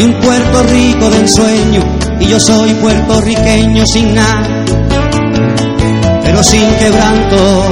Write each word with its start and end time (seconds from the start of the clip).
Y 0.00 0.02
un 0.02 0.14
Puerto 0.14 0.62
Rico 0.62 1.10
de 1.10 1.18
ensueño, 1.18 1.84
y 2.18 2.28
yo 2.28 2.40
soy 2.40 2.72
puertorriqueño 2.72 3.84
sin 3.84 4.14
nada, 4.14 4.64
pero 6.24 6.42
sin 6.42 6.66
quebranto. 6.76 7.64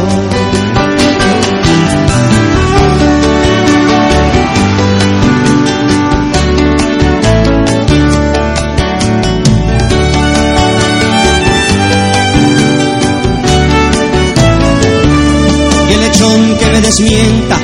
Y 15.88 15.92
el 15.94 16.00
lechón 16.02 16.58
que 16.58 16.66
me 16.66 16.80
desmienta, 16.82 17.56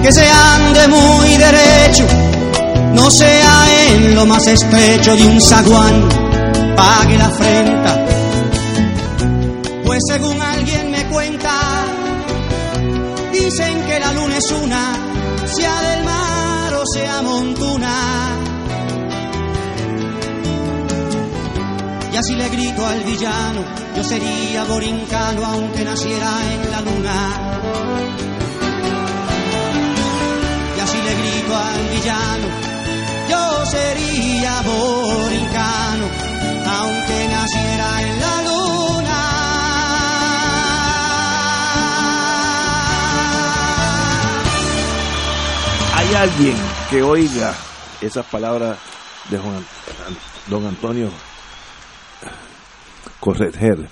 que 0.00 0.12
se 0.12 0.30
ande 0.30 0.86
muy 0.86 1.36
derecho 1.38 2.06
no 2.94 3.10
sea 3.10 3.63
en 3.88 4.14
lo 4.14 4.26
más 4.26 4.46
estrecho 4.46 5.14
de 5.16 5.26
un 5.26 5.40
zaguán, 5.40 6.08
pague 6.76 7.18
la 7.18 7.26
afrenta. 7.26 8.06
Pues 9.84 10.00
según 10.08 10.40
alguien 10.40 10.90
me 10.90 11.04
cuenta, 11.06 11.52
dicen 13.32 13.82
que 13.86 14.00
la 14.00 14.12
luna 14.12 14.36
es 14.38 14.50
una, 14.50 14.92
sea 15.46 15.82
del 15.82 16.04
mar 16.04 16.74
o 16.74 16.84
sea 16.92 17.22
montuna. 17.22 17.94
Y 22.12 22.16
así 22.16 22.34
le 22.34 22.48
grito 22.48 22.86
al 22.86 23.00
villano, 23.02 23.64
yo 23.96 24.04
sería 24.04 24.64
borincano 24.64 25.44
aunque 25.44 25.84
naciera 25.84 26.30
en 26.52 26.70
la 26.70 26.80
luna. 26.80 27.60
Y 30.76 30.80
así 30.80 30.96
le 30.96 31.14
grito 31.14 31.56
al 31.56 31.88
villano, 31.96 32.73
yo 33.28 33.66
sería 33.66 34.62
borincano, 34.62 36.06
aunque 36.66 37.28
naciera 37.28 38.02
en 38.02 38.20
la 38.20 38.42
luna. 38.42 39.20
¿Hay 45.96 46.14
alguien 46.14 46.56
que 46.90 47.02
oiga 47.02 47.54
esas 48.00 48.26
palabras 48.26 48.78
de 49.30 49.38
Juan, 49.38 49.64
don 50.48 50.66
Antonio 50.66 51.08
Correger 53.20 53.88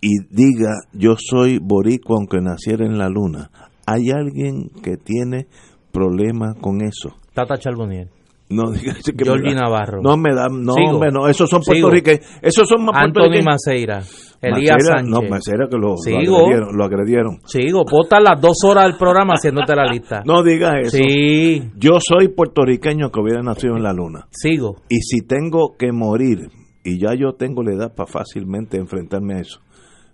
y 0.00 0.18
diga 0.30 0.72
yo 0.92 1.16
soy 1.18 1.58
boricua 1.58 2.16
aunque 2.16 2.40
naciera 2.40 2.86
en 2.86 2.98
la 2.98 3.08
luna? 3.08 3.50
¿Hay 3.86 4.10
alguien 4.10 4.70
que 4.82 4.96
tiene 4.96 5.46
problemas 5.92 6.56
con 6.60 6.80
eso? 6.82 7.16
Tata 7.36 7.56
Charbonnier. 7.58 8.08
No 8.48 8.70
da- 8.72 9.54
Navarro. 9.54 10.00
No 10.02 10.16
me 10.16 10.32
da, 10.34 10.48
no, 10.48 10.72
Sigo. 10.74 10.90
hombre, 10.92 11.10
no, 11.12 11.28
esos 11.28 11.50
son 11.50 11.60
puertorriqueños. 11.62 12.20
Esos 12.40 12.68
son 12.68 12.84
más 12.86 12.96
Anthony. 12.96 13.42
Maceira. 13.44 14.02
Elías 14.40 14.76
Maceira, 14.76 14.98
Sánchez. 14.98 15.10
No, 15.10 15.22
Maceira 15.28 15.66
que 15.68 15.76
lo, 15.76 15.94
agredieron, 15.94 16.76
lo 16.76 16.84
agredieron. 16.84 17.38
Sigo, 17.44 17.84
estar 18.02 18.22
las 18.22 18.40
dos 18.40 18.56
horas 18.64 18.84
del 18.86 18.96
programa 18.96 19.34
haciéndote 19.34 19.74
la 19.74 19.86
lista. 19.86 20.22
No 20.24 20.42
diga 20.42 20.78
eso. 20.80 20.96
Sí, 20.96 21.62
Yo 21.76 21.98
soy 22.00 22.28
puertorriqueño 22.28 23.10
que 23.10 23.20
hubiera 23.20 23.42
nacido 23.42 23.76
en 23.76 23.82
la 23.82 23.92
luna. 23.92 24.26
sigo. 24.30 24.76
Y 24.88 25.00
si 25.00 25.26
tengo 25.26 25.74
que 25.78 25.90
morir, 25.92 26.48
y 26.84 26.98
ya 27.00 27.14
yo 27.18 27.32
tengo 27.32 27.62
la 27.62 27.72
edad 27.74 27.94
para 27.94 28.06
fácilmente 28.06 28.76
enfrentarme 28.76 29.34
a 29.34 29.40
eso, 29.40 29.60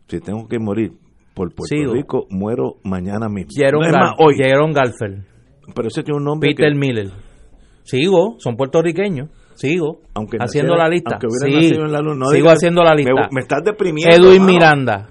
si 0.08 0.20
tengo 0.20 0.48
que 0.48 0.58
morir 0.58 0.92
por 1.34 1.54
Puerto 1.54 1.64
Sigo. 1.74 1.92
Rico, 1.94 2.26
muero 2.30 2.76
mañana 2.84 3.28
mismo. 3.28 3.50
Jaron, 3.54 3.82
No 3.82 4.14
hoy. 4.18 4.36
Pero 5.74 5.88
ese 5.88 6.02
tiene 6.02 6.18
un 6.18 6.24
nombre 6.24 6.50
Peter 6.50 6.72
que, 6.72 6.78
Miller. 6.78 7.10
Sigo, 7.84 8.36
son 8.38 8.56
puertorriqueños. 8.56 9.28
Sigo. 9.54 10.00
aunque 10.14 10.38
haciendo 10.40 10.72
naciera- 10.72 10.88
la 10.88 10.94
lista. 10.94 11.10
aunque 11.12 11.26
hubiera 11.26 11.46
Sí, 11.60 11.66
nacido 11.68 11.84
en 11.86 11.92
la 11.92 12.00
luna, 12.00 12.16
no 12.16 12.26
sigo 12.30 12.48
haciendo 12.48 12.82
la 12.82 12.94
lista. 12.94 13.12
Me, 13.14 13.28
me 13.32 13.40
estás 13.42 13.62
deprimiendo. 13.64 14.14
Edwin. 14.16 14.44
Miranda. 14.46 15.08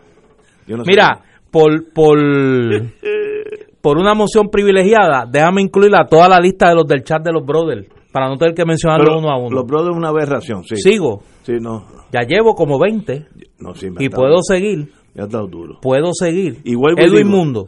Yo 0.67 0.77
no 0.77 0.83
sé. 0.83 0.89
Mira, 0.91 1.21
por, 1.51 1.93
por, 1.93 2.17
por 3.81 3.97
una 3.97 4.13
moción 4.13 4.49
privilegiada, 4.49 5.25
déjame 5.29 5.61
incluir 5.61 5.91
a 5.95 6.05
toda 6.07 6.27
la 6.29 6.39
lista 6.39 6.69
de 6.69 6.75
los 6.75 6.87
del 6.87 7.03
chat 7.03 7.23
de 7.23 7.31
los 7.31 7.45
brothers, 7.45 7.87
para 8.11 8.27
no 8.29 8.37
tener 8.37 8.53
que 8.55 8.65
mencionarlo 8.65 9.05
Pero 9.05 9.19
uno 9.19 9.29
a 9.29 9.37
uno. 9.37 9.55
Los 9.55 9.65
brothers 9.65 9.95
una 9.95 10.09
aberración, 10.09 10.63
sí. 10.63 10.75
Sigo, 10.77 11.21
Sí, 11.43 11.53
no. 11.59 11.85
ya 12.11 12.21
llevo 12.21 12.53
como 12.55 12.79
20 12.79 13.25
No, 13.59 13.73
sí, 13.75 13.89
me 13.89 14.03
y 14.03 14.09
dado- 14.09 14.21
puedo 14.21 14.37
seguir, 14.41 14.91
me 15.13 15.23
has 15.23 15.29
dado 15.29 15.47
duro. 15.47 15.79
puedo 15.81 16.11
seguir. 16.13 16.59
Y 16.63 16.73
Edwin 16.73 17.11
digo, 17.27 17.29
Mundo. 17.29 17.67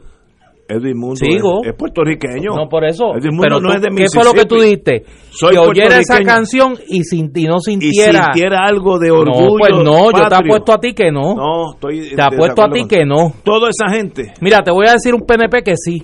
Edwin 0.68 0.98
Mundo 0.98 1.16
Sigo. 1.18 1.62
es, 1.64 1.70
es 1.72 1.76
puertorriqueño. 1.76 2.56
No, 2.56 2.70
por 2.70 2.86
eso. 2.86 3.12
Edwin 3.16 3.32
Mundo 3.36 3.42
Pero 3.44 3.60
no 3.60 3.70
tú- 3.70 3.76
es 3.76 3.82
de 3.82 3.90
¿Qué 3.90 4.06
fue 4.14 4.24
lo 4.24 4.32
que 4.34 4.46
tú 4.46 4.56
dijiste? 4.62 5.04
Soy 5.32 5.52
que 5.54 5.60
oyera 5.60 6.00
esa 6.00 6.20
canción 6.22 6.76
y, 6.88 7.04
sin, 7.04 7.32
y 7.36 7.44
no 7.46 7.58
Y 7.58 7.62
sintiera. 7.72 8.24
sintiera 8.34 8.60
algo 8.66 8.98
de 8.98 9.10
no, 9.10 9.16
orgullo. 9.16 9.58
pues 9.60 9.72
no, 9.84 10.06
yo 10.06 10.12
te 10.12 10.22
patrio. 10.22 10.38
apuesto 10.54 10.74
a 10.74 10.78
ti 10.80 10.94
que 10.94 11.12
no. 11.12 11.36
No, 11.36 11.74
estoy. 11.74 12.16
te 12.16 12.22
apuesto 12.22 12.64
a 12.64 12.70
ti 12.70 12.88
que 12.88 13.06
no. 13.06 13.34
Toda 13.44 13.70
esa 13.70 13.94
gente. 13.94 14.34
Mira, 14.42 14.60
te 14.64 14.72
voy 14.72 14.88
a 14.88 14.94
decir 14.94 15.14
un 15.14 15.22
PNP 15.22 15.64
que 15.64 15.74
sí. 15.76 16.04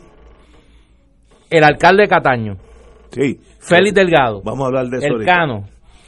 El 1.50 1.64
alcalde 1.64 2.04
de 2.04 2.08
Cataño, 2.10 2.54
Sí. 3.12 3.38
Félix 3.60 3.96
Delgado, 3.96 4.42
Vamos 4.44 4.66
a 4.66 4.68
hablar 4.68 4.86
de 4.88 4.98
eso. 4.98 5.08
el 5.08 5.14
ahorita. 5.14 5.34
Cano. 5.34 5.64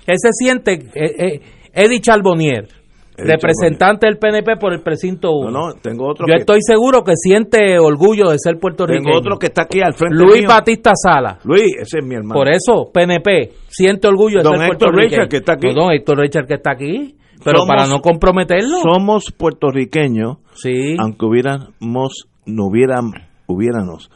Él 0.06 0.16
se 0.18 0.30
siente, 0.34 0.74
eh, 0.94 1.16
eh, 1.18 1.42
Eddie 1.74 2.00
Charbonnier, 2.00 2.68
representante 3.18 4.06
del 4.08 4.18
PNP 4.18 4.56
por 4.58 4.74
el 4.74 4.82
precinto 4.82 5.32
1. 5.32 5.52
No, 5.52 5.68
no, 5.68 5.74
tengo 5.82 6.08
otro 6.10 6.26
Yo 6.28 6.34
que, 6.34 6.40
estoy 6.40 6.60
seguro 6.62 7.04
que 7.04 7.14
siente 7.16 7.78
orgullo 7.80 8.30
de 8.30 8.38
ser 8.40 8.58
puertorriqueño. 8.60 9.04
tengo 9.06 9.18
otro 9.18 9.38
que 9.38 9.48
está 9.48 9.64
aquí 9.64 9.82
al 9.82 9.94
frente 9.94 10.16
Luis 10.18 10.40
mío. 10.42 10.50
Batista 10.50 10.92
Sala. 10.96 11.40
Luis, 11.44 11.74
ese 11.80 12.00
es 12.00 12.06
mi 12.06 12.16
hermano. 12.16 12.34
Por 12.34 12.50
eso, 12.50 12.90
PNP, 12.94 13.52
siente 13.70 14.08
orgullo 14.08 14.38
de 14.38 14.44
Don 14.44 14.54
ser 14.58 14.64
Héctor 14.64 14.78
puertorriqueño. 14.80 15.10
Richard, 15.24 15.30
que 15.30 15.38
está 15.38 15.54
aquí. 15.54 15.68
No, 15.68 15.74
don 15.84 15.92
Héctor 15.94 16.18
Richard, 16.20 16.48
que 16.48 16.54
está 16.56 16.72
aquí. 16.72 17.16
Pero 17.44 17.58
Somos- 17.60 17.68
para 17.68 17.88
no 17.88 18.02
comprometerlo. 18.02 18.78
Somos 18.84 19.32
puertorriqueños, 19.36 20.38
sí. 20.54 20.96
aunque 21.00 21.26
hubiéramos, 21.26 22.28
no 22.46 22.66
hubieran, 22.68 23.12
hubiéramos 23.48 24.10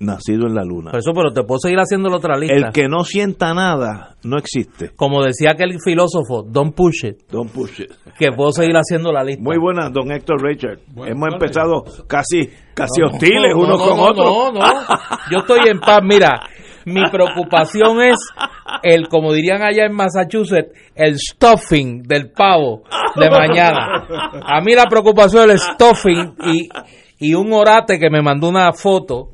nacido 0.00 0.46
en 0.46 0.54
la 0.54 0.64
luna. 0.64 0.90
Por 0.90 1.00
eso, 1.00 1.12
pero 1.14 1.30
te 1.32 1.42
puedo 1.44 1.58
seguir 1.60 1.78
haciendo 1.78 2.08
la 2.08 2.16
otra 2.16 2.36
lista. 2.36 2.54
El 2.56 2.72
que 2.72 2.88
no 2.88 3.04
sienta 3.04 3.54
nada 3.54 4.16
no 4.24 4.38
existe. 4.38 4.90
Como 4.96 5.22
decía 5.22 5.50
aquel 5.52 5.78
filósofo, 5.84 6.42
don't 6.42 6.74
push 6.74 7.04
it, 7.04 7.16
Don't 7.30 7.52
push 7.52 7.80
it. 7.80 7.92
que 8.18 8.32
puedo 8.32 8.50
seguir 8.50 8.74
haciendo 8.76 9.12
la 9.12 9.22
lista. 9.22 9.42
Muy 9.42 9.58
buena, 9.58 9.90
don 9.90 10.10
Héctor 10.10 10.42
Richard. 10.42 10.78
Hemos 11.06 11.32
empezado 11.34 11.84
casi, 12.08 12.48
casi 12.74 13.00
No, 13.02 13.08
hostiles 13.08 13.52
no, 13.54 13.60
unos 13.62 13.78
no, 13.78 13.86
con 13.86 13.96
no, 13.96 14.02
otros. 14.04 14.26
No, 14.26 14.52
no, 14.52 14.80
yo 15.30 15.38
estoy 15.38 15.68
en 15.68 15.78
paz. 15.80 16.00
Mira, 16.02 16.40
mi 16.86 17.02
preocupación 17.10 18.00
es 18.02 18.16
el, 18.82 19.06
como 19.08 19.32
dirían 19.34 19.62
allá 19.62 19.84
en 19.84 19.94
Massachusetts, 19.94 20.72
el 20.94 21.18
stuffing 21.18 22.02
del 22.04 22.30
pavo 22.32 22.84
de 23.16 23.28
mañana. 23.30 24.06
A 24.46 24.60
mí 24.62 24.74
la 24.74 24.86
preocupación 24.86 25.50
es 25.50 25.62
el 25.62 25.74
stuffing 25.74 26.34
y, 26.46 26.68
y 27.18 27.34
un 27.34 27.52
orate 27.52 27.98
que 27.98 28.08
me 28.08 28.22
mandó 28.22 28.48
una 28.48 28.72
foto 28.72 29.28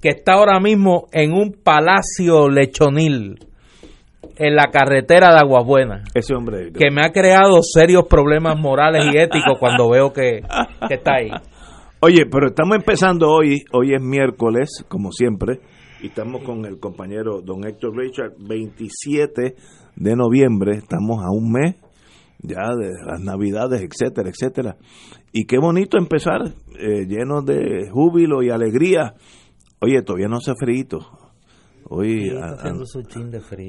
que 0.00 0.08
está 0.08 0.34
ahora 0.34 0.58
mismo 0.60 1.08
en 1.12 1.32
un 1.32 1.52
palacio 1.52 2.48
lechonil 2.48 3.38
en 4.36 4.54
la 4.54 4.70
carretera 4.70 5.32
de 5.32 5.38
Aguabuena 5.38 6.04
Ese 6.14 6.34
hombre. 6.34 6.72
que 6.72 6.90
me 6.90 7.02
ha 7.04 7.12
creado 7.12 7.60
serios 7.62 8.04
problemas 8.08 8.58
morales 8.58 9.04
y 9.12 9.18
éticos 9.18 9.58
cuando 9.58 9.90
veo 9.90 10.12
que, 10.12 10.40
que 10.88 10.94
está 10.94 11.16
ahí. 11.16 11.30
Oye, 12.00 12.24
pero 12.30 12.48
estamos 12.48 12.76
empezando 12.76 13.28
hoy, 13.30 13.62
hoy 13.72 13.94
es 13.94 14.02
miércoles, 14.02 14.84
como 14.88 15.12
siempre, 15.12 15.60
y 16.02 16.06
estamos 16.06 16.42
con 16.42 16.64
el 16.64 16.80
compañero 16.80 17.42
don 17.42 17.66
Héctor 17.66 17.94
Richard, 17.94 18.32
27 18.38 19.54
de 19.96 20.16
noviembre, 20.16 20.76
estamos 20.76 21.22
a 21.22 21.30
un 21.30 21.52
mes 21.52 21.76
ya 22.42 22.74
de 22.74 22.92
las 23.04 23.20
navidades, 23.20 23.82
etcétera, 23.82 24.30
etcétera. 24.30 24.76
Y 25.32 25.44
qué 25.44 25.58
bonito 25.58 25.98
empezar, 25.98 26.40
eh, 26.78 27.06
lleno 27.06 27.42
de 27.42 27.90
júbilo 27.90 28.42
y 28.42 28.50
alegría. 28.50 29.14
Oye, 29.80 30.02
todavía 30.02 30.28
no 30.28 30.36
hace 30.36 30.52
frío. 30.54 30.98
Hoy 31.88 32.30
a- 32.30 32.44
a- 32.68 32.68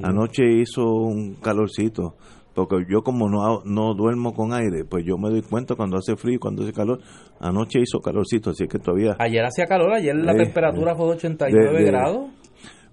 anoche 0.04 0.42
hizo 0.60 0.84
un 0.84 1.34
calorcito. 1.36 2.14
porque 2.54 2.84
yo 2.86 3.00
como 3.02 3.30
no, 3.30 3.62
no 3.64 3.94
duermo 3.94 4.34
con 4.34 4.52
aire, 4.52 4.84
pues 4.84 5.06
yo 5.06 5.16
me 5.16 5.30
doy 5.30 5.40
cuenta 5.40 5.74
cuando 5.74 5.96
hace 5.96 6.16
frío 6.16 6.34
y 6.34 6.38
cuando 6.38 6.62
hace 6.64 6.74
calor. 6.74 7.00
Anoche 7.40 7.80
hizo 7.80 8.00
calorcito, 8.00 8.50
así 8.50 8.68
que 8.68 8.78
todavía... 8.78 9.16
Ayer 9.20 9.42
hacía 9.42 9.64
calor, 9.64 9.90
ayer 9.94 10.14
la 10.16 10.32
Sí, 10.32 10.38
temperatura 10.40 10.94
fue 10.94 11.06
de 11.06 11.12
89 11.12 11.72
de- 11.72 11.78
de- 11.78 11.84
grados. 11.90 12.30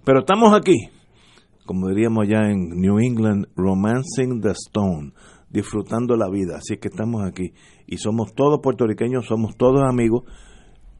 Pero 0.06 0.20
estamos 0.20 0.54
aquí, 0.54 0.76
como 1.66 1.90
diríamos 1.90 2.26
ya 2.30 2.50
en 2.50 2.70
New 2.80 3.00
England, 3.00 3.48
romancing 3.58 4.40
the 4.40 4.52
stone, 4.52 5.12
disfrutando 5.50 6.16
la 6.16 6.30
vida. 6.30 6.56
Así 6.56 6.78
que 6.78 6.88
estamos 6.88 7.24
aquí. 7.28 7.52
Y 7.86 7.98
somos 7.98 8.34
todos 8.34 8.62
puertorriqueños, 8.64 9.26
somos 9.26 9.58
todos 9.58 9.82
amigos. 9.84 10.24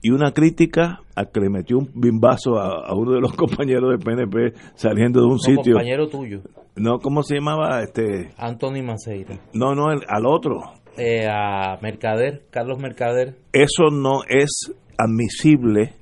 Y 0.02 0.12
una 0.12 0.32
crítica 0.32 1.02
a 1.16 1.26
que 1.26 1.40
le 1.42 1.50
metió 1.50 1.78
un 1.78 1.90
bimbazo 1.94 2.58
a, 2.58 2.88
a 2.88 2.94
uno 2.96 3.12
de 3.14 3.20
los 3.20 3.34
compañeros 3.36 3.90
del 3.90 4.00
PNP 4.00 4.54
saliendo 4.76 5.20
de 5.20 5.26
un 5.26 5.34
Un 5.34 5.40
sitio. 5.40 5.74
compañero 5.74 6.08
tuyo, 6.08 6.42
No, 6.78 7.00
¿cómo 7.00 7.22
se 7.24 7.36
llamaba? 7.36 7.82
este 7.84 8.30
Anthony 8.38 8.82
Maceira. 8.84 9.38
No, 9.54 9.76
no, 9.76 9.92
el- 9.92 10.04
al 10.08 10.26
otro. 10.26 10.62
Eh, 10.98 11.28
a 11.30 11.78
Mercader, 11.82 12.44
Carlos 12.50 12.80
Mercader. 12.80 13.36
Eso 13.54 13.90
no 13.92 14.22
es 14.28 14.74
admisible 14.98 15.94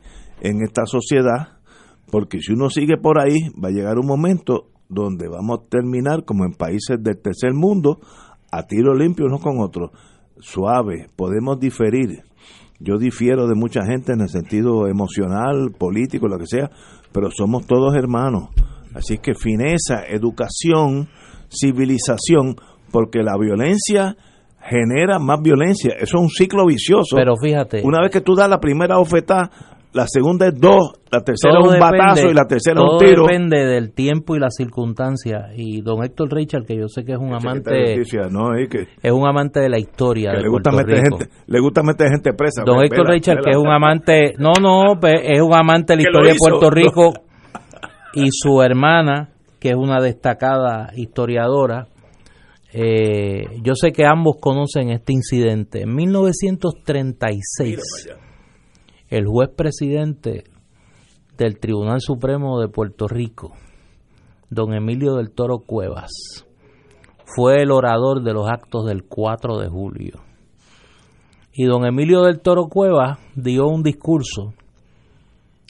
en 0.41 0.61
esta 0.63 0.85
sociedad, 0.85 1.57
porque 2.11 2.39
si 2.39 2.53
uno 2.53 2.69
sigue 2.69 2.97
por 2.97 3.19
ahí, 3.19 3.49
va 3.63 3.69
a 3.69 3.71
llegar 3.71 3.97
un 3.99 4.07
momento 4.07 4.67
donde 4.89 5.27
vamos 5.27 5.59
a 5.59 5.69
terminar 5.69 6.23
como 6.23 6.45
en 6.45 6.53
países 6.53 7.01
del 7.01 7.19
tercer 7.21 7.53
mundo, 7.53 7.99
a 8.51 8.63
tiro 8.67 8.93
limpio 8.95 9.25
unos 9.25 9.41
con 9.41 9.59
otros. 9.59 9.91
Suave, 10.39 11.07
podemos 11.15 11.59
diferir. 11.59 12.23
Yo 12.79 12.97
difiero 12.97 13.47
de 13.47 13.55
mucha 13.55 13.85
gente 13.85 14.13
en 14.13 14.21
el 14.21 14.29
sentido 14.29 14.87
emocional, 14.87 15.71
político, 15.77 16.27
lo 16.27 16.37
que 16.37 16.45
sea, 16.45 16.69
pero 17.11 17.29
somos 17.31 17.65
todos 17.65 17.95
hermanos. 17.95 18.49
Así 18.93 19.17
que 19.17 19.33
fineza, 19.33 20.03
educación, 20.07 21.07
civilización, 21.49 22.55
porque 22.91 23.23
la 23.23 23.37
violencia 23.37 24.15
genera 24.61 25.19
más 25.19 25.41
violencia. 25.41 25.93
Eso 25.95 26.17
es 26.17 26.23
un 26.23 26.29
ciclo 26.29 26.65
vicioso. 26.65 27.15
Pero 27.15 27.35
fíjate, 27.41 27.81
Una 27.83 28.01
vez 28.01 28.11
que 28.11 28.21
tú 28.21 28.35
das 28.35 28.49
la 28.49 28.59
primera 28.59 28.99
oferta, 28.99 29.49
la 29.97 30.05
segunda 30.07 30.47
es 30.47 30.53
dos, 30.59 30.93
la 31.11 31.19
tercera 31.21 31.55
todo 31.55 31.59
es 31.71 31.75
un 31.75 31.79
depende- 31.79 31.97
batazo 31.97 32.29
y 32.29 32.33
la 32.33 32.45
tercera 32.45 32.79
es 32.79 32.85
todo 32.85 32.97
un 32.99 33.03
tiro. 33.05 33.23
depende 33.23 33.57
del 33.65 33.91
tiempo 33.93 34.35
y 34.35 34.39
las 34.39 34.55
circunstancias. 34.55 35.51
Y 35.57 35.81
don 35.81 36.03
Héctor 36.03 36.31
Richard, 36.31 36.65
que 36.65 36.77
yo 36.77 36.87
sé 36.87 37.03
que 37.03 37.11
es 37.13 37.17
un 37.17 37.31
de 37.31 37.35
amante, 37.35 37.95
Justicia, 37.97 38.29
¿no? 38.31 38.57
Y 38.57 38.67
que, 38.69 38.87
es 39.01 39.11
un 39.11 39.27
amante 39.27 39.59
de 39.59 39.69
la 39.69 39.79
historia 39.79 40.31
que 40.31 40.37
de 40.37 40.43
le 40.43 40.49
gusta 40.49 40.71
Puerto 40.71 40.87
meter 40.87 41.03
Rico. 41.03 41.17
gente, 41.17 41.33
le 41.47 41.59
gusta 41.59 41.83
meter 41.83 42.07
gente 42.09 42.33
presa. 42.33 42.63
Don 42.65 42.77
Ve- 42.79 42.85
Héctor 42.85 43.05
vela, 43.07 43.13
Richard, 43.13 43.41
que 43.43 43.49
es 43.51 43.57
un 43.57 43.67
amante, 43.67 44.33
no, 44.39 44.51
no, 44.61 44.93
es 45.03 45.41
un 45.41 45.53
amante 45.53 45.93
de 45.93 45.97
la 45.97 46.09
historia 46.09 46.31
de. 46.33 46.37
Puerto 46.39 46.69
Rico 46.69 47.13
y 48.13 48.29
su 48.31 48.61
hermana, 48.61 49.29
que 49.59 49.69
es 49.69 49.75
una 49.75 49.99
destacada 49.99 50.91
historiadora. 50.95 51.87
eh, 52.73 53.45
yo 53.63 53.73
sé 53.75 53.91
que 53.91 54.05
ambos 54.05 54.35
conocen 54.39 54.89
este 54.91 55.13
incidente. 55.13 55.81
En 55.83 55.95
1936, 55.95 57.79
el 59.09 59.25
juez 59.25 59.49
presidente 59.55 60.43
del 61.37 61.59
Tribunal 61.59 62.01
Supremo 62.01 62.59
de 62.59 62.67
Puerto 62.67 63.07
Rico, 63.07 63.53
don 64.49 64.73
Emilio 64.73 65.15
del 65.15 65.31
Toro 65.31 65.59
Cuevas, 65.59 66.11
fue 67.23 67.61
el 67.61 67.71
orador 67.71 68.21
de 68.23 68.33
los 68.33 68.49
actos 68.49 68.85
del 68.85 69.03
4 69.03 69.59
de 69.59 69.69
julio. 69.69 70.21
Y 71.53 71.65
don 71.65 71.85
Emilio 71.85 72.23
del 72.23 72.41
Toro 72.41 72.67
Cuevas 72.67 73.17
dio 73.35 73.67
un 73.67 73.81
discurso, 73.81 74.53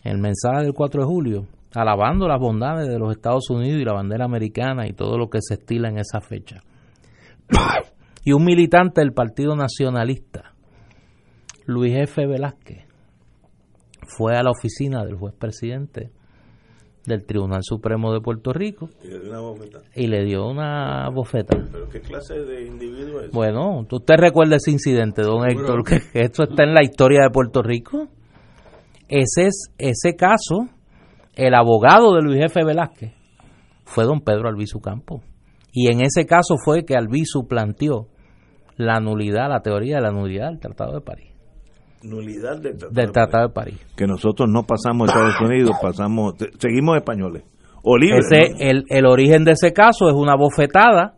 el 0.04 0.18
mensaje 0.18 0.64
del 0.64 0.74
4 0.74 1.02
de 1.02 1.08
julio, 1.08 1.48
alabando 1.76 2.28
las 2.28 2.40
bondades 2.40 2.88
de 2.88 2.98
los 2.98 3.12
Estados 3.12 3.50
Unidos 3.52 3.80
y 3.80 3.86
la 3.86 3.94
bandera 3.94 4.26
americana 4.26 4.88
y 4.88 4.94
todo 4.94 5.18
lo 5.18 5.30
que 5.30 5.40
se 5.42 5.56
estila 5.56 5.90
en 5.90 6.00
esa 6.00 6.22
fecha. 6.22 6.64
y 8.26 8.34
un 8.34 8.44
militante 8.44 9.02
del 9.02 9.14
Partido 9.14 9.56
Nacionalista, 9.56 10.54
Luis 11.66 11.94
F. 11.96 12.26
Velázquez, 12.26 12.87
fue 14.08 14.36
a 14.36 14.44
la 14.44 14.52
oficina 14.52 15.04
del 15.06 15.16
juez 15.16 15.34
presidente 15.38 16.12
del 17.06 17.26
Tribunal 17.26 17.62
Supremo 17.64 18.12
de 18.14 18.20
Puerto 18.20 18.52
Rico 18.52 18.90
Y 19.02 19.08
le 19.08 19.20
dio 19.20 19.30
una 19.30 19.40
bofetada. 19.40 19.84
y 19.96 20.08
le 20.08 20.26
dio 20.26 20.48
una 20.50 21.10
bofeta. 21.10 21.58
¿Pero 21.72 21.88
qué 21.88 22.02
clase 22.02 22.40
de 22.40 22.66
individuo 22.66 23.22
es? 23.22 23.32
Bueno, 23.32 23.86
¿usted 23.90 24.16
recuerda 24.18 24.58
ese 24.58 24.72
incidente, 24.72 25.22
don 25.22 25.50
Héctor? 25.50 25.84
Que 25.86 26.02
que 26.02 26.22
esto 26.22 26.44
está 26.44 26.64
en 26.64 26.74
la 26.74 26.84
historia 26.84 27.22
de 27.24 27.30
Puerto 27.30 27.62
Rico. 27.62 28.08
Ese 29.08 29.48
es 29.48 29.72
ese 29.78 30.16
caso, 30.18 30.68
el 31.36 31.54
abogado 31.54 32.14
de 32.14 32.22
Luis 32.24 32.44
F. 32.44 32.62
Velázquez 32.66 33.14
fue 33.86 34.04
don 34.04 34.20
Pedro 34.20 34.50
Albizu 34.50 34.82
Campo. 34.82 35.22
Y 35.72 35.90
en 35.92 36.02
ese 36.02 36.26
caso 36.26 36.56
fue 36.58 36.84
que 36.84 36.96
Albizu 36.96 37.48
planteó 37.48 38.08
la 38.76 39.00
nulidad, 39.00 39.48
la 39.50 39.62
teoría 39.62 39.96
de 39.96 40.02
la 40.02 40.12
nulidad 40.12 40.50
del 40.50 40.60
Tratado 40.60 40.94
de 40.96 41.02
París. 41.02 41.32
Nulidad 42.04 42.58
del 42.62 42.78
tratado. 42.78 42.92
Del 42.92 43.12
Tratado 43.12 43.48
de 43.48 43.54
París. 43.54 43.78
Que 43.96 44.06
nosotros 44.06 44.48
no 44.52 44.64
pasamos 44.64 45.10
a 45.10 45.14
Estados 45.14 45.42
Unidos, 45.50 45.72
pasamos, 45.82 46.34
seguimos 46.60 46.98
españoles. 46.98 47.44
O 47.84 47.98
libres. 47.98 48.26
Ese, 48.32 48.50
¿no? 48.54 48.58
el, 48.60 48.84
el 48.90 49.06
origen 49.06 49.44
de 49.44 49.54
ese 49.54 49.72
caso 49.74 50.08
es 50.10 50.16
una 50.16 50.36
bofetada 50.36 51.14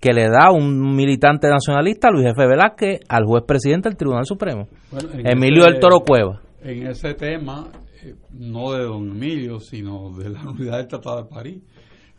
que 0.00 0.12
le 0.12 0.28
da 0.28 0.50
un 0.50 0.94
militante 0.94 1.48
nacionalista, 1.48 2.10
Luis 2.10 2.26
F. 2.26 2.46
Velázquez, 2.46 3.00
al 3.08 3.24
juez 3.24 3.42
presidente 3.46 3.88
del 3.88 3.96
Tribunal 3.96 4.24
Supremo, 4.26 4.68
Bueno, 4.90 5.08
en 5.14 5.26
Emilio 5.26 5.62
ese- 5.62 5.72
del 5.72 5.80
Toro 5.80 6.00
Cueva. 6.00 6.40
En 6.62 6.86
ese 6.86 7.14
tema, 7.14 7.68
eh, 8.02 8.14
no 8.32 8.72
de 8.72 8.84
don 8.84 9.10
Emilio, 9.10 9.60
sino 9.60 10.10
de 10.16 10.30
la 10.30 10.42
unidad 10.50 10.76
del 10.78 10.88
Tratado 10.88 11.22
de 11.22 11.28
París, 11.30 11.62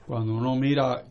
cuando 0.07 0.33
uno 0.35 0.55
mira 0.55 1.03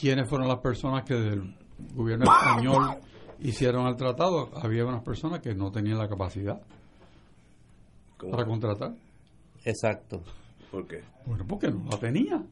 quiénes 0.00 0.28
fueron 0.28 0.48
las 0.48 0.58
personas 0.58 1.04
que 1.04 1.14
del 1.14 1.54
gobierno 1.94 2.24
español 2.24 2.96
hicieron 3.44 3.86
el 3.86 3.94
tratado, 3.96 4.50
había 4.60 4.84
unas 4.84 5.02
personas 5.04 5.40
que 5.40 5.54
no 5.54 5.70
tenían 5.70 5.98
la 5.98 6.08
capacidad 6.08 6.60
para 8.30 8.44
contratar. 8.44 8.92
Exacto. 9.64 10.22
¿Por 10.70 10.86
qué? 10.88 11.02
Bueno, 11.26 11.44
porque 11.48 11.68
no 11.68 11.84
la 11.90 11.98
tenía. 11.98 12.42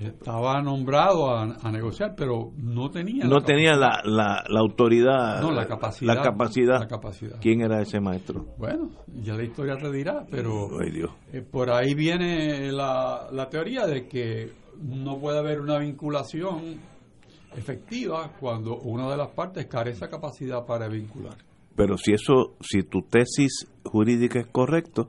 Estaba 0.00 0.62
nombrado 0.62 1.30
a, 1.34 1.42
a 1.62 1.70
negociar, 1.72 2.14
pero 2.16 2.52
no 2.56 2.90
tenía 2.90 3.24
No 3.24 3.38
la 3.40 3.44
tenía 3.44 3.74
la, 3.74 4.00
la, 4.04 4.44
la 4.48 4.60
autoridad. 4.60 5.40
No, 5.42 5.50
la 5.50 5.66
capacidad. 5.66 6.14
La 6.14 6.22
capacidad. 6.22 6.80
La 6.80 6.86
capacidad. 6.86 7.38
¿Quién 7.40 7.60
era 7.62 7.82
ese 7.82 8.00
maestro? 8.00 8.46
Bueno, 8.56 8.90
ya 9.22 9.34
la 9.34 9.42
historia 9.42 9.76
te 9.76 9.90
dirá, 9.90 10.24
pero 10.30 10.68
Ay, 10.80 10.90
Dios. 10.92 11.10
eh, 11.32 11.42
por 11.42 11.70
ahí 11.70 11.94
viene 11.94 12.70
la, 12.70 13.28
la 13.32 13.48
teoría 13.48 13.86
de 13.86 14.06
que 14.06 14.52
no 14.80 15.18
puede 15.18 15.38
haber 15.38 15.60
una 15.60 15.78
vinculación 15.78 16.76
efectiva 17.56 18.32
cuando 18.38 18.76
una 18.78 19.10
de 19.10 19.16
las 19.16 19.28
partes 19.28 19.66
carece 19.66 20.04
de 20.04 20.10
capacidad 20.10 20.64
para 20.66 20.88
vincular. 20.88 21.34
Pero 21.76 21.96
si 21.96 22.12
eso, 22.12 22.56
si 22.60 22.82
tu 22.82 23.02
tesis 23.02 23.66
jurídica 23.84 24.40
es 24.40 24.46
correcto, 24.46 25.08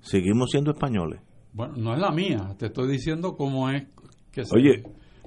seguimos 0.00 0.50
siendo 0.50 0.72
españoles. 0.72 1.20
Bueno, 1.52 1.74
no 1.76 1.94
es 1.94 2.00
la 2.00 2.10
mía, 2.10 2.54
te 2.58 2.66
estoy 2.66 2.90
diciendo 2.90 3.36
cómo 3.36 3.68
es 3.70 3.84
que 4.30 4.44
se 4.44 4.56
Oye. 4.56 4.82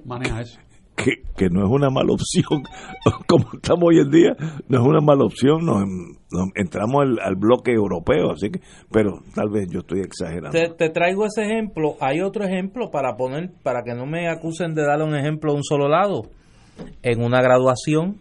maneja 0.06 0.42
eso. 0.42 0.60
Que, 0.96 1.12
que 1.36 1.50
no 1.50 1.66
es 1.66 1.70
una 1.70 1.90
mala 1.90 2.14
opción, 2.14 2.64
como 3.28 3.46
estamos 3.54 3.84
hoy 3.90 4.00
en 4.00 4.10
día, 4.10 4.36
no 4.70 4.80
es 4.82 4.88
una 4.88 5.02
mala 5.02 5.26
opción, 5.26 5.66
nos, 5.66 5.84
nos 6.32 6.50
entramos 6.56 7.04
al, 7.04 7.20
al 7.20 7.36
bloque 7.36 7.74
europeo, 7.74 8.32
así 8.32 8.50
que, 8.50 8.62
pero 8.90 9.20
tal 9.36 9.50
vez 9.50 9.68
yo 9.70 9.80
estoy 9.80 10.00
exagerando. 10.00 10.52
Te, 10.52 10.70
te 10.70 10.90
traigo 10.90 11.26
ese 11.26 11.44
ejemplo. 11.44 11.96
Hay 12.00 12.22
otro 12.22 12.46
ejemplo 12.46 12.92
para 12.92 13.18
poner, 13.18 13.52
para 13.62 13.84
que 13.84 13.94
no 13.94 14.06
me 14.06 14.30
acusen 14.30 14.74
de 14.74 14.84
darle 14.84 15.04
un 15.04 15.16
ejemplo 15.16 15.52
de 15.52 15.58
un 15.58 15.64
solo 15.64 15.90
lado. 15.90 16.24
En 17.02 17.24
una 17.24 17.42
graduación 17.42 18.18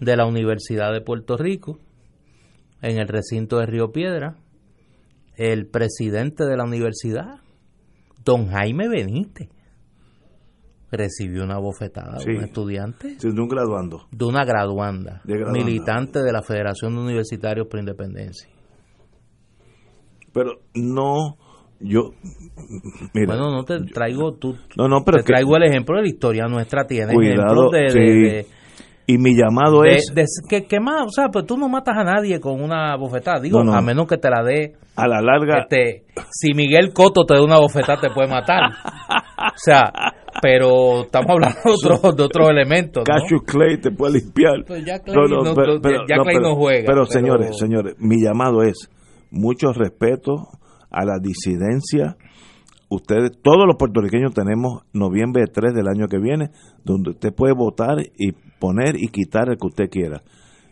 de 0.00 0.16
la 0.16 0.26
Universidad 0.26 0.92
de 0.92 1.00
Puerto 1.00 1.36
Rico, 1.36 1.78
en 2.82 2.98
el 2.98 3.08
recinto 3.08 3.58
de 3.58 3.66
Río 3.66 3.92
Piedra, 3.92 4.36
el 5.36 5.66
presidente 5.66 6.44
de 6.44 6.56
la 6.56 6.64
universidad, 6.64 7.40
don 8.24 8.48
Jaime 8.48 8.88
Benítez, 8.88 9.48
recibió 10.90 11.44
una 11.44 11.58
bofetada 11.58 12.18
Sí. 12.18 12.30
de 12.32 12.38
un 12.38 12.44
estudiante, 12.44 13.20
Siendo 13.20 13.42
un 13.42 13.48
graduando. 13.48 14.06
de 14.10 14.24
una 14.24 14.44
graduanda, 14.44 15.20
De 15.24 15.34
graduanda. 15.36 15.64
militante 15.64 16.20
de 16.22 16.32
la 16.32 16.42
Federación 16.42 16.94
de 16.96 17.00
Universitarios 17.02 17.68
por 17.68 17.78
Independencia. 17.78 18.48
Pero 20.32 20.60
no, 20.74 21.36
yo, 21.80 22.10
mira, 23.14 23.26
Bueno, 23.34 23.50
no 23.50 23.64
te 23.64 23.78
traigo 23.92 24.34
tú. 24.34 24.56
no, 24.76 24.88
no, 24.88 25.02
pero 25.04 25.18
te 25.18 25.24
que- 25.24 25.32
traigo 25.32 25.56
el 25.56 25.64
ejemplo 25.64 25.96
de 25.96 26.02
la 26.02 26.08
historia 26.08 26.46
nuestra. 26.46 26.86
Tiene 26.86 27.12
Cuidado, 27.14 27.70
ejemplos 27.70 27.70
de. 27.72 27.90
sí. 27.90 27.98
de- 27.98 28.46
y 29.06 29.18
mi 29.18 29.34
llamado 29.34 29.82
de- 29.82 29.96
es 29.96 30.12
de- 30.14 30.24
que, 30.48 30.66
que 30.66 30.78
más, 30.78 31.02
o 31.04 31.10
sea, 31.10 31.28
pues 31.32 31.44
tú 31.44 31.56
no 31.56 31.68
matas 31.68 31.96
a 31.98 32.04
nadie 32.04 32.38
con 32.38 32.62
una 32.62 32.94
bofetada. 32.96 33.40
Digo, 33.40 33.58
No, 33.64 33.72
no. 33.72 33.76
a 33.76 33.82
menos 33.82 34.06
que 34.06 34.18
te 34.18 34.30
la 34.30 34.42
dé. 34.44 34.74
a 34.96 35.08
la 35.08 35.20
larga, 35.22 35.60
Este, 35.62 36.04
si 36.30 36.52
Miguel 36.54 36.92
Coto 36.92 37.24
te 37.24 37.34
da 37.34 37.42
una 37.42 37.58
bofetada, 37.58 38.00
te 38.02 38.10
puede 38.10 38.28
matar. 38.28 38.64
O 38.70 39.56
sea, 39.56 39.82
pero 40.42 41.02
estamos 41.04 41.30
hablando 41.30 41.58
de 41.64 41.70
otros 41.72 42.16
de 42.16 42.22
otros 42.22 42.50
elementos. 42.50 43.04
¿no? 43.08 43.14
Cassius 43.14 43.42
Clay 43.46 43.80
te 43.80 43.90
puede 43.90 44.20
limpiar. 44.20 44.62
Pues 44.66 44.84
ya 44.84 44.98
Clay 45.00 45.16
no- 45.28 45.44
ya 46.06 46.16
Clay 46.22 46.36
no 46.40 46.54
juega, 46.56 46.84
Pero, 46.86 47.02
pero- 47.02 47.06
señores, 47.06 47.58
señores, 47.58 47.96
mi 47.98 48.22
llamado 48.22 48.62
es 48.62 48.90
mucho 49.30 49.72
respeto 49.72 50.48
a 50.90 51.04
la 51.04 51.18
disidencia, 51.20 52.16
ustedes, 52.88 53.32
todos 53.42 53.66
los 53.66 53.76
puertorriqueños 53.76 54.34
tenemos 54.34 54.82
noviembre 54.92 55.44
3 55.52 55.74
del 55.74 55.88
año 55.88 56.08
que 56.08 56.18
viene, 56.18 56.50
donde 56.84 57.10
usted 57.10 57.32
puede 57.34 57.54
votar 57.54 57.98
y 58.16 58.32
poner 58.58 58.96
y 58.96 59.08
quitar 59.08 59.48
el 59.48 59.58
que 59.58 59.66
usted 59.66 59.90
quiera. 59.90 60.22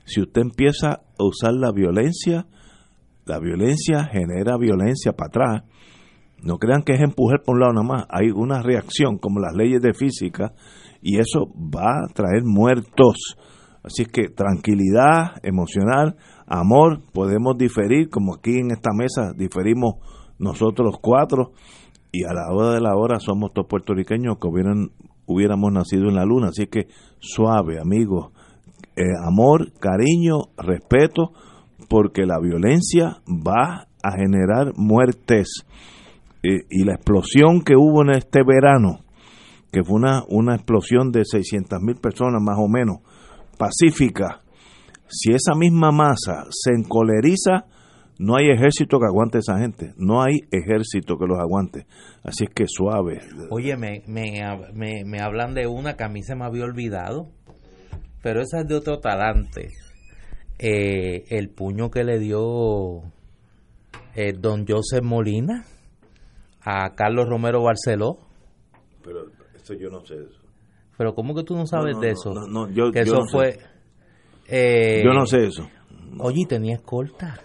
Si 0.05 0.21
usted 0.21 0.43
empieza 0.43 0.89
a 0.91 1.25
usar 1.25 1.53
la 1.53 1.71
violencia, 1.71 2.47
la 3.27 3.39
violencia 3.39 4.05
genera 4.05 4.57
violencia 4.57 5.13
para 5.13 5.29
atrás. 5.29 5.65
No 6.43 6.57
crean 6.57 6.83
que 6.83 6.95
es 6.95 7.01
empujar 7.01 7.43
por 7.45 7.57
un 7.57 7.61
lado 7.61 7.73
nada 7.75 7.87
más. 7.87 8.07
Hay 8.09 8.31
una 8.31 8.63
reacción 8.63 9.19
como 9.19 9.39
las 9.39 9.55
leyes 9.55 9.83
de 9.83 9.93
física 9.93 10.55
y 11.03 11.19
eso 11.19 11.53
va 11.55 12.05
a 12.05 12.13
traer 12.15 12.43
muertos. 12.45 13.37
Así 13.83 14.07
que 14.07 14.29
tranquilidad 14.29 15.37
emocional, 15.43 16.17
amor, 16.49 17.00
podemos 17.12 17.57
diferir, 17.59 18.11
como 18.11 18.35
aquí 18.35 18.59
en 18.59 18.71
esta 18.71 18.90
mesa 18.93 19.33
diferimos 19.37 19.97
nosotros 20.38 20.97
cuatro, 21.00 21.52
y 22.12 22.25
a 22.25 22.33
la 22.33 22.52
hora 22.52 22.75
de 22.75 22.81
la 22.81 22.97
hora 22.97 23.21
somos 23.21 23.52
todos 23.52 23.69
puertorriqueños 23.69 24.38
que 24.38 24.49
hubieran, 24.49 24.90
hubiéramos 25.26 25.73
nacido 25.73 26.09
en 26.09 26.14
la 26.14 26.25
luna. 26.25 26.49
Así 26.49 26.67
que 26.67 26.88
suave, 27.19 27.78
amigos, 27.81 28.33
eh, 28.97 29.02
amor, 29.26 29.73
cariño, 29.78 30.49
respeto, 30.57 31.33
porque 31.88 32.25
la 32.25 32.38
violencia 32.40 33.21
va 33.28 33.88
a 34.02 34.12
generar 34.17 34.73
muertes. 34.76 35.64
Eh, 36.43 36.64
y 36.71 36.85
la 36.85 36.95
explosión 36.95 37.62
que 37.62 37.76
hubo 37.76 38.02
en 38.02 38.11
este 38.11 38.40
verano, 38.43 39.00
que 39.71 39.85
fue 39.85 39.97
una, 39.97 40.25
una 40.28 40.55
explosión 40.55 41.11
de 41.12 41.25
600 41.25 41.81
mil 41.83 41.97
personas 41.97 42.43
más 42.43 42.57
o 42.59 42.69
menos, 42.69 42.99
pacífica, 43.59 44.40
si 45.09 45.33
esa 45.33 45.55
misma 45.55 45.91
masa 45.91 46.45
se 46.50 46.73
encoleriza, 46.73 47.65
no 48.19 48.37
hay 48.37 48.50
ejército 48.50 48.99
que 48.99 49.07
aguante 49.07 49.38
a 49.38 49.41
esa 49.41 49.59
gente, 49.59 49.95
no 49.97 50.23
hay 50.23 50.41
ejército 50.50 51.17
que 51.19 51.27
los 51.27 51.38
aguante. 51.38 51.87
Así 52.25 52.45
es 52.45 52.50
que 52.50 52.65
suave. 52.67 53.21
Oye, 53.50 53.77
me, 53.77 54.03
me, 54.07 54.41
me, 54.75 55.05
me 55.05 55.21
hablan 55.21 55.55
de 55.55 55.67
una 55.67 55.95
que 55.97 56.05
a 56.05 56.09
mí 56.09 56.23
se 56.23 56.35
me 56.35 56.45
había 56.45 56.65
olvidado, 56.65 57.29
pero 58.23 58.41
esa 58.43 58.61
es 58.61 58.67
de 58.69 58.75
otro 58.75 58.99
talante. 58.99 59.69
Eh, 60.59 61.25
el 61.31 61.50
puño 61.50 61.91
que 61.91 62.03
le 62.03 62.19
dio 62.19 63.03
eh, 64.17 64.33
don 64.37 64.67
Joseph 64.67 65.05
Molina 65.05 65.65
a 66.62 66.95
Carlos 66.97 67.29
Romero 67.29 67.62
Barceló. 67.62 68.19
Pero 69.05 69.27
eso 69.55 69.75
yo 69.75 69.88
no 69.91 70.05
sé 70.05 70.15
eso. 70.15 70.41
Pero 70.97 71.15
¿cómo 71.15 71.33
que 71.37 71.45
tú 71.45 71.55
no 71.55 71.65
sabes 71.67 71.95
No, 71.95 72.00
no, 72.00 72.07
de 72.07 72.11
eso? 72.11 72.35
no, 72.35 72.47
no, 72.49 72.71
yo- 72.73 72.91
que 72.91 73.05
yo 73.05 73.12
eso 73.12 73.19
no 73.21 73.27
sé. 73.29 73.61
Eh, 74.49 75.02
Yo 75.05 75.12
no 75.12 75.26
sé 75.26 75.47
eso. 75.47 75.69
Oye, 76.19 76.45
tenía 76.49 76.75
escolta, 76.76 77.38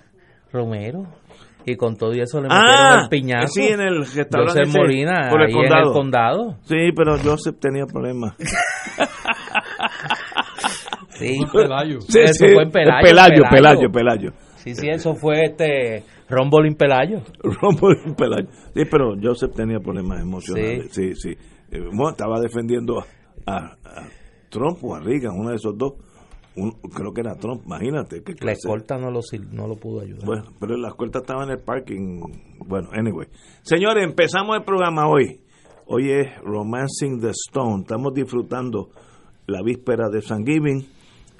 Romero. 0.51 1.05
Y 1.65 1.77
con 1.77 1.95
todo 1.95 2.13
y 2.13 2.19
eso 2.19 2.41
le 2.41 2.49
Ah, 2.51 2.59
metieron 2.61 3.03
el 3.03 3.09
piñazo. 3.09 3.47
sí, 3.47 3.67
en 3.67 3.79
el 3.79 3.99
restaurante 4.05 4.63
ese, 4.63 4.77
Molina, 4.77 5.29
por 5.29 5.41
el 5.41 5.47
ahí 5.47 5.53
en 5.53 5.59
condado. 5.61 5.87
el 5.87 5.93
condado. 5.93 6.57
Sí, 6.63 6.75
pero 6.93 7.17
Joseph 7.23 7.55
tenía 7.59 7.85
problemas. 7.85 8.35
Sí. 11.09 11.37
Pelayo. 11.51 12.01
Sí, 12.01 12.19
Eso 12.19 12.45
sí, 12.45 12.53
fue 12.53 12.63
en 12.63 12.71
Pelayo, 12.71 13.01
Pelayo, 13.07 13.43
Pelayo. 13.49 13.91
Pelayo, 13.91 13.91
Pelayo. 13.91 14.31
Sí, 14.55 14.75
sí, 14.75 14.89
eso 14.89 15.13
fue 15.15 15.43
este 15.43 16.03
Rombolín 16.27 16.75
Pelayo. 16.75 17.21
Rombolín 17.61 18.15
Pelayo. 18.15 18.47
Sí, 18.73 18.83
pero 18.89 19.13
Joseph 19.21 19.53
tenía 19.55 19.79
problemas 19.79 20.21
emocionales. 20.21 20.87
Sí, 20.91 21.13
sí. 21.15 21.29
Eh, 21.71 21.79
bueno, 21.93 22.09
estaba 22.09 22.39
defendiendo 22.41 22.99
a, 22.99 23.05
a- 23.45 23.57
a 23.83 24.07
Trump 24.49 24.83
o 24.83 24.95
a 24.95 24.99
Reagan, 24.99 25.33
uno 25.37 25.49
de 25.51 25.55
esos 25.55 25.77
dos. 25.77 25.93
Un- 26.55 26.71
creo 26.93 27.11
que 27.13 27.21
era 27.21 27.35
Trump, 27.35 27.63
imagínate. 27.65 28.21
La 28.41 28.51
escolta 28.51 28.97
no 28.97 29.09
lo, 29.09 29.21
sil- 29.25 29.49
no 29.51 29.67
lo 29.67 29.75
pudo 29.75 30.01
ayudar. 30.01 30.25
Bueno, 30.25 30.43
pero 30.59 30.77
la 30.77 30.89
escolta 30.89 31.19
estaba 31.19 31.43
en 31.43 31.49
el 31.51 31.59
parking. 31.59 32.21
Bueno, 32.65 32.89
anyway. 32.93 33.27
Señores, 33.63 34.03
empezamos 34.03 34.55
el 34.57 34.63
programa 34.63 35.07
hoy. 35.07 35.39
Hoy 35.87 36.11
es 36.11 36.27
Romancing 36.43 37.19
the 37.19 37.31
Stone. 37.31 37.81
Estamos 37.81 38.13
disfrutando 38.13 38.89
la 39.47 39.61
víspera 39.63 40.09
de 40.09 40.21
Thanksgiving. 40.21 40.85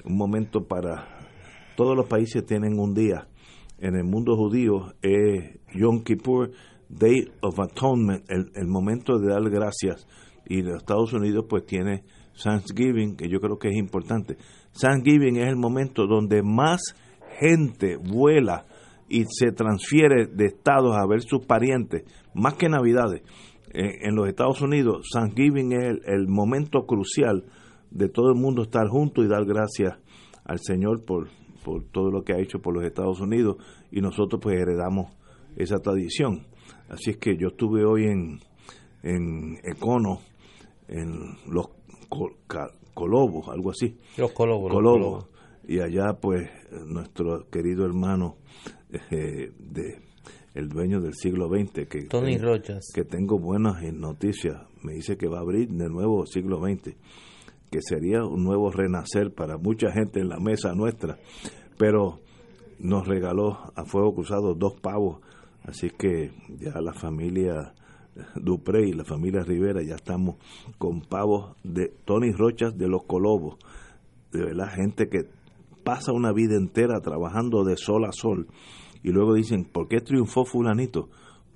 Un 0.04 0.16
momento 0.16 0.64
para... 0.66 1.08
Todos 1.76 1.96
los 1.96 2.06
países 2.06 2.44
tienen 2.44 2.78
un 2.78 2.92
día. 2.94 3.26
En 3.78 3.96
el 3.96 4.04
mundo 4.04 4.36
judío 4.36 4.92
es 5.02 5.58
Yom 5.74 6.02
Kippur, 6.04 6.50
Day 6.88 7.32
of 7.40 7.58
Atonement, 7.58 8.24
el, 8.30 8.50
el 8.54 8.66
momento 8.68 9.18
de 9.18 9.28
dar 9.32 9.42
gracias. 9.50 10.06
Y 10.46 10.62
los 10.62 10.76
Estados 10.76 11.12
Unidos 11.12 11.46
pues 11.48 11.64
tiene 11.66 12.04
Thanksgiving, 12.42 13.16
que 13.16 13.28
yo 13.28 13.40
creo 13.40 13.58
que 13.58 13.68
es 13.68 13.76
importante. 13.76 14.36
Thanksgiving 14.80 15.36
es 15.36 15.48
el 15.48 15.56
momento 15.56 16.06
donde 16.06 16.42
más 16.42 16.94
gente 17.38 17.96
vuela 17.96 18.66
y 19.08 19.24
se 19.28 19.52
transfiere 19.52 20.26
de 20.26 20.46
estados 20.46 20.96
a 20.96 21.06
ver 21.06 21.22
sus 21.22 21.44
parientes, 21.46 22.04
más 22.34 22.54
que 22.54 22.68
Navidades. 22.68 23.22
Eh, 23.72 24.06
en 24.06 24.14
los 24.14 24.28
Estados 24.28 24.60
Unidos, 24.62 25.08
Thanksgiving 25.12 25.72
es 25.72 25.84
el, 25.84 26.00
el 26.06 26.28
momento 26.28 26.86
crucial 26.86 27.44
de 27.90 28.08
todo 28.08 28.30
el 28.30 28.40
mundo 28.40 28.62
estar 28.62 28.88
juntos 28.88 29.24
y 29.24 29.28
dar 29.28 29.44
gracias 29.44 29.98
al 30.44 30.58
Señor 30.60 31.04
por, 31.04 31.28
por 31.64 31.84
todo 31.84 32.10
lo 32.10 32.22
que 32.22 32.34
ha 32.34 32.40
hecho 32.40 32.60
por 32.60 32.74
los 32.74 32.84
Estados 32.84 33.20
Unidos 33.20 33.56
y 33.90 34.00
nosotros 34.00 34.40
pues 34.42 34.60
heredamos 34.60 35.12
esa 35.56 35.78
tradición. 35.78 36.46
Así 36.88 37.10
es 37.10 37.16
que 37.16 37.36
yo 37.36 37.48
estuve 37.48 37.84
hoy 37.84 38.04
en, 38.04 38.40
en 39.02 39.58
Econo, 39.64 40.20
en 40.88 41.36
los 41.46 41.68
Colobos, 42.94 43.48
algo 43.48 43.70
así. 43.70 43.98
Los 44.16 44.32
colobos. 44.32 44.72
colobos. 44.72 45.26
Y 45.66 45.80
allá, 45.80 46.14
pues, 46.20 46.48
nuestro 46.86 47.48
querido 47.50 47.84
hermano, 47.86 48.36
eh, 49.10 49.50
de, 49.58 49.98
el 50.54 50.68
dueño 50.68 51.00
del 51.00 51.14
siglo 51.14 51.48
XX, 51.48 51.86
que, 51.88 52.02
Tony 52.04 52.36
que- 52.36 52.42
Rochas. 52.42 52.92
que 52.94 53.04
tengo 53.04 53.38
buenas 53.38 53.82
noticias, 53.92 54.62
me 54.82 54.92
dice 54.94 55.16
que 55.16 55.26
va 55.26 55.38
a 55.38 55.40
abrir 55.40 55.68
de 55.68 55.88
nuevo 55.88 56.26
siglo 56.26 56.58
XX, 56.60 56.94
que 57.70 57.78
sería 57.80 58.22
un 58.24 58.44
nuevo 58.44 58.70
renacer 58.70 59.32
para 59.34 59.56
mucha 59.58 59.90
gente 59.90 60.20
en 60.20 60.28
la 60.28 60.38
mesa 60.38 60.74
nuestra, 60.74 61.18
pero 61.76 62.20
nos 62.78 63.06
regaló 63.08 63.58
a 63.74 63.84
fuego 63.84 64.14
cruzado 64.14 64.54
dos 64.54 64.74
pavos, 64.80 65.20
así 65.64 65.90
que 65.90 66.30
ya 66.60 66.80
la 66.80 66.92
familia 66.92 67.74
Dupré 68.36 68.88
y 68.88 68.92
la 68.92 69.04
familia 69.04 69.42
Rivera 69.42 69.82
ya 69.82 69.96
estamos 69.96 70.36
con 70.78 71.00
pavos 71.00 71.56
de 71.64 71.92
Tony 72.04 72.32
Rochas 72.32 72.76
de 72.76 72.88
los 72.88 73.04
Colobos, 73.04 73.58
de 74.32 74.44
verdad 74.44 74.68
gente 74.72 75.08
que 75.08 75.28
pasa 75.84 76.12
una 76.12 76.32
vida 76.32 76.56
entera 76.56 77.00
trabajando 77.00 77.64
de 77.64 77.76
sol 77.76 78.04
a 78.04 78.12
sol 78.12 78.48
y 79.02 79.10
luego 79.10 79.34
dicen, 79.34 79.64
¿por 79.64 79.88
qué 79.88 80.00
triunfó 80.00 80.44
fulanito? 80.44 81.10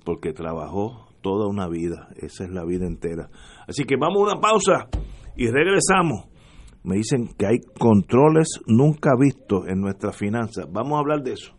Porque 0.05 0.33
trabajó 0.33 1.07
toda 1.21 1.47
una 1.47 1.67
vida, 1.67 2.09
esa 2.17 2.43
es 2.43 2.51
la 2.51 2.63
vida 2.63 2.85
entera. 2.85 3.29
Así 3.67 3.83
que 3.83 3.95
vamos 3.99 4.19
a 4.19 4.33
una 4.33 4.41
pausa 4.41 4.87
y 5.35 5.47
regresamos. 5.47 6.25
Me 6.83 6.95
dicen 6.95 7.27
que 7.37 7.45
hay 7.45 7.59
controles 7.77 8.61
nunca 8.67 9.11
vistos 9.19 9.67
en 9.67 9.81
nuestras 9.81 10.15
finanzas. 10.15 10.67
Vamos 10.71 10.93
a 10.93 10.99
hablar 10.99 11.23
de 11.23 11.33
eso. 11.33 11.58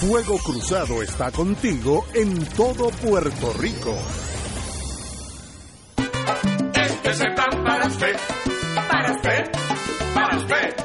Fuego 0.00 0.38
Cruzado 0.38 1.02
está 1.02 1.30
contigo 1.32 2.04
en 2.14 2.38
todo 2.50 2.88
Puerto 2.90 3.52
Rico. 3.54 3.92
Este 6.72 7.10
es 7.10 7.20
el 7.20 7.34
plan 7.34 7.64
para 7.64 7.88
usted, 7.88 8.16
para 8.88 9.12
usted, 9.12 9.50
para 10.14 10.36
usted. 10.36 10.76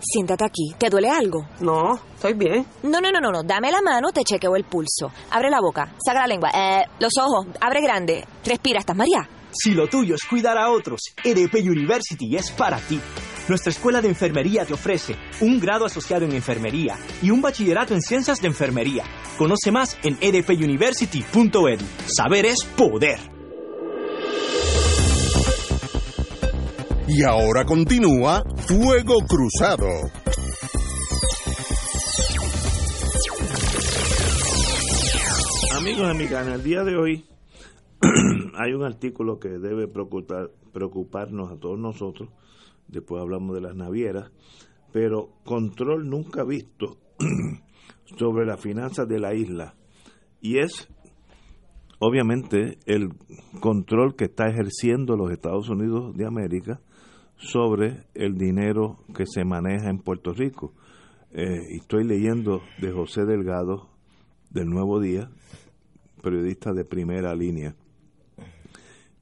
Siéntate 0.00 0.44
aquí. 0.44 0.72
¿Te 0.78 0.88
duele 0.90 1.08
algo? 1.10 1.46
No, 1.60 1.94
estoy 2.14 2.34
bien. 2.34 2.66
No, 2.82 3.00
no, 3.00 3.10
no, 3.10 3.20
no, 3.20 3.30
no. 3.30 3.42
Dame 3.42 3.70
la 3.70 3.80
mano, 3.82 4.10
te 4.12 4.22
chequeo 4.24 4.56
el 4.56 4.64
pulso. 4.64 5.12
Abre 5.30 5.50
la 5.50 5.60
boca, 5.60 5.92
saca 6.04 6.20
la 6.20 6.26
lengua. 6.26 6.50
Eh, 6.54 6.84
los 6.98 7.12
ojos, 7.20 7.46
abre 7.60 7.80
grande. 7.82 8.24
Respira, 8.44 8.80
¿estás 8.80 8.96
María? 8.96 9.28
Si 9.52 9.72
lo 9.72 9.86
tuyo 9.86 10.14
es 10.14 10.22
cuidar 10.24 10.56
a 10.56 10.70
otros, 10.70 11.00
EDP 11.22 11.56
University 11.68 12.36
es 12.36 12.50
para 12.52 12.78
ti. 12.78 12.98
Nuestra 13.48 13.70
escuela 13.70 14.00
de 14.00 14.08
enfermería 14.08 14.64
te 14.64 14.72
ofrece 14.72 15.16
un 15.40 15.60
grado 15.60 15.84
asociado 15.84 16.24
en 16.24 16.32
enfermería 16.32 16.96
y 17.22 17.30
un 17.30 17.42
bachillerato 17.42 17.92
en 17.92 18.02
ciencias 18.02 18.40
de 18.40 18.48
enfermería. 18.48 19.04
Conoce 19.36 19.70
más 19.70 19.98
en 20.04 20.16
edpuniversity.edu. 20.20 21.84
Saber 22.06 22.46
es 22.46 22.64
poder. 22.76 23.18
Y 27.08 27.24
ahora 27.24 27.64
continúa 27.64 28.44
Fuego 28.68 29.18
Cruzado. 29.26 29.88
Amigos 35.76 36.06
y 36.06 36.10
amigas, 36.10 36.46
en 36.46 36.52
el 36.52 36.62
día 36.62 36.84
de 36.84 36.96
hoy 36.96 37.24
hay 38.54 38.72
un 38.72 38.84
artículo 38.84 39.40
que 39.40 39.48
debe 39.48 39.88
preocupar, 39.88 40.52
preocuparnos 40.72 41.50
a 41.50 41.56
todos 41.56 41.78
nosotros. 41.78 42.30
Después 42.86 43.20
hablamos 43.20 43.56
de 43.56 43.62
las 43.62 43.74
navieras, 43.74 44.30
pero 44.92 45.30
control 45.44 46.08
nunca 46.08 46.44
visto 46.44 46.98
sobre 48.16 48.46
las 48.46 48.60
finanzas 48.60 49.08
de 49.08 49.18
la 49.18 49.34
isla. 49.34 49.74
Y 50.40 50.58
es, 50.58 50.88
obviamente, 51.98 52.78
el 52.86 53.08
control 53.60 54.14
que 54.14 54.26
está 54.26 54.46
ejerciendo 54.46 55.16
los 55.16 55.32
Estados 55.32 55.68
Unidos 55.68 56.14
de 56.16 56.26
América 56.26 56.80
sobre 57.42 58.04
el 58.14 58.36
dinero 58.36 58.98
que 59.14 59.24
se 59.26 59.44
maneja 59.44 59.90
en 59.90 59.98
Puerto 59.98 60.32
Rico. 60.32 60.72
Eh, 61.32 61.58
estoy 61.76 62.04
leyendo 62.04 62.60
de 62.80 62.92
José 62.92 63.24
Delgado 63.24 63.88
del 64.50 64.66
Nuevo 64.66 65.00
Día, 65.00 65.28
periodista 66.22 66.72
de 66.72 66.84
primera 66.84 67.34
línea. 67.34 67.74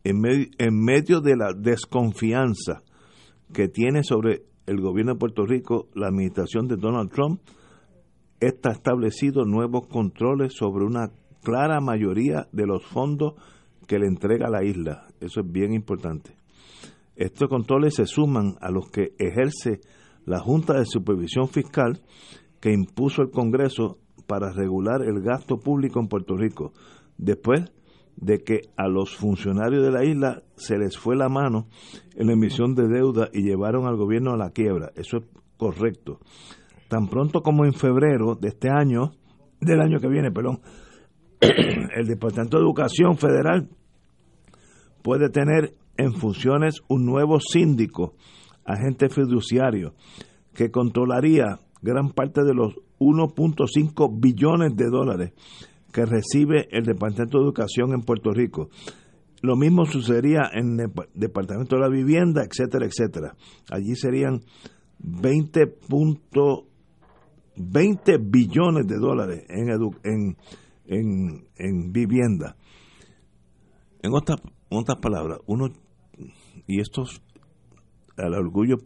En, 0.05 0.23
en 0.59 0.85
medio 0.85 1.21
de 1.21 1.37
la 1.37 1.53
desconfianza 1.57 2.83
que 3.53 3.69
tiene 3.69 4.03
sobre 4.03 4.43
el 4.67 4.81
gobierno 4.81 5.13
de 5.15 5.19
Puerto 5.19 5.47
Rico 5.47 5.89
la 5.95 6.09
administración 6.09 6.69
de 6.69 6.77
Donald 6.77 7.11
Trump, 7.11 7.41
está 8.39 8.71
establecido 8.71 9.45
nuevos 9.45 9.87
controles 9.89 10.55
sobre 10.55 10.85
una 10.85 11.11
clara 11.43 11.81
mayoría 11.81 12.49
de 12.53 12.67
los 12.67 12.85
fondos 12.85 13.35
que 13.87 13.99
le 13.99 14.07
entrega 14.07 14.49
la 14.49 14.65
isla. 14.65 15.09
Eso 15.21 15.41
es 15.41 15.51
bien 15.51 15.73
importante. 15.73 16.40
Estos 17.21 17.51
controles 17.51 17.97
se 17.97 18.07
suman 18.07 18.57
a 18.63 18.71
los 18.71 18.91
que 18.91 19.13
ejerce 19.19 19.83
la 20.25 20.39
Junta 20.39 20.79
de 20.79 20.87
Supervisión 20.87 21.49
Fiscal 21.49 22.01
que 22.61 22.73
impuso 22.73 23.21
el 23.21 23.31
Congreso 23.31 23.99
para 24.27 24.51
regular 24.53 25.03
el 25.03 25.21
gasto 25.21 25.59
público 25.59 26.01
en 26.01 26.09
Puerto 26.09 26.35
Rico, 26.35 26.73
después 27.19 27.71
de 28.17 28.39
que 28.39 28.61
a 28.75 28.89
los 28.89 29.15
funcionarios 29.15 29.85
de 29.85 29.91
la 29.91 30.03
isla 30.03 30.43
se 30.57 30.79
les 30.79 30.97
fue 30.97 31.15
la 31.15 31.29
mano 31.29 31.69
en 32.17 32.29
la 32.29 32.33
emisión 32.33 32.75
de 32.75 32.89
deuda 32.89 33.29
y 33.35 33.43
llevaron 33.43 33.87
al 33.87 33.99
gobierno 33.99 34.33
a 34.33 34.39
la 34.39 34.53
quiebra. 34.53 34.91
Eso 34.95 35.19
es 35.19 35.25
correcto. 35.59 36.21
Tan 36.89 37.09
pronto 37.09 37.43
como 37.43 37.67
en 37.67 37.75
febrero 37.75 38.35
de 38.35 38.49
este 38.49 38.71
año, 38.71 39.13
del 39.61 39.83
año 39.83 40.01
que 40.01 40.09
viene, 40.09 40.31
perdón, 40.31 40.61
el 41.41 42.07
Departamento 42.07 42.57
de 42.57 42.63
Educación 42.63 43.19
Federal 43.19 43.69
puede 45.03 45.29
tener 45.29 45.75
en 46.01 46.15
funciones 46.15 46.81
un 46.89 47.05
nuevo 47.05 47.39
síndico, 47.41 48.15
agente 48.65 49.09
fiduciario, 49.11 49.95
que 50.55 50.71
controlaría 50.71 51.59
gran 51.83 52.11
parte 52.11 52.43
de 52.43 52.55
los 52.55 52.75
1.5 52.99 54.21
billones 54.21 54.77
de 54.77 54.87
dólares 54.91 55.33
que 55.93 56.05
recibe 56.07 56.69
el 56.71 56.85
Departamento 56.85 57.39
de 57.39 57.45
Educación 57.45 57.93
en 57.93 58.03
Puerto 58.03 58.31
Rico. 58.33 58.69
Lo 59.43 59.57
mismo 59.57 59.87
sucedería 59.87 60.43
en 60.53 60.79
el 60.81 60.91
Departamento 61.15 61.77
de 61.77 61.83
la 61.83 61.89
Vivienda, 61.89 62.43
etcétera, 62.45 62.87
etcétera. 62.87 63.35
Allí 63.71 63.95
serían 63.97 64.41
20, 64.99 65.67
punto- 65.89 66.67
20 67.57 68.19
billones 68.19 68.87
de 68.87 68.97
dólares 68.99 69.45
en, 69.49 69.69
edu- 69.69 69.99
en, 70.05 70.37
en, 70.87 71.47
en 71.57 71.93
vivienda. 71.93 72.57
En 74.03 74.13
en 74.71 74.79
otras 74.79 74.99
palabras, 75.01 75.39
uno, 75.47 75.69
y 76.71 76.81
esto 76.81 77.03
es 77.03 77.21
el 78.17 78.35
orgullo, 78.35 78.77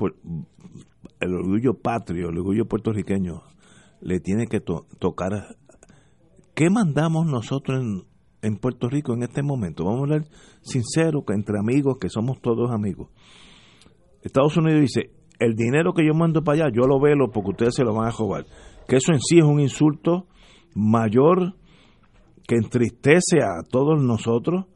el 1.20 1.34
orgullo 1.34 1.74
patrio, 1.74 2.30
el 2.30 2.38
orgullo 2.38 2.66
puertorriqueño, 2.66 3.42
le 4.00 4.20
tiene 4.20 4.46
que 4.46 4.60
to- 4.60 4.86
tocar. 4.98 5.56
¿Qué 6.54 6.70
mandamos 6.70 7.26
nosotros 7.26 7.80
en, 7.82 8.04
en 8.42 8.56
Puerto 8.58 8.88
Rico 8.88 9.12
en 9.14 9.22
este 9.22 9.42
momento? 9.42 9.84
Vamos 9.84 10.00
a 10.00 10.02
hablar 10.04 10.24
sincero, 10.62 11.24
entre 11.28 11.58
amigos, 11.58 11.98
que 12.00 12.08
somos 12.08 12.40
todos 12.40 12.70
amigos. 12.70 13.08
Estados 14.22 14.56
Unidos 14.56 14.80
dice, 14.80 15.10
el 15.40 15.54
dinero 15.54 15.92
que 15.92 16.06
yo 16.06 16.14
mando 16.14 16.42
para 16.42 16.64
allá, 16.66 16.72
yo 16.74 16.86
lo 16.86 17.00
velo 17.00 17.30
porque 17.32 17.50
ustedes 17.50 17.74
se 17.74 17.82
lo 17.84 17.92
van 17.94 18.08
a 18.08 18.12
robar. 18.16 18.46
Que 18.88 18.96
eso 18.96 19.12
en 19.12 19.20
sí 19.20 19.38
es 19.38 19.44
un 19.44 19.60
insulto 19.60 20.26
mayor 20.74 21.54
que 22.46 22.56
entristece 22.56 23.38
a 23.42 23.62
todos 23.68 24.02
nosotros, 24.02 24.66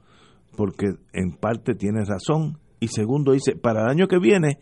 porque 0.57 0.87
en 1.13 1.37
parte 1.39 1.75
tiene 1.75 2.05
razón. 2.05 2.59
Y 2.81 2.89
segundo 2.89 3.33
dice, 3.33 3.57
para 3.57 3.83
el 3.83 3.89
año 3.89 4.09
que 4.09 4.19
viene, 4.19 4.59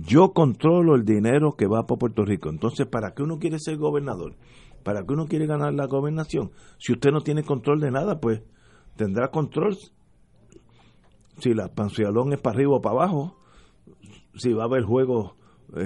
Yo 0.00 0.32
controlo 0.32 0.94
el 0.94 1.04
dinero 1.04 1.56
que 1.56 1.66
va 1.66 1.86
para 1.86 1.98
Puerto 1.98 2.24
Rico. 2.24 2.48
Entonces, 2.50 2.86
¿para 2.86 3.14
qué 3.14 3.24
uno 3.24 3.38
quiere 3.38 3.58
ser 3.58 3.78
gobernador? 3.78 4.36
¿Para 4.84 5.04
qué 5.04 5.12
uno 5.12 5.26
quiere 5.26 5.46
ganar 5.46 5.74
la 5.74 5.86
gobernación? 5.86 6.52
Si 6.78 6.92
usted 6.92 7.10
no 7.10 7.20
tiene 7.20 7.42
control 7.42 7.80
de 7.80 7.90
nada, 7.90 8.20
pues 8.20 8.42
tendrá 8.96 9.32
control 9.32 9.76
si 11.40 11.52
la 11.52 11.68
pancialón 11.74 12.32
es 12.32 12.40
para 12.40 12.54
arriba 12.54 12.76
o 12.76 12.80
para 12.80 12.94
abajo, 12.94 13.38
si 14.34 14.52
va 14.52 14.62
a 14.62 14.66
haber 14.66 14.84
juego, 14.84 15.36
eh, 15.76 15.82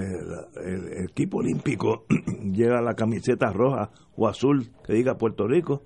el, 0.63 0.87
el 0.93 1.03
equipo 1.05 1.39
olímpico 1.39 2.05
llega 2.51 2.81
la 2.81 2.93
camiseta 2.93 3.51
roja 3.51 3.89
o 4.15 4.27
azul 4.27 4.71
que 4.85 4.93
diga 4.93 5.17
Puerto 5.17 5.47
Rico. 5.47 5.83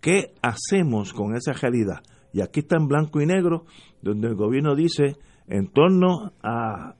¿Qué 0.00 0.34
hacemos 0.42 1.12
con 1.12 1.34
esa 1.34 1.52
realidad? 1.52 2.02
Y 2.32 2.40
aquí 2.40 2.60
está 2.60 2.76
en 2.76 2.88
blanco 2.88 3.20
y 3.20 3.26
negro, 3.26 3.66
donde 4.02 4.28
el 4.28 4.34
gobierno 4.34 4.74
dice, 4.74 5.16
en 5.46 5.68
torno 5.68 6.32
a, 6.42 6.94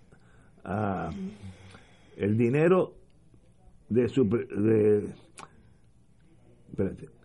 el 2.16 2.36
dinero 2.36 2.94
de, 3.88 4.08
su, 4.08 4.22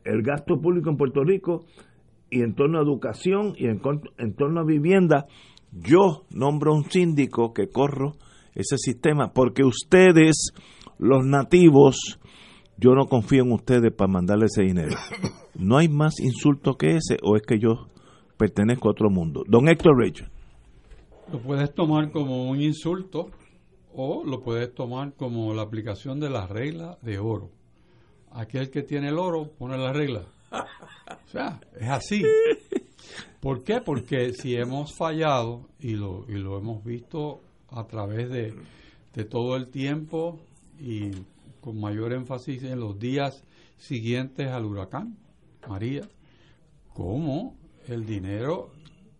el 0.03 0.21
gasto 0.23 0.59
público 0.59 0.89
en 0.89 0.97
Puerto 0.97 1.23
Rico 1.23 1.65
y 2.29 2.41
en 2.41 2.55
torno 2.55 2.79
a 2.79 2.81
educación 2.81 3.53
y 3.55 3.67
en 3.67 3.79
torno 4.35 4.59
a 4.59 4.65
vivienda, 4.65 5.27
yo 5.71 6.25
nombro 6.31 6.73
un 6.73 6.85
síndico 6.85 7.53
que 7.53 7.69
corro 7.69 8.13
ese 8.55 8.77
sistema 8.77 9.31
porque 9.33 9.63
ustedes, 9.63 10.51
los 10.97 11.25
nativos, 11.25 12.19
yo 12.77 12.95
no 12.95 13.05
confío 13.05 13.43
en 13.43 13.51
ustedes 13.51 13.93
para 13.93 14.11
mandarle 14.11 14.45
ese 14.45 14.63
dinero. 14.63 14.95
¿No 15.55 15.77
hay 15.77 15.89
más 15.89 16.19
insulto 16.19 16.75
que 16.75 16.95
ese 16.95 17.17
o 17.23 17.35
es 17.35 17.43
que 17.43 17.59
yo 17.59 17.87
pertenezco 18.37 18.87
a 18.87 18.91
otro 18.91 19.09
mundo? 19.09 19.43
Don 19.47 19.67
Héctor 19.67 19.97
Richard. 19.97 20.29
Lo 21.31 21.39
puedes 21.41 21.73
tomar 21.73 22.11
como 22.11 22.49
un 22.49 22.61
insulto 22.61 23.31
o 23.93 24.23
lo 24.23 24.41
puedes 24.41 24.73
tomar 24.73 25.13
como 25.13 25.53
la 25.53 25.63
aplicación 25.63 26.19
de 26.19 26.29
la 26.29 26.47
regla 26.47 26.97
de 27.01 27.19
oro. 27.19 27.49
Aquel 28.31 28.69
que 28.69 28.83
tiene 28.83 29.09
el 29.09 29.17
oro 29.17 29.49
pone 29.57 29.77
la 29.77 29.91
regla. 29.91 30.25
O 30.51 31.29
sea, 31.29 31.59
es 31.77 31.89
así. 31.89 32.23
¿Por 33.41 33.63
qué? 33.63 33.81
Porque 33.81 34.31
si 34.33 34.55
hemos 34.55 34.95
fallado 34.95 35.67
y 35.79 35.95
lo, 35.95 36.25
y 36.29 36.33
lo 36.33 36.57
hemos 36.57 36.83
visto 36.83 37.41
a 37.69 37.85
través 37.85 38.29
de, 38.29 38.53
de 39.13 39.25
todo 39.25 39.55
el 39.55 39.69
tiempo 39.69 40.39
y 40.79 41.11
con 41.59 41.79
mayor 41.79 42.13
énfasis 42.13 42.63
en 42.63 42.79
los 42.79 42.97
días 42.97 43.43
siguientes 43.77 44.47
al 44.47 44.65
huracán, 44.65 45.17
María, 45.67 46.07
cómo 46.93 47.56
el 47.89 48.05
dinero 48.05 48.71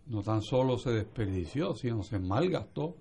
no 0.06 0.22
tan 0.22 0.42
solo 0.42 0.78
se 0.78 0.90
desperdició, 0.90 1.74
sino 1.74 2.02
se 2.02 2.18
malgastó 2.18 2.94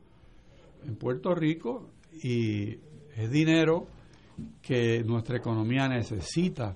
en 0.85 0.95
Puerto 0.95 1.33
Rico 1.33 1.89
y 2.23 2.77
es 3.15 3.31
dinero 3.31 3.87
que 4.61 5.03
nuestra 5.03 5.37
economía 5.37 5.87
necesita 5.87 6.75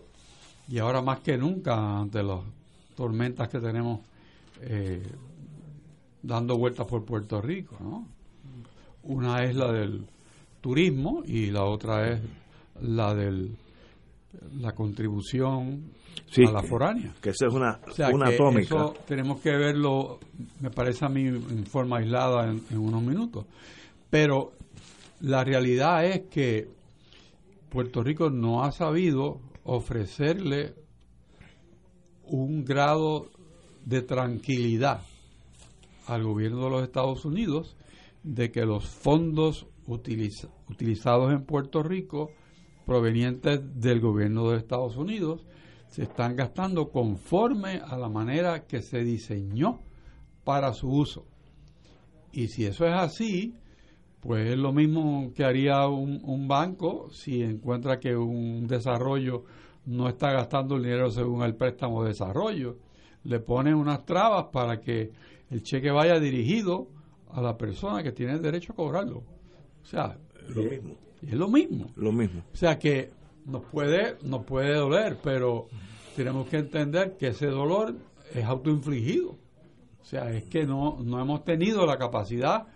y 0.68 0.80
ahora 0.80 1.02
más 1.02 1.20
que 1.20 1.38
nunca 1.38 2.00
ante 2.00 2.24
las 2.24 2.40
tormentas 2.96 3.50
que 3.50 3.60
tenemos 3.60 4.00
eh, 4.62 5.04
dando 6.22 6.58
vueltas 6.58 6.88
por 6.88 7.04
Puerto 7.04 7.42
Rico, 7.42 7.78
¿no? 7.80 8.08
Una 9.04 9.44
es 9.44 9.56
la 9.56 9.72
del 9.72 10.06
turismo 10.62 11.24
y 11.26 11.48
la 11.48 11.64
otra 11.64 12.14
es 12.14 12.22
la 12.80 13.14
del 13.14 13.58
la 14.60 14.74
contribución 14.74 15.92
Sí, 16.32 16.44
a 16.48 16.52
la 16.52 16.64
foránea. 16.64 17.14
que 17.22 17.32
esa 17.32 17.48
es 17.48 17.54
una, 17.54 17.80
O 17.88 17.92
sea, 17.92 18.10
una 18.10 18.30
atómica. 18.30 18.64
eso 18.76 18.94
tenemos 19.08 19.42
que 19.42 19.52
verlo, 19.52 20.20
me 20.62 20.70
parece 20.72 21.04
a 21.06 21.10
mí, 21.10 21.28
en 21.28 21.66
forma 21.66 21.98
aislada 21.98 22.50
en, 22.50 22.62
en 22.72 22.78
unos 22.80 23.04
minutos. 23.04 23.46
Pero 24.10 24.54
la 25.20 25.44
realidad 25.44 26.06
es 26.06 26.22
que 26.30 26.70
Puerto 27.70 28.02
Rico 28.02 28.30
no 28.30 28.64
ha 28.64 28.72
sabido 28.72 29.40
ofrecerle 29.64 30.74
un 32.26 32.64
grado 32.64 33.28
de 33.86 34.02
tranquilidad 34.02 35.02
al 36.08 36.24
gobierno 36.24 36.64
de 36.66 36.70
los 36.70 36.84
Estados 36.84 37.26
Unidos 37.26 37.76
de 38.24 38.52
que 38.52 38.66
los 38.66 38.86
fondos 38.88 39.66
utiliza- 39.88 40.50
utilizados 40.70 41.32
en 41.34 41.44
Puerto 41.46 41.84
Rico 41.84 42.32
provenientes 42.86 43.60
del 43.82 44.00
gobierno 44.00 44.50
de 44.50 44.58
Estados 44.58 44.96
Unidos 44.98 45.46
se 45.92 46.04
están 46.04 46.36
gastando 46.38 46.90
conforme 46.90 47.82
a 47.86 47.98
la 47.98 48.10
manera 48.10 48.66
que 48.66 48.82
se 48.82 49.04
diseñó 49.04 49.82
para 50.46 50.74
su 50.74 50.90
uso. 50.90 51.26
Y 52.32 52.48
si 52.48 52.66
eso 52.66 52.86
es 52.88 52.94
así, 52.94 53.54
pues 54.22 54.52
es 54.52 54.58
lo 54.58 54.72
mismo 54.72 55.34
que 55.36 55.44
haría 55.44 55.86
un, 55.88 56.22
un 56.24 56.48
banco 56.48 57.10
si 57.12 57.44
encuentra 57.44 58.00
que 58.00 58.16
un 58.16 58.68
desarrollo 58.68 59.44
no 59.86 60.08
está 60.08 60.32
gastando 60.32 60.78
el 60.78 60.84
dinero 60.84 61.12
según 61.12 61.44
el 61.44 61.56
préstamo 61.56 62.04
de 62.04 62.10
desarrollo. 62.10 62.78
Le 63.26 63.40
ponen 63.42 63.76
unas 63.76 64.06
trabas 64.06 64.46
para 64.46 64.80
que 64.80 65.12
el 65.50 65.62
cheque 65.62 65.92
vaya 65.92 66.20
dirigido 66.22 66.88
a 67.32 67.42
la 67.42 67.58
persona 67.58 68.02
que 68.02 68.14
tiene 68.14 68.34
el 68.34 68.42
derecho 68.42 68.72
a 68.72 68.76
cobrarlo. 68.78 69.24
O 69.82 69.86
sea, 69.86 70.18
Lo 70.56 70.62
eh, 70.62 70.70
mismo. 70.70 70.96
es 71.22 71.34
lo 71.34 71.50
mismo. 71.50 71.88
Lo 71.98 72.12
mismo. 72.14 72.44
O 72.54 72.56
sea 72.56 72.80
que 72.80 73.12
nos 73.52 73.66
puede, 73.66 74.18
nos 74.24 74.46
puede 74.46 74.76
doler, 74.76 75.18
pero 75.22 75.68
tenemos 76.16 76.48
que 76.48 76.58
entender 76.58 77.18
que 77.18 77.28
ese 77.28 77.48
dolor 77.48 77.96
es 78.34 78.46
autoinfligido. 78.46 79.32
O 79.32 80.04
sea, 80.04 80.32
es 80.32 80.46
que 80.46 80.66
no, 80.66 80.98
no 81.04 81.22
hemos 81.22 81.44
tenido 81.44 81.86
la 81.86 81.98
capacidad 81.98 82.68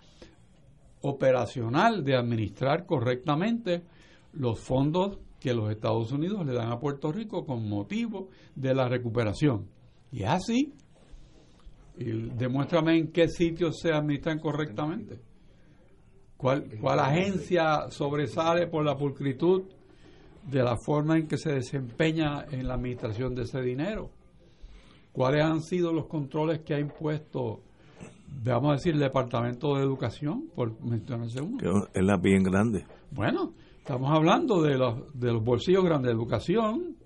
operacional 1.02 2.04
de 2.04 2.16
administrar 2.16 2.86
correctamente 2.86 3.82
los 4.32 4.60
fondos 4.60 5.18
que 5.40 5.54
los 5.54 5.70
Estados 5.70 6.12
Unidos 6.12 6.44
le 6.46 6.54
dan 6.54 6.72
a 6.72 6.78
Puerto 6.78 7.12
Rico 7.12 7.44
con 7.44 7.68
motivo 7.68 8.28
de 8.54 8.74
la 8.74 8.88
recuperación. 8.88 9.68
Y 10.10 10.22
es 10.22 10.28
así. 10.28 10.72
Y 11.98 12.10
demuéstrame 12.36 12.98
en 12.98 13.12
qué 13.12 13.28
sitios 13.28 13.78
se 13.80 13.92
administran 13.92 14.38
correctamente. 14.38 15.20
¿Cuál, 16.36 16.68
¿Cuál 16.80 17.00
agencia 17.00 17.90
sobresale 17.90 18.66
por 18.66 18.84
la 18.84 18.96
pulcritud 18.96 19.62
de 20.50 20.62
la 20.62 20.76
forma 20.76 21.18
en 21.18 21.26
que 21.26 21.38
se 21.38 21.52
desempeña 21.52 22.44
en 22.50 22.66
la 22.66 22.74
administración 22.74 23.34
de 23.34 23.42
ese 23.42 23.60
dinero? 23.60 24.10
¿Cuáles 25.12 25.44
han 25.44 25.62
sido 25.62 25.92
los 25.92 26.06
controles 26.06 26.60
que 26.60 26.74
ha 26.74 26.78
impuesto, 26.78 27.60
vamos 28.44 28.70
a 28.70 28.72
decir, 28.74 28.94
el 28.94 29.00
Departamento 29.00 29.74
de 29.76 29.82
Educación, 29.82 30.48
por 30.54 30.78
mencionarse 30.82 31.40
uno? 31.40 31.58
Que 31.58 31.98
es 31.98 32.04
la 32.04 32.16
bien 32.18 32.42
grande. 32.42 32.84
Bueno, 33.10 33.52
estamos 33.78 34.10
hablando 34.10 34.62
de 34.62 34.76
los, 34.76 35.18
de 35.18 35.32
los 35.32 35.42
bolsillos 35.42 35.84
grandes 35.84 36.10
de 36.10 36.14
educación, 36.14 36.96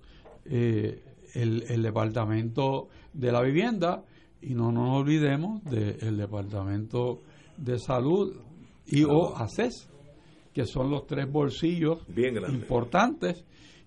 eh, 0.44 1.04
el, 1.34 1.64
el 1.68 1.82
Departamento 1.82 2.88
de 3.12 3.30
la 3.30 3.42
Vivienda 3.42 4.02
y 4.42 4.54
no 4.54 4.72
nos 4.72 5.00
olvidemos 5.00 5.62
del 5.64 6.16
Departamento 6.16 7.20
de 7.56 7.78
Salud 7.78 8.34
y 8.86 9.04
o 9.04 9.36
ACES, 9.36 9.88
que 10.52 10.64
son 10.64 10.90
los 10.90 11.06
tres 11.06 11.30
bolsillos 11.30 12.04
Bien 12.08 12.36
importantes 12.48 13.44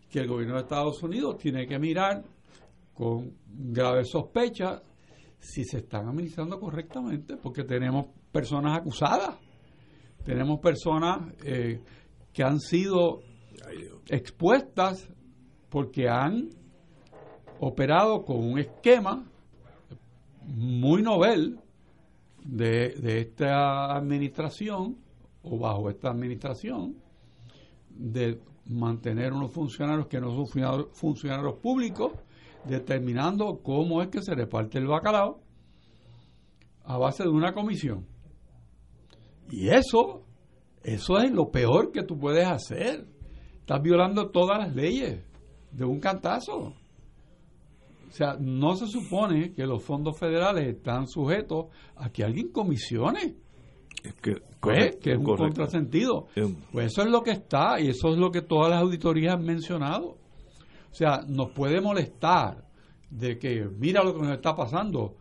que 0.09 0.19
el 0.19 0.27
gobierno 0.27 0.55
de 0.55 0.61
Estados 0.61 1.01
Unidos 1.03 1.37
tiene 1.37 1.67
que 1.67 1.79
mirar 1.79 2.23
con 2.93 3.33
grave 3.47 4.05
sospecha 4.05 4.81
si 5.39 5.65
se 5.65 5.79
están 5.79 6.07
administrando 6.07 6.59
correctamente, 6.59 7.35
porque 7.35 7.63
tenemos 7.63 8.07
personas 8.31 8.77
acusadas, 8.77 9.35
tenemos 10.23 10.59
personas 10.59 11.33
eh, 11.43 11.81
que 12.31 12.43
han 12.43 12.59
sido 12.59 13.21
expuestas 14.07 15.09
porque 15.69 16.07
han 16.07 16.49
operado 17.59 18.23
con 18.23 18.37
un 18.37 18.59
esquema 18.59 19.25
muy 20.45 21.01
novel 21.01 21.59
de, 22.43 22.89
de 22.89 23.21
esta 23.21 23.95
administración 23.95 25.02
o 25.43 25.57
bajo 25.59 25.89
esta 25.89 26.09
administración 26.09 26.95
de 27.89 28.39
mantener 28.65 29.33
unos 29.33 29.51
funcionarios 29.51 30.07
que 30.07 30.19
no 30.19 30.31
son 30.31 30.45
funcionarios- 30.93 31.59
públicos 31.61 32.13
determinando 32.65 33.59
cómo 33.61 34.01
es 34.01 34.07
que 34.07 34.21
se 34.21 34.33
reparte 34.33 34.77
el 34.77 34.87
bacalao 34.87 35.41
a 36.85 36.97
base 36.97 37.23
de 37.23 37.29
una 37.29 37.53
comisión. 37.53 38.05
Y 39.49 39.69
eso, 39.69 40.23
eso 40.81 41.17
es 41.19 41.31
lo 41.31 41.51
peor 41.51 41.91
que 41.91 42.03
tú 42.03 42.17
puedes 42.17 42.47
hacer. 42.47 43.05
Estás 43.59 43.81
violando 43.81 44.29
todas 44.31 44.59
las 44.59 44.73
leyes 44.73 45.23
de 45.71 45.85
un 45.85 45.99
cantazo. 45.99 46.73
O 48.07 48.11
sea, 48.11 48.37
no 48.39 48.75
se 48.75 48.87
supone 48.87 49.53
que 49.53 49.65
los 49.65 49.83
fondos 49.83 50.17
federales 50.19 50.67
están 50.75 51.07
sujetos 51.07 51.65
a 51.95 52.09
que 52.09 52.23
alguien 52.23 52.51
comisione. 52.51 53.35
Es 54.03 54.13
que, 54.15 54.35
Pues, 54.59 54.97
que 54.97 55.11
es 55.13 55.17
un 55.17 55.23
correcto. 55.23 55.43
contrasentido. 55.45 56.27
Pues 56.71 56.87
eso 56.87 57.01
es 57.03 57.09
lo 57.09 57.21
que 57.23 57.31
está 57.31 57.79
y 57.79 57.87
eso 57.89 58.09
es 58.11 58.17
lo 58.17 58.31
que 58.31 58.41
todas 58.41 58.69
las 58.69 58.81
auditorías 58.81 59.33
han 59.35 59.43
mencionado. 59.45 60.17
O 60.91 60.95
sea, 60.95 61.21
nos 61.27 61.51
puede 61.51 61.81
molestar 61.81 62.65
de 63.09 63.37
que 63.39 63.65
mira 63.77 64.03
lo 64.03 64.13
que 64.13 64.21
nos 64.21 64.31
está 64.33 64.55
pasando, 64.55 65.15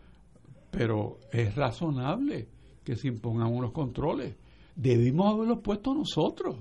pero 0.71 1.19
es 1.31 1.55
razonable 1.55 2.49
que 2.85 2.97
se 2.97 3.09
impongan 3.09 3.53
unos 3.53 3.73
controles. 3.73 4.37
Debimos 4.75 5.33
haberlos 5.35 5.61
puesto 5.63 5.95
nosotros. 5.95 6.57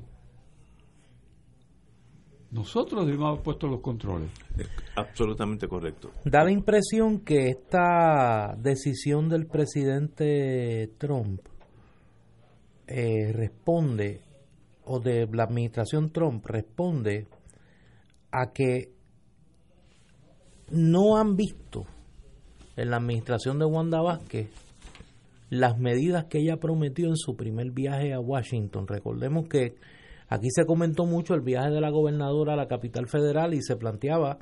Nosotros 2.51 3.05
debimos 3.05 3.29
haber 3.29 3.43
puesto 3.43 3.67
los 3.67 3.79
controles. 3.79 4.29
Absolutamente 4.97 5.67
correcto. 5.67 6.11
Da 6.25 6.43
la 6.43 6.51
impresión 6.51 7.21
que 7.21 7.47
esta 7.47 8.53
decisión 8.57 9.29
del 9.29 9.47
presidente 9.47 10.91
Trump 10.97 11.39
eh, 12.87 13.31
responde, 13.33 14.21
o 14.85 14.99
de 14.99 15.27
la 15.31 15.43
administración 15.43 16.11
Trump 16.11 16.45
responde 16.45 17.27
a 18.31 18.51
que 18.53 18.91
no 20.69 21.17
han 21.17 21.35
visto 21.35 21.85
en 22.75 22.89
la 22.89 22.97
administración 22.97 23.59
de 23.59 23.65
Wanda 23.65 24.01
Vázquez 24.01 24.49
las 25.49 25.77
medidas 25.77 26.25
que 26.25 26.39
ella 26.39 26.57
prometió 26.57 27.09
en 27.09 27.17
su 27.17 27.35
primer 27.35 27.71
viaje 27.71 28.13
a 28.13 28.19
Washington. 28.19 28.87
Recordemos 28.87 29.49
que 29.49 29.75
aquí 30.29 30.47
se 30.49 30.65
comentó 30.65 31.05
mucho 31.05 31.33
el 31.33 31.41
viaje 31.41 31.71
de 31.71 31.81
la 31.81 31.89
gobernadora 31.89 32.53
a 32.53 32.55
la 32.55 32.67
capital 32.67 33.07
federal 33.07 33.53
y 33.53 33.61
se 33.61 33.75
planteaba 33.75 34.37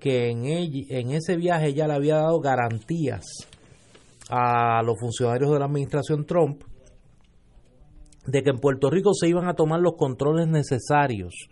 que 0.00 0.30
en, 0.30 0.44
en 0.44 1.12
ese 1.12 1.36
viaje 1.36 1.68
ella 1.68 1.86
le 1.86 1.94
había 1.94 2.16
dado 2.16 2.40
garantías 2.40 3.24
a 4.28 4.82
los 4.82 4.98
funcionarios 4.98 5.52
de 5.52 5.58
la 5.60 5.66
administración 5.66 6.26
Trump 6.26 6.62
de 8.26 8.42
que 8.42 8.50
en 8.50 8.58
Puerto 8.58 8.90
Rico 8.90 9.12
se 9.14 9.28
iban 9.28 9.48
a 9.48 9.54
tomar 9.54 9.80
los 9.80 9.94
controles 9.96 10.48
necesarios 10.48 11.48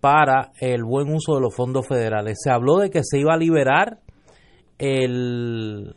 para 0.00 0.52
el 0.60 0.84
buen 0.84 1.12
uso 1.12 1.34
de 1.34 1.40
los 1.40 1.54
fondos 1.54 1.86
federales. 1.86 2.38
Se 2.42 2.50
habló 2.50 2.78
de 2.78 2.90
que 2.90 3.00
se 3.02 3.18
iba 3.18 3.34
a 3.34 3.38
liberar 3.38 4.00
el, 4.78 5.94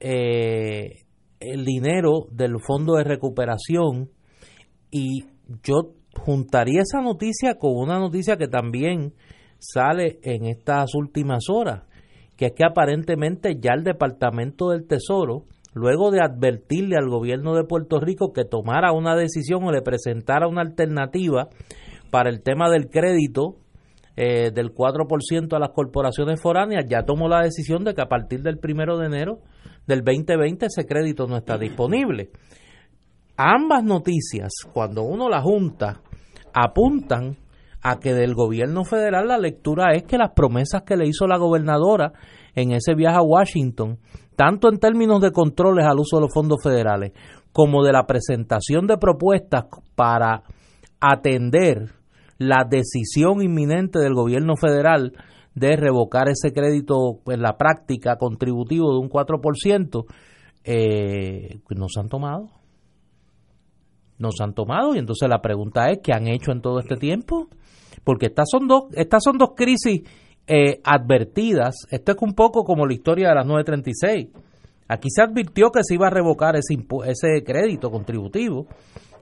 eh, 0.00 1.04
el 1.40 1.64
dinero 1.64 2.26
del 2.30 2.60
fondo 2.60 2.94
de 2.94 3.04
recuperación 3.04 4.10
y 4.90 5.24
yo 5.62 5.92
juntaría 6.18 6.82
esa 6.82 7.00
noticia 7.00 7.56
con 7.56 7.72
una 7.76 7.98
noticia 7.98 8.36
que 8.36 8.48
también 8.48 9.14
sale 9.58 10.18
en 10.22 10.46
estas 10.46 10.94
últimas 10.94 11.44
horas, 11.50 11.82
que 12.36 12.46
es 12.46 12.52
que 12.52 12.64
aparentemente 12.64 13.58
ya 13.60 13.72
el 13.74 13.84
Departamento 13.84 14.70
del 14.70 14.86
Tesoro, 14.86 15.44
luego 15.78 16.10
de 16.10 16.20
advertirle 16.20 16.96
al 16.96 17.08
gobierno 17.08 17.54
de 17.54 17.64
Puerto 17.64 18.00
Rico 18.00 18.32
que 18.32 18.44
tomara 18.44 18.92
una 18.92 19.16
decisión 19.16 19.64
o 19.64 19.72
le 19.72 19.80
presentara 19.80 20.48
una 20.48 20.62
alternativa 20.62 21.48
para 22.10 22.30
el 22.30 22.42
tema 22.42 22.68
del 22.68 22.88
crédito 22.88 23.56
eh, 24.16 24.50
del 24.52 24.74
4% 24.74 25.54
a 25.54 25.58
las 25.60 25.70
corporaciones 25.70 26.42
foráneas, 26.42 26.86
ya 26.88 27.04
tomó 27.04 27.28
la 27.28 27.42
decisión 27.42 27.84
de 27.84 27.94
que 27.94 28.02
a 28.02 28.08
partir 28.08 28.42
del 28.42 28.58
primero 28.58 28.98
de 28.98 29.06
enero 29.06 29.38
del 29.86 30.02
2020 30.02 30.66
ese 30.66 30.86
crédito 30.86 31.28
no 31.28 31.36
está 31.36 31.56
disponible. 31.56 32.30
Ambas 33.36 33.84
noticias, 33.84 34.50
cuando 34.72 35.04
uno 35.04 35.28
las 35.28 35.44
junta, 35.44 36.00
apuntan 36.52 37.36
a 37.80 38.00
que 38.00 38.12
del 38.12 38.34
gobierno 38.34 38.82
federal 38.84 39.28
la 39.28 39.38
lectura 39.38 39.92
es 39.94 40.02
que 40.02 40.18
las 40.18 40.32
promesas 40.32 40.82
que 40.82 40.96
le 40.96 41.06
hizo 41.06 41.28
la 41.28 41.38
gobernadora 41.38 42.12
en 42.60 42.72
ese 42.72 42.94
viaje 42.94 43.18
a 43.18 43.22
Washington, 43.22 43.98
tanto 44.36 44.68
en 44.68 44.78
términos 44.78 45.20
de 45.20 45.32
controles 45.32 45.86
al 45.86 45.98
uso 45.98 46.16
de 46.16 46.22
los 46.22 46.34
fondos 46.34 46.58
federales, 46.62 47.12
como 47.52 47.84
de 47.84 47.92
la 47.92 48.06
presentación 48.06 48.86
de 48.86 48.98
propuestas 48.98 49.66
para 49.94 50.42
atender 51.00 51.92
la 52.38 52.64
decisión 52.68 53.42
inminente 53.42 53.98
del 53.98 54.14
gobierno 54.14 54.54
federal 54.56 55.12
de 55.54 55.76
revocar 55.76 56.28
ese 56.28 56.52
crédito 56.52 57.20
en 57.26 57.42
la 57.42 57.56
práctica 57.56 58.16
contributivo 58.16 58.92
de 58.92 58.98
un 58.98 59.08
4%, 59.08 60.04
eh, 60.64 61.60
nos 61.70 61.96
han 61.96 62.08
tomado. 62.08 62.50
Nos 64.18 64.40
han 64.40 64.54
tomado 64.54 64.94
y 64.94 64.98
entonces 64.98 65.28
la 65.28 65.40
pregunta 65.40 65.90
es, 65.90 65.98
¿qué 66.02 66.12
han 66.12 66.26
hecho 66.26 66.50
en 66.50 66.60
todo 66.60 66.80
este 66.80 66.96
tiempo? 66.96 67.48
Porque 68.04 68.26
estas 68.26 68.46
son 68.50 68.66
dos, 68.66 68.84
estas 68.94 69.22
son 69.22 69.38
dos 69.38 69.50
crisis 69.56 70.02
eh, 70.48 70.80
advertidas. 70.82 71.86
Esto 71.90 72.12
es 72.12 72.18
un 72.22 72.34
poco 72.34 72.64
como 72.64 72.86
la 72.86 72.94
historia 72.94 73.28
de 73.28 73.34
las 73.34 73.46
936. 73.46 74.28
Aquí 74.88 75.08
se 75.10 75.22
advirtió 75.22 75.70
que 75.70 75.84
se 75.84 75.94
iba 75.94 76.06
a 76.06 76.10
revocar 76.10 76.56
ese, 76.56 76.74
ese 77.06 77.44
crédito 77.44 77.90
contributivo 77.90 78.66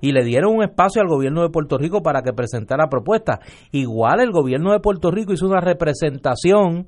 y 0.00 0.12
le 0.12 0.24
dieron 0.24 0.54
un 0.54 0.62
espacio 0.62 1.02
al 1.02 1.08
gobierno 1.08 1.42
de 1.42 1.50
Puerto 1.50 1.78
Rico 1.78 2.02
para 2.02 2.22
que 2.22 2.32
presentara 2.32 2.88
propuestas. 2.88 3.40
Igual 3.72 4.20
el 4.20 4.30
gobierno 4.30 4.72
de 4.72 4.78
Puerto 4.78 5.10
Rico 5.10 5.32
hizo 5.32 5.46
una 5.46 5.60
representación 5.60 6.86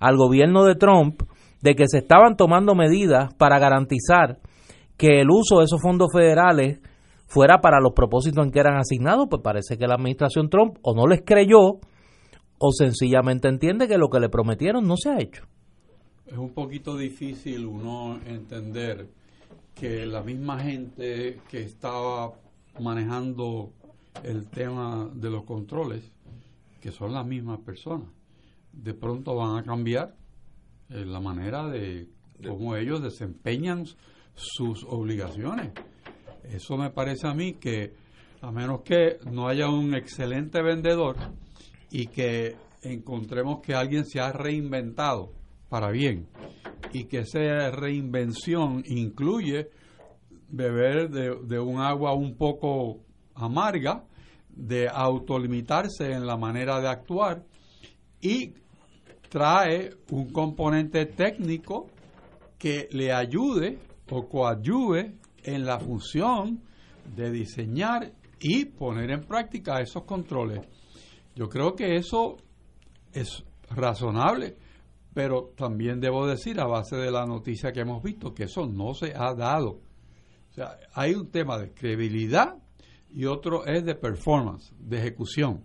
al 0.00 0.16
gobierno 0.16 0.64
de 0.64 0.74
Trump 0.74 1.22
de 1.62 1.74
que 1.76 1.86
se 1.86 1.98
estaban 1.98 2.36
tomando 2.36 2.74
medidas 2.74 3.32
para 3.34 3.58
garantizar 3.58 4.38
que 4.96 5.20
el 5.20 5.30
uso 5.30 5.58
de 5.58 5.64
esos 5.64 5.80
fondos 5.80 6.08
federales 6.12 6.80
fuera 7.26 7.60
para 7.60 7.80
los 7.80 7.92
propósitos 7.92 8.44
en 8.44 8.50
que 8.50 8.60
eran 8.60 8.78
asignados, 8.78 9.26
pues 9.28 9.42
parece 9.42 9.76
que 9.76 9.86
la 9.86 9.94
administración 9.94 10.48
Trump 10.48 10.78
o 10.82 10.94
no 10.94 11.06
les 11.06 11.22
creyó 11.24 11.80
o 12.58 12.72
sencillamente 12.72 13.48
entiende 13.48 13.88
que 13.88 13.98
lo 13.98 14.08
que 14.08 14.20
le 14.20 14.28
prometieron 14.28 14.86
no 14.86 14.96
se 14.96 15.10
ha 15.10 15.20
hecho. 15.20 15.44
Es 16.26 16.36
un 16.36 16.50
poquito 16.50 16.96
difícil 16.96 17.66
uno 17.66 18.18
entender 18.26 19.08
que 19.74 20.06
la 20.06 20.22
misma 20.22 20.58
gente 20.58 21.40
que 21.48 21.62
estaba 21.62 22.32
manejando 22.80 23.72
el 24.24 24.46
tema 24.48 25.08
de 25.14 25.30
los 25.30 25.44
controles, 25.44 26.10
que 26.80 26.90
son 26.90 27.12
las 27.12 27.26
mismas 27.26 27.60
personas, 27.60 28.08
de 28.72 28.94
pronto 28.94 29.36
van 29.36 29.58
a 29.58 29.62
cambiar 29.62 30.16
eh, 30.90 31.04
la 31.04 31.20
manera 31.20 31.68
de 31.68 32.08
cómo 32.46 32.76
ellos 32.76 33.02
desempeñan 33.02 33.84
sus 34.34 34.84
obligaciones. 34.84 35.72
Eso 36.44 36.76
me 36.76 36.90
parece 36.90 37.26
a 37.26 37.34
mí 37.34 37.54
que, 37.54 37.94
a 38.40 38.50
menos 38.50 38.82
que 38.82 39.18
no 39.30 39.48
haya 39.48 39.68
un 39.68 39.94
excelente 39.94 40.62
vendedor 40.62 41.16
y 41.96 42.08
que 42.08 42.56
encontremos 42.82 43.62
que 43.62 43.74
alguien 43.74 44.04
se 44.04 44.20
ha 44.20 44.30
reinventado 44.30 45.32
para 45.70 45.90
bien 45.90 46.28
y 46.92 47.04
que 47.04 47.20
esa 47.20 47.70
reinvención 47.70 48.82
incluye 48.86 49.70
beber 50.50 51.08
de, 51.08 51.58
un 51.58 51.80
agua 51.80 52.12
un 52.12 52.36
poco 52.36 52.98
amarga, 53.34 54.04
de 54.50 54.90
autolimitarse 54.90 56.12
en 56.12 56.26
la 56.26 56.36
manera 56.36 56.82
de 56.82 56.88
actuar 56.88 57.42
y 58.20 58.52
trae 59.30 59.94
un 60.10 60.30
componente 60.30 61.06
técnico 61.06 61.86
que 62.58 62.88
le 62.92 63.10
ayude 63.10 63.78
o 64.10 64.28
coadyuve 64.28 65.14
en 65.44 65.64
la 65.64 65.80
función 65.80 66.60
de 67.16 67.30
diseñar 67.30 68.12
y 68.38 68.66
poner 68.66 69.12
en 69.12 69.22
práctica 69.22 69.80
esos 69.80 70.04
controles. 70.04 70.75
Yo 71.36 71.48
creo 71.48 71.76
que 71.76 71.94
eso 71.94 72.38
es 73.12 73.44
razonable, 73.70 74.56
pero 75.14 75.52
también 75.56 76.00
debo 76.00 76.26
decir, 76.26 76.58
a 76.58 76.66
base 76.66 76.96
de 76.96 77.12
la 77.12 77.24
noticia 77.26 77.70
que 77.72 77.80
hemos 77.80 78.02
visto, 78.02 78.34
que 78.34 78.44
eso 78.44 78.66
no 78.66 78.92
se 78.94 79.14
ha 79.14 79.32
dado 79.34 79.86
sea, 80.56 80.78
hay 80.94 81.14
un 81.14 81.30
tema 81.30 81.58
de 81.58 81.72
credibilidad 81.72 82.56
y 83.10 83.26
otro 83.26 83.66
es 83.66 83.84
de 83.84 83.94
performance, 83.94 84.72
de 84.78 84.98
ejecución. 84.98 85.64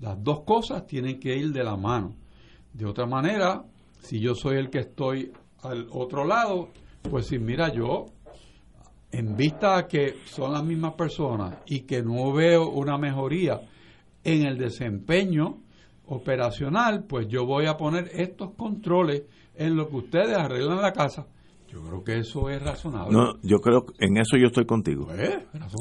Las 0.00 0.22
dos 0.22 0.40
cosas 0.44 0.86
tienen 0.86 1.20
que 1.20 1.36
ir 1.36 1.52
de 1.52 1.62
la 1.62 1.76
mano. 1.76 2.16
De 2.72 2.86
otra 2.86 3.06
manera, 3.06 3.64
si 4.00 4.20
yo 4.20 4.34
soy 4.34 4.56
el 4.56 4.70
que 4.70 4.80
estoy 4.80 5.32
al 5.62 5.86
otro 5.90 6.24
lado, 6.24 6.70
pues 7.08 7.26
si 7.26 7.38
mira 7.38 7.72
yo, 7.72 8.06
en 9.10 9.36
vista 9.36 9.76
a 9.76 9.86
que 9.86 10.16
son 10.24 10.52
las 10.52 10.64
mismas 10.64 10.94
personas 10.94 11.58
y 11.66 11.82
que 11.82 12.02
no 12.02 12.32
veo 12.32 12.70
una 12.70 12.96
mejoría 12.96 13.60
en 14.24 14.46
el 14.46 14.58
desempeño 14.58 15.58
operacional, 16.06 17.04
pues 17.04 17.28
yo 17.28 17.46
voy 17.46 17.66
a 17.66 17.76
poner 17.76 18.10
estos 18.14 18.54
controles 18.54 19.22
en 19.54 19.76
lo 19.76 19.88
que 19.88 19.96
ustedes 19.96 20.36
arreglan 20.36 20.80
la 20.80 20.92
casa 20.92 21.26
yo 21.72 21.80
creo 21.80 22.04
que 22.04 22.18
eso 22.18 22.50
es 22.50 22.62
razonable. 22.62 23.16
No, 23.16 23.32
yo 23.42 23.58
creo 23.60 23.86
que 23.86 24.04
en 24.04 24.18
eso 24.18 24.36
yo 24.36 24.48
estoy 24.48 24.66
contigo. 24.66 25.08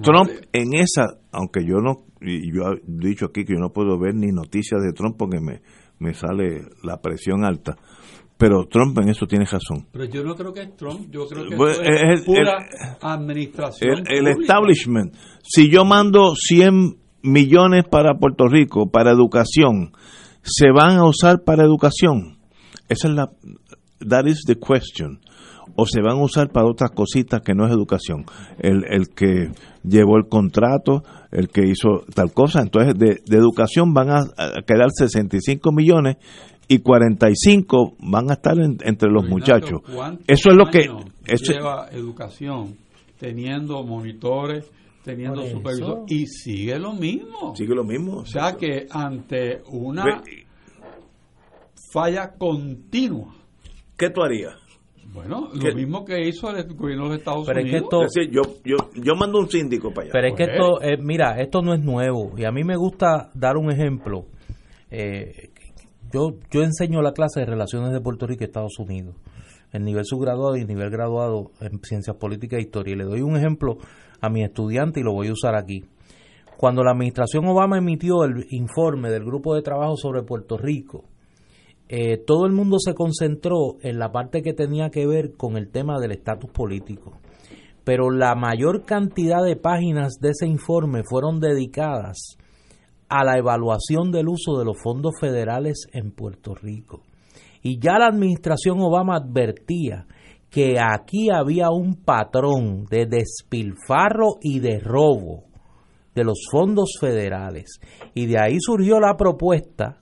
Trump, 0.02 0.30
en 0.54 0.74
esa, 0.74 1.18
aunque 1.34 1.66
yo 1.66 1.80
no, 1.82 2.06
y 2.22 2.56
yo 2.56 2.72
he 2.72 2.80
dicho 2.86 3.26
aquí 3.26 3.44
que 3.44 3.54
yo 3.54 3.60
no 3.60 3.74
puedo 3.74 4.00
ver 4.00 4.16
ni 4.16 4.32
noticias 4.32 4.82
de 4.82 4.94
Trump 4.94 5.18
porque 5.18 5.42
me, 5.42 5.62
me 6.00 6.14
sale 6.14 6.62
la 6.84 7.02
presión 7.02 7.44
alta. 7.44 7.76
Pero 8.38 8.68
Trump 8.68 8.98
en 9.00 9.10
eso 9.10 9.28
tiene 9.28 9.46
razón. 9.46 9.88
Pero 9.92 10.06
yo 10.06 10.24
no 10.24 10.34
creo 10.34 10.54
que 10.54 10.62
es 10.62 10.78
Trump, 10.78 11.12
yo 11.12 11.28
creo 11.28 11.46
que 11.46 11.56
es, 12.14 12.22
pura 12.22 12.58
administración. 13.02 14.04
El, 14.08 14.28
establishment. 14.28 15.14
Si 15.44 15.70
yo 15.70 15.84
mando 15.84 16.34
100 16.36 16.96
millones 17.24 17.84
para 17.90 18.16
Puerto 18.16 18.48
Rico, 18.48 18.90
para 18.90 19.12
educación, 19.12 19.92
¿se 20.42 20.72
van 20.72 20.98
a 20.98 21.06
usar 21.06 21.44
para 21.44 21.64
educación? 21.64 22.38
Esa 22.90 23.08
es 23.08 23.14
la. 23.14 23.30
That 24.00 24.26
is 24.26 24.44
the 24.48 24.56
question 24.56 25.20
o 25.76 25.86
se 25.86 26.02
van 26.02 26.18
a 26.18 26.24
usar 26.24 26.50
para 26.50 26.68
otras 26.68 26.92
cositas 26.92 27.42
que 27.42 27.54
no 27.54 27.66
es 27.66 27.72
educación. 27.72 28.26
El, 28.60 28.84
el 28.90 29.10
que 29.10 29.50
llevó 29.84 30.18
el 30.18 30.28
contrato, 30.28 31.04
el 31.32 31.50
que 31.50 31.66
hizo 31.68 32.04
tal 32.14 32.34
cosa, 32.34 32.62
entonces 32.62 32.96
de, 32.98 33.22
educación 33.36 33.94
van 33.94 34.10
a, 34.10 34.22
quedar 34.66 34.90
65 34.92 35.72
millones 35.72 36.18
y 36.68 36.80
45 36.80 37.96
van 38.00 38.30
a 38.30 38.34
estar 38.34 38.56
entre 38.60 39.10
los 39.10 39.28
muchachos. 39.28 39.82
Eso 40.28 40.50
es 40.52 40.56
lo 40.56 40.66
que... 40.66 40.90
lleva 41.26 41.88
educación 41.92 42.76
teniendo 43.20 43.84
monitores, 43.84 44.70
teniendo 45.04 45.46
supervisores, 45.46 46.04
y 46.08 46.26
sigue 46.28 46.78
lo 46.80 46.94
mismo. 46.94 47.56
Sigue 47.56 47.74
lo 47.76 47.84
mismo. 47.84 48.18
O 48.18 48.26
sea 48.26 48.56
que 48.58 48.86
ante 48.90 49.62
una 49.72 50.22
falla 51.94 52.34
continua, 52.38 53.36
¿Qué 53.98 54.10
tú 54.10 54.22
harías? 54.24 54.56
bueno, 55.14 55.50
¿Qué? 55.60 55.70
lo 55.72 55.76
mismo 55.76 56.06
que 56.06 56.28
hizo 56.28 56.50
el 56.56 56.74
gobierno 56.74 57.04
de 57.06 57.10
los 57.10 57.18
Estados 57.20 57.46
Pero 57.46 57.60
es 57.60 57.66
que 57.66 57.72
Unidos. 57.78 57.84
esto- 57.92 58.04
Es 58.04 58.12
decir, 58.14 58.32
yo, 58.32 58.42
yo, 58.64 59.02
yo 59.04 59.16
mando 59.16 59.40
un 59.40 59.50
síndico 59.50 59.90
para 59.94 60.06
allá. 60.06 60.12
Pero 60.14 60.28
es 60.28 60.34
que 60.36 60.46
Pues. 60.46 60.56
esto, 60.56 60.82
eh, 60.82 60.98
mira, 61.02 61.36
esto 61.42 61.62
no 61.62 61.74
es 61.74 61.82
nuevo. 61.82 62.32
Y 62.38 62.46
a 62.46 62.52
mí 62.52 62.64
me 62.64 62.78
gusta 62.78 63.30
dar 63.34 63.58
un 63.58 63.70
ejemplo. 63.72 64.26
Eh, 64.90 65.50
yo, 66.14 66.32
yo 66.50 66.64
enseño 66.64 67.02
la 67.02 67.12
clase 67.12 67.42
de 67.42 67.46
Relaciones 67.46 67.92
de 67.92 68.00
Puerto 68.02 68.26
Rico 68.26 68.44
y 68.44 68.46
Estados 68.46 68.80
Unidos, 68.80 69.16
en 69.74 69.84
nivel 69.84 70.06
subgraduado 70.06 70.56
y 70.56 70.66
nivel 70.66 70.90
graduado 70.90 71.52
en 71.60 71.80
Ciencias 71.84 72.16
Políticas 72.18 72.60
e 72.60 72.64
Historia. 72.64 72.94
Y 72.94 72.98
le 72.98 73.04
doy 73.04 73.22
un 73.22 73.36
ejemplo 73.36 73.78
a 74.22 74.30
mi 74.30 74.44
estudiante 74.44 75.00
y 75.00 75.04
lo 75.04 75.14
voy 75.14 75.28
a 75.28 75.34
usar 75.34 75.56
aquí. 75.56 75.84
Cuando 76.58 76.84
la 76.84 76.92
administración 76.92 77.46
Obama 77.48 77.80
emitió 77.80 78.24
el 78.24 78.46
informe 78.52 79.10
del 79.10 79.26
grupo 79.26 79.56
de 79.56 79.64
trabajo 79.64 79.98
sobre 79.98 80.22
Puerto 80.22 80.58
Rico, 80.58 81.06
eh, 81.90 82.18
todo 82.18 82.46
el 82.46 82.54
mundo 82.54 82.78
se 82.80 82.94
concentró 82.94 83.78
en 83.82 84.00
la 84.00 84.12
parte 84.12 84.42
que 84.42 84.54
tenía 84.54 84.92
que 84.92 85.06
ver 85.06 85.36
con 85.36 85.58
el 85.58 85.70
tema 85.70 86.00
del 86.00 86.12
estatus 86.12 86.52
político. 86.52 87.20
Pero 87.84 88.12
la 88.12 88.36
mayor 88.36 88.86
cantidad 88.86 89.44
de 89.44 89.56
páginas 89.56 90.14
de 90.22 90.30
ese 90.30 90.46
informe 90.48 91.02
fueron 91.04 91.40
dedicadas 91.40 92.38
a 93.10 93.26
la 93.26 93.38
evaluación 93.38 94.12
del 94.12 94.30
uso 94.30 94.58
de 94.58 94.64
los 94.64 94.78
fondos 94.82 95.16
federales 95.20 95.88
en 95.92 96.12
Puerto 96.12 96.56
Rico. 96.56 97.02
Y 97.62 97.80
ya 97.80 98.00
la 98.00 98.08
administración 98.08 98.80
Obama 98.80 99.18
advertía 99.18 100.06
que 100.52 100.76
aquí 100.80 101.30
había 101.34 101.70
un 101.72 101.96
patrón 101.96 102.84
de 102.90 103.06
despilfarro 103.06 104.36
y 104.42 104.60
de 104.60 104.80
robo 104.80 105.46
de 106.14 106.26
los 106.26 106.46
fondos 106.52 106.98
federales. 107.00 107.80
Y 108.14 108.26
de 108.26 108.38
ahí 108.38 108.58
surgió 108.60 109.00
la 109.00 109.16
propuesta 109.16 109.98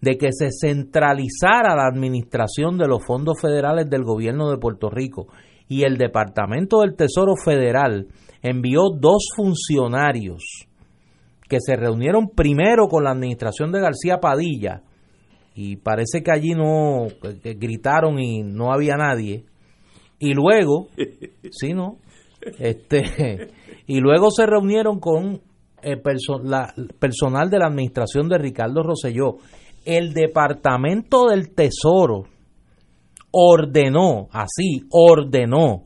de 0.00 0.18
que 0.18 0.30
se 0.32 0.48
centralizara 0.50 1.76
la 1.76 1.86
administración 1.86 2.76
de 2.78 2.88
los 2.88 3.06
fondos 3.06 3.40
federales 3.40 3.88
del 3.88 4.02
gobierno 4.02 4.50
de 4.50 4.58
Puerto 4.58 4.90
Rico. 4.90 5.28
Y 5.68 5.84
el 5.84 5.98
Departamento 5.98 6.80
del 6.80 6.96
Tesoro 6.96 7.34
Federal 7.36 8.08
envió 8.42 8.90
dos 8.90 9.28
funcionarios 9.36 10.66
que 11.48 11.58
se 11.60 11.76
reunieron 11.76 12.30
primero 12.30 12.88
con 12.88 13.04
la 13.04 13.12
administración 13.12 13.70
de 13.70 13.80
García 13.80 14.18
Padilla. 14.18 14.82
Y 15.54 15.76
parece 15.76 16.24
que 16.24 16.32
allí 16.32 16.54
no 16.54 17.06
gritaron 17.44 18.18
y 18.18 18.42
no 18.42 18.72
había 18.72 18.96
nadie 18.96 19.44
y 20.18 20.34
luego 20.34 20.88
sí 21.50 21.72
no 21.74 21.98
este 22.58 23.50
y 23.86 24.00
luego 24.00 24.30
se 24.30 24.46
reunieron 24.46 24.98
con 25.00 25.40
el 25.82 26.02
perso- 26.02 26.42
la- 26.42 26.72
personal 26.98 27.50
de 27.50 27.58
la 27.58 27.66
administración 27.66 28.28
de 28.28 28.38
Ricardo 28.38 28.82
Rosselló 28.82 29.36
el 29.84 30.12
departamento 30.14 31.26
del 31.26 31.54
tesoro 31.54 32.24
ordenó 33.30 34.28
así 34.32 34.82
ordenó 34.90 35.84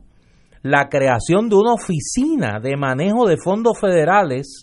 la 0.62 0.88
creación 0.88 1.49
de 1.49 1.57
una 1.57 1.73
oficina 1.73 2.61
de 2.61 2.77
manejo 2.77 3.27
de 3.27 3.37
fondos 3.43 3.79
federales 3.81 4.62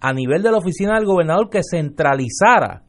a 0.00 0.12
nivel 0.12 0.42
de 0.42 0.50
la 0.50 0.58
oficina 0.58 0.94
del 0.96 1.06
gobernador 1.06 1.48
que 1.50 1.60
centralizara 1.62 2.82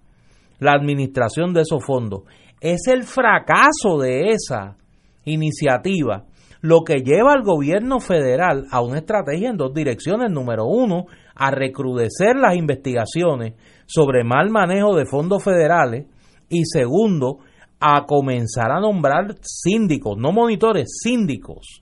la 0.59 0.73
administración 0.73 1.53
de 1.53 1.61
esos 1.61 1.83
fondos. 1.83 2.21
Es 2.59 2.87
el 2.87 3.03
fracaso 3.03 3.97
de 3.99 4.29
esa 4.29 4.77
iniciativa 5.25 6.25
lo 6.61 6.83
que 6.83 7.01
lleva 7.01 7.33
al 7.33 7.43
gobierno 7.43 7.99
federal 7.99 8.67
a 8.71 8.81
una 8.81 8.99
estrategia 8.99 9.49
en 9.49 9.57
dos 9.57 9.73
direcciones. 9.73 10.31
Número 10.31 10.65
uno, 10.65 11.05
a 11.35 11.51
recrudecer 11.51 12.35
las 12.35 12.55
investigaciones 12.55 13.55
sobre 13.87 14.23
mal 14.23 14.49
manejo 14.51 14.95
de 14.95 15.05
fondos 15.05 15.43
federales. 15.43 16.05
Y 16.49 16.65
segundo, 16.65 17.39
a 17.79 18.05
comenzar 18.05 18.71
a 18.71 18.79
nombrar 18.79 19.35
síndicos, 19.41 20.17
no 20.17 20.31
monitores, 20.31 20.99
síndicos, 21.01 21.81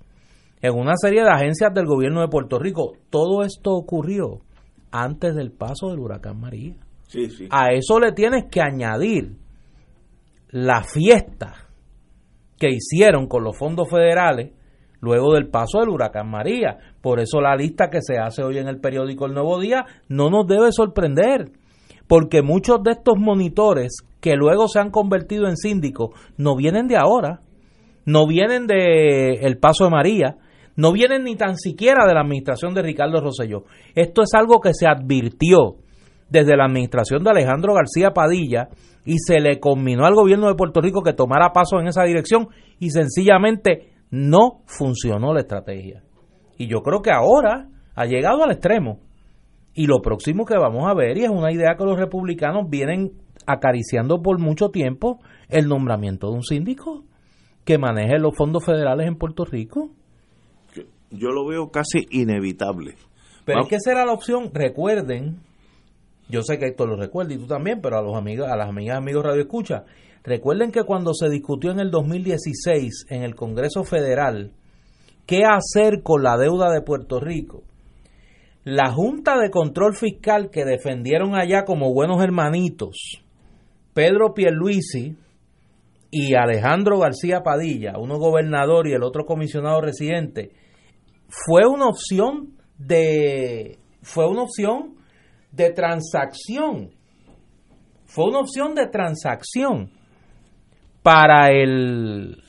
en 0.61 0.73
una 0.73 0.93
serie 0.95 1.23
de 1.23 1.29
agencias 1.29 1.73
del 1.73 1.85
gobierno 1.85 2.21
de 2.21 2.29
Puerto 2.29 2.57
Rico. 2.57 2.93
Todo 3.09 3.43
esto 3.43 3.71
ocurrió 3.71 4.41
antes 4.91 5.35
del 5.35 5.51
paso 5.51 5.89
del 5.89 5.99
huracán 5.99 6.39
María. 6.39 6.75
Sí, 7.07 7.29
sí. 7.29 7.47
A 7.49 7.73
eso 7.73 7.99
le 7.99 8.13
tienes 8.13 8.45
que 8.49 8.61
añadir 8.61 9.35
la 10.51 10.83
fiesta 10.83 11.68
que 12.59 12.69
hicieron 12.69 13.27
con 13.27 13.43
los 13.43 13.57
fondos 13.57 13.89
federales 13.89 14.51
luego 15.01 15.33
del 15.33 15.47
paso 15.47 15.79
del 15.79 15.89
huracán 15.89 16.29
María. 16.29 16.77
Por 17.01 17.19
eso 17.19 17.41
la 17.41 17.55
lista 17.55 17.89
que 17.89 18.01
se 18.01 18.17
hace 18.17 18.43
hoy 18.43 18.57
en 18.57 18.67
el 18.67 18.79
periódico 18.79 19.25
El 19.25 19.33
Nuevo 19.33 19.59
Día 19.59 19.85
no 20.09 20.29
nos 20.29 20.45
debe 20.45 20.71
sorprender, 20.71 21.51
porque 22.07 22.41
muchos 22.41 22.83
de 22.83 22.91
estos 22.91 23.15
monitores 23.17 24.03
que 24.19 24.35
luego 24.35 24.67
se 24.67 24.79
han 24.79 24.91
convertido 24.91 25.47
en 25.47 25.55
síndicos 25.55 26.09
no 26.37 26.55
vienen 26.55 26.87
de 26.87 26.97
ahora, 26.97 27.41
no 28.05 28.27
vienen 28.27 28.67
de 28.67 29.57
paso 29.61 29.85
de 29.85 29.91
María, 29.91 30.37
no 30.75 30.91
vienen 30.91 31.23
ni 31.23 31.35
tan 31.35 31.57
siquiera 31.57 32.05
de 32.05 32.13
la 32.13 32.21
administración 32.21 32.73
de 32.73 32.81
Ricardo 32.81 33.21
Rosselló. 33.21 33.63
Esto 33.95 34.21
es 34.23 34.33
algo 34.33 34.59
que 34.59 34.73
se 34.73 34.87
advirtió 34.87 35.75
desde 36.29 36.55
la 36.55 36.65
administración 36.65 37.23
de 37.23 37.31
Alejandro 37.31 37.73
García 37.73 38.11
Padilla 38.11 38.69
y 39.09 39.17
se 39.17 39.39
le 39.39 39.59
combinó 39.59 40.05
al 40.05 40.13
gobierno 40.13 40.47
de 40.49 40.53
Puerto 40.53 40.81
Rico 40.81 41.01
que 41.01 41.13
tomara 41.13 41.51
paso 41.51 41.79
en 41.79 41.87
esa 41.87 42.03
dirección 42.03 42.49
y 42.77 42.91
sencillamente 42.91 43.89
no 44.11 44.61
funcionó 44.67 45.33
la 45.33 45.39
estrategia. 45.39 46.03
Y 46.59 46.67
yo 46.67 46.83
creo 46.83 47.01
que 47.01 47.09
ahora 47.11 47.69
ha 47.95 48.05
llegado 48.05 48.43
al 48.43 48.51
extremo. 48.51 48.99
Y 49.73 49.87
lo 49.87 50.03
próximo 50.03 50.45
que 50.45 50.59
vamos 50.59 50.87
a 50.87 50.93
ver, 50.93 51.17
y 51.17 51.23
es 51.23 51.29
una 51.31 51.51
idea 51.51 51.75
que 51.75 51.85
los 51.85 51.97
republicanos 51.97 52.69
vienen 52.69 53.13
acariciando 53.47 54.21
por 54.21 54.37
mucho 54.37 54.69
tiempo, 54.69 55.19
el 55.47 55.67
nombramiento 55.67 56.29
de 56.29 56.35
un 56.35 56.43
síndico 56.43 57.03
que 57.65 57.79
maneje 57.79 58.19
los 58.19 58.35
fondos 58.35 58.63
federales 58.63 59.07
en 59.07 59.15
Puerto 59.15 59.43
Rico. 59.43 59.89
Yo 61.09 61.29
lo 61.29 61.47
veo 61.47 61.71
casi 61.71 62.05
inevitable. 62.11 62.93
Pero 63.43 63.61
es 63.61 63.69
que 63.69 63.77
esa 63.77 63.91
era 63.91 64.05
la 64.05 64.13
opción. 64.13 64.51
Recuerden, 64.53 65.39
yo 66.29 66.43
sé 66.43 66.59
que 66.59 66.67
esto 66.67 66.85
lo 66.85 66.95
recuerda 66.95 67.33
y 67.33 67.37
tú 67.37 67.47
también, 67.47 67.81
pero 67.81 67.97
a 67.97 68.03
los 68.03 68.15
amigos, 68.15 68.47
a 68.47 68.55
las 68.55 68.69
amigas 68.69 68.97
amigos 68.97 69.25
Radio 69.25 69.41
Escucha, 69.41 69.83
recuerden 70.23 70.71
que 70.71 70.83
cuando 70.83 71.13
se 71.13 71.27
discutió 71.27 71.71
en 71.71 71.79
el 71.79 71.89
2016 71.89 73.07
en 73.09 73.23
el 73.23 73.35
Congreso 73.35 73.83
Federal 73.83 74.51
qué 75.25 75.41
hacer 75.43 76.03
con 76.03 76.21
la 76.21 76.37
deuda 76.37 76.71
de 76.71 76.81
Puerto 76.81 77.19
Rico, 77.19 77.63
la 78.63 78.91
Junta 78.91 79.39
de 79.39 79.49
Control 79.49 79.95
Fiscal 79.95 80.51
que 80.51 80.65
defendieron 80.65 81.35
allá 81.35 81.65
como 81.65 81.91
buenos 81.93 82.23
hermanitos, 82.23 83.23
Pedro 83.95 84.35
Pierluisi 84.35 85.17
y 86.11 86.35
Alejandro 86.35 86.99
García 86.99 87.41
Padilla, 87.41 87.93
uno 87.97 88.19
gobernador 88.19 88.87
y 88.87 88.93
el 88.93 89.01
otro 89.01 89.25
comisionado 89.25 89.81
residente, 89.81 90.51
fue 91.27 91.67
una 91.67 91.87
opción 91.87 92.53
de 92.77 93.79
fue 94.01 94.27
una 94.27 94.43
opción 94.43 94.98
de 95.51 95.71
transacción. 95.71 96.91
Fue 98.05 98.25
una 98.25 98.39
opción 98.39 98.75
de 98.75 98.87
transacción 98.87 99.91
para 101.03 101.51
el 101.51 102.43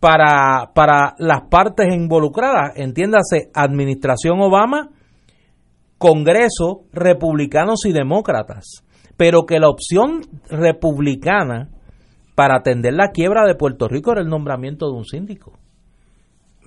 para 0.00 0.72
para 0.74 1.14
las 1.18 1.42
partes 1.48 1.92
involucradas. 1.94 2.72
Entiéndase 2.76 3.50
administración 3.54 4.40
Obama 4.40 4.90
Congreso 5.98 6.82
republicanos 6.92 7.86
y 7.86 7.92
demócratas. 7.92 8.84
Pero 9.16 9.46
que 9.46 9.60
la 9.60 9.68
opción 9.68 10.22
republicana 10.50 11.70
para 12.34 12.56
atender 12.58 12.94
la 12.94 13.10
quiebra 13.12 13.46
de 13.46 13.54
Puerto 13.54 13.88
Rico 13.88 14.12
era 14.12 14.20
el 14.20 14.28
nombramiento 14.28 14.86
de 14.86 14.96
un 14.96 15.04
síndico. 15.04 15.58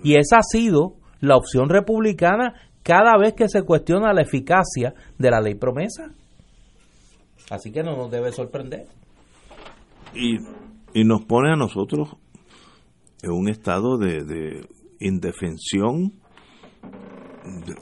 Y 0.04 0.18
esa 0.18 0.38
ha 0.38 0.44
sido 0.44 0.96
la 1.20 1.36
opción 1.36 1.70
republicana 1.70 2.54
cada 2.88 3.18
vez 3.18 3.34
que 3.34 3.50
se 3.50 3.64
cuestiona 3.64 4.14
la 4.14 4.22
eficacia 4.22 4.94
de 5.18 5.30
la 5.30 5.42
ley 5.42 5.56
promesa. 5.56 6.10
Así 7.50 7.70
que 7.72 7.84
no 7.84 7.98
nos 7.98 8.10
debe 8.10 8.32
sorprender. 8.32 8.86
y, 10.16 10.38
y 10.94 11.04
nos 11.04 11.26
pone 11.26 11.52
a 11.52 11.56
nosotros 11.58 12.16
en 13.22 13.32
un 13.32 13.50
estado 13.50 13.98
de, 13.98 14.24
de 14.24 14.68
indefensión, 15.02 16.14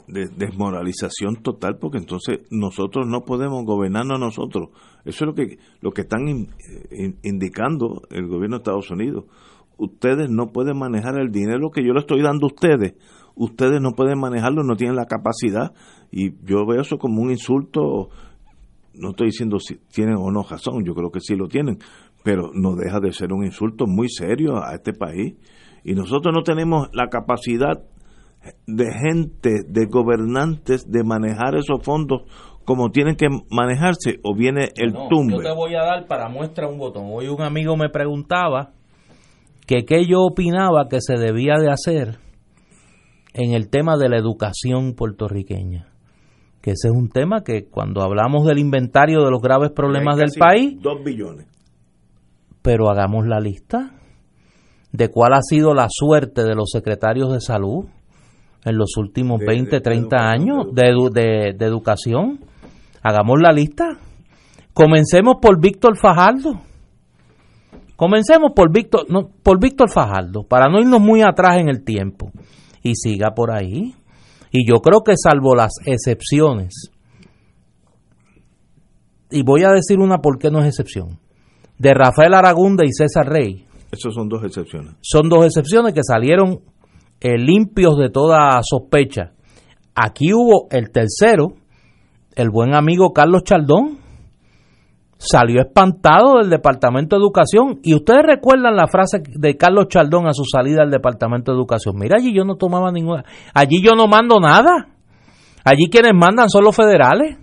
de, 0.08 0.24
de 0.26 0.28
desmoralización 0.36 1.36
total, 1.42 1.78
porque 1.80 1.98
entonces 1.98 2.40
nosotros 2.50 3.06
no 3.06 3.20
podemos 3.20 3.64
gobernarnos 3.64 4.18
nosotros. 4.18 4.70
Eso 5.04 5.24
es 5.24 5.28
lo 5.28 5.34
que, 5.34 5.58
lo 5.80 5.92
que 5.92 6.02
están 6.02 6.26
in- 6.28 6.48
in- 6.90 7.18
indicando 7.22 8.02
el 8.10 8.26
gobierno 8.26 8.56
de 8.56 8.62
Estados 8.62 8.90
Unidos. 8.90 9.24
Ustedes 9.78 10.28
no 10.30 10.46
pueden 10.52 10.78
manejar 10.78 11.18
el 11.20 11.30
dinero 11.30 11.70
que 11.70 11.84
yo 11.84 11.92
le 11.92 12.00
estoy 12.00 12.22
dando 12.22 12.46
a 12.46 12.52
ustedes. 12.54 12.94
Ustedes 13.36 13.80
no 13.80 13.92
pueden 13.92 14.18
manejarlo, 14.18 14.64
no 14.64 14.76
tienen 14.76 14.96
la 14.96 15.06
capacidad. 15.06 15.72
Y 16.10 16.32
yo 16.44 16.66
veo 16.66 16.80
eso 16.80 16.98
como 16.98 17.22
un 17.22 17.30
insulto 17.30 18.08
no 18.98 19.10
estoy 19.10 19.26
diciendo 19.26 19.58
si 19.58 19.76
tienen 19.92 20.16
o 20.16 20.30
no 20.30 20.42
razón, 20.42 20.84
yo 20.84 20.94
creo 20.94 21.10
que 21.10 21.20
sí 21.20 21.36
lo 21.36 21.48
tienen, 21.48 21.78
pero 22.24 22.50
no 22.54 22.74
deja 22.74 23.00
de 23.00 23.12
ser 23.12 23.32
un 23.32 23.44
insulto 23.44 23.86
muy 23.86 24.08
serio 24.08 24.56
a 24.56 24.74
este 24.74 24.92
país. 24.92 25.34
Y 25.84 25.94
nosotros 25.94 26.34
no 26.34 26.42
tenemos 26.42 26.88
la 26.92 27.08
capacidad 27.08 27.82
de 28.66 28.92
gente, 28.92 29.62
de 29.68 29.86
gobernantes, 29.86 30.90
de 30.90 31.04
manejar 31.04 31.56
esos 31.56 31.82
fondos 31.82 32.22
como 32.64 32.90
tienen 32.90 33.14
que 33.14 33.28
manejarse 33.48 34.18
o 34.24 34.34
viene 34.34 34.70
el 34.74 34.92
No, 34.92 35.08
tumbe? 35.08 35.34
Yo 35.34 35.42
te 35.42 35.54
voy 35.54 35.74
a 35.76 35.82
dar 35.82 36.06
para 36.06 36.28
muestra 36.28 36.66
un 36.66 36.78
botón. 36.78 37.04
Hoy 37.12 37.28
un 37.28 37.42
amigo 37.42 37.76
me 37.76 37.88
preguntaba 37.88 38.72
que 39.66 39.84
qué 39.84 40.04
yo 40.04 40.22
opinaba 40.22 40.88
que 40.88 41.00
se 41.00 41.14
debía 41.14 41.58
de 41.58 41.70
hacer 41.70 42.18
en 43.36 43.52
el 43.52 43.68
tema 43.68 43.96
de 43.96 44.08
la 44.08 44.16
educación 44.18 44.94
puertorriqueña. 44.94 45.88
Que 46.62 46.70
ese 46.72 46.88
es 46.88 46.94
un 46.94 47.10
tema 47.10 47.42
que 47.44 47.66
cuando 47.68 48.02
hablamos 48.02 48.46
del 48.46 48.58
inventario 48.58 49.22
de 49.24 49.30
los 49.30 49.40
graves 49.40 49.70
problemas 49.70 50.16
del 50.16 50.30
país, 50.38 50.80
Dos 50.82 51.04
billones. 51.04 51.46
pero 52.62 52.90
hagamos 52.90 53.26
la 53.26 53.38
lista 53.38 53.92
de 54.92 55.08
cuál 55.10 55.34
ha 55.34 55.42
sido 55.42 55.74
la 55.74 55.86
suerte 55.90 56.42
de 56.42 56.54
los 56.54 56.70
secretarios 56.72 57.32
de 57.32 57.40
salud 57.40 57.84
en 58.64 58.76
los 58.78 58.96
últimos 58.96 59.38
De- 59.40 59.46
20, 59.46 59.76
de 59.76 59.80
30 59.80 60.16
educación, 60.16 60.50
años 60.50 60.74
de- 60.74 61.54
de 61.56 61.66
educación. 61.66 62.40
Hagamos 63.02 63.38
la 63.40 63.52
lista. 63.52 63.98
Comencemos 64.72 65.36
por 65.40 65.60
Víctor 65.60 65.96
Fajardo. 65.96 66.60
Comencemos 67.94 68.52
por 68.54 68.70
Víctor, 68.72 69.06
no, 69.08 69.28
por 69.42 69.58
Víctor 69.60 69.90
Fajardo, 69.90 70.42
para 70.42 70.68
no 70.68 70.80
irnos 70.80 71.00
muy 71.00 71.22
atrás 71.22 71.58
en 71.60 71.68
el 71.68 71.82
tiempo. 71.84 72.30
Y 72.86 72.94
siga 72.94 73.32
por 73.34 73.50
ahí. 73.50 73.94
Y 74.52 74.66
yo 74.68 74.76
creo 74.76 75.00
que 75.02 75.14
salvo 75.16 75.54
las 75.54 75.72
excepciones, 75.84 76.90
y 79.30 79.42
voy 79.42 79.64
a 79.64 79.70
decir 79.70 79.98
una 79.98 80.18
por 80.18 80.38
qué 80.38 80.50
no 80.50 80.60
es 80.60 80.66
excepción, 80.66 81.18
de 81.78 81.92
Rafael 81.92 82.32
Aragunda 82.32 82.84
y 82.86 82.92
César 82.92 83.28
Rey, 83.28 83.66
Esas 83.90 84.14
son 84.14 84.28
dos 84.28 84.44
excepciones. 84.44 84.94
son 85.00 85.28
dos 85.28 85.44
excepciones 85.44 85.92
que 85.94 86.02
salieron 86.02 86.60
eh, 87.20 87.38
limpios 87.38 87.98
de 87.98 88.08
toda 88.08 88.60
sospecha. 88.62 89.32
Aquí 89.94 90.32
hubo 90.32 90.68
el 90.70 90.90
tercero, 90.90 91.54
el 92.34 92.50
buen 92.50 92.74
amigo 92.74 93.12
Carlos 93.12 93.42
Chaldón, 93.42 93.98
salió 95.18 95.60
espantado 95.60 96.38
del 96.38 96.50
Departamento 96.50 97.16
de 97.16 97.22
Educación. 97.22 97.80
Y 97.82 97.94
ustedes 97.94 98.22
recuerdan 98.24 98.76
la 98.76 98.86
frase 98.86 99.22
de 99.26 99.56
Carlos 99.56 99.88
Chaldón 99.88 100.26
a 100.26 100.32
su 100.32 100.44
salida 100.44 100.82
del 100.82 100.90
Departamento 100.90 101.52
de 101.52 101.58
Educación. 101.58 101.96
Mira, 101.98 102.16
allí 102.18 102.34
yo 102.34 102.44
no 102.44 102.56
tomaba 102.56 102.90
ninguna... 102.92 103.24
Allí 103.54 103.82
yo 103.82 103.92
no 103.92 104.06
mando 104.06 104.38
nada. 104.40 104.88
Allí 105.64 105.88
quienes 105.90 106.12
mandan 106.14 106.48
son 106.48 106.64
los 106.64 106.76
federales. 106.76 107.38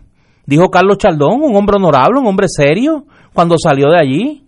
Dijo 0.46 0.70
Carlos 0.70 0.98
Chaldón, 0.98 1.42
un 1.42 1.56
hombre 1.56 1.78
honorable, 1.78 2.20
un 2.20 2.28
hombre 2.28 2.48
serio, 2.50 3.06
cuando 3.34 3.56
salió 3.58 3.90
de 3.90 3.98
allí. 3.98 4.44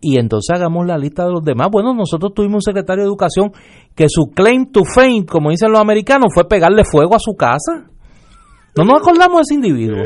Y 0.00 0.18
entonces 0.18 0.56
hagamos 0.56 0.86
la 0.86 0.96
lista 0.96 1.24
de 1.24 1.32
los 1.32 1.44
demás. 1.44 1.68
Bueno, 1.70 1.92
nosotros 1.92 2.32
tuvimos 2.34 2.56
un 2.56 2.62
secretario 2.62 3.02
de 3.02 3.08
Educación 3.08 3.52
que 3.94 4.06
su 4.08 4.30
claim 4.34 4.70
to 4.70 4.84
fame, 4.84 5.26
como 5.26 5.50
dicen 5.50 5.72
los 5.72 5.80
americanos, 5.80 6.28
fue 6.32 6.46
pegarle 6.46 6.84
fuego 6.84 7.14
a 7.14 7.18
su 7.18 7.34
casa. 7.34 7.90
No 8.76 8.84
nos 8.84 9.00
acordamos 9.00 9.38
de 9.38 9.42
ese 9.42 9.54
individuo. 9.54 9.98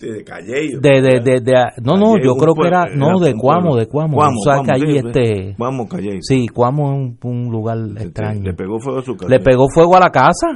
De 0.00 0.22
Callejo. 0.24 0.80
De, 0.80 1.00
de, 1.02 1.20
de, 1.20 1.40
de- 1.40 1.64
no, 1.82 1.96
no, 1.96 2.12
Callejo, 2.14 2.24
yo 2.24 2.34
creo 2.36 2.54
que 2.54 2.66
era, 2.68 2.82
pueblo, 2.84 3.10
no, 3.12 3.18
de 3.20 3.34
Cuamo, 3.34 3.76
de 3.76 3.86
Cuamo. 3.86 4.14
Cuamo, 4.16 4.36
O 4.38 4.42
sea, 4.44 4.60
que 4.62 4.66
Cuamo, 4.66 4.72
ahí 4.74 4.92
sí, 4.92 4.96
este... 5.06 5.54
Cuamo. 5.56 5.88
Sí, 6.20 6.46
Cuamo 6.48 6.82
es 6.92 6.98
un, 6.98 7.18
un 7.22 7.50
lugar 7.50 7.78
extraño. 7.98 8.42
Le 8.42 8.54
pegó 8.54 8.78
fuego 8.78 8.98
a 9.00 9.02
su 9.02 9.16
casa. 9.16 9.28
Le 9.28 9.40
pegó 9.40 9.66
fuego 9.68 9.96
a 9.96 10.00
la 10.00 10.10
casa. 10.10 10.46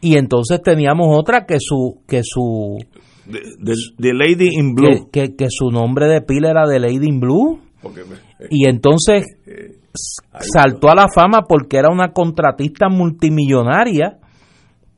Y 0.00 0.16
entonces 0.16 0.60
teníamos 0.62 1.08
otra 1.18 1.46
que 1.46 1.56
su, 1.58 2.02
que 2.06 2.20
su, 2.22 2.78
De, 3.26 3.40
de- 3.58 3.74
de 3.98 4.14
Lady 4.14 4.50
in 4.52 4.74
Blue. 4.74 5.08
que, 5.10 5.28
que, 5.28 5.34
que 5.36 5.46
su 5.48 5.70
nombre 5.70 6.06
de 6.06 6.20
pila 6.22 6.50
era 6.50 6.66
de 6.66 6.78
Lady 6.78 7.08
in 7.08 7.18
Blue. 7.18 7.58
Porque 7.82 8.02
me- 8.04 8.46
Y 8.50 8.68
entonces 8.68 9.24
s- 9.46 10.22
saltó 10.52 10.90
a 10.90 10.94
la 10.94 11.08
fama 11.12 11.40
porque 11.48 11.78
era 11.78 11.90
una 11.90 12.12
contratista 12.12 12.88
multimillonaria, 12.88 14.18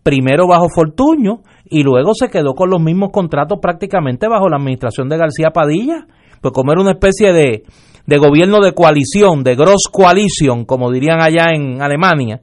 primero 0.02 0.46
bajo 0.48 0.68
Fortuño, 0.68 1.42
y 1.70 1.82
luego 1.82 2.12
se 2.14 2.28
quedó 2.28 2.54
con 2.54 2.70
los 2.70 2.80
mismos 2.80 3.10
contratos 3.12 3.58
prácticamente 3.60 4.28
bajo 4.28 4.48
la 4.48 4.56
administración 4.56 5.08
de 5.08 5.16
García 5.18 5.50
Padilla, 5.50 6.06
pues 6.40 6.52
como 6.52 6.72
era 6.72 6.80
una 6.80 6.92
especie 6.92 7.32
de, 7.32 7.64
de 8.06 8.18
gobierno 8.18 8.60
de 8.60 8.72
coalición, 8.74 9.42
de 9.42 9.54
Gross 9.56 9.88
Coalition, 9.92 10.64
como 10.64 10.90
dirían 10.90 11.20
allá 11.20 11.50
en 11.54 11.82
Alemania, 11.82 12.40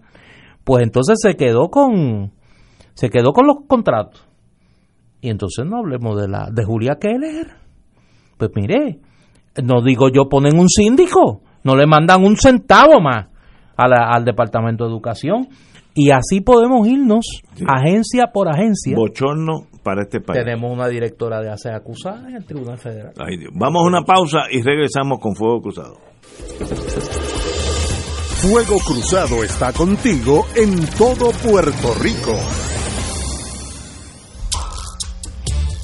pues 0.63 0.83
entonces 0.83 1.17
se 1.21 1.35
quedó 1.35 1.69
con 1.69 2.31
se 2.93 3.09
quedó 3.09 3.33
con 3.33 3.45
los 3.47 3.57
contratos. 3.67 4.25
Y 5.21 5.29
entonces 5.29 5.65
no 5.65 5.77
hablemos 5.77 6.19
de 6.21 6.27
la 6.27 6.49
de 6.51 6.63
Julia 6.63 6.97
Keller. 6.99 7.47
Pues 8.37 8.51
mire, 8.55 8.99
no 9.63 9.81
digo 9.81 10.09
yo 10.09 10.29
ponen 10.29 10.57
un 10.59 10.69
síndico, 10.69 11.41
no 11.63 11.75
le 11.75 11.87
mandan 11.87 12.23
un 12.23 12.35
centavo 12.37 12.99
más 13.01 13.27
a 13.77 13.87
la- 13.87 14.09
al 14.13 14.23
Departamento 14.23 14.85
de 14.85 14.91
Educación. 14.91 15.47
Y 15.95 16.11
así 16.11 16.41
podemos 16.41 16.85
irnos 16.87 17.25
agencia 17.65 18.27
por 18.33 18.49
agencia. 18.49 18.95
Bochorno 18.97 19.67
para 19.81 20.01
este 20.01 20.19
país. 20.19 20.43
Tenemos 20.43 20.69
una 20.69 20.89
directora 20.89 21.41
de 21.41 21.49
ASE 21.49 21.71
acusada 21.71 22.27
en 22.27 22.35
el 22.35 22.45
Tribunal 22.45 22.77
Federal. 22.77 23.13
Ay, 23.17 23.37
Dios. 23.37 23.51
Vamos 23.55 23.83
a 23.83 23.87
una 23.87 24.01
pausa 24.03 24.39
y 24.51 24.61
regresamos 24.61 25.19
con 25.19 25.35
Fuego 25.35 25.61
Cruzado. 25.61 25.95
Fuego 28.41 28.77
Cruzado 28.85 29.43
está 29.43 29.71
contigo 29.71 30.45
en 30.55 30.85
todo 30.97 31.31
Puerto 31.31 31.93
Rico. 32.01 32.35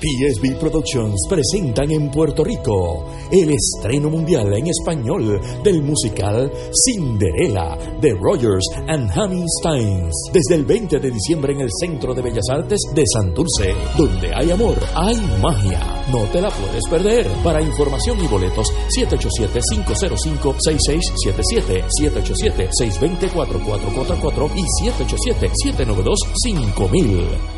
PSB 0.00 0.58
Productions 0.58 1.20
presentan 1.28 1.90
en 1.90 2.10
Puerto 2.10 2.42
Rico 2.44 3.04
el 3.30 3.50
estreno 3.50 4.08
mundial 4.10 4.52
en 4.52 4.66
español 4.66 5.40
del 5.64 5.82
musical 5.82 6.52
Cinderella 6.84 7.78
de 8.00 8.14
Rogers 8.14 8.64
and 8.88 9.10
Hammerstein 9.10 10.10
desde 10.32 10.54
el 10.54 10.64
20 10.64 10.98
de 11.00 11.10
diciembre 11.10 11.52
en 11.54 11.62
el 11.62 11.70
Centro 11.80 12.14
de 12.14 12.22
Bellas 12.22 12.48
Artes 12.50 12.80
de 12.94 13.02
Santurce. 13.06 13.74
Donde 13.96 14.32
hay 14.34 14.50
amor, 14.50 14.76
hay 14.94 15.16
magia. 15.40 15.80
No 16.12 16.24
te 16.24 16.40
la 16.40 16.50
puedes 16.50 16.84
perder. 16.88 17.26
Para 17.42 17.62
información 17.62 18.22
y 18.22 18.28
boletos, 18.28 18.72
787-505-6677, 18.98 21.84
787-620-4444 22.00 24.50
y 24.54 24.62
787-792-5000. 24.90 27.55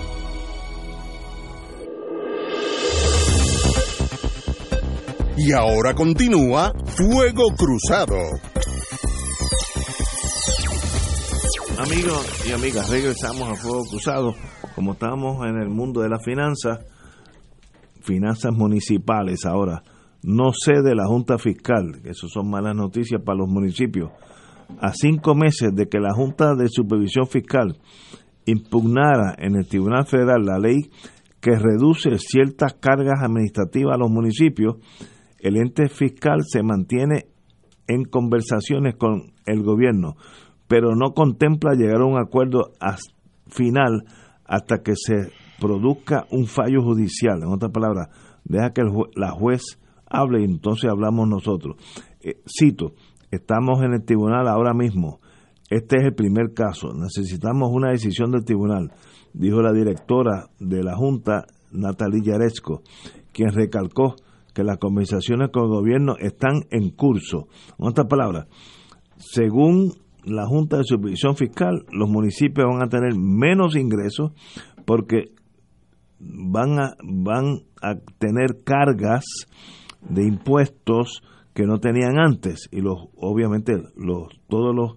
Y 5.41 5.53
ahora 5.53 5.95
continúa 5.95 6.73
Fuego 6.85 7.45
Cruzado. 7.57 8.17
Amigos 11.79 12.45
y 12.49 12.53
amigas, 12.53 12.91
regresamos 12.91 13.49
a 13.49 13.55
Fuego 13.55 13.85
Cruzado. 13.89 14.35
Como 14.75 14.95
estamos 14.95 15.47
en 15.47 15.63
el 15.63 15.69
mundo 15.69 16.01
de 16.01 16.09
las 16.09 16.25
finanzas, 16.25 16.81
finanzas 18.01 18.53
municipales 18.53 19.47
ahora, 19.47 19.85
no 20.25 20.51
sé 20.53 20.83
de 20.83 20.97
la 20.97 21.07
Junta 21.07 21.39
Fiscal, 21.39 22.01
que 22.03 22.11
eso 22.11 22.27
son 22.29 22.51
malas 22.51 22.75
noticias 22.75 23.23
para 23.25 23.39
los 23.39 23.49
municipios. 23.49 24.11
A 24.81 24.93
cinco 24.93 25.37
meses 25.37 25.71
de 25.73 25.89
que 25.89 26.01
la 26.01 26.15
Junta 26.15 26.57
de 26.57 26.69
Supervisión 26.69 27.29
Fiscal 27.29 27.79
impugnara 28.45 29.37
en 29.39 29.55
el 29.55 29.69
Tribunal 29.69 30.05
Federal 30.05 30.45
la 30.45 30.59
ley 30.59 30.91
que 31.41 31.53
reduce 31.53 32.11
ciertas 32.19 32.75
cargas 32.75 33.23
administrativas 33.23 33.95
a 33.95 33.99
los 33.99 34.11
municipios, 34.11 34.77
el 35.39 35.57
ente 35.57 35.89
fiscal 35.89 36.43
se 36.47 36.63
mantiene 36.63 37.27
en 37.87 38.05
conversaciones 38.05 38.97
con 38.97 39.33
el 39.47 39.63
gobierno, 39.63 40.17
pero 40.67 40.95
no 40.95 41.15
contempla 41.15 41.75
llegar 41.75 42.03
a 42.03 42.07
un 42.07 42.19
acuerdo 42.19 42.73
final 43.49 44.05
hasta 44.45 44.83
que 44.83 44.93
se 44.95 45.31
produzca 45.61 46.27
un 46.31 46.47
fallo 46.47 46.83
judicial. 46.83 47.43
En 47.43 47.49
otras 47.49 47.73
palabras, 47.73 48.09
deja 48.45 48.73
que 48.73 48.83
la 49.15 49.31
juez 49.31 49.79
hable 50.07 50.43
y 50.43 50.45
entonces 50.45 50.91
hablamos 50.91 51.29
nosotros. 51.29 51.77
Eh, 52.21 52.41
cito, 52.47 52.93
estamos 53.31 53.83
en 53.83 53.95
el 53.95 54.05
tribunal 54.05 54.49
ahora 54.49 54.75
mismo. 54.75 55.21
Este 55.71 55.99
es 55.99 56.05
el 56.05 56.15
primer 56.15 56.55
caso. 56.55 56.93
Necesitamos 56.95 57.71
una 57.73 57.91
decisión 57.91 58.31
del 58.31 58.45
tribunal, 58.45 58.93
dijo 59.35 59.61
la 59.61 59.73
directora 59.73 60.49
de 60.59 60.83
la 60.83 60.97
Junta, 60.97 61.45
Natalia 61.71 62.23
Yaresco, 62.23 62.83
quien 63.33 63.53
recalcó 63.53 64.15
que 64.59 64.65
las 64.65 64.79
conversaciones 64.79 65.51
con 65.53 65.67
el 65.67 65.69
gobierno 65.69 66.17
están 66.19 66.65
en 66.73 66.91
curso. 66.91 67.47
En 67.79 67.87
otras 67.87 68.09
palabras, 68.09 68.49
según 69.17 69.93
la 70.25 70.47
Junta 70.47 70.79
de 70.79 70.83
Supervisión 70.83 71.37
Fiscal, 71.37 71.85
los 71.93 72.09
municipios 72.09 72.67
van 72.67 72.83
a 72.83 72.89
tener 72.89 73.15
menos 73.15 73.77
ingresos 73.77 74.33
porque 74.85 75.27
van 76.19 76.81
a, 76.81 76.97
van 77.05 77.61
a 77.81 77.95
tener 78.19 78.65
cargas 78.65 79.25
de 80.01 80.27
impuestos 80.27 81.23
que 81.55 81.65
no 81.65 81.79
tenían 81.79 82.19
antes 82.19 82.69
y 82.73 82.81
los 82.81 82.99
obviamente 83.17 83.77
los 83.97 84.41
todos 84.49 84.75
los 84.75 84.97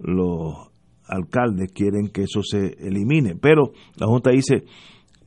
los 0.00 0.70
alcaldes 1.06 1.70
quieren 1.72 2.08
que 2.08 2.22
eso 2.22 2.42
se 2.42 2.76
elimine 2.80 3.36
pero 3.36 3.72
la 3.96 4.06
junta 4.06 4.30
dice 4.30 4.64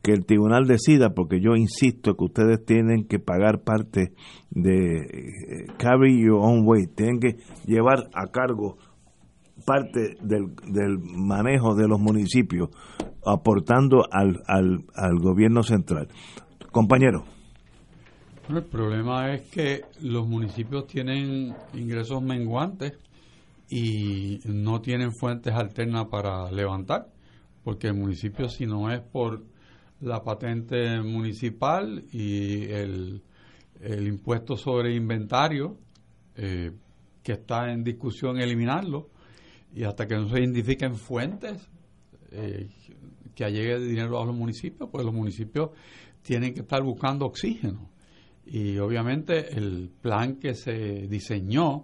que 0.01 0.11
el 0.11 0.25
tribunal 0.25 0.65
decida 0.65 1.13
porque 1.13 1.39
yo 1.39 1.55
insisto 1.55 2.15
que 2.15 2.23
ustedes 2.23 2.65
tienen 2.65 3.05
que 3.07 3.19
pagar 3.19 3.63
parte 3.63 4.13
de 4.49 4.97
eh, 4.97 5.65
carry 5.77 6.23
your 6.23 6.39
own 6.41 6.63
way. 6.65 6.87
Tienen 6.87 7.19
que 7.19 7.37
llevar 7.65 8.09
a 8.13 8.27
cargo 8.31 8.77
parte 9.65 10.17
del, 10.21 10.55
del 10.67 10.97
manejo 10.99 11.75
de 11.75 11.87
los 11.87 11.99
municipios 11.99 12.69
aportando 13.25 14.05
al, 14.11 14.41
al, 14.47 14.85
al 14.95 15.19
gobierno 15.19 15.61
central. 15.61 16.07
Compañero. 16.71 17.23
El 18.49 18.63
problema 18.63 19.33
es 19.33 19.43
que 19.49 19.81
los 20.01 20.27
municipios 20.27 20.87
tienen 20.87 21.53
ingresos 21.73 22.21
menguantes 22.21 22.93
y 23.69 24.39
no 24.45 24.81
tienen 24.81 25.13
fuentes 25.13 25.53
alternas 25.53 26.07
para 26.07 26.51
levantar, 26.51 27.07
porque 27.63 27.87
el 27.87 27.93
municipio 27.93 28.49
si 28.49 28.65
no 28.65 28.91
es 28.91 28.99
por 28.99 29.43
la 30.01 30.23
patente 30.23 31.01
municipal 31.01 32.03
y 32.11 32.63
el, 32.65 33.21
impuesto 33.83 34.57
sobre 34.57 34.93
inventario, 34.93 35.77
eh, 36.35 36.71
que 37.23 37.33
está 37.33 37.71
en 37.71 37.83
discusión 37.83 38.39
eliminarlo, 38.39 39.09
y 39.73 39.83
hasta 39.83 40.07
que 40.07 40.15
no 40.15 40.27
se 40.27 40.39
identifiquen 40.39 40.95
fuentes 40.95 41.69
eh, 42.31 42.67
que 43.33 43.51
llegue 43.51 43.79
dinero 43.79 44.21
a 44.21 44.25
los 44.25 44.35
municipios, 44.35 44.89
pues 44.91 45.05
los 45.05 45.13
municipios 45.13 45.69
tienen 46.21 46.53
que 46.53 46.61
estar 46.61 46.83
buscando 46.83 47.25
oxígeno. 47.25 47.89
Y 48.45 48.77
obviamente 48.79 49.55
el 49.55 49.89
plan 50.01 50.35
que 50.35 50.55
se 50.55 51.07
diseñó 51.07 51.83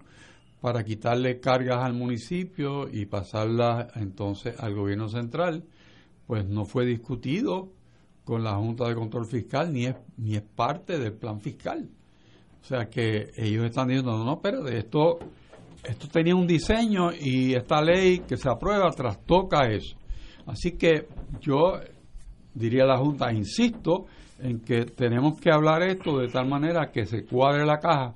para 0.59 0.83
quitarle 0.83 1.39
cargas 1.39 1.83
al 1.83 1.93
municipio 1.93 2.89
y 2.91 3.05
pasarlas 3.05 3.95
entonces 3.95 4.59
al 4.59 4.75
gobierno 4.75 5.07
central, 5.07 5.63
pues 6.25 6.45
no 6.45 6.65
fue 6.65 6.85
discutido 6.85 7.71
con 8.27 8.43
la 8.43 8.55
Junta 8.55 8.85
de 8.89 8.93
Control 8.93 9.25
Fiscal 9.25 9.71
ni 9.71 9.85
es, 9.85 9.95
ni 10.17 10.35
es 10.35 10.41
parte 10.41 10.99
del 10.99 11.13
plan 11.13 11.39
fiscal. 11.39 11.89
O 12.61 12.65
sea 12.65 12.89
que 12.89 13.31
ellos 13.37 13.63
están 13.63 13.87
diciendo, 13.87 14.17
no, 14.17 14.25
no, 14.25 14.41
pero 14.41 14.61
de 14.63 14.79
esto, 14.79 15.17
esto 15.81 16.09
tenía 16.09 16.35
un 16.35 16.45
diseño 16.45 17.11
y 17.13 17.53
esta 17.53 17.81
ley 17.81 18.19
que 18.27 18.35
se 18.35 18.49
aprueba 18.49 18.91
trastoca 18.91 19.69
eso. 19.69 19.95
Así 20.45 20.73
que 20.73 21.07
yo 21.39 21.79
diría 22.53 22.83
a 22.83 22.87
la 22.87 22.97
Junta, 22.97 23.31
insisto, 23.31 24.07
en 24.39 24.59
que 24.59 24.83
tenemos 24.83 25.39
que 25.39 25.49
hablar 25.49 25.81
esto 25.83 26.17
de 26.17 26.27
tal 26.27 26.49
manera 26.49 26.91
que 26.91 27.05
se 27.05 27.23
cuadre 27.23 27.65
la 27.65 27.79
caja 27.79 28.13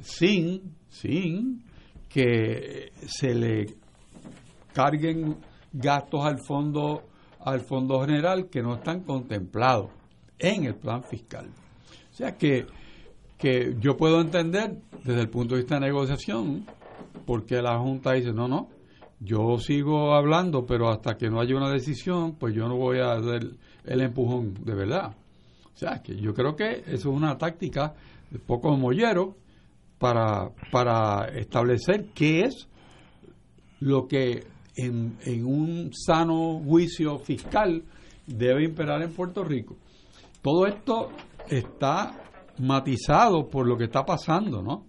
sin, 0.00 0.74
sin 0.88 1.64
que 2.06 2.92
se 3.06 3.34
le 3.34 3.64
carguen 4.74 5.38
gastos 5.72 6.22
al 6.22 6.38
fondo 6.38 7.07
al 7.40 7.60
fondo 7.60 8.00
general 8.00 8.48
que 8.48 8.62
no 8.62 8.74
están 8.74 9.00
contemplados 9.00 9.90
en 10.38 10.64
el 10.64 10.74
plan 10.74 11.02
fiscal. 11.02 11.46
O 12.12 12.14
sea 12.14 12.36
que, 12.36 12.66
que 13.36 13.76
yo 13.80 13.96
puedo 13.96 14.20
entender 14.20 14.76
desde 15.04 15.20
el 15.20 15.28
punto 15.28 15.54
de 15.54 15.62
vista 15.62 15.76
de 15.76 15.82
negociación 15.82 16.66
porque 17.24 17.60
la 17.60 17.78
Junta 17.78 18.12
dice, 18.12 18.32
no, 18.32 18.48
no, 18.48 18.68
yo 19.20 19.58
sigo 19.58 20.14
hablando, 20.14 20.64
pero 20.64 20.88
hasta 20.88 21.16
que 21.16 21.28
no 21.28 21.40
haya 21.40 21.56
una 21.56 21.70
decisión, 21.70 22.36
pues 22.36 22.54
yo 22.54 22.68
no 22.68 22.76
voy 22.76 23.00
a 23.00 23.12
hacer 23.12 23.50
el 23.84 24.00
empujón 24.00 24.54
de 24.64 24.74
verdad. 24.74 25.14
O 25.74 25.78
sea, 25.78 26.02
que 26.02 26.16
yo 26.16 26.34
creo 26.34 26.56
que 26.56 26.82
eso 26.86 26.94
es 26.94 27.04
una 27.06 27.36
táctica 27.36 27.94
de 28.30 28.38
poco 28.38 28.76
mollero 28.76 29.36
para, 29.98 30.50
para 30.70 31.28
establecer 31.28 32.06
qué 32.14 32.44
es 32.44 32.68
lo 33.80 34.08
que 34.08 34.46
en, 34.78 35.16
en 35.24 35.44
un 35.44 35.90
sano 35.92 36.60
juicio 36.64 37.18
fiscal 37.18 37.82
debe 38.26 38.64
imperar 38.64 39.02
en 39.02 39.12
Puerto 39.12 39.42
Rico. 39.42 39.76
Todo 40.42 40.66
esto 40.66 41.10
está 41.48 42.22
matizado 42.58 43.48
por 43.48 43.66
lo 43.66 43.76
que 43.76 43.84
está 43.84 44.04
pasando, 44.04 44.62
¿no? 44.62 44.86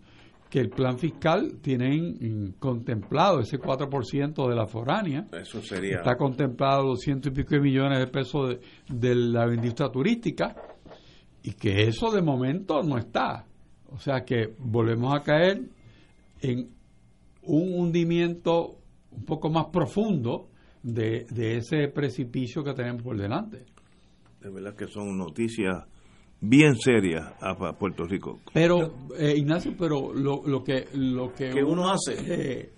Que 0.50 0.60
el 0.60 0.70
plan 0.70 0.98
fiscal 0.98 1.60
tiene 1.62 2.54
contemplado 2.58 3.40
ese 3.40 3.60
4% 3.60 4.50
de 4.50 4.56
la 4.56 4.66
foránea. 4.66 5.28
Eso 5.32 5.62
sería. 5.62 5.98
Está 5.98 6.16
contemplado 6.16 6.88
200 6.88 7.32
y 7.32 7.36
pico 7.36 7.56
de 7.56 7.62
millones 7.62 8.00
de 8.00 8.08
pesos 8.08 8.50
de, 8.50 8.60
de 8.88 9.16
la 9.16 9.46
industria 9.54 9.90
turística 9.90 10.56
y 11.44 11.54
que 11.54 11.84
eso 11.84 12.12
de 12.12 12.22
momento 12.22 12.82
no 12.82 12.98
está. 12.98 13.46
O 13.92 14.00
sea 14.00 14.24
que 14.26 14.54
volvemos 14.58 15.14
a 15.16 15.22
caer 15.22 15.62
en 16.42 16.70
un 17.44 17.80
hundimiento 17.80 18.79
un 19.12 19.26
poco 19.26 19.50
más 19.50 19.68
profundo 19.68 20.50
de, 20.84 21.26
ese 21.58 21.88
precipicio 21.90 22.64
que 22.64 22.74
tenemos 22.74 23.04
por 23.04 23.18
delante. 23.18 23.66
De 24.42 24.50
verdad 24.50 24.76
que 24.76 24.88
son 24.88 25.18
noticias 25.18 25.86
bien 26.42 26.76
serias 26.76 27.34
a 27.42 27.56
Puerto 27.74 28.06
Rico. 28.06 28.40
Pero, 28.54 28.94
eh, 29.18 29.34
Ignacio, 29.36 29.74
pero 29.78 30.14
lo, 30.14 30.42
lo 30.46 30.64
que 30.64 30.88
lo 30.94 31.34
que 31.34 31.52
uno, 31.62 31.90
hace 31.90 32.14
eh, 32.16 32.70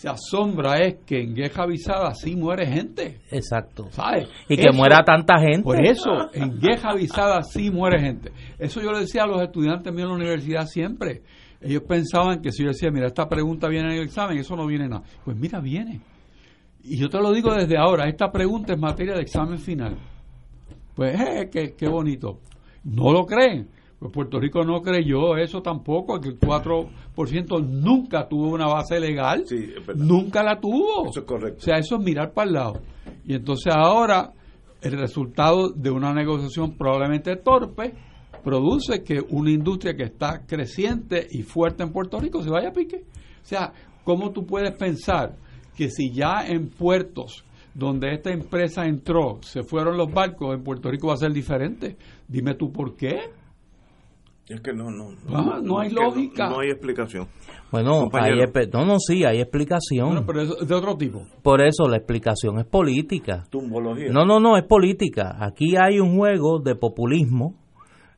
se 0.00 0.08
asombra 0.08 0.78
es 0.78 1.04
que 1.04 1.20
en 1.20 1.34
Gueja 1.34 1.64
Avisada 1.64 2.14
sí 2.14 2.34
muere 2.34 2.66
gente. 2.66 3.20
Exacto. 3.30 3.88
¿Sabes? 3.90 4.28
Y 4.48 4.56
que 4.56 4.72
muera 4.72 5.04
tanta 5.04 5.38
gente. 5.38 5.62
Por 5.62 5.84
eso, 5.84 6.32
en 6.32 6.58
Gueja 6.58 6.90
Avisada 6.92 7.42
sí 7.42 7.70
muere 7.70 8.00
gente. 8.00 8.32
Eso 8.58 8.80
yo 8.80 8.92
le 8.92 9.00
decía 9.00 9.24
a 9.24 9.26
los 9.26 9.42
estudiantes 9.42 9.92
míos 9.92 10.06
en 10.06 10.10
la 10.10 10.16
universidad 10.16 10.64
siempre. 10.66 11.22
Ellos 11.60 11.82
pensaban 11.82 12.40
que 12.40 12.52
si 12.52 12.62
yo 12.62 12.68
decía, 12.70 12.90
mira, 12.90 13.06
esta 13.06 13.28
pregunta 13.28 13.68
viene 13.68 13.88
en 13.88 14.00
el 14.00 14.04
examen, 14.04 14.38
eso 14.38 14.56
no 14.56 14.66
viene 14.66 14.88
nada. 14.88 15.02
Pues 15.24 15.36
mira, 15.36 15.60
viene. 15.60 16.00
Y 16.82 16.96
yo 16.96 17.08
te 17.08 17.18
lo 17.18 17.32
digo 17.32 17.52
desde 17.54 17.76
ahora, 17.76 18.08
esta 18.08 18.32
pregunta 18.32 18.72
es 18.72 18.78
materia 18.78 19.14
de 19.14 19.22
examen 19.22 19.58
final. 19.58 19.98
Pues, 20.94 21.20
eh, 21.20 21.50
qué, 21.52 21.74
qué 21.76 21.88
bonito. 21.88 22.40
No 22.84 23.12
lo 23.12 23.26
creen. 23.26 23.68
Pues 24.00 24.12
Puerto 24.12 24.40
Rico 24.40 24.64
no 24.64 24.80
creyó 24.80 25.36
eso 25.36 25.60
tampoco, 25.60 26.18
que 26.18 26.30
el 26.30 26.40
4% 26.40 27.62
nunca 27.68 28.26
tuvo 28.26 28.48
una 28.48 28.66
base 28.66 28.98
legal, 28.98 29.44
nunca 29.94 30.42
la 30.42 30.58
tuvo. 30.58 31.10
Eso 31.10 31.20
es 31.20 31.26
correcto. 31.26 31.58
O 31.58 31.60
sea, 31.60 31.76
eso 31.76 31.96
es 31.96 32.02
mirar 32.02 32.32
para 32.32 32.46
el 32.48 32.54
lado. 32.54 32.80
Y 33.26 33.34
entonces 33.34 33.74
ahora 33.76 34.32
el 34.80 34.92
resultado 34.92 35.68
de 35.68 35.90
una 35.90 36.14
negociación 36.14 36.78
probablemente 36.78 37.36
torpe 37.36 37.92
produce 38.42 39.02
que 39.02 39.20
una 39.30 39.50
industria 39.50 39.94
que 39.94 40.04
está 40.04 40.44
creciente 40.46 41.26
y 41.30 41.42
fuerte 41.42 41.82
en 41.82 41.92
Puerto 41.92 42.18
Rico 42.20 42.42
se 42.42 42.50
vaya 42.50 42.68
a 42.68 42.72
pique. 42.72 43.04
O 43.42 43.46
sea, 43.46 43.72
¿cómo 44.04 44.30
tú 44.32 44.46
puedes 44.46 44.76
pensar 44.76 45.36
que 45.76 45.88
si 45.88 46.12
ya 46.12 46.46
en 46.46 46.68
puertos 46.68 47.44
donde 47.74 48.12
esta 48.12 48.30
empresa 48.30 48.84
entró 48.86 49.38
se 49.42 49.62
fueron 49.62 49.96
los 49.96 50.12
barcos, 50.12 50.54
en 50.54 50.62
Puerto 50.62 50.90
Rico 50.90 51.08
va 51.08 51.14
a 51.14 51.18
ser 51.18 51.32
diferente? 51.32 51.96
Dime 52.28 52.54
tú 52.54 52.72
por 52.72 52.96
qué. 52.96 53.18
Es 54.48 54.60
que 54.62 54.72
no, 54.72 54.90
no, 54.90 55.10
Ah, 55.32 55.60
no 55.62 55.78
hay 55.78 55.90
lógica. 55.90 56.48
No, 56.48 56.58
hay 56.58 56.70
explicación. 56.70 57.28
Bueno, 57.70 58.08
hay 58.12 58.32
no, 58.72 58.84
no, 58.84 58.98
sí, 58.98 59.24
hay 59.24 59.40
explicación. 59.40 60.08
Bueno, 60.08 60.24
pero 60.26 60.42
es 60.42 60.66
de 60.66 60.74
otro 60.74 60.96
tipo. 60.96 61.24
Por 61.40 61.62
eso 61.62 61.86
la 61.88 61.98
explicación 61.98 62.58
es 62.58 62.66
política. 62.66 63.44
Tumbología. 63.48 64.10
No, 64.10 64.24
no, 64.24 64.40
no, 64.40 64.56
es 64.56 64.64
política. 64.64 65.36
Aquí 65.38 65.76
hay 65.80 66.00
un 66.00 66.16
juego 66.16 66.58
de 66.58 66.74
populismo 66.74 67.54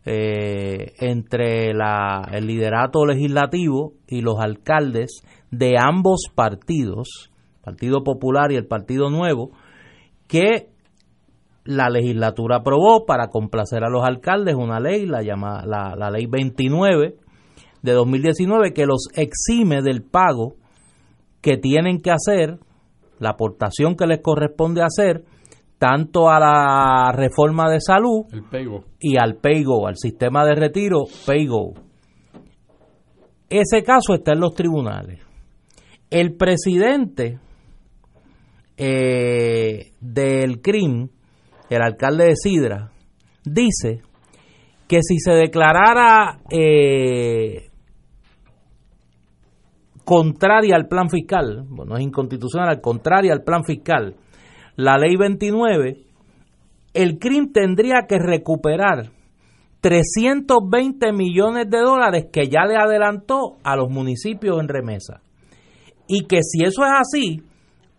eh, 0.05 0.95
entre 0.99 1.73
la, 1.75 2.29
el 2.33 2.47
liderato 2.47 3.07
legislativo 3.07 3.95
y 4.09 4.21
los 4.21 4.41
alcaldes 4.41 5.23
de 5.51 5.75
ambos 5.79 6.27
partidos, 6.35 7.31
Partido 7.63 8.03
Popular 8.03 8.51
y 8.51 8.57
el 8.57 8.67
Partido 8.67 9.11
Nuevo, 9.11 9.53
que 10.27 10.71
la 11.65 11.89
legislatura 11.89 12.57
aprobó 12.57 13.07
para 13.07 13.29
complacer 13.29 13.85
a 13.85 13.91
los 13.91 14.05
alcaldes 14.05 14.57
una 14.57 14.81
ley, 14.81 15.07
la, 15.07 15.23
llamada, 15.23 15.65
la, 15.65 15.95
la 15.97 16.11
ley 16.11 16.27
29 16.27 17.17
de 17.83 17.93
2019, 17.93 18.73
que 18.73 18.87
los 18.87 19.07
exime 19.15 19.83
del 19.83 20.03
pago 20.03 20.57
que 21.41 21.57
tienen 21.57 22.01
que 22.01 22.11
hacer, 22.11 22.59
la 23.19 23.31
aportación 23.31 23.95
que 23.95 24.07
les 24.07 24.21
corresponde 24.21 24.83
hacer, 24.83 25.25
tanto 25.83 26.31
a 26.31 26.39
la 26.39 27.11
reforma 27.13 27.69
de 27.69 27.81
salud 27.81 28.27
El 28.31 28.45
y 29.01 29.17
al 29.19 29.35
PAYGO, 29.35 29.89
al 29.89 29.97
sistema 29.97 30.45
de 30.45 30.55
retiro 30.55 31.07
PAYGO. 31.27 31.75
Ese 33.51 33.83
caso 33.83 34.15
está 34.15 34.33
en 34.33 34.39
los 34.39 34.55
tribunales. 34.55 35.27
El 36.09 36.37
presidente 36.37 37.41
eh, 38.77 39.91
del 40.01 40.61
CRIM, 40.61 41.09
el 41.69 41.83
alcalde 41.83 42.27
de 42.27 42.37
Sidra, 42.37 42.93
dice 43.45 44.03
que 44.87 45.01
si 45.03 45.19
se 45.19 45.33
declarara 45.33 46.43
eh, 46.49 47.71
contraria 50.05 50.77
al 50.77 50.87
plan 50.87 51.11
fiscal, 51.11 51.65
bueno, 51.67 51.97
es 51.97 52.05
inconstitucional, 52.05 52.81
contraria 52.81 53.33
al 53.33 53.43
plan 53.43 53.65
fiscal, 53.65 54.15
la 54.77 54.99
ley 54.99 55.17
29, 55.17 55.99
el 56.95 57.19
CRIM 57.19 57.53
tendría 57.53 58.07
que 58.09 58.19
recuperar 58.19 59.11
320 59.81 61.13
millones 61.13 61.69
de 61.69 61.79
dólares 61.79 62.27
que 62.33 62.49
ya 62.49 62.65
le 62.65 62.77
adelantó 62.77 63.57
a 63.65 63.77
los 63.77 63.91
municipios 63.91 64.61
en 64.61 64.69
remesa. 64.69 65.21
Y 66.07 66.27
que 66.27 66.43
si 66.43 66.65
eso 66.65 66.85
es 66.85 66.91
así, 66.93 67.43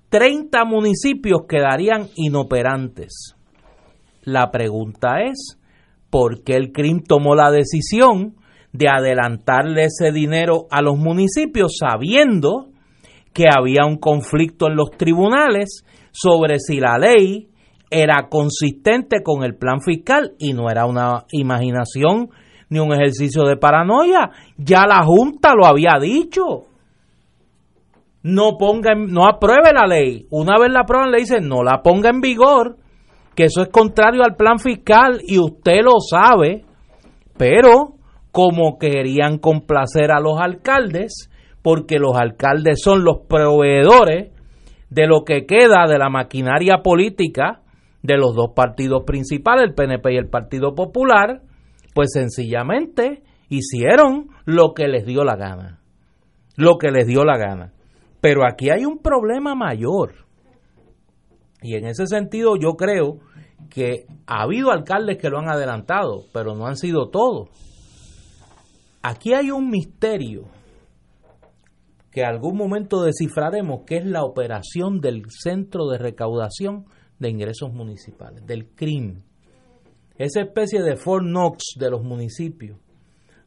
30 0.09 0.63
municipios 0.65 1.41
quedarían 1.47 2.07
inoperantes. 2.15 3.35
La 4.21 4.51
pregunta 4.51 5.21
es, 5.21 5.59
¿por 6.09 6.43
qué 6.43 6.53
el 6.53 6.71
CRIM 6.71 7.01
tomó 7.03 7.35
la 7.35 7.51
decisión 7.51 8.35
de 8.71 8.87
adelantarle 8.89 9.85
ese 9.85 10.11
dinero 10.11 10.67
a 10.71 10.81
los 10.81 10.97
municipios 10.97 11.77
sabiendo 11.79 12.69
que 13.33 13.45
había 13.49 13.85
un 13.85 13.97
conflicto 13.97 14.67
en 14.67 14.75
los 14.75 14.91
tribunales 14.91 15.83
sobre 16.13 16.59
si 16.59 16.79
la 16.79 16.97
ley 16.97 17.49
era 17.89 18.27
consistente 18.29 19.21
con 19.21 19.43
el 19.43 19.55
plan 19.55 19.81
fiscal 19.81 20.33
y 20.39 20.53
no 20.53 20.69
era 20.69 20.85
una 20.85 21.25
imaginación 21.31 22.29
ni 22.69 22.79
un 22.79 22.93
ejercicio 22.93 23.43
de 23.43 23.57
paranoia. 23.57 24.31
Ya 24.57 24.85
la 24.87 25.03
Junta 25.03 25.53
lo 25.55 25.65
había 25.65 25.99
dicho. 25.99 26.65
No 28.23 28.57
ponga, 28.57 28.95
no 28.95 29.27
apruebe 29.27 29.73
la 29.73 29.85
ley. 29.85 30.27
Una 30.29 30.57
vez 30.59 30.71
la 30.71 30.81
aprueban 30.81 31.11
le 31.11 31.19
dicen 31.19 31.47
no 31.47 31.61
la 31.61 31.81
ponga 31.83 32.09
en 32.09 32.21
vigor, 32.21 32.77
que 33.35 33.45
eso 33.45 33.61
es 33.61 33.69
contrario 33.69 34.21
al 34.23 34.35
plan 34.35 34.59
fiscal 34.59 35.19
y 35.27 35.37
usted 35.39 35.81
lo 35.83 35.99
sabe. 35.99 36.63
Pero 37.37 37.95
como 38.31 38.79
querían 38.79 39.37
complacer 39.37 40.11
a 40.11 40.19
los 40.19 40.39
alcaldes, 40.39 41.29
porque 41.61 41.99
los 41.99 42.15
alcaldes 42.15 42.81
son 42.81 43.03
los 43.03 43.19
proveedores 43.27 44.32
de 44.93 45.07
lo 45.07 45.23
que 45.23 45.47
queda 45.47 45.87
de 45.87 45.97
la 45.97 46.09
maquinaria 46.09 46.83
política 46.83 47.61
de 48.03 48.17
los 48.17 48.35
dos 48.35 48.51
partidos 48.55 49.03
principales, 49.05 49.63
el 49.63 49.73
PNP 49.73 50.13
y 50.13 50.17
el 50.17 50.29
Partido 50.29 50.75
Popular, 50.75 51.41
pues 51.95 52.11
sencillamente 52.13 53.23
hicieron 53.49 54.29
lo 54.45 54.73
que 54.73 54.87
les 54.87 55.05
dio 55.05 55.23
la 55.23 55.35
gana. 55.35 55.79
Lo 56.57 56.77
que 56.77 56.91
les 56.91 57.07
dio 57.07 57.23
la 57.23 57.37
gana. 57.37 57.73
Pero 58.21 58.45
aquí 58.45 58.69
hay 58.69 58.85
un 58.85 58.99
problema 58.99 59.55
mayor. 59.55 60.13
Y 61.63 61.75
en 61.75 61.87
ese 61.87 62.05
sentido 62.05 62.55
yo 62.55 62.73
creo 62.73 63.17
que 63.71 64.05
ha 64.27 64.43
habido 64.43 64.69
alcaldes 64.69 65.17
que 65.17 65.29
lo 65.29 65.39
han 65.39 65.49
adelantado, 65.49 66.25
pero 66.33 66.53
no 66.53 66.67
han 66.67 66.75
sido 66.75 67.09
todos. 67.09 67.49
Aquí 69.01 69.33
hay 69.33 69.49
un 69.49 69.69
misterio 69.69 70.43
que 72.13 72.23
algún 72.23 72.55
momento 72.55 73.01
descifraremos, 73.01 73.81
que 73.87 73.97
es 73.97 74.05
la 74.05 74.23
operación 74.23 75.01
del 75.01 75.23
Centro 75.29 75.87
de 75.87 75.97
Recaudación 75.97 76.85
de 77.17 77.29
Ingresos 77.29 77.73
Municipales, 77.73 78.45
del 78.45 78.69
CRIM. 78.75 79.23
Esa 80.15 80.41
especie 80.41 80.83
de 80.83 80.95
Fort 80.95 81.25
Knox 81.25 81.73
de 81.79 81.89
los 81.89 82.03
municipios, 82.03 82.77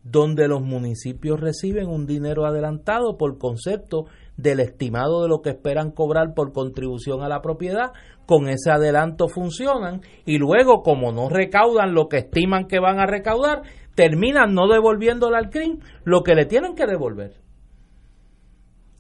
donde 0.03 0.49
los 0.49 0.62
municipios 0.62 1.39
reciben 1.39 1.87
un 1.87 2.07
dinero 2.07 2.45
adelantado 2.45 3.17
por 3.17 3.39
concepto 3.39 4.07
del 4.37 4.59
estimado 4.59 5.23
de 5.23 5.29
lo 5.29 5.43
que 5.43 5.51
esperan 5.51 5.93
cobrar 5.93 6.35
por 6.35 6.53
contribución 6.53 7.23
a 7.23 7.29
la 7.29 7.43
propiedad, 7.43 7.93
con 8.27 8.49
ese 8.49 8.73
adelanto 8.73 9.29
funcionan 9.29 10.01
y 10.25 10.39
luego 10.39 10.83
como 10.83 11.12
no 11.12 11.29
recaudan 11.29 11.95
lo 11.95 12.09
que 12.09 12.19
estiman 12.19 12.67
que 12.67 12.81
van 12.81 12.99
a 12.99 13.07
recaudar, 13.07 13.62
terminan 13.95 14.55
no 14.55 14.67
devolviéndole 14.67 15.37
al 15.37 15.51
CRIM 15.51 15.79
lo 16.03 16.25
que 16.25 16.35
le 16.35 16.47
tienen 16.47 16.75
que 16.75 16.87
devolver. 16.87 17.45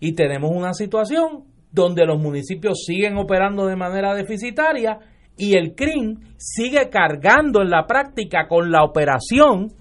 Y 0.00 0.14
tenemos 0.14 0.50
una 0.52 0.72
situación 0.72 1.44
donde 1.72 2.06
los 2.06 2.20
municipios 2.20 2.84
siguen 2.86 3.16
operando 3.16 3.66
de 3.66 3.76
manera 3.76 4.14
deficitaria 4.14 4.98
y 5.36 5.56
el 5.56 5.74
CRIM 5.74 6.20
sigue 6.36 6.88
cargando 6.90 7.62
en 7.62 7.70
la 7.70 7.86
práctica 7.86 8.48
con 8.48 8.70
la 8.70 8.82
operación 8.82 9.72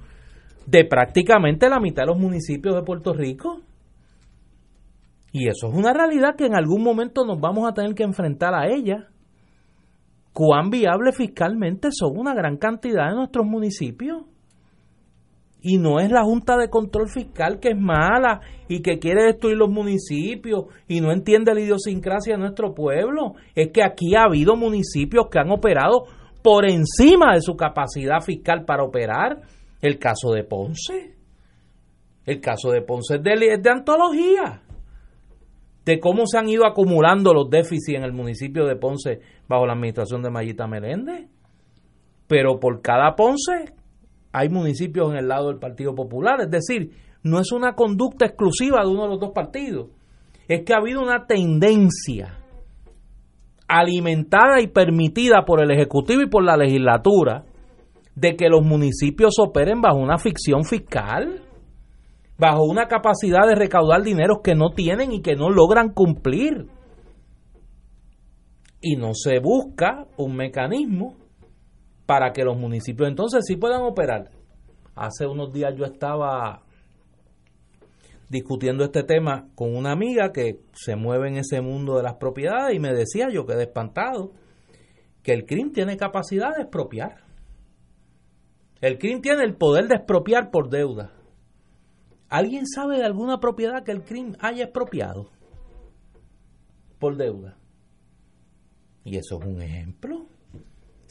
de 0.65 0.85
prácticamente 0.85 1.69
la 1.69 1.79
mitad 1.79 2.03
de 2.03 2.07
los 2.07 2.17
municipios 2.17 2.75
de 2.75 2.83
Puerto 2.83 3.13
Rico. 3.13 3.61
Y 5.31 5.47
eso 5.47 5.67
es 5.67 5.73
una 5.73 5.93
realidad 5.93 6.35
que 6.35 6.45
en 6.45 6.55
algún 6.55 6.81
momento 6.81 7.25
nos 7.25 7.39
vamos 7.39 7.69
a 7.69 7.73
tener 7.73 7.93
que 7.93 8.03
enfrentar 8.03 8.53
a 8.53 8.67
ella. 8.67 9.09
¿Cuán 10.33 10.69
viable 10.69 11.11
fiscalmente 11.13 11.89
son 11.91 12.17
una 12.17 12.33
gran 12.33 12.57
cantidad 12.57 13.09
de 13.09 13.15
nuestros 13.15 13.45
municipios? 13.45 14.23
Y 15.67 15.79
no 15.79 15.99
es 15.99 16.11
la 16.11 16.21
Junta 16.21 16.57
de 16.57 16.69
Control 16.69 17.09
Fiscal 17.09 17.59
que 17.59 17.69
es 17.69 17.75
mala 17.75 18.39
y 18.67 18.83
que 18.83 18.99
quiere 18.99 19.23
destruir 19.23 19.57
los 19.57 19.71
municipios 19.71 20.65
y 20.87 21.01
no 21.01 21.11
entiende 21.11 21.55
la 21.55 21.59
idiosincrasia 21.59 22.35
de 22.35 22.39
nuestro 22.39 22.75
pueblo. 22.75 23.33
Es 23.55 23.71
que 23.71 23.81
aquí 23.83 24.13
ha 24.15 24.25
habido 24.25 24.55
municipios 24.55 25.25
que 25.31 25.39
han 25.39 25.49
operado 25.49 26.05
por 26.43 26.69
encima 26.69 27.33
de 27.33 27.41
su 27.41 27.55
capacidad 27.55 28.21
fiscal 28.21 28.63
para 28.63 28.83
operar. 28.83 29.41
El 29.81 29.97
caso 29.97 30.33
de 30.33 30.43
Ponce. 30.43 31.15
El 32.27 32.39
caso 32.41 32.69
de 32.69 32.83
Ponce 32.83 33.15
es 33.15 33.23
de, 33.23 33.57
de 33.57 33.69
antología. 33.71 34.61
De 35.83 35.99
cómo 35.99 36.27
se 36.27 36.37
han 36.37 36.47
ido 36.47 36.67
acumulando 36.67 37.33
los 37.33 37.49
déficits 37.49 37.97
en 37.97 38.03
el 38.03 38.13
municipio 38.13 38.67
de 38.67 38.75
Ponce 38.75 39.19
bajo 39.47 39.65
la 39.65 39.73
administración 39.73 40.21
de 40.21 40.29
Mayita 40.29 40.67
Meléndez. 40.67 41.27
Pero 42.27 42.59
por 42.59 42.83
cada 42.83 43.15
Ponce 43.15 43.73
hay 44.35 44.49
municipios 44.49 45.11
en 45.11 45.17
el 45.17 45.29
lado 45.29 45.47
del 45.47 45.59
Partido 45.59 45.95
Popular. 45.95 46.41
Es 46.41 46.51
decir, 46.51 46.91
no 47.23 47.39
es 47.39 47.53
una 47.53 47.73
conducta 47.73 48.25
exclusiva 48.25 48.81
de 48.81 48.89
uno 48.89 49.03
de 49.03 49.09
los 49.09 49.19
dos 49.21 49.31
partidos. 49.33 49.87
Es 50.49 50.63
que 50.65 50.73
ha 50.73 50.77
habido 50.77 51.01
una 51.01 51.25
tendencia 51.25 52.37
alimentada 53.65 54.59
y 54.61 54.67
permitida 54.67 55.45
por 55.45 55.63
el 55.63 55.71
Ejecutivo 55.71 56.21
y 56.21 56.29
por 56.29 56.43
la 56.43 56.57
legislatura 56.57 57.45
de 58.13 58.35
que 58.35 58.49
los 58.49 58.61
municipios 58.61 59.35
operen 59.39 59.81
bajo 59.81 59.99
una 59.99 60.17
ficción 60.17 60.65
fiscal, 60.65 61.41
bajo 62.37 62.63
una 62.65 62.87
capacidad 62.87 63.47
de 63.47 63.55
recaudar 63.55 64.03
dineros 64.03 64.39
que 64.43 64.53
no 64.53 64.71
tienen 64.71 65.13
y 65.13 65.21
que 65.21 65.35
no 65.35 65.49
logran 65.49 65.93
cumplir. 65.93 66.67
Y 68.81 68.97
no 68.97 69.13
se 69.13 69.39
busca 69.39 70.07
un 70.17 70.35
mecanismo 70.35 71.15
para 72.05 72.31
que 72.31 72.43
los 72.43 72.57
municipios 72.57 73.09
entonces 73.09 73.43
sí 73.45 73.55
puedan 73.55 73.81
operar. 73.81 74.31
Hace 74.95 75.25
unos 75.27 75.51
días 75.51 75.73
yo 75.75 75.85
estaba 75.85 76.63
discutiendo 78.29 78.83
este 78.83 79.03
tema 79.03 79.47
con 79.55 79.75
una 79.75 79.91
amiga 79.91 80.31
que 80.31 80.61
se 80.73 80.95
mueve 80.95 81.27
en 81.29 81.37
ese 81.37 81.61
mundo 81.61 81.97
de 81.97 82.03
las 82.03 82.15
propiedades 82.15 82.75
y 82.75 82.79
me 82.79 82.93
decía, 82.93 83.29
yo 83.29 83.45
quedé 83.45 83.63
espantado, 83.63 84.31
que 85.23 85.33
el 85.33 85.45
CRIM 85.45 85.71
tiene 85.71 85.97
capacidad 85.97 86.55
de 86.55 86.63
expropiar. 86.63 87.23
El 88.81 88.97
CRIM 88.97 89.21
tiene 89.21 89.43
el 89.43 89.55
poder 89.55 89.87
de 89.87 89.95
expropiar 89.95 90.51
por 90.51 90.69
deuda. 90.69 91.11
¿Alguien 92.29 92.65
sabe 92.67 92.97
de 92.97 93.05
alguna 93.05 93.39
propiedad 93.39 93.83
que 93.83 93.91
el 93.91 94.03
CRIM 94.03 94.33
haya 94.39 94.65
expropiado 94.65 95.31
por 96.99 97.15
deuda? 97.17 97.57
Y 99.03 99.17
eso 99.17 99.39
es 99.39 99.45
un 99.45 99.61
ejemplo. 99.61 100.24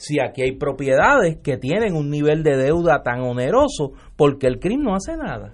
Si 0.05 0.19
aquí 0.19 0.43
hay 0.43 0.51
propiedades 0.51 1.37
que 1.43 1.57
tienen 1.57 1.95
un 1.95 2.09
nivel 2.09 2.43
de 2.43 2.57
deuda 2.57 3.01
tan 3.03 3.21
oneroso 3.21 3.93
porque 4.15 4.45
el 4.45 4.59
crimen 4.59 4.85
no 4.85 4.95
hace 4.95 5.17
nada. 5.17 5.53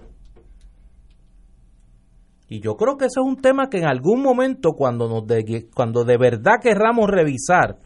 Y 2.49 2.59
yo 2.59 2.75
creo 2.75 2.97
que 2.97 3.05
ese 3.05 3.21
es 3.21 3.25
un 3.25 3.37
tema 3.37 3.69
que 3.69 3.77
en 3.77 3.85
algún 3.85 4.21
momento 4.21 4.71
cuando 4.73 5.07
nos 5.07 5.23
cuando 5.73 6.03
de 6.03 6.17
verdad 6.17 6.55
querramos 6.61 7.09
revisar 7.09 7.77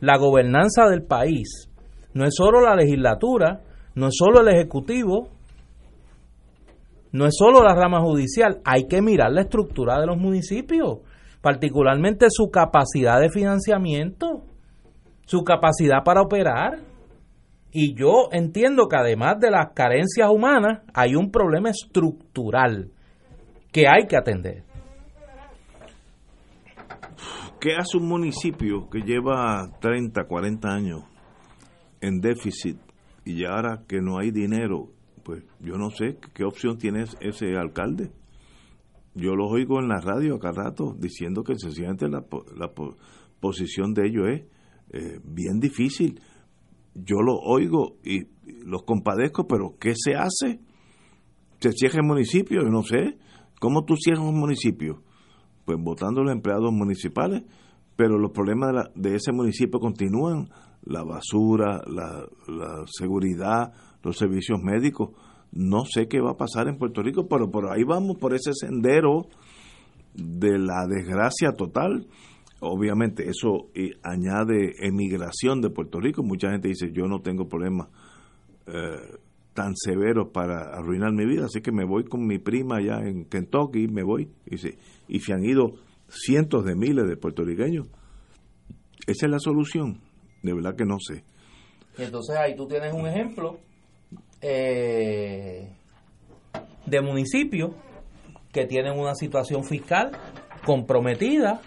la 0.00 0.18
gobernanza 0.18 0.88
del 0.88 1.04
país, 1.04 1.70
no 2.14 2.24
es 2.24 2.34
solo 2.34 2.60
la 2.60 2.74
legislatura, 2.74 3.60
no 3.94 4.08
es 4.08 4.16
solo 4.18 4.40
el 4.40 4.48
ejecutivo, 4.48 5.28
no 7.12 7.26
es 7.26 7.34
solo 7.38 7.62
la 7.62 7.76
rama 7.76 8.00
judicial, 8.00 8.60
hay 8.64 8.88
que 8.88 9.02
mirar 9.02 9.30
la 9.30 9.42
estructura 9.42 10.00
de 10.00 10.06
los 10.06 10.18
municipios, 10.18 10.98
particularmente 11.40 12.26
su 12.28 12.50
capacidad 12.50 13.20
de 13.20 13.30
financiamiento, 13.30 14.42
su 15.28 15.44
capacidad 15.44 16.02
para 16.04 16.22
operar. 16.22 16.80
Y 17.70 17.94
yo 17.94 18.30
entiendo 18.32 18.88
que 18.88 18.96
además 18.96 19.38
de 19.38 19.50
las 19.50 19.72
carencias 19.74 20.30
humanas, 20.30 20.80
hay 20.94 21.14
un 21.14 21.30
problema 21.30 21.68
estructural 21.68 22.90
que 23.70 23.86
hay 23.86 24.06
que 24.08 24.16
atender. 24.16 24.64
¿Qué 27.60 27.74
hace 27.76 27.98
un 27.98 28.08
municipio 28.08 28.88
que 28.88 29.00
lleva 29.00 29.68
30, 29.80 30.24
40 30.24 30.68
años 30.68 31.02
en 32.00 32.20
déficit 32.20 32.78
y 33.26 33.44
ahora 33.44 33.82
que 33.86 34.00
no 34.00 34.18
hay 34.18 34.30
dinero? 34.30 34.88
Pues 35.24 35.44
yo 35.60 35.76
no 35.76 35.90
sé 35.90 36.16
qué 36.32 36.44
opción 36.44 36.78
tiene 36.78 37.04
ese 37.20 37.54
alcalde. 37.58 38.12
Yo 39.14 39.34
lo 39.34 39.46
oigo 39.46 39.78
en 39.78 39.88
la 39.88 40.00
radio 40.00 40.36
acá 40.36 40.52
rato 40.52 40.94
diciendo 40.98 41.42
que 41.42 41.54
sencillamente 41.58 42.08
la, 42.08 42.24
la 42.56 42.70
posición 43.40 43.92
de 43.92 44.06
ellos 44.06 44.28
es 44.28 44.57
eh, 44.92 45.20
bien 45.24 45.60
difícil. 45.60 46.20
Yo 46.94 47.16
lo 47.20 47.36
oigo 47.36 47.96
y 48.04 48.26
los 48.64 48.82
compadezco, 48.82 49.46
pero 49.46 49.76
¿qué 49.78 49.92
se 49.94 50.14
hace? 50.14 50.60
¿Se 51.60 51.72
cierra 51.72 52.00
el 52.00 52.06
municipio? 52.06 52.62
Yo 52.62 52.70
no 52.70 52.82
sé. 52.82 53.18
¿Cómo 53.60 53.84
tú 53.84 53.96
cierras 53.96 54.24
un 54.24 54.38
municipio? 54.38 55.02
Pues 55.64 55.78
votando 55.80 56.22
los 56.22 56.32
empleados 56.32 56.72
municipales, 56.72 57.42
pero 57.96 58.18
los 58.18 58.30
problemas 58.30 58.90
de, 58.94 59.16
ese 59.16 59.32
municipio 59.32 59.80
continúan. 59.80 60.48
La 60.84 61.02
basura, 61.02 61.82
la, 61.86 62.24
la, 62.46 62.84
seguridad, 62.86 63.72
los 64.02 64.16
servicios 64.16 64.60
médicos. 64.62 65.10
No 65.50 65.84
sé 65.84 66.06
qué 66.08 66.20
va 66.20 66.30
a 66.30 66.36
pasar 66.36 66.68
en 66.68 66.78
Puerto 66.78 67.02
Rico, 67.02 67.26
pero 67.28 67.50
por 67.50 67.70
ahí 67.70 67.82
vamos, 67.82 68.16
por 68.18 68.32
ese 68.32 68.52
sendero 68.54 69.26
de 70.14 70.58
la 70.58 70.86
desgracia 70.88 71.52
total. 71.56 72.06
Obviamente 72.60 73.28
eso 73.28 73.70
añade 74.02 74.74
emigración 74.80 75.60
de 75.60 75.70
Puerto 75.70 76.00
Rico. 76.00 76.22
Mucha 76.22 76.50
gente 76.50 76.68
dice, 76.68 76.90
yo 76.92 77.06
no 77.06 77.20
tengo 77.20 77.48
problemas 77.48 77.88
eh, 78.66 79.18
tan 79.54 79.76
severos 79.76 80.28
para 80.32 80.76
arruinar 80.76 81.12
mi 81.12 81.24
vida, 81.24 81.46
así 81.46 81.60
que 81.60 81.72
me 81.72 81.84
voy 81.84 82.04
con 82.04 82.26
mi 82.26 82.38
prima 82.38 82.76
allá 82.76 83.00
en 83.06 83.24
Kentucky, 83.26 83.88
me 83.88 84.02
voy. 84.02 84.30
Y, 84.46 84.56
y 85.08 85.20
se 85.20 85.32
han 85.32 85.44
ido 85.44 85.74
cientos 86.08 86.64
de 86.64 86.74
miles 86.74 87.08
de 87.08 87.16
puertorriqueños. 87.16 87.86
Esa 89.06 89.26
es 89.26 89.32
la 89.32 89.38
solución. 89.38 90.00
De 90.42 90.52
verdad 90.54 90.76
que 90.76 90.84
no 90.84 90.98
sé. 91.00 91.24
Y 91.98 92.02
entonces 92.02 92.36
ahí 92.36 92.54
tú 92.54 92.66
tienes 92.68 92.92
un 92.92 93.06
ejemplo 93.06 93.58
eh, 94.40 95.68
de 96.86 97.00
municipios 97.00 97.72
que 98.52 98.66
tienen 98.66 98.98
una 98.98 99.14
situación 99.14 99.64
fiscal 99.64 100.12
comprometida, 100.64 101.60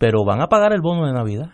pero 0.00 0.24
van 0.24 0.40
a 0.40 0.46
pagar 0.46 0.72
el 0.72 0.80
bono 0.80 1.06
de 1.06 1.12
Navidad. 1.12 1.50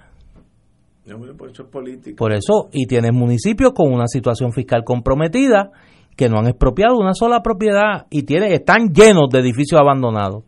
Por 1.36 1.50
eso 1.50 1.64
es 1.64 1.68
político. 1.68 2.16
Por 2.16 2.32
eso, 2.32 2.68
y 2.72 2.86
tienes 2.86 3.12
municipios 3.12 3.72
con 3.74 3.92
una 3.92 4.06
situación 4.06 4.52
fiscal 4.52 4.84
comprometida 4.84 5.72
que 6.16 6.28
no 6.28 6.38
han 6.38 6.46
expropiado 6.46 6.96
una 6.96 7.12
sola 7.12 7.42
propiedad 7.42 8.06
y 8.08 8.22
tiene, 8.22 8.54
están 8.54 8.92
llenos 8.94 9.30
de 9.32 9.40
edificios 9.40 9.80
abandonados. 9.80 10.44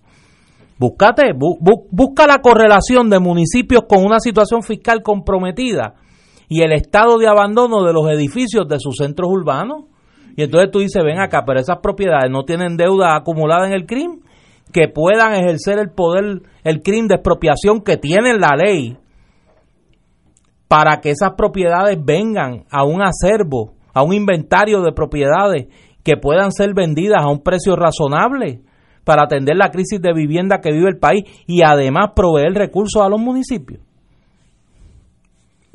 Búscate, 0.79 1.33
busca 1.35 2.29
la 2.29 2.39
correlación 2.39 3.11
de 3.11 3.19
municipios 3.19 3.83
con 3.89 4.05
una 4.05 4.21
situación 4.21 4.63
fiscal 4.63 5.03
comprometida 5.03 5.95
y 6.49 6.63
el 6.63 6.73
estado 6.75 7.19
de 7.19 7.27
abandono 7.27 7.83
de 7.83 7.93
los 7.93 8.09
edificios 8.11 8.69
de 8.69 8.79
sus 8.79 8.97
centros 8.97 9.29
urbanos. 9.29 9.87
Y 10.37 10.45
entonces 10.45 10.71
tú 10.71 10.79
dices, 10.79 11.03
ven 11.03 11.19
acá, 11.19 11.43
pero 11.45 11.59
esas 11.59 11.79
propiedades 11.83 12.31
no 12.31 12.45
tienen 12.45 12.77
deuda 12.77 13.17
acumulada 13.17 13.67
en 13.67 13.73
el 13.73 13.87
crimen, 13.87 14.21
que 14.73 14.89
puedan 14.89 15.35
ejercer 15.35 15.79
el 15.79 15.91
poder, 15.91 16.43
el 16.65 16.83
crimen 16.83 17.09
de 17.09 17.15
expropiación 17.17 17.81
que 17.83 17.97
tiene 17.97 18.35
la 18.39 18.57
ley 18.57 18.97
para 20.69 21.01
que 21.01 21.11
esas 21.11 21.33
propiedades 21.37 21.99
vengan 22.03 22.65
a 22.71 22.85
un 22.85 23.03
acervo, 23.03 23.73
a 23.95 24.03
un 24.03 24.13
inventario 24.13 24.83
de 24.83 24.93
propiedades 24.93 25.67
que 26.05 26.17
puedan 26.17 26.53
ser 26.53 26.75
vendidas 26.75 27.25
a 27.25 27.31
un 27.31 27.43
precio 27.43 27.75
razonable 27.75 28.61
para 29.05 29.23
atender 29.23 29.57
la 29.57 29.71
crisis 29.71 30.01
de 30.01 30.13
vivienda 30.13 30.61
que 30.61 30.73
vive 30.73 30.91
el 30.91 30.99
país 30.99 31.25
y 31.47 31.63
además 31.63 32.13
proveer 32.15 32.53
recursos 32.53 33.03
a 33.03 33.09
los 33.09 33.19
municipios. 33.19 33.81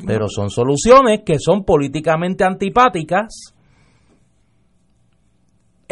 Pero 0.06 0.28
son 0.28 0.50
soluciones 0.50 1.22
que 1.26 1.40
son 1.40 1.64
políticamente 1.64 2.44
antipáticas 2.44 3.53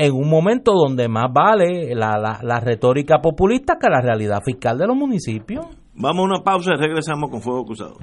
en 0.02 0.16
un 0.16 0.28
momento 0.28 0.74
donde 0.74 1.08
más 1.08 1.32
vale 1.32 1.94
la, 1.94 2.40
la, 2.42 2.60
retórica 2.60 3.20
populista 3.22 3.78
que 3.80 3.88
la 3.88 4.02
realidad 4.02 4.42
fiscal 4.44 4.76
de 4.76 4.88
los 4.88 4.96
municipios. 4.96 5.68
Vamos 5.94 6.22
a 6.22 6.24
una 6.24 6.44
pausa 6.44 6.72
y 6.74 6.78
regresamos 6.78 7.30
con 7.30 7.40
Fuego 7.40 7.66
Cruzado. 7.66 7.98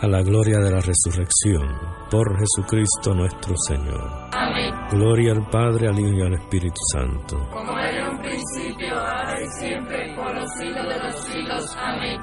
a 0.00 0.06
la 0.06 0.22
gloria 0.22 0.58
de 0.58 0.70
la 0.70 0.80
resurrección, 0.80 1.66
por 2.08 2.38
Jesucristo 2.38 3.14
nuestro 3.14 3.54
Señor. 3.56 4.28
Amén. 4.32 4.72
Gloria 4.92 5.32
al 5.32 5.50
Padre, 5.50 5.88
al 5.88 5.98
Hijo 5.98 6.12
y 6.12 6.22
al 6.22 6.34
Espíritu 6.34 6.80
Santo. 6.92 7.36
Como 7.50 7.76
era 7.76 8.06
en 8.06 8.14
un 8.14 8.18
principio, 8.20 8.96
ahora 8.96 9.42
y 9.42 9.48
siempre, 9.58 10.14
por 10.14 10.34
los 10.34 10.50
siglos 10.52 10.86
de 10.86 10.98
los 11.02 11.24
siglos. 11.24 11.76
Amén. 11.76 12.20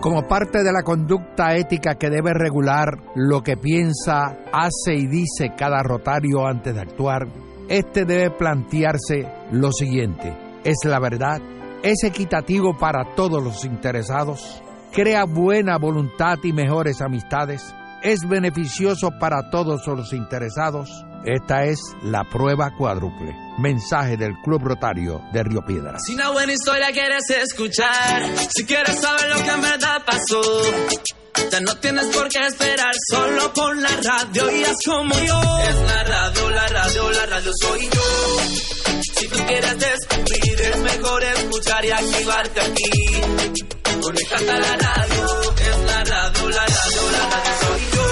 Como 0.00 0.28
parte 0.28 0.62
de 0.62 0.72
la 0.72 0.82
conducta 0.84 1.56
ética 1.56 1.96
que 1.96 2.08
debe 2.08 2.32
regular 2.32 2.96
lo 3.16 3.42
que 3.42 3.56
piensa, 3.56 4.38
hace 4.52 4.94
y 4.94 5.08
dice 5.08 5.54
cada 5.56 5.82
rotario 5.82 6.46
antes 6.46 6.72
de 6.72 6.80
actuar, 6.80 7.26
este 7.68 8.04
debe 8.04 8.30
plantearse 8.30 9.26
lo 9.50 9.72
siguiente: 9.72 10.32
¿es 10.62 10.76
la 10.84 11.00
verdad? 11.00 11.40
¿Es 11.82 12.04
equitativo 12.04 12.76
para 12.78 13.16
todos 13.16 13.42
los 13.42 13.64
interesados? 13.64 14.62
¿Crea 14.92 15.24
buena 15.24 15.78
voluntad 15.78 16.38
y 16.42 16.52
mejores 16.52 17.00
amistades? 17.00 17.74
¿Es 18.02 18.20
beneficioso 18.28 19.10
para 19.18 19.50
todos 19.50 19.86
los 19.86 20.12
interesados? 20.12 21.04
Esta 21.24 21.64
es 21.64 21.80
la 22.02 22.24
prueba 22.24 22.70
cuádruple. 22.78 23.34
Mensaje 23.58 24.16
del 24.16 24.34
Club 24.44 24.62
Rotario 24.62 25.22
de 25.32 25.42
Río 25.42 25.60
Piedras. 25.66 26.02
Si 26.06 26.14
una 26.14 26.30
buena 26.30 26.52
historia 26.52 26.92
quieres 26.92 27.28
escuchar, 27.30 28.22
si 28.54 28.64
quieres 28.64 29.00
saber 29.00 29.28
lo 29.30 29.42
que 29.42 29.50
en 29.50 29.60
verdad 29.60 30.02
pasó, 30.06 30.42
ya 31.50 31.60
no 31.60 31.76
tienes 31.78 32.06
por 32.06 32.28
qué 32.28 32.46
esperar, 32.46 32.94
solo 33.10 33.52
pon 33.52 33.82
la 33.82 33.88
radio 33.88 34.44
haz 34.66 34.76
como 34.84 35.14
yo. 35.14 35.58
Es 35.68 35.76
la 35.82 36.04
radio, 36.04 36.50
la 36.50 36.68
radio, 36.68 37.10
la 37.10 37.26
radio 37.26 37.52
soy 37.60 37.88
yo. 37.92 39.02
Si 39.18 39.28
tú 39.28 39.38
quieres 39.46 39.78
descubrir, 39.78 40.60
es 40.60 40.76
mejor 40.78 41.24
escuchar 41.24 41.84
y 41.84 41.90
activarte 41.90 42.60
aquí. 42.60 43.65
Conéctate 44.06 44.48
a 44.48 44.58
la 44.60 44.76
radio, 44.76 45.24
es 45.58 45.78
la 45.84 46.04
radio, 46.04 46.48
la 46.50 46.64
radio, 46.64 47.10
la 47.10 47.22
radio 47.26 47.52
soy 47.60 47.82
yo. 47.92 48.06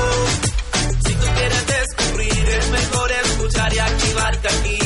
Si 1.06 1.14
tú 1.14 1.26
quieres 1.36 1.66
descubrir, 1.68 2.48
es 2.48 2.70
mejor 2.70 3.12
escuchar 3.12 3.74
y 3.74 3.78
activarte 3.78 4.48
aquí. 4.48 4.78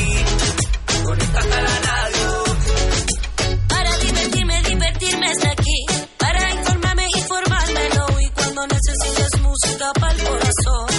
Conéctate 1.03 1.53
a 1.55 1.61
la 1.61 1.79
radio. 1.89 2.43
Para 3.69 3.97
divertirme, 3.97 4.61
divertirme 4.61 5.31
está 5.31 5.49
aquí. 5.49 5.85
Para 6.19 6.53
informarme, 6.53 7.89
no. 7.95 8.19
Y 8.21 8.29
cuando 8.29 8.67
necesites 8.67 9.41
música 9.41 9.91
para 9.99 10.13
el 10.13 10.23
corazón, 10.23 10.98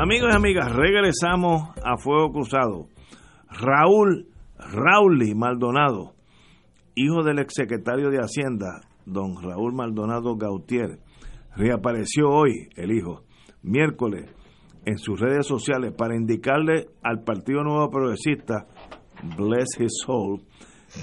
Amigos 0.00 0.30
y 0.32 0.36
amigas, 0.36 0.72
regresamos 0.72 1.70
a 1.82 1.96
Fuego 1.96 2.30
Cruzado. 2.30 2.86
Raúl 3.50 4.28
Rauli 4.56 5.34
Maldonado, 5.34 6.14
hijo 6.94 7.24
del 7.24 7.40
exsecretario 7.40 8.08
de 8.08 8.18
Hacienda, 8.18 8.80
don 9.06 9.42
Raúl 9.42 9.74
Maldonado 9.74 10.36
Gautier, 10.36 11.00
reapareció 11.56 12.30
hoy, 12.30 12.68
el 12.76 12.92
hijo, 12.92 13.24
miércoles, 13.62 14.32
en 14.84 14.98
sus 14.98 15.18
redes 15.18 15.48
sociales 15.48 15.92
para 15.98 16.14
indicarle 16.14 16.86
al 17.02 17.24
Partido 17.24 17.64
Nuevo 17.64 17.90
Progresista 17.90 18.68
bless 19.36 19.80
his 19.80 19.90
soul, 20.06 20.42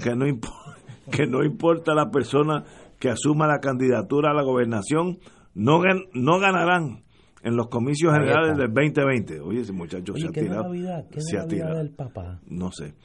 que 0.05 0.15
no, 0.15 0.25
que 1.11 1.27
no 1.27 1.43
importa 1.43 1.93
la 1.93 2.11
persona 2.11 2.63
que 2.97 3.09
asuma 3.09 3.45
la 3.45 3.59
candidatura 3.59 4.31
a 4.31 4.33
la 4.33 4.43
gobernación, 4.43 5.17
no 5.53 5.81
ganarán 6.39 7.04
en 7.45 7.55
los 7.55 7.67
comicios 7.67 8.11
generales 8.11 8.57
del 8.57 8.73
2020. 8.73 9.39
Oye, 9.39 9.61
ese 9.61 9.71
muchacho 9.71 10.13
Oye, 10.13 10.23
se 10.23 10.27
ha 10.27 10.31
¿qué 10.31 10.41
de 10.41 10.47
tirado. 10.47 10.63
Navidad? 10.63 11.05
¿Qué 11.11 11.21
se 11.21 11.37
ha 11.37 11.45
tirado. 11.47 11.77
del 11.77 11.91
papá? 11.91 12.41
No 12.47 12.71
sé. 12.71 12.95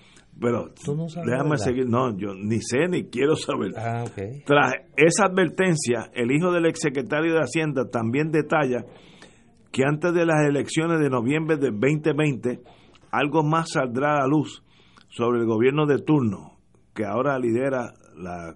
Pero 0.40 0.70
no 0.86 1.06
déjame 1.26 1.58
seguir. 1.58 1.86
No, 1.86 2.16
yo 2.16 2.32
ni 2.34 2.58
sé 2.62 2.88
ni 2.88 3.04
quiero 3.10 3.36
saber. 3.36 3.72
Ah, 3.76 4.04
ok. 4.06 4.44
Tras 4.46 4.72
esa 4.96 5.26
advertencia, 5.26 6.10
el 6.14 6.32
hijo 6.32 6.50
del 6.52 6.64
exsecretario 6.64 7.34
de 7.34 7.40
Hacienda 7.40 7.90
también 7.90 8.30
detalla 8.30 8.86
que 9.70 9.82
antes 9.84 10.14
de 10.14 10.24
las 10.24 10.46
elecciones 10.48 10.98
de 11.00 11.10
noviembre 11.10 11.58
del 11.58 11.78
2020, 11.78 12.62
algo 13.10 13.42
más 13.42 13.72
saldrá 13.72 14.14
a 14.14 14.20
la 14.20 14.26
luz 14.26 14.64
sobre 15.10 15.40
el 15.40 15.46
gobierno 15.46 15.84
de 15.84 15.98
turno 15.98 16.56
que 16.94 17.04
ahora 17.04 17.38
lidera 17.38 17.92
la, 18.16 18.54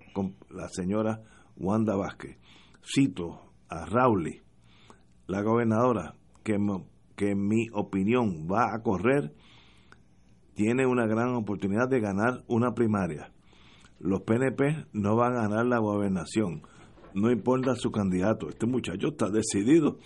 la 0.51 0.69
señora 0.71 1.21
Wanda 1.57 1.95
Vázquez. 1.97 2.39
Cito 2.83 3.53
a 3.69 3.85
Rauli, 3.85 4.41
la 5.27 5.43
gobernadora, 5.43 6.15
que, 6.43 6.55
en 6.55 7.47
mi 7.49 7.69
opinión 7.73 8.47
va 8.51 8.75
a 8.75 8.83
correr, 8.83 9.33
tiene 10.55 10.87
una 10.87 11.07
gran 11.07 11.35
oportunidad 11.35 11.89
de 11.89 12.01
ganar 12.01 12.45
una 12.47 12.75
primaria 12.75 13.35
los 14.05 14.21
PNP 14.21 14.87
no 14.93 15.17
van 15.17 15.33
a 15.33 15.49
ganar 15.49 15.67
la 15.67 15.79
gobernación, 15.79 16.63
no 17.15 17.31
importa 17.31 17.75
su 17.75 17.91
candidato, 17.91 18.49
este 18.49 18.67
muchacho 18.67 19.09
está 19.09 19.31
decidido. 19.31 19.99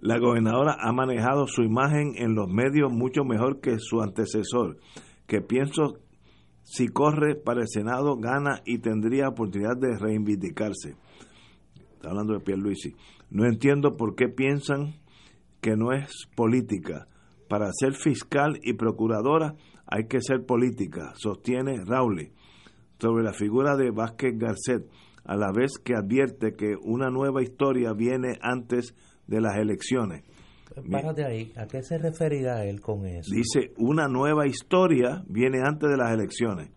La 0.00 0.18
gobernadora 0.18 0.76
ha 0.80 0.92
manejado 0.92 1.46
su 1.46 1.62
imagen 1.62 2.14
en 2.16 2.34
los 2.34 2.48
medios 2.48 2.92
mucho 2.92 3.24
mejor 3.24 3.60
que 3.60 3.78
su 3.78 4.00
antecesor, 4.00 4.78
que 5.26 5.42
pienso 5.42 5.98
si 6.62 6.88
corre 6.88 7.34
para 7.34 7.60
el 7.60 7.68
Senado 7.68 8.16
gana 8.16 8.62
y 8.64 8.78
tendría 8.78 9.28
oportunidad 9.28 9.76
de 9.76 9.98
reivindicarse. 9.98 10.96
Está 11.94 12.10
hablando 12.10 12.34
de 12.34 12.40
Pierluisi. 12.40 12.94
No 13.30 13.46
entiendo 13.46 13.96
por 13.96 14.14
qué 14.14 14.28
piensan 14.28 14.94
que 15.60 15.76
no 15.76 15.92
es 15.92 16.10
política. 16.36 17.06
Para 17.48 17.68
ser 17.72 17.94
fiscal 17.94 18.58
y 18.62 18.74
procuradora 18.74 19.54
hay 19.86 20.06
que 20.08 20.20
ser 20.20 20.44
política, 20.44 21.12
sostiene 21.16 21.84
Rauli 21.84 22.32
sobre 22.98 23.22
la 23.24 23.32
figura 23.32 23.76
de 23.76 23.90
Vázquez 23.90 24.36
Garcet, 24.38 24.88
a 25.24 25.36
la 25.36 25.52
vez 25.52 25.72
que 25.84 25.94
advierte 25.94 26.54
que 26.56 26.74
una 26.82 27.10
nueva 27.10 27.42
historia 27.42 27.92
viene 27.92 28.38
antes 28.42 28.94
de 29.26 29.40
las 29.40 29.56
elecciones. 29.56 30.22
Párate 30.90 31.24
ahí. 31.24 31.52
¿A 31.56 31.66
qué 31.66 31.82
se 31.82 31.98
referirá 31.98 32.64
él 32.64 32.80
con 32.80 33.06
eso? 33.06 33.30
Dice, 33.34 33.72
una 33.76 34.08
nueva 34.08 34.46
historia 34.46 35.22
viene 35.28 35.58
antes 35.64 35.88
de 35.90 35.96
las 35.96 36.12
elecciones. 36.12 36.70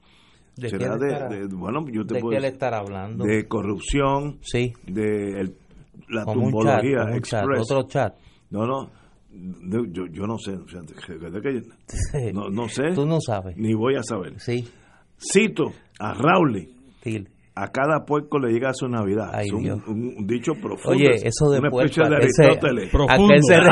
¿De 0.56 0.70
Será 0.70 0.98
qué 0.98 1.06
de, 1.06 1.08
le 1.08 1.14
estará- 1.14 1.30
de- 1.30 1.56
bueno, 1.56 1.86
yo 1.92 2.06
te 2.06 2.16
de 2.16 2.20
puedo 2.22 2.32
qué 2.32 2.40
le 2.40 2.48
decir, 2.48 2.54
estará 2.54 2.80
hablando? 2.80 3.24
De 3.26 3.48
corrupción, 3.48 4.40
sí. 4.42 4.74
de 4.88 5.40
el- 5.42 5.56
la 6.10 6.26
Como 6.26 6.46
un 6.46 6.52
chat, 6.52 6.52
tumbología 6.52 7.02
como 7.02 7.14
un 7.14 7.22
chat, 7.22 7.46
otro 7.58 7.84
chat. 7.88 8.16
No, 8.50 8.66
no, 8.66 8.90
yo, 9.32 10.08
yo 10.12 10.26
no 10.26 10.38
sé, 10.38 10.58
no, 12.34 12.50
no 12.50 12.68
sé. 12.68 12.94
Tú 12.94 13.06
no 13.06 13.20
sabes. 13.22 13.56
Ni 13.58 13.74
voy 13.74 13.96
a 13.96 14.04
saber. 14.04 14.40
Sí. 14.40 14.68
Cito 15.18 15.72
a 16.00 16.14
Rauli. 16.14 16.68
Sí. 17.04 17.28
A 17.56 17.68
cada 17.68 18.06
puerco 18.06 18.40
le 18.40 18.54
llega 18.54 18.74
su 18.74 18.88
Navidad. 18.88 19.32
Ay, 19.34 19.48
es 19.48 19.52
un, 19.54 19.70
un- 19.70 20.16
un 20.20 20.28
dicho 20.28 20.54
profundo. 20.54 20.92
Oye, 20.92 21.10
eso 21.28 21.50
de 21.52 21.60
Una 21.60 21.70
puerco, 21.70 22.08
de 22.08 22.16
¿a 22.16 22.20
qué 22.20 22.28
se- 22.30 22.44
Aristóteles. 22.46 22.94
a 22.94 23.18
qué 23.18 23.40
se 23.42 23.60
re- 23.60 23.72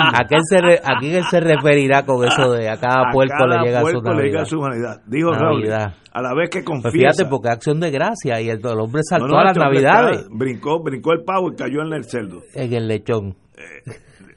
¿A 0.00 0.28
qué 0.28 0.36
se 0.42 0.60
re- 0.60 1.18
él 1.18 1.24
se 1.30 1.40
referirá 1.40 2.04
con 2.04 2.26
eso 2.26 2.50
de 2.52 2.68
a 2.68 2.76
cada 2.78 3.10
A 3.10 3.12
puerco 3.12 3.34
cada 3.38 3.60
le 3.62 3.66
llega 3.68 3.78
su 3.78 3.84
puerco 3.84 4.00
le 4.14 4.22
llega 4.24 4.38
Navidad? 4.38 4.44
su 4.44 4.60
Navidad. 4.60 5.02
Dijo 5.06 5.30
Raúl, 5.32 5.70
a 5.70 6.22
la 6.22 6.34
vez 6.34 6.50
que 6.50 6.62
Pues 6.62 6.82
confiesa. 6.82 6.90
fíjate, 7.12 7.30
porque 7.30 7.48
es 7.48 7.54
acción 7.54 7.78
de 7.78 7.90
gracia 7.92 8.40
y 8.40 8.48
el, 8.48 8.58
el 8.58 8.80
hombre 8.80 9.02
saltó 9.08 9.28
No, 9.28 9.34
no, 9.34 9.38
a 9.40 9.44
las 9.44 9.56
Navidades 9.56 10.16
está- 10.22 10.28
brincó, 10.32 10.82
brincó 10.82 11.12
el 11.12 11.22
pavo 11.22 11.52
y 11.52 11.54
cayó 11.56 11.82
en 11.82 11.92
el 11.92 12.04
cerdo. 12.04 12.42
en 12.54 12.72
el 12.72 12.88
lechón. 12.88 13.36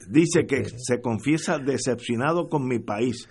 Dice 0.10 0.46
que 0.46 0.66
se 0.66 1.00
confiesa 1.02 1.58
decepcionado 1.58 2.50
con 2.50 2.68
mi 2.68 2.80
país, 2.80 3.28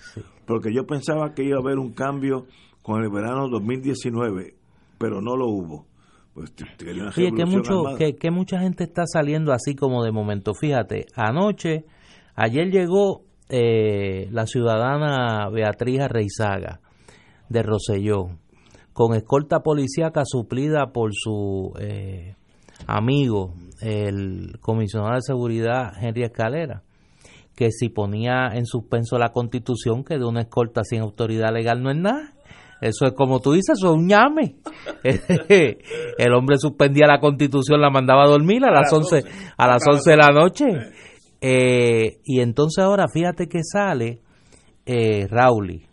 porque 0.47 0.73
yo 0.75 0.85
pensaba 0.87 1.35
que 1.35 1.45
iba 1.45 1.59
a 1.59 1.61
haber 1.61 1.79
un 1.79 1.93
cambio 1.93 2.47
con 2.83 3.03
el 3.03 3.11
verano 3.11 3.49
2019, 3.49 4.55
pero 5.01 5.23
no 5.23 5.35
lo 5.35 5.49
hubo. 5.49 5.87
Pues 6.35 6.53
Oye, 7.17 7.33
que, 7.33 7.45
mucho, 7.47 7.83
que, 7.99 8.17
que 8.17 8.31
mucha 8.31 8.61
gente 8.61 8.85
está 8.85 9.05
saliendo 9.07 9.53
así 9.53 9.75
como 9.75 10.05
de 10.05 10.13
momento. 10.13 10.55
Fíjate, 10.55 11.07
anoche, 11.17 11.87
ayer 12.37 12.71
llegó 12.71 13.25
eh, 13.49 14.29
la 14.31 14.47
ciudadana 14.47 15.49
Beatriz 15.49 16.03
Arreizaga 16.03 16.81
de 17.49 17.63
Roselló, 17.63 18.29
con 18.93 19.17
escolta 19.17 19.61
policíaca 19.61 20.23
suplida 20.25 20.93
por 20.93 21.13
su 21.15 21.73
eh, 21.81 22.37
amigo, 22.87 23.55
el 23.81 24.59
comisionado 24.61 25.15
de 25.15 25.23
seguridad 25.23 25.95
Henry 26.01 26.25
Escalera, 26.25 26.83
que 27.57 27.71
si 27.73 27.89
ponía 27.89 28.51
en 28.53 28.67
suspenso 28.67 29.19
la 29.19 29.31
constitución, 29.31 30.05
que 30.05 30.19
de 30.19 30.27
una 30.27 30.43
escolta 30.43 30.85
sin 30.85 31.01
autoridad 31.01 31.53
legal 31.53 31.83
no 31.83 31.91
es 31.91 31.97
nada. 31.97 32.35
Eso 32.81 33.05
es 33.07 33.13
como 33.13 33.41
tú 33.41 33.53
dices, 33.53 33.77
eso 33.79 33.91
es 33.93 33.97
un 33.99 34.07
ñame. 34.07 34.57
El 36.19 36.33
hombre 36.35 36.57
suspendía 36.59 37.07
la 37.07 37.21
constitución, 37.21 37.81
la 37.81 37.91
mandaba 37.91 38.25
a 38.25 38.29
dormir 38.29 38.65
a 38.65 38.71
las 38.71 38.93
11, 38.93 39.23
a 39.57 39.67
las 39.67 39.87
11 39.87 40.11
de 40.11 40.17
la 40.17 40.29
noche. 40.29 40.65
Eh, 41.41 42.19
y 42.25 42.41
entonces 42.41 42.83
ahora 42.85 43.07
fíjate 43.13 43.49
que 43.49 43.63
sale 43.63 44.21
eh, 44.87 45.27
Rauli. 45.29 45.87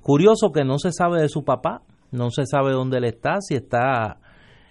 Curioso 0.00 0.50
que 0.52 0.64
no 0.64 0.78
se 0.78 0.92
sabe 0.92 1.20
de 1.20 1.28
su 1.28 1.44
papá, 1.44 1.82
no 2.10 2.30
se 2.30 2.44
sabe 2.46 2.72
dónde 2.72 2.98
él 2.98 3.04
está, 3.04 3.40
si 3.40 3.54
está 3.54 4.18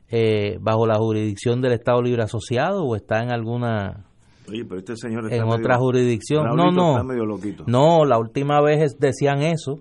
eh, 0.10 0.58
bajo 0.60 0.86
la 0.86 0.96
jurisdicción 0.98 1.62
del 1.62 1.74
Estado 1.74 2.02
Libre 2.02 2.24
Asociado 2.24 2.84
o 2.84 2.96
está 2.96 3.24
en 3.24 3.32
alguna 3.32 4.06
Oye, 4.50 4.66
pero 4.66 4.80
este 4.80 4.98
señor 4.98 5.24
está 5.26 5.36
en 5.38 5.44
medio- 5.44 5.56
otra 5.56 5.78
jurisdicción. 5.78 6.44
No, 6.46 6.56
Raulito 6.56 6.82
no. 6.82 6.92
está 6.92 7.04
medio 7.04 7.26
loquito. 7.26 7.64
No, 7.68 8.04
la 8.04 8.18
última 8.20 8.62
vez 8.62 8.98
decían 9.00 9.42
eso 9.42 9.80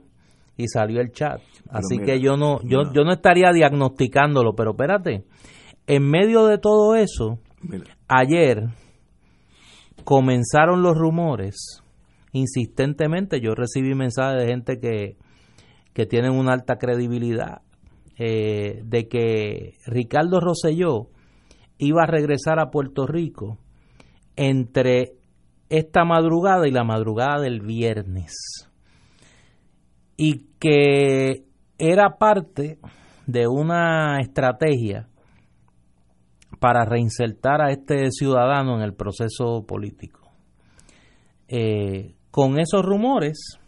y 0.61 0.69
salió 0.69 1.01
el 1.01 1.11
chat. 1.13 1.41
Así 1.71 1.99
mira, 1.99 2.07
que 2.07 2.21
yo 2.21 2.37
no, 2.37 2.61
yo, 2.63 2.93
yo 2.93 3.03
no 3.05 3.13
estaría 3.13 3.53
diagnosticándolo, 3.53 4.55
pero 4.55 4.73
espérate. 4.73 5.25
En 5.87 6.09
medio 6.09 6.47
de 6.47 6.59
todo 6.59 6.95
eso, 6.95 7.39
Mira. 7.63 7.85
ayer 8.09 8.69
comenzaron 10.05 10.83
los 10.83 10.97
rumores 10.97 11.83
insistentemente. 12.33 13.41
Yo 13.41 13.55
recibí 13.55 13.95
mensajes 13.95 14.43
de 14.43 14.49
gente 14.49 14.79
que, 14.79 15.17
que 15.95 16.07
tienen 16.07 16.33
una 16.33 16.53
alta 16.53 16.77
credibilidad 16.77 17.63
eh, 18.19 18.83
de 18.85 19.09
que 19.09 19.75
Ricardo 19.87 20.41
Rosselló 20.41 21.09
iba 21.79 22.03
a 22.03 22.07
regresar 22.07 22.59
a 22.61 22.71
Puerto 22.71 23.07
Rico 23.07 23.59
entre 24.37 25.15
esta 25.71 26.05
madrugada 26.05 26.69
y 26.69 26.73
la 26.73 26.85
madrugada 26.85 27.41
del 27.41 27.61
viernes 27.61 28.70
y 30.23 30.45
que 30.59 31.47
era 31.79 32.19
parte 32.19 32.79
de 33.27 33.49
una 33.49 34.19
estrategia 34.21 35.09
para 36.59 36.85
reinsertar 36.85 37.63
a 37.63 37.71
este 37.71 38.11
ciudadano 38.11 38.77
en 38.77 38.83
el 38.83 38.93
proceso 38.93 39.65
político. 39.67 40.21
Eh, 41.49 42.17
con 42.31 42.61
esos 42.61 42.85
rumores 42.85 43.59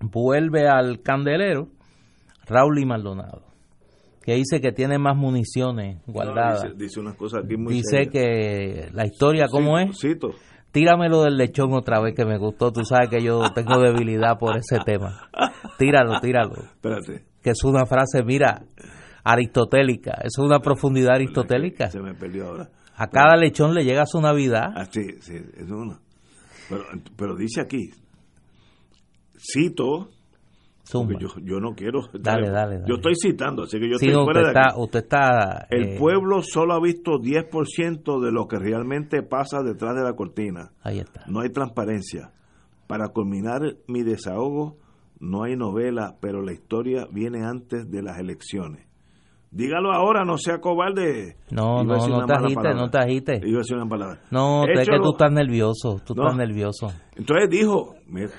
vuelve 0.00 0.68
al 0.68 1.00
candelero 1.00 1.68
Raúl 2.44 2.78
y 2.78 2.84
Maldonado, 2.84 3.46
que 4.22 4.34
dice 4.34 4.60
que 4.60 4.72
tiene 4.72 4.98
más 4.98 5.16
municiones 5.16 6.02
guardadas. 6.06 6.62
No, 6.64 6.70
dice, 6.74 6.84
dice 6.84 7.00
unas 7.00 7.14
cosas 7.14 7.44
aquí 7.46 7.56
muy 7.56 7.72
Dice 7.72 8.04
serias. 8.04 8.12
que 8.12 8.90
la 8.92 9.06
historia, 9.06 9.46
¿cómo 9.50 9.78
es? 9.78 9.98
cito. 9.98 10.32
Tíramelo 10.76 11.22
del 11.22 11.38
lechón 11.38 11.72
otra 11.72 12.02
vez 12.02 12.14
que 12.14 12.26
me 12.26 12.36
gustó. 12.36 12.70
Tú 12.70 12.84
sabes 12.84 13.08
que 13.08 13.22
yo 13.22 13.40
tengo 13.54 13.80
debilidad 13.80 14.38
por 14.38 14.58
ese 14.58 14.76
tema. 14.84 15.22
Tíralo, 15.78 16.20
tíralo. 16.20 16.52
Espérate. 16.64 17.24
Que 17.42 17.52
es 17.52 17.64
una 17.64 17.86
frase, 17.86 18.22
mira, 18.22 18.62
aristotélica. 19.24 20.18
Es 20.22 20.36
una 20.36 20.58
profundidad 20.58 21.14
aristotélica. 21.14 21.90
Se 21.90 21.98
me 21.98 22.12
perdió 22.12 22.48
ahora. 22.48 22.68
A 22.94 23.06
cada 23.06 23.36
lechón 23.36 23.72
le 23.72 23.84
llega 23.84 24.04
su 24.04 24.20
Navidad. 24.20 24.66
Ah, 24.76 24.84
sí, 24.84 25.00
sí, 25.20 25.36
es 25.56 25.70
una. 25.70 25.98
Pero, 26.68 26.84
pero 27.16 27.36
dice 27.36 27.62
aquí, 27.62 27.88
cito, 29.38 30.10
yo, 31.18 31.28
yo 31.42 31.60
no 31.60 31.74
quiero... 31.74 32.00
Dale, 32.12 32.48
dale, 32.50 32.78
dale. 32.78 32.84
Yo 32.88 32.94
estoy 32.96 33.14
citando, 33.20 33.64
así 33.64 33.78
que 33.78 33.88
yo 33.90 33.98
Sí, 33.98 34.06
estoy 34.06 34.24
fuera 34.24 34.40
usted 34.40 34.52
de 34.54 34.58
aquí. 34.60 34.68
está, 34.68 34.80
usted 34.80 34.98
está, 35.00 35.66
El 35.70 35.82
eh, 35.84 35.96
pueblo 35.98 36.42
solo 36.42 36.74
ha 36.74 36.80
visto 36.80 37.12
10% 37.18 38.20
de 38.24 38.32
lo 38.32 38.46
que 38.46 38.58
realmente 38.58 39.22
pasa 39.22 39.62
detrás 39.62 39.94
de 39.96 40.02
la 40.02 40.14
cortina. 40.14 40.70
Ahí 40.82 40.98
está. 41.00 41.24
No 41.26 41.40
hay 41.40 41.50
transparencia. 41.50 42.30
Para 42.86 43.08
culminar 43.08 43.62
mi 43.88 44.02
desahogo, 44.04 44.76
no 45.18 45.42
hay 45.44 45.56
novela, 45.56 46.16
pero 46.20 46.42
la 46.42 46.52
historia 46.52 47.06
viene 47.10 47.44
antes 47.44 47.90
de 47.90 48.02
las 48.02 48.18
elecciones. 48.18 48.86
Dígalo 49.50 49.92
ahora, 49.92 50.24
no 50.24 50.36
sea 50.38 50.58
cobarde. 50.60 51.36
No, 51.50 51.82
no, 51.82 51.96
no 52.06 52.26
te 52.26 52.32
agites, 52.34 52.76
no 52.76 52.90
te 52.90 52.98
agites. 52.98 53.40
Iba 53.42 53.58
a 53.58 53.62
decir 53.62 53.76
una 53.76 53.88
palabra. 53.88 54.20
No, 54.30 54.64
es 54.66 54.86
que 54.88 54.98
tú 54.98 55.12
estás 55.12 55.32
nervioso, 55.32 56.00
tú 56.04 56.14
No. 56.14 56.24
estás 56.24 56.36
nervioso. 56.36 56.88
Entonces 57.16 57.48
dijo, 57.48 57.94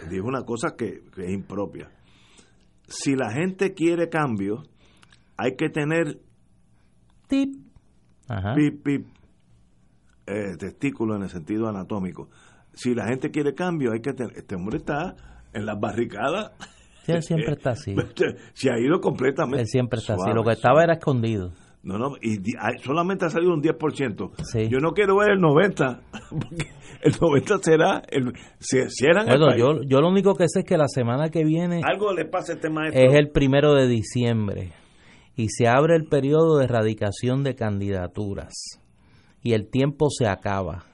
dijo 0.09 0.27
una 0.27 0.43
cosa 0.43 0.75
que, 0.77 1.01
que 1.15 1.25
es 1.25 1.31
impropia. 1.31 1.89
Si 2.87 3.15
la 3.15 3.31
gente 3.31 3.73
quiere 3.73 4.09
cambio, 4.09 4.63
hay 5.37 5.55
que 5.55 5.69
tener 5.69 6.19
tip, 7.27 7.55
Ajá. 8.27 8.53
pip, 8.55 8.83
pip, 8.83 9.07
eh, 10.25 10.57
testículo 10.57 11.15
en 11.15 11.23
el 11.23 11.29
sentido 11.29 11.67
anatómico. 11.67 12.29
Si 12.73 12.93
la 12.93 13.07
gente 13.07 13.31
quiere 13.31 13.53
cambio, 13.53 13.91
hay 13.91 14.01
que 14.01 14.13
tener. 14.13 14.37
Este 14.37 14.55
hombre 14.55 14.77
está 14.77 15.15
en 15.53 15.65
las 15.65 15.79
barricadas. 15.79 16.51
Sí, 17.03 17.11
él 17.13 17.23
siempre 17.23 17.53
está 17.53 17.71
así. 17.71 17.95
Se 18.53 18.69
ha 18.69 18.77
ido 18.79 18.99
completamente. 18.99 19.61
Él 19.61 19.67
siempre 19.67 19.99
está 19.99 20.13
así. 20.13 20.21
suave, 20.21 20.35
Lo 20.35 20.43
que 20.43 20.51
estaba 20.51 20.83
era 20.83 20.93
escondido. 20.93 21.53
No, 21.83 21.97
no, 21.97 22.17
y 22.21 22.41
solamente 22.83 23.25
ha 23.25 23.29
salido 23.29 23.53
un 23.53 23.61
10%. 23.61 24.67
Yo 24.69 24.79
no 24.79 24.91
quiero 24.91 25.15
ver 25.17 25.31
el 25.31 25.39
90%, 25.39 25.99
porque 26.29 26.67
el 27.01 27.13
90% 27.13 27.59
será, 27.61 28.01
el, 28.09 28.33
si 28.59 28.79
cierran 28.89 29.25
Bueno, 29.27 29.55
yo, 29.55 29.81
yo 29.83 30.01
lo 30.01 30.09
único 30.09 30.35
que 30.35 30.47
sé 30.47 30.59
es 30.59 30.65
que 30.65 30.77
la 30.77 30.87
semana 30.87 31.29
que 31.29 31.43
viene 31.43 31.81
Algo 31.83 32.13
le 32.13 32.25
pasa 32.25 32.53
a 32.53 32.55
este 32.55 32.69
maestro. 32.69 33.01
es 33.01 33.13
el 33.15 33.29
primero 33.29 33.73
de 33.73 33.87
diciembre 33.87 34.73
y 35.35 35.49
se 35.49 35.67
abre 35.67 35.95
el 35.95 36.05
periodo 36.05 36.57
de 36.57 36.65
erradicación 36.65 37.43
de 37.43 37.55
candidaturas 37.55 38.53
y 39.43 39.53
el 39.53 39.69
tiempo 39.69 40.09
se 40.09 40.27
acaba. 40.27 40.85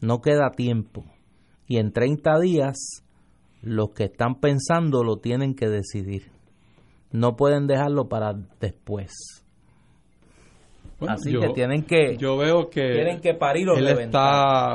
No 0.00 0.20
queda 0.20 0.50
tiempo. 0.50 1.04
Y 1.68 1.78
en 1.78 1.92
30 1.92 2.40
días 2.40 3.04
los 3.62 3.90
que 3.90 4.04
están 4.04 4.40
pensando 4.40 5.04
lo 5.04 5.18
tienen 5.18 5.54
que 5.54 5.68
decidir. 5.68 6.32
No 7.12 7.36
pueden 7.36 7.66
dejarlo 7.66 8.08
para 8.08 8.34
después. 8.60 9.43
Bueno, 10.98 11.14
Así 11.14 11.32
yo- 11.32 11.40
que 11.40 11.48
tienen 11.50 11.82
que 11.82 12.16
yo 12.16 12.36
veo 12.36 12.70
que 12.70 12.92
tienen 12.92 13.20
que 13.20 13.34
parir 13.34 13.68
o 13.68 13.76
él 13.76 13.84
reventar. 13.86 14.04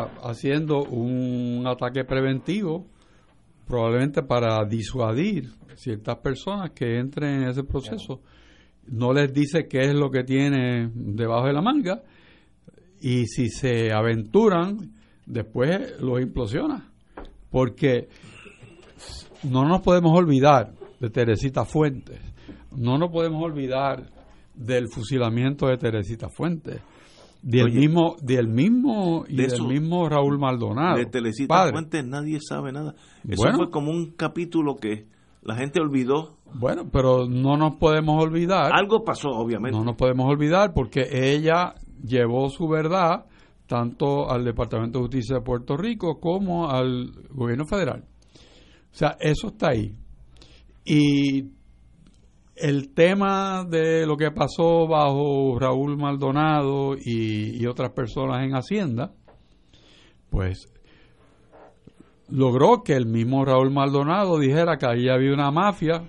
está 0.09 0.29
haciendo 0.29 0.83
un 0.83 1.63
ataque 1.65 2.03
preventivo 2.03 2.85
probablemente 3.67 4.21
para 4.23 4.63
disuadir 4.65 5.49
ciertas 5.75 6.17
personas 6.17 6.71
que 6.71 6.97
entren 6.99 7.43
en 7.43 7.49
ese 7.49 7.63
proceso. 7.63 8.21
No 8.87 9.13
les 9.13 9.31
dice 9.33 9.67
qué 9.67 9.81
es 9.81 9.93
lo 9.93 10.09
que 10.09 10.23
tiene 10.23 10.89
debajo 10.93 11.47
de 11.47 11.53
la 11.53 11.61
manga 11.61 12.01
y 12.99 13.25
si 13.27 13.49
se 13.49 13.91
aventuran 13.93 14.77
después 15.25 16.01
los 16.01 16.19
implosiona. 16.21 16.91
Porque 17.51 18.09
no 19.43 19.65
nos 19.67 19.81
podemos 19.81 20.17
olvidar 20.17 20.73
de 20.99 21.09
Teresita 21.09 21.63
Fuentes. 21.65 22.19
No 22.75 22.97
nos 22.97 23.09
podemos 23.11 23.41
olvidar 23.43 24.03
del 24.59 24.87
fusilamiento 24.89 25.67
de 25.67 25.77
Teresita 25.77 26.29
Fuentes 26.29 26.81
del 27.41 27.67
Oye, 27.67 27.79
mismo 27.79 28.15
del 28.21 28.49
mismo 28.49 29.23
y 29.27 29.37
de 29.37 29.43
del 29.43 29.53
eso- 29.53 29.65
mismo 29.65 30.09
Raúl 30.09 30.37
Maldonado 30.37 30.97
De 30.97 31.05
Telecita 31.05 31.47
padre. 31.47 31.71
Fuentes 31.71 32.05
nadie 32.05 32.37
sabe 32.41 32.73
nada. 32.73 32.95
Eso 33.27 33.41
Bueno. 33.43 33.57
fue 33.57 33.69
como 33.71 33.91
un 33.91 34.11
capítulo 34.11 34.75
que 34.75 35.05
la 35.41 35.55
gente 35.55 35.79
olvidó. 35.79 36.35
Bueno, 36.53 36.89
pero 36.91 37.27
no 37.29 37.55
nos 37.55 37.77
podemos 37.77 38.21
olvidar. 38.21 38.71
Algo 38.73 39.05
pasó, 39.05 39.29
obviamente. 39.29 39.77
No 39.77 39.85
nos 39.85 39.95
podemos 39.95 40.27
olvidar 40.29 40.73
porque 40.73 41.07
ella 41.11 41.75
llevó 42.03 42.49
su 42.49 42.67
verdad 42.67 43.25
tanto 43.67 44.29
al 44.29 44.43
Departamento 44.43 44.97
de 44.99 45.03
Justicia 45.03 45.37
de 45.37 45.41
Puerto 45.41 45.77
Rico 45.77 46.19
como 46.19 46.69
al 46.69 47.11
gobierno 47.29 47.65
federal. 47.65 48.03
O 48.91 48.95
sea, 48.95 49.15
eso 49.21 49.47
está 49.47 49.69
ahí. 49.69 49.95
Y 50.83 51.43
el 52.59 52.93
tema 52.93 53.65
de 53.65 54.05
lo 54.05 54.17
que 54.17 54.31
pasó 54.31 54.87
bajo 54.87 55.57
Raúl 55.59 55.97
Maldonado 55.97 56.95
y, 56.95 57.61
y 57.61 57.65
otras 57.65 57.91
personas 57.91 58.43
en 58.43 58.53
Hacienda, 58.55 59.13
pues 60.29 60.67
logró 62.29 62.83
que 62.83 62.93
el 62.93 63.05
mismo 63.05 63.43
Raúl 63.45 63.71
Maldonado 63.71 64.37
dijera 64.39 64.77
que 64.77 64.85
ahí 64.85 65.09
había 65.09 65.33
una 65.33 65.51
mafia 65.51 66.03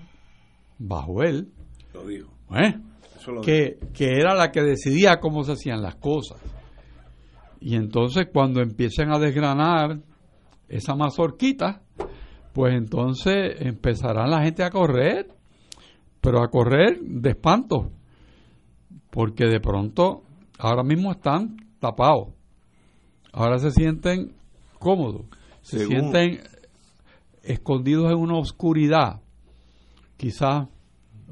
bajo 0.77 1.23
él, 1.23 1.51
Lo 1.93 2.05
dijo. 2.05 2.29
¿eh? 2.55 2.75
Eso 3.17 3.31
lo 3.31 3.41
que, 3.41 3.77
que 3.93 4.17
era 4.17 4.33
la 4.33 4.51
que 4.51 4.61
decidía 4.61 5.19
cómo 5.19 5.43
se 5.43 5.53
hacían 5.53 5.81
las 5.81 5.95
cosas. 5.95 6.41
Y 7.59 7.75
entonces 7.75 8.27
cuando 8.33 8.61
empiecen 8.61 9.11
a 9.11 9.19
desgranar 9.19 9.99
esa 10.67 10.95
mazorquita, 10.95 11.81
pues 12.53 12.73
entonces 12.73 13.55
empezará 13.59 14.25
la 14.27 14.43
gente 14.43 14.63
a 14.63 14.71
correr, 14.71 15.27
pero 16.21 16.41
a 16.43 16.49
correr 16.49 16.99
de 17.01 17.31
espanto, 17.31 17.91
porque 19.09 19.45
de 19.45 19.59
pronto 19.59 20.23
ahora 20.59 20.83
mismo 20.83 21.11
están 21.11 21.57
tapados, 21.79 22.29
ahora 23.33 23.57
se 23.57 23.71
sienten 23.71 24.33
cómodos, 24.79 25.25
se 25.61 25.79
Según- 25.79 26.11
sienten 26.11 26.39
escondidos 27.43 28.11
en 28.11 28.17
una 28.19 28.37
oscuridad, 28.37 29.21
quizás 30.17 30.67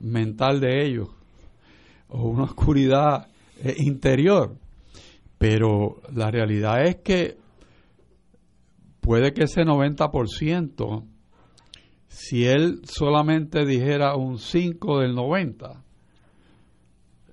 mental 0.02 0.60
de 0.60 0.86
ellos, 0.86 1.10
o 2.08 2.24
una 2.28 2.44
oscuridad 2.44 3.28
eh, 3.64 3.76
interior. 3.78 4.56
Pero 5.38 6.02
la 6.14 6.32
realidad 6.32 6.84
es 6.86 6.98
que 6.98 7.38
puede 9.00 9.34
que 9.34 9.44
ese 9.44 9.62
90%, 9.64 11.04
si 12.10 12.45
él 12.45 12.82
solamente 12.84 13.66
dijera 13.66 14.16
un 14.18 14.38
5 14.39 14.99
del 14.99 15.16
90, 15.16 15.82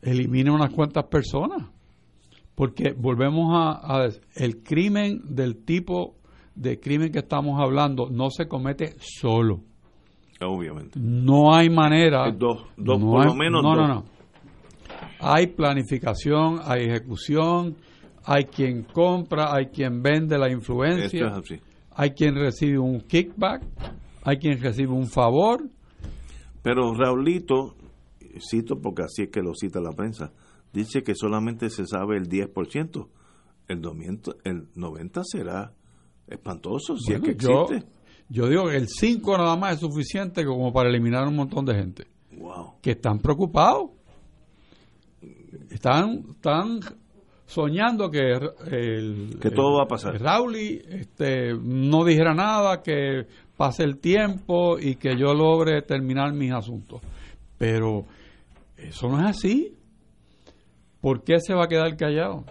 elimine 0.03 0.51
unas 0.51 0.70
cuantas 0.70 1.05
personas. 1.05 1.62
Porque 2.55 2.93
volvemos 2.97 3.51
a, 3.55 4.05
a 4.05 4.09
el 4.37 4.62
crimen 4.62 5.20
del 5.24 5.64
tipo 5.64 6.14
de 6.55 6.81
crimen 6.81 7.12
que 7.12 7.18
estamos 7.18 7.61
hablando 7.61 8.09
no 8.11 8.31
se 8.31 8.47
comete 8.49 8.95
solo. 8.99 9.61
Obviamente. 10.41 10.99
No 11.01 11.55
hay 11.55 11.68
manera. 11.68 12.31
Dos, 12.31 12.64
dos, 12.77 12.99
no 13.01 13.11
por 13.11 13.20
hay- 13.22 13.27
lo 13.29 13.35
menos 13.35 13.62
No, 13.62 13.68
dos. 13.74 13.79
no, 13.89 13.95
no. 13.97 14.05
Hay 15.20 15.49
planificación, 15.49 16.61
hay 16.64 16.85
ejecución, 16.85 17.77
hay 18.24 18.45
quien 18.45 18.85
compra, 18.85 19.55
hay 19.55 19.66
quien 19.66 20.03
vende 20.03 20.39
la 20.39 20.51
influencia, 20.51 21.39
es 21.43 21.61
hay 21.95 22.11
quien 22.11 22.35
recibe 22.35 22.79
un 22.79 23.01
kickback, 23.01 23.62
hay 24.27 24.39
quien 24.39 24.61
recibe 24.61 24.93
un 24.93 25.07
favor. 25.07 25.70
Pero 26.62 26.93
Raulito, 26.95 27.77
cito 28.41 28.81
porque 28.81 29.03
así 29.05 29.22
es 29.22 29.29
que 29.31 29.41
lo 29.41 29.55
cita 29.55 29.81
la 29.81 29.93
prensa, 29.93 30.33
dice 30.72 31.05
que 31.05 31.14
solamente 31.14 31.70
se 31.70 31.87
sabe 31.87 32.16
el 32.16 32.29
10%. 32.29 33.09
El 33.68 33.81
90, 33.81 34.33
el 34.45 34.68
90 34.74 35.22
será 35.24 35.72
espantoso 36.27 36.97
si 36.97 37.12
es 37.12 37.20
que 37.20 37.33
existe. 37.33 37.85
yo 38.29 38.49
digo 38.49 38.68
que 38.68 38.77
el 38.77 38.89
5 38.89 39.39
nada 39.39 39.57
más 39.57 39.74
es 39.74 39.81
suficiente 39.81 40.45
como 40.45 40.72
para 40.72 40.89
eliminar 40.89 41.27
un 41.29 41.37
montón 41.37 41.64
de 41.64 41.74
gente. 41.74 42.07
Wow. 42.37 42.74
que 42.83 42.91
están 42.93 43.18
preocupados. 43.20 43.91
Están, 45.70 46.24
están 46.31 46.81
soñando 47.47 48.11
que 48.11 48.33
el, 48.70 49.39
Que 49.41 49.51
todo 49.51 49.79
va 49.79 49.85
a 49.85 49.89
pasar. 49.89 50.20
Rauli 50.20 50.83
este, 50.89 51.55
no 51.55 52.05
dijera 52.05 52.35
nada, 52.35 52.83
que 52.83 53.27
pase 53.57 53.85
el 53.85 53.99
tiempo 53.99 54.79
y 54.79 54.97
que 54.97 55.17
yo 55.17 55.35
logre 55.35 55.83
terminar 55.83 56.33
mis 56.33 56.53
asuntos. 56.53 57.01
Pero 57.59 58.05
eso 58.77 59.09
no 59.09 59.19
es 59.21 59.37
así. 59.37 59.77
¿Por 61.01 61.23
qué 61.23 61.41
se 61.41 61.55
va 61.55 61.65
a 61.65 61.69
quedar 61.69 61.97
callado? 61.97 62.45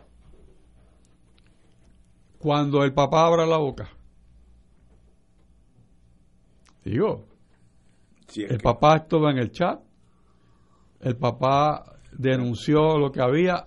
Cuando 2.39 2.83
el 2.83 2.93
papá 2.93 3.25
abra 3.25 3.45
la 3.45 3.57
boca. 3.57 3.89
Digo, 6.83 7.25
el 8.35 8.47
que- 8.47 8.57
papá 8.59 8.97
estuvo 8.97 9.29
en 9.29 9.37
el 9.37 9.51
chat, 9.51 9.81
el 11.01 11.17
papá 11.17 11.97
denunció 12.11 12.97
lo 12.97 13.11
que 13.11 13.21
había 13.21 13.65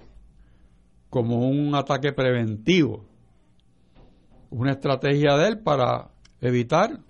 como 1.10 1.48
un 1.48 1.74
ataque 1.74 2.12
preventivo, 2.12 3.04
una 4.50 4.72
estrategia 4.72 5.36
de 5.36 5.48
él 5.48 5.58
para 5.58 6.10
evitar 6.40 7.00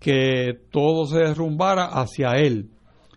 que 0.00 0.58
todo 0.70 1.06
se 1.06 1.18
derrumbara 1.18 1.86
hacia 1.86 2.32
él 2.36 2.70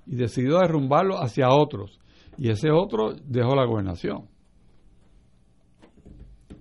y 0.08 0.16
decidió 0.16 0.60
derrumbarlo 0.60 1.22
hacia 1.22 1.50
otros 1.50 2.00
y 2.38 2.50
ese 2.50 2.72
otro 2.72 3.14
dejó 3.26 3.56
la 3.56 3.66
gobernación. 3.66 4.28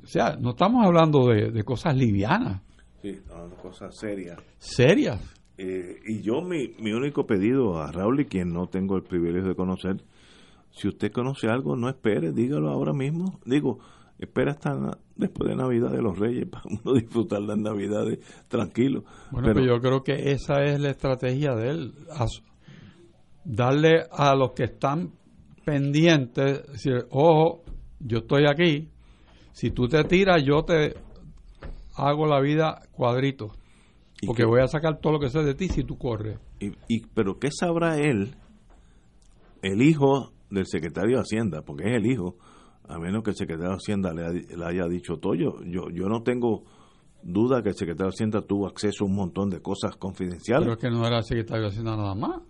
O 0.02 0.06
sea, 0.06 0.36
no 0.40 0.50
estamos 0.50 0.84
hablando 0.86 1.26
de, 1.28 1.50
de 1.50 1.62
cosas 1.64 1.96
livianas, 1.96 2.62
Sí, 3.02 3.18
no, 3.28 3.48
cosas 3.56 3.96
serias. 3.96 4.38
serias. 4.58 5.18
Eh, 5.56 5.96
y 6.06 6.20
yo, 6.20 6.42
mi, 6.42 6.68
mi 6.80 6.92
único 6.92 7.24
pedido 7.26 7.78
a 7.80 7.90
Raúl, 7.90 8.20
y 8.20 8.24
quien 8.26 8.52
no 8.52 8.66
tengo 8.66 8.96
el 8.96 9.02
privilegio 9.04 9.48
de 9.48 9.54
conocer, 9.54 10.02
si 10.70 10.86
usted 10.88 11.10
conoce 11.10 11.48
algo, 11.48 11.76
no 11.76 11.88
espere, 11.88 12.30
dígalo 12.32 12.68
ahora 12.70 12.92
mismo. 12.92 13.38
Digo, 13.46 13.78
espera 14.20 14.52
hasta 14.52 14.98
después 15.16 15.48
de 15.50 15.56
Navidad 15.56 15.90
de 15.90 16.02
los 16.02 16.18
Reyes 16.18 16.46
para 16.48 16.64
uno 16.84 16.94
disfrutar 16.94 17.40
las 17.42 17.58
Navidades 17.58 18.18
tranquilo. 18.48 19.04
Bueno, 19.30 19.48
Pero- 19.48 19.54
pues 19.60 19.66
yo 19.66 19.80
creo 19.80 20.02
que 20.02 20.32
esa 20.32 20.62
es 20.64 20.78
la 20.80 20.90
estrategia 20.90 21.54
de 21.54 21.70
él. 21.70 21.92
darle 23.44 24.04
a 24.12 24.34
los 24.34 24.52
que 24.52 24.64
están 24.64 25.10
pendientes, 25.64 26.66
decir, 26.72 27.06
ojo, 27.10 27.62
yo 28.00 28.18
estoy 28.18 28.44
aquí, 28.50 28.88
si 29.52 29.70
tú 29.70 29.88
te 29.88 30.02
tiras, 30.04 30.42
yo 30.44 30.62
te 30.64 30.94
hago 31.96 32.26
la 32.26 32.40
vida 32.40 32.82
cuadrito. 32.92 33.52
Porque 34.26 34.44
voy 34.44 34.60
a 34.60 34.66
sacar 34.68 34.98
todo 35.00 35.14
lo 35.14 35.18
que 35.18 35.30
sé 35.30 35.42
de 35.42 35.54
ti 35.54 35.68
si 35.68 35.82
tú 35.84 35.96
corres. 35.96 36.38
Y, 36.60 36.72
y- 36.88 37.06
pero 37.14 37.38
¿qué 37.38 37.48
sabrá 37.50 37.98
él, 37.98 38.34
el 39.62 39.80
hijo 39.82 40.32
del 40.50 40.66
secretario 40.66 41.16
de 41.16 41.22
Hacienda? 41.22 41.62
Porque 41.62 41.84
es 41.84 41.96
el 41.96 42.06
hijo, 42.06 42.36
a 42.90 42.98
menos 42.98 43.22
que 43.22 43.30
el 43.30 43.36
secretario 43.36 43.70
de 43.70 43.76
Hacienda 43.76 44.12
le, 44.12 44.42
le 44.56 44.64
haya 44.64 44.86
dicho 44.88 45.16
todo. 45.18 45.34
Yo, 45.34 45.54
yo, 45.64 45.90
yo 45.90 46.08
no 46.08 46.22
tengo 46.22 46.64
duda 47.22 47.62
que 47.62 47.70
el 47.70 47.74
secretario 47.74 48.06
de 48.10 48.14
Hacienda 48.14 48.42
tuvo 48.42 48.66
acceso 48.66 49.04
a 49.04 49.06
un 49.06 49.14
montón 49.14 49.50
de 49.50 49.60
cosas 49.60 49.96
confidenciales. 49.96 50.64
Pero 50.64 50.74
es 50.74 50.78
que 50.80 50.90
no 50.90 51.06
era 51.06 51.18
el 51.18 51.24
secretario 51.24 51.62
de 51.64 51.68
Hacienda 51.68 51.96
nada 51.96 52.14
más. 52.14 52.40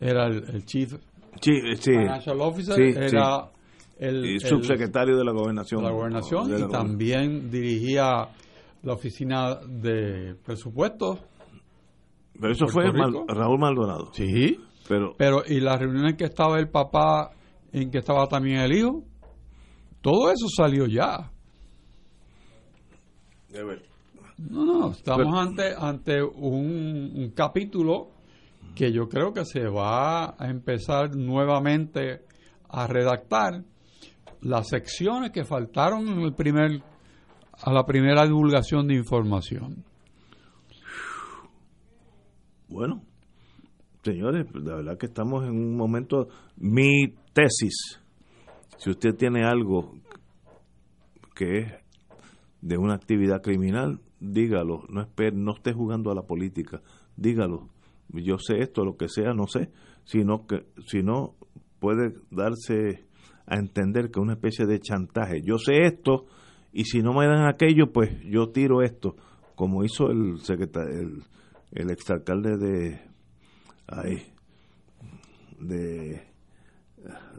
Era 0.00 0.26
el, 0.26 0.44
el 0.54 0.64
chief 0.64 0.94
Sí, 1.40 1.50
eh, 1.52 1.76
sí. 1.76 1.90
financial 1.90 2.40
officer, 2.40 2.74
Sí, 2.76 2.98
era 2.98 3.50
el, 3.98 4.40
subsecretario 4.40 5.16
de 5.16 5.24
la 5.24 5.32
gobernación. 5.32 5.82
de 5.82 5.88
la 5.88 5.92
gobernación 5.94 6.48
De 6.48 6.58
la 6.60 6.66
y 6.66 6.68
también 6.68 7.50
dirigía 7.50 8.28
la 8.82 8.92
oficina 8.92 9.56
de 9.66 10.36
presupuestos. 10.44 11.18
Pero 12.40 12.52
eso 12.52 12.66
fue 12.68 12.92
Mal-. 12.92 13.24
Raúl 13.28 13.58
Maldonado. 13.58 14.10
Sí. 14.12 14.58
Pero, 14.88 15.14
Pero, 15.16 15.42
¿y 15.46 15.60
las 15.60 15.78
reuniones 15.80 16.12
en 16.12 16.16
que 16.18 16.24
estaba 16.24 16.58
el 16.58 16.68
papá, 16.68 17.30
en 17.72 17.90
que 17.90 17.98
estaba 17.98 18.26
también 18.28 18.58
el 18.60 18.72
hijo? 18.72 19.02
Todo 20.04 20.30
eso 20.30 20.46
salió 20.54 20.86
ya. 20.86 21.30
No, 24.50 24.64
no, 24.66 24.90
estamos 24.90 25.24
Pero- 25.24 25.38
ante, 25.38 25.74
ante 25.74 26.22
un, 26.22 27.12
un 27.16 27.30
capítulo 27.34 28.10
que 28.74 28.92
yo 28.92 29.08
creo 29.08 29.32
que 29.32 29.46
se 29.46 29.66
va 29.66 30.34
a 30.38 30.50
empezar 30.50 31.16
nuevamente 31.16 32.20
a 32.68 32.86
redactar 32.86 33.64
las 34.42 34.68
secciones 34.68 35.30
que 35.30 35.44
faltaron 35.46 36.06
en 36.08 36.20
el 36.20 36.34
primer 36.34 36.82
a 37.62 37.72
la 37.72 37.86
primera 37.86 38.24
divulgación 38.26 38.86
de 38.86 38.96
información. 38.96 39.84
Bueno, 42.68 43.02
señores, 44.02 44.44
la 44.52 44.74
verdad 44.74 44.98
que 44.98 45.06
estamos 45.06 45.44
en 45.44 45.50
un 45.52 45.76
momento. 45.78 46.28
Mi 46.56 47.14
tesis, 47.32 48.00
si 48.76 48.90
usted 48.90 49.14
tiene 49.14 49.44
algo 49.44 49.94
que 51.34 51.58
es 51.58 51.72
de 52.60 52.78
una 52.78 52.94
actividad 52.94 53.42
criminal, 53.42 54.00
dígalo, 54.20 54.84
no 54.88 55.02
espere, 55.02 55.36
no 55.36 55.52
esté 55.52 55.72
jugando 55.72 56.10
a 56.10 56.14
la 56.14 56.22
política, 56.22 56.80
dígalo. 57.16 57.68
Yo 58.08 58.38
sé 58.38 58.58
esto, 58.60 58.84
lo 58.84 58.96
que 58.96 59.08
sea, 59.08 59.32
no 59.34 59.46
sé, 59.46 59.70
sino 60.04 60.46
que 60.46 60.66
si 60.86 61.02
no 61.02 61.34
puede 61.80 62.14
darse 62.30 63.06
a 63.46 63.56
entender 63.56 64.10
que 64.10 64.20
es 64.20 64.22
una 64.22 64.34
especie 64.34 64.66
de 64.66 64.80
chantaje. 64.80 65.42
Yo 65.42 65.58
sé 65.58 65.82
esto 65.84 66.26
y 66.72 66.84
si 66.84 67.02
no 67.02 67.12
me 67.12 67.26
dan 67.26 67.46
aquello, 67.46 67.92
pues 67.92 68.10
yo 68.24 68.50
tiro 68.50 68.82
esto, 68.82 69.16
como 69.54 69.84
hizo 69.84 70.10
el 70.10 70.38
secretario, 70.40 71.00
el, 71.00 71.22
el 71.72 71.90
exalcalde 71.90 72.56
de 72.56 73.00
ahí, 73.86 74.22
de 75.60 76.33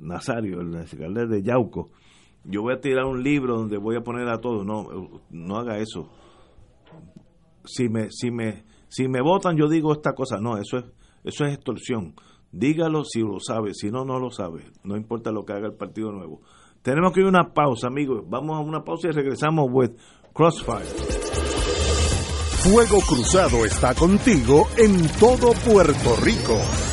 Nazario, 0.06 0.61
el 0.61 0.76
alcalde 0.76 1.27
de 1.27 1.44
Yauco. 1.44 1.90
Yo 2.44 2.61
voy 2.61 2.73
a 2.73 2.80
tirar 2.80 3.06
un 3.06 3.23
libro 3.23 3.57
donde 3.57 3.77
voy 3.77 3.95
a 3.95 4.02
poner 4.02 4.27
a 4.30 4.40
todos. 4.40 4.65
No, 4.65 4.86
no 5.30 5.57
haga 5.57 5.80
eso. 5.80 6.10
Si 7.65 7.90
me, 7.90 8.11
si 8.11 8.30
me, 8.30 8.64
si 8.88 9.07
me 9.07 9.22
votan, 9.22 9.57
yo 9.57 9.68
digo 9.68 9.91
esta 9.91 10.14
cosa. 10.14 10.38
No, 10.38 10.57
eso 10.57 10.77
es, 10.77 10.86
eso 11.23 11.45
es 11.45 11.56
extorsión. 11.56 12.14
Dígalo 12.52 13.03
si 13.03 13.22
lo 13.22 13.40
sabe, 13.40 13.73
si 13.73 13.90
no, 13.90 14.06
no 14.06 14.19
lo 14.19 14.30
sabe. 14.30 14.64
No 14.84 14.95
importa 14.95 15.32
lo 15.32 15.44
que 15.44 15.53
haga 15.53 15.68
el 15.68 15.73
Partido 15.73 16.11
Nuevo. 16.11 16.41
Tenemos 16.82 17.11
que 17.11 17.22
ir 17.22 17.26
a 17.26 17.30
una 17.30 17.53
pausa, 17.53 17.88
amigos. 17.88 18.23
Vamos 18.30 18.56
a 18.56 18.60
una 18.60 18.84
pausa 18.84 19.07
y 19.10 19.11
regresamos 19.11 19.68
with 19.72 19.91
Crossfire. 20.34 20.86
Fuego 22.65 22.99
Cruzado 23.02 23.65
está 23.65 23.94
contigo 23.95 24.68
en 24.77 25.07
todo 25.19 25.52
Puerto 25.65 26.15
Rico. 26.23 26.85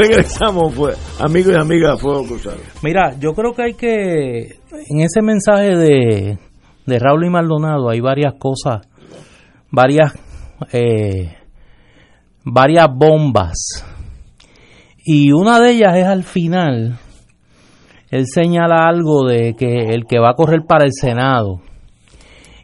Regresamos, 0.00 0.72
pues, 0.76 1.20
amigos 1.20 1.54
y 1.54 1.56
amigas, 1.56 2.00
Fuego 2.00 2.24
Cruzado. 2.24 2.58
Mira, 2.84 3.18
yo 3.18 3.32
creo 3.32 3.52
que 3.52 3.62
hay 3.62 3.74
que, 3.74 4.60
en 4.70 5.00
ese 5.00 5.22
mensaje 5.22 5.76
de, 5.76 6.38
de 6.86 6.98
Raúl 7.00 7.26
y 7.26 7.30
Maldonado 7.30 7.90
hay 7.90 7.98
varias 7.98 8.34
cosas, 8.38 8.86
varias, 9.72 10.12
eh, 10.72 11.34
varias 12.44 12.86
bombas. 12.94 13.84
Y 15.04 15.32
una 15.32 15.58
de 15.58 15.72
ellas 15.72 15.96
es 15.96 16.06
al 16.06 16.22
final, 16.22 17.00
él 18.12 18.26
señala 18.26 18.86
algo 18.86 19.26
de 19.26 19.54
que 19.54 19.94
el 19.94 20.06
que 20.06 20.20
va 20.20 20.30
a 20.30 20.34
correr 20.34 20.60
para 20.68 20.84
el 20.84 20.92
Senado. 20.92 21.60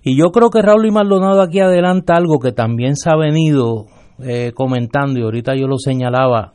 Y 0.04 0.16
yo 0.16 0.30
creo 0.30 0.50
que 0.50 0.62
Raúl 0.62 0.86
y 0.86 0.92
Maldonado 0.92 1.42
aquí 1.42 1.58
adelanta 1.58 2.14
algo 2.14 2.38
que 2.38 2.52
también 2.52 2.94
se 2.94 3.10
ha 3.10 3.16
venido 3.16 3.86
eh, 4.22 4.52
comentando 4.54 5.18
y 5.18 5.22
ahorita 5.24 5.56
yo 5.56 5.66
lo 5.66 5.78
señalaba 5.78 6.52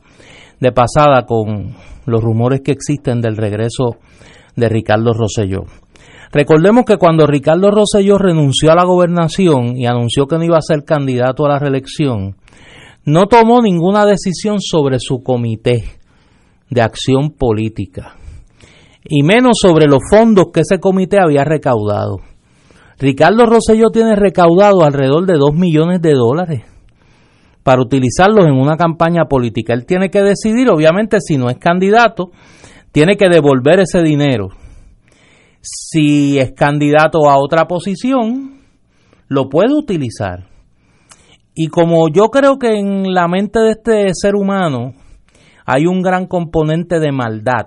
de 0.60 0.72
pasada 0.72 1.24
con 1.26 1.74
los 2.06 2.22
rumores 2.22 2.60
que 2.60 2.72
existen 2.72 3.20
del 3.20 3.36
regreso 3.36 3.96
de 4.56 4.68
Ricardo 4.68 5.12
Rosselló. 5.12 5.64
Recordemos 6.32 6.84
que 6.84 6.96
cuando 6.96 7.26
Ricardo 7.26 7.70
Rosselló 7.70 8.18
renunció 8.18 8.70
a 8.70 8.76
la 8.76 8.84
gobernación 8.84 9.76
y 9.76 9.86
anunció 9.86 10.26
que 10.26 10.36
no 10.36 10.44
iba 10.44 10.58
a 10.58 10.62
ser 10.62 10.84
candidato 10.84 11.44
a 11.44 11.48
la 11.48 11.58
reelección, 11.58 12.36
no 13.04 13.26
tomó 13.26 13.62
ninguna 13.62 14.04
decisión 14.04 14.60
sobre 14.60 14.98
su 15.00 15.22
comité 15.22 15.82
de 16.68 16.82
acción 16.82 17.30
política 17.30 18.14
y 19.02 19.22
menos 19.22 19.58
sobre 19.60 19.86
los 19.86 20.00
fondos 20.08 20.46
que 20.52 20.60
ese 20.60 20.78
comité 20.78 21.18
había 21.18 21.42
recaudado. 21.42 22.18
Ricardo 22.98 23.46
Rosselló 23.46 23.88
tiene 23.90 24.14
recaudado 24.14 24.84
alrededor 24.84 25.26
de 25.26 25.38
2 25.38 25.54
millones 25.54 26.02
de 26.02 26.12
dólares 26.12 26.69
para 27.62 27.82
utilizarlos 27.82 28.46
en 28.46 28.54
una 28.54 28.76
campaña 28.76 29.26
política. 29.26 29.74
Él 29.74 29.86
tiene 29.86 30.10
que 30.10 30.22
decidir, 30.22 30.70
obviamente, 30.70 31.18
si 31.20 31.36
no 31.36 31.50
es 31.50 31.58
candidato, 31.58 32.30
tiene 32.92 33.16
que 33.16 33.28
devolver 33.28 33.80
ese 33.80 34.02
dinero. 34.02 34.48
Si 35.60 36.38
es 36.38 36.52
candidato 36.52 37.28
a 37.28 37.38
otra 37.38 37.66
posición, 37.66 38.60
lo 39.28 39.48
puede 39.48 39.74
utilizar. 39.74 40.48
Y 41.54 41.68
como 41.68 42.08
yo 42.08 42.28
creo 42.28 42.58
que 42.58 42.78
en 42.78 43.12
la 43.12 43.28
mente 43.28 43.60
de 43.60 43.70
este 43.72 44.14
ser 44.14 44.34
humano 44.34 44.94
hay 45.66 45.86
un 45.86 46.00
gran 46.00 46.26
componente 46.26 47.00
de 47.00 47.12
maldad, 47.12 47.66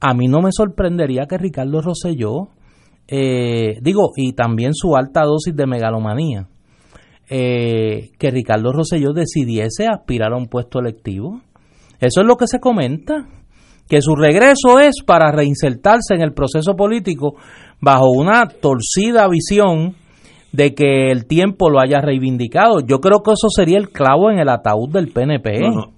a 0.00 0.14
mí 0.14 0.28
no 0.28 0.40
me 0.40 0.50
sorprendería 0.50 1.26
que 1.28 1.36
Ricardo 1.36 1.82
Rosselló, 1.82 2.48
eh, 3.06 3.78
digo, 3.82 4.12
y 4.16 4.32
también 4.32 4.72
su 4.72 4.96
alta 4.96 5.24
dosis 5.24 5.54
de 5.54 5.66
megalomanía, 5.66 6.48
eh, 7.32 8.10
que 8.18 8.30
Ricardo 8.32 8.72
Rosselló 8.72 9.12
decidiese 9.12 9.86
aspirar 9.86 10.32
a 10.32 10.36
un 10.36 10.48
puesto 10.48 10.80
electivo. 10.80 11.40
Eso 12.00 12.22
es 12.22 12.26
lo 12.26 12.36
que 12.36 12.48
se 12.48 12.58
comenta, 12.58 13.28
que 13.88 14.02
su 14.02 14.16
regreso 14.16 14.80
es 14.80 14.96
para 15.06 15.30
reinsertarse 15.30 16.14
en 16.14 16.22
el 16.22 16.32
proceso 16.32 16.74
político 16.74 17.36
bajo 17.80 18.10
una 18.10 18.48
torcida 18.48 19.28
visión 19.28 19.94
de 20.52 20.74
que 20.74 21.12
el 21.12 21.26
tiempo 21.26 21.70
lo 21.70 21.80
haya 21.80 22.00
reivindicado. 22.00 22.80
Yo 22.80 22.98
creo 22.98 23.22
que 23.22 23.30
eso 23.30 23.48
sería 23.48 23.78
el 23.78 23.90
clavo 23.90 24.30
en 24.32 24.40
el 24.40 24.48
ataúd 24.48 24.90
del 24.90 25.12
PNP. 25.12 25.60
No, 25.60 25.92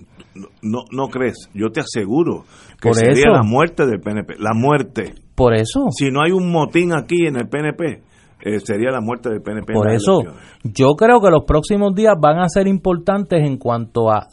no, 0.61 0.85
no, 0.91 1.09
crees. 1.09 1.49
Yo 1.55 1.71
te 1.71 1.81
aseguro 1.81 2.45
que 2.79 2.93
sería 2.93 3.31
la 3.31 3.43
muerte 3.43 3.87
del 3.87 4.01
PNP. 4.01 4.35
La 4.39 4.53
muerte. 4.55 5.15
Por 5.35 5.55
eso. 5.55 5.87
Si 5.97 6.11
no 6.11 6.23
hay 6.23 6.33
un 6.33 6.53
motín 6.53 6.93
aquí 6.93 7.27
en 7.27 7.37
el 7.37 7.49
PNP, 7.49 8.03
eh, 8.44 8.59
sería 8.60 8.90
la 8.90 9.01
muerte 9.01 9.31
del 9.31 9.40
PNP. 9.40 9.73
Por 9.73 9.90
eso, 9.90 10.23
yo 10.64 10.94
creo 10.97 11.20
que 11.20 11.31
los 11.31 11.44
próximos 11.47 11.94
días 11.94 12.14
van 12.20 12.39
a 12.39 12.48
ser 12.48 12.66
importantes 12.66 13.43
en 13.44 13.56
cuanto 13.56 14.10
a 14.10 14.27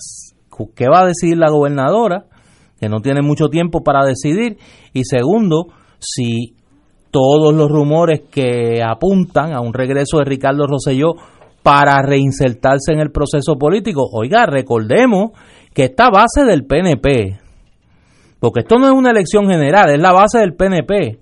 qué 0.76 0.88
va 0.90 1.02
a 1.02 1.06
decidir 1.06 1.38
la 1.38 1.50
gobernadora, 1.50 2.26
que 2.80 2.90
no 2.90 3.02
tiene 3.02 3.22
mucho 3.22 3.48
tiempo 3.50 3.84
para 3.84 4.06
decidir, 4.06 4.58
y 4.94 5.04
segundo, 5.04 5.68
si 6.00 6.56
todos 7.12 7.54
los 7.54 7.70
rumores 7.70 8.22
que 8.32 8.82
apuntan 8.84 9.54
a 9.54 9.62
un 9.62 9.74
regreso 9.74 10.18
de 10.18 10.26
Ricardo 10.26 10.66
Rosselló 10.68 11.14
para 11.64 12.02
reinsertarse 12.02 12.94
en 12.94 13.00
el 13.00 13.12
proceso 13.12 13.58
político. 13.58 14.08
Oiga, 14.12 14.46
recordemos 14.46 15.32
que 15.74 15.86
esta 15.86 16.10
base 16.10 16.46
del 16.46 16.66
PNP, 16.66 17.40
porque 18.40 18.62
esto 18.62 18.78
no 18.78 18.88
es 18.88 18.94
una 18.94 19.12
elección 19.12 19.48
general, 19.48 19.90
es 19.92 20.02
la 20.02 20.14
base 20.14 20.40
del 20.40 20.56
PNP, 20.56 21.20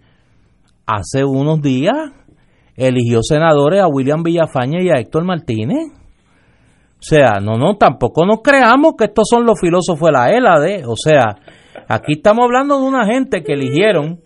hace 0.85 1.25
unos 1.25 1.61
días 1.61 1.95
eligió 2.77 3.23
senadores 3.23 3.81
a 3.81 3.87
William 3.87 4.23
Villafaña 4.23 4.81
y 4.81 4.89
a 4.89 4.99
Héctor 4.99 5.25
Martínez. 5.25 5.91
O 6.99 7.01
sea, 7.01 7.39
no, 7.41 7.57
no, 7.57 7.75
tampoco 7.75 8.25
nos 8.25 8.41
creamos 8.41 8.93
que 8.97 9.05
estos 9.05 9.25
son 9.29 9.45
los 9.45 9.59
filósofos 9.59 10.07
de 10.07 10.11
la 10.11 10.29
ELAD. 10.29 10.87
O 10.87 10.95
sea, 10.95 11.35
aquí 11.87 12.13
estamos 12.13 12.45
hablando 12.45 12.79
de 12.79 12.87
una 12.87 13.05
gente 13.05 13.43
que 13.43 13.53
eligieron 13.53 14.19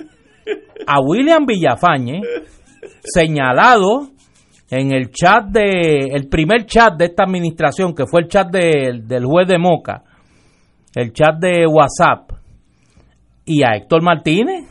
a 0.85 0.99
William 1.01 1.45
Villafañe, 1.45 2.21
señalado 3.03 4.09
en 4.69 4.93
el 4.93 5.11
chat 5.11 5.45
de, 5.47 6.07
el 6.13 6.27
primer 6.29 6.65
chat 6.65 6.95
de 6.97 7.05
esta 7.05 7.23
administración, 7.23 7.93
que 7.93 8.05
fue 8.05 8.21
el 8.21 8.27
chat 8.27 8.49
del 8.49 9.25
juez 9.25 9.47
de 9.47 9.57
Moca, 9.57 10.03
el 10.95 11.11
chat 11.11 11.37
de 11.39 11.65
WhatsApp, 11.67 12.31
y 13.45 13.63
a 13.63 13.75
Héctor 13.75 14.01
Martínez, 14.01 14.70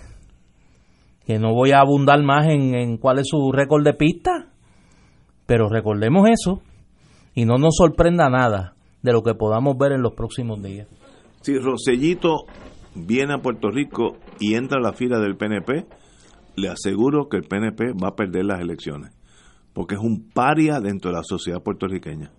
que 1.30 1.38
no 1.38 1.54
voy 1.54 1.70
a 1.70 1.78
abundar 1.78 2.20
más 2.24 2.48
en, 2.48 2.96
cuál 2.96 3.20
es 3.20 3.28
su 3.28 3.52
récord 3.52 3.84
de 3.84 3.94
pista, 3.94 4.50
pero 5.46 5.68
recordemos 5.68 6.28
eso 6.28 6.60
y 7.36 7.44
no 7.44 7.56
nos 7.56 7.76
sorprenda 7.76 8.28
nada 8.28 8.74
de 9.00 9.12
lo 9.12 9.22
que 9.22 9.34
podamos 9.34 9.78
ver 9.78 9.92
en 9.92 10.02
los 10.02 10.14
próximos 10.14 10.60
días. 10.60 10.88
Si 11.42 11.56
Rosellito 11.56 12.46
viene 12.96 13.34
a 13.34 13.38
Puerto 13.38 13.70
Rico 13.70 14.16
y 14.40 14.54
entra 14.54 14.78
a 14.78 14.82
la 14.82 14.92
fila 14.92 15.20
del 15.20 15.36
PNP, 15.36 15.86
le 16.56 16.68
aseguro 16.68 17.28
que 17.28 17.36
el 17.36 17.44
PNP 17.44 17.92
va 17.92 18.08
a 18.08 18.16
perder 18.16 18.46
las 18.46 18.60
elecciones, 18.60 19.12
porque 19.72 19.94
es 19.94 20.00
un 20.00 20.30
paria 20.34 20.80
dentro 20.80 21.12
de 21.12 21.18
la 21.18 21.22
sociedad 21.22 21.62
puertorriqueña. 21.62 22.32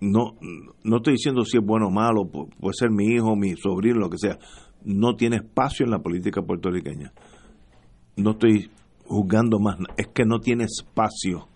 No, 0.00 0.36
no 0.84 0.96
estoy 0.98 1.14
diciendo 1.14 1.44
si 1.44 1.58
es 1.58 1.64
bueno 1.64 1.88
o 1.88 1.90
malo, 1.90 2.28
puede 2.30 2.74
ser 2.74 2.90
mi 2.92 3.06
hijo, 3.06 3.34
mi 3.34 3.56
sobrino, 3.56 3.98
lo 3.98 4.08
que 4.08 4.18
sea. 4.18 4.38
No 4.84 5.16
tiene 5.16 5.38
espacio 5.38 5.84
en 5.84 5.90
la 5.90 5.98
política 5.98 6.42
puertorriqueña 6.42 7.12
no 8.18 8.32
estoy 8.32 8.70
juzgando 9.04 9.58
más, 9.58 9.78
es 9.96 10.08
que 10.08 10.24
no 10.24 10.40
tiene 10.40 10.64
espacio. 10.64 11.48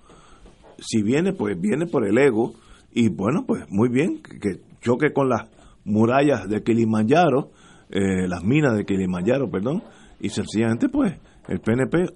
Si 0.78 1.02
viene, 1.02 1.32
pues 1.32 1.60
viene 1.60 1.86
por 1.86 2.06
el 2.06 2.16
ego 2.18 2.54
y 2.92 3.08
bueno, 3.08 3.44
pues 3.46 3.64
muy 3.68 3.88
bien, 3.88 4.22
que, 4.22 4.60
choque 4.80 5.12
con 5.12 5.28
las 5.28 5.50
murallas 5.84 6.48
de 6.48 6.62
Kilimanjaro, 6.62 7.50
eh, 7.90 8.26
las 8.26 8.42
minas 8.42 8.76
de 8.76 8.84
Kilimanjaro, 8.84 9.50
perdón, 9.50 9.82
y 10.20 10.28
sencillamente 10.30 10.88
pues 10.88 11.18
el 11.48 11.60
PNP 11.60 12.06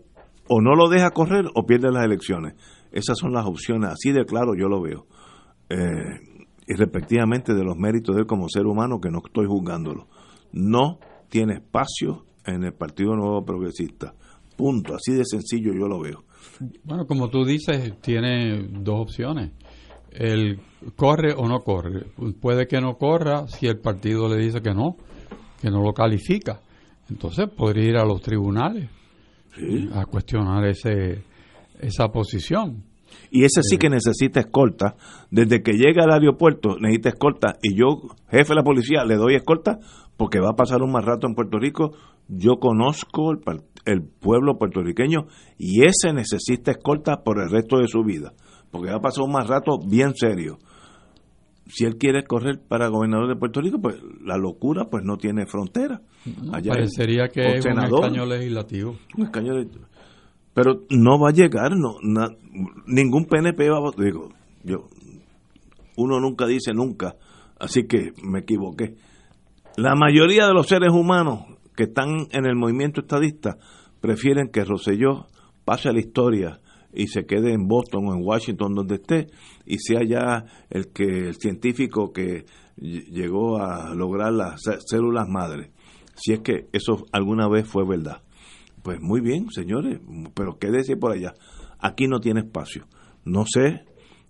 o 0.48 0.60
no 0.60 0.74
lo 0.74 0.88
deja 0.88 1.10
correr 1.10 1.46
o 1.54 1.66
pierde 1.66 1.90
las 1.90 2.04
elecciones. 2.04 2.54
Esas 2.92 3.18
son 3.18 3.32
las 3.32 3.46
opciones, 3.46 3.90
así 3.90 4.12
de 4.12 4.24
claro 4.24 4.54
yo 4.56 4.68
lo 4.68 4.80
veo. 4.80 5.06
Eh, 5.68 6.20
y 6.68 6.74
respectivamente 6.74 7.54
de 7.54 7.64
los 7.64 7.76
méritos 7.76 8.14
de 8.14 8.22
él 8.22 8.26
como 8.26 8.48
ser 8.48 8.66
humano, 8.66 9.00
que 9.00 9.10
no 9.10 9.20
estoy 9.24 9.46
juzgándolo. 9.46 10.06
No 10.52 10.98
tiene 11.28 11.54
espacio 11.54 12.24
en 12.44 12.64
el 12.64 12.72
Partido 12.72 13.14
Nuevo 13.14 13.44
Progresista. 13.44 14.14
Punto, 14.56 14.94
así 14.94 15.12
de 15.12 15.24
sencillo 15.24 15.72
yo 15.72 15.86
lo 15.86 16.00
veo. 16.00 16.24
Bueno, 16.84 17.06
como 17.06 17.28
tú 17.28 17.44
dices, 17.44 18.00
tiene 18.00 18.68
dos 18.70 19.00
opciones. 19.00 19.52
El 20.10 20.58
corre 20.94 21.34
o 21.36 21.46
no 21.46 21.60
corre. 21.60 22.06
Puede 22.40 22.66
que 22.66 22.80
no 22.80 22.96
corra 22.96 23.46
si 23.48 23.66
el 23.66 23.78
partido 23.78 24.28
le 24.28 24.42
dice 24.42 24.62
que 24.62 24.72
no, 24.72 24.96
que 25.60 25.70
no 25.70 25.82
lo 25.82 25.92
califica. 25.92 26.60
Entonces 27.10 27.48
podría 27.50 27.90
ir 27.90 27.96
a 27.96 28.04
los 28.04 28.20
tribunales 28.22 28.88
a 29.92 30.06
cuestionar 30.06 30.64
ese, 30.66 31.22
esa 31.80 32.08
posición. 32.08 32.82
Y 33.30 33.44
ese 33.44 33.62
sí 33.62 33.78
que 33.78 33.90
necesita 33.90 34.40
escolta. 34.40 34.96
Desde 35.30 35.62
que 35.62 35.72
llega 35.72 36.04
al 36.04 36.12
aeropuerto 36.12 36.76
necesita 36.78 37.10
escolta. 37.10 37.56
Y 37.62 37.76
yo, 37.76 38.02
jefe 38.30 38.50
de 38.50 38.54
la 38.54 38.62
policía, 38.62 39.04
le 39.04 39.16
doy 39.16 39.34
escolta 39.34 39.78
porque 40.16 40.40
va 40.40 40.50
a 40.50 40.56
pasar 40.56 40.82
un 40.82 40.92
más 40.92 41.04
rato 41.04 41.26
en 41.26 41.34
Puerto 41.34 41.58
Rico. 41.58 41.92
Yo 42.28 42.56
conozco 42.58 43.32
el, 43.32 43.40
el 43.84 44.02
pueblo 44.02 44.58
puertorriqueño 44.58 45.26
y 45.58 45.82
ese 45.86 46.12
necesita 46.12 46.72
escolta 46.72 47.22
por 47.22 47.40
el 47.40 47.50
resto 47.50 47.78
de 47.78 47.88
su 47.88 48.02
vida, 48.02 48.32
porque 48.70 48.90
va 48.90 48.96
a 48.96 49.00
pasar 49.00 49.24
un 49.24 49.32
más 49.32 49.46
rato 49.46 49.78
bien 49.86 50.14
serio. 50.14 50.58
Si 51.68 51.84
él 51.84 51.96
quiere 51.96 52.22
correr 52.24 52.60
para 52.66 52.88
gobernador 52.88 53.28
de 53.28 53.36
Puerto 53.36 53.60
Rico, 53.60 53.80
pues 53.80 53.96
la 54.24 54.36
locura 54.36 54.84
pues 54.88 55.04
no 55.04 55.16
tiene 55.16 55.46
frontera. 55.46 56.00
Parecería 56.64 57.28
que 57.28 57.56
es 57.56 57.64
un 57.64 57.82
escaño 57.82 58.24
legislativo. 58.24 58.96
Un 59.16 59.24
pero 60.56 60.86
no 60.88 61.20
va 61.20 61.28
a 61.28 61.32
llegar, 61.32 61.76
no, 61.76 61.98
ningún 62.86 63.26
PNP 63.26 63.68
va 63.68 63.76
a 63.76 64.02
digo, 64.02 64.30
yo 64.64 64.88
uno 65.98 66.18
nunca 66.18 66.46
dice 66.46 66.72
nunca, 66.72 67.16
así 67.60 67.86
que 67.86 68.14
me 68.22 68.38
equivoqué. 68.38 68.94
La 69.76 69.94
mayoría 69.94 70.46
de 70.46 70.54
los 70.54 70.66
seres 70.66 70.92
humanos 70.92 71.40
que 71.76 71.82
están 71.82 72.28
en 72.30 72.46
el 72.46 72.56
movimiento 72.56 73.02
estadista 73.02 73.58
prefieren 74.00 74.48
que 74.48 74.64
Roselló 74.64 75.26
pase 75.66 75.90
a 75.90 75.92
la 75.92 76.00
historia 76.00 76.58
y 76.90 77.08
se 77.08 77.26
quede 77.26 77.52
en 77.52 77.68
Boston 77.68 78.08
o 78.08 78.14
en 78.14 78.24
Washington 78.24 78.74
donde 78.74 78.94
esté 78.94 79.26
y 79.66 79.76
sea 79.76 80.02
ya 80.04 80.46
el 80.70 80.90
que 80.90 81.28
el 81.28 81.34
científico 81.34 82.14
que 82.14 82.46
llegó 82.78 83.58
a 83.58 83.94
lograr 83.94 84.32
las 84.32 84.62
células 84.86 85.28
madres 85.28 85.68
si 86.14 86.32
es 86.32 86.40
que 86.40 86.68
eso 86.72 87.04
alguna 87.12 87.46
vez 87.46 87.68
fue 87.68 87.86
verdad 87.86 88.22
pues 88.86 89.00
muy 89.00 89.20
bien 89.20 89.50
señores 89.50 90.00
pero 90.32 90.58
quédese 90.58 90.96
por 90.96 91.10
allá 91.10 91.34
aquí 91.80 92.06
no 92.06 92.20
tiene 92.20 92.40
espacio 92.40 92.86
no 93.26 93.44
sé 93.44 93.84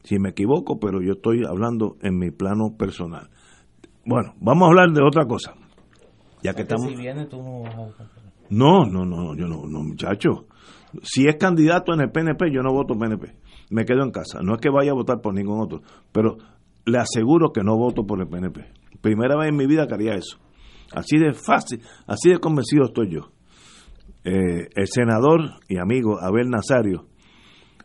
si 0.07 0.21
me 0.21 0.31
equivoco, 0.31 0.79
pero 0.79 1.03
yo 1.03 1.15
estoy 1.15 1.43
hablando 1.45 1.97
en 2.01 2.17
mi 2.17 2.31
plano 2.31 2.77
personal. 2.79 3.29
Bueno, 4.05 4.35
vamos 4.41 4.63
a 4.63 4.67
hablar 4.69 4.93
de 4.93 5.03
otra 5.03 5.27
cosa. 5.27 5.55
Ya 6.45 6.55
que 6.55 6.63
estamos... 6.63 6.87
Si 6.87 6.95
viene, 6.95 7.27
tú 7.27 7.43
no 7.43 7.63
vas 7.63 8.01
a. 8.01 8.09
No, 8.49 8.87
no, 8.87 9.05
no, 9.05 9.35
yo 9.35 9.49
no, 9.49 9.67
no, 9.67 9.83
muchacho. 9.83 10.47
Si 11.03 11.27
es 11.27 11.35
candidato 11.37 11.93
en 11.93 12.03
el 12.03 12.13
PNP, 12.13 12.53
yo 12.53 12.63
no 12.63 12.73
voto 12.73 12.97
PNP. 12.97 13.35
Me 13.71 13.85
quedo 13.85 14.05
en 14.05 14.13
casa. 14.13 14.43
No 14.43 14.55
es 14.55 14.61
que 14.61 14.71
vaya 14.71 14.93
a 14.93 14.95
votar 14.95 15.21
por 15.21 15.35
ningún 15.35 15.61
otro, 15.61 15.83
pero 16.13 16.37
le 16.85 16.99
aseguro 16.99 17.53
que 17.53 17.65
no 17.65 17.77
voto 17.77 18.07
por 18.07 18.21
el 18.21 18.29
PNP. 18.29 18.65
Primera 19.01 19.37
vez 19.37 19.49
en 19.49 19.57
mi 19.57 19.67
vida 19.67 19.89
que 19.89 19.95
haría 19.95 20.15
eso. 20.15 20.39
Así 20.95 21.19
de 21.19 21.33
fácil, 21.33 21.83
así 22.07 22.31
de 22.31 22.39
convencido 22.39 22.85
estoy 22.85 23.11
yo. 23.11 23.33
Eh, 24.29 24.69
el 24.75 24.89
senador 24.89 25.41
y 25.69 25.79
amigo 25.79 26.19
Abel 26.21 26.51
Nazario 26.51 27.05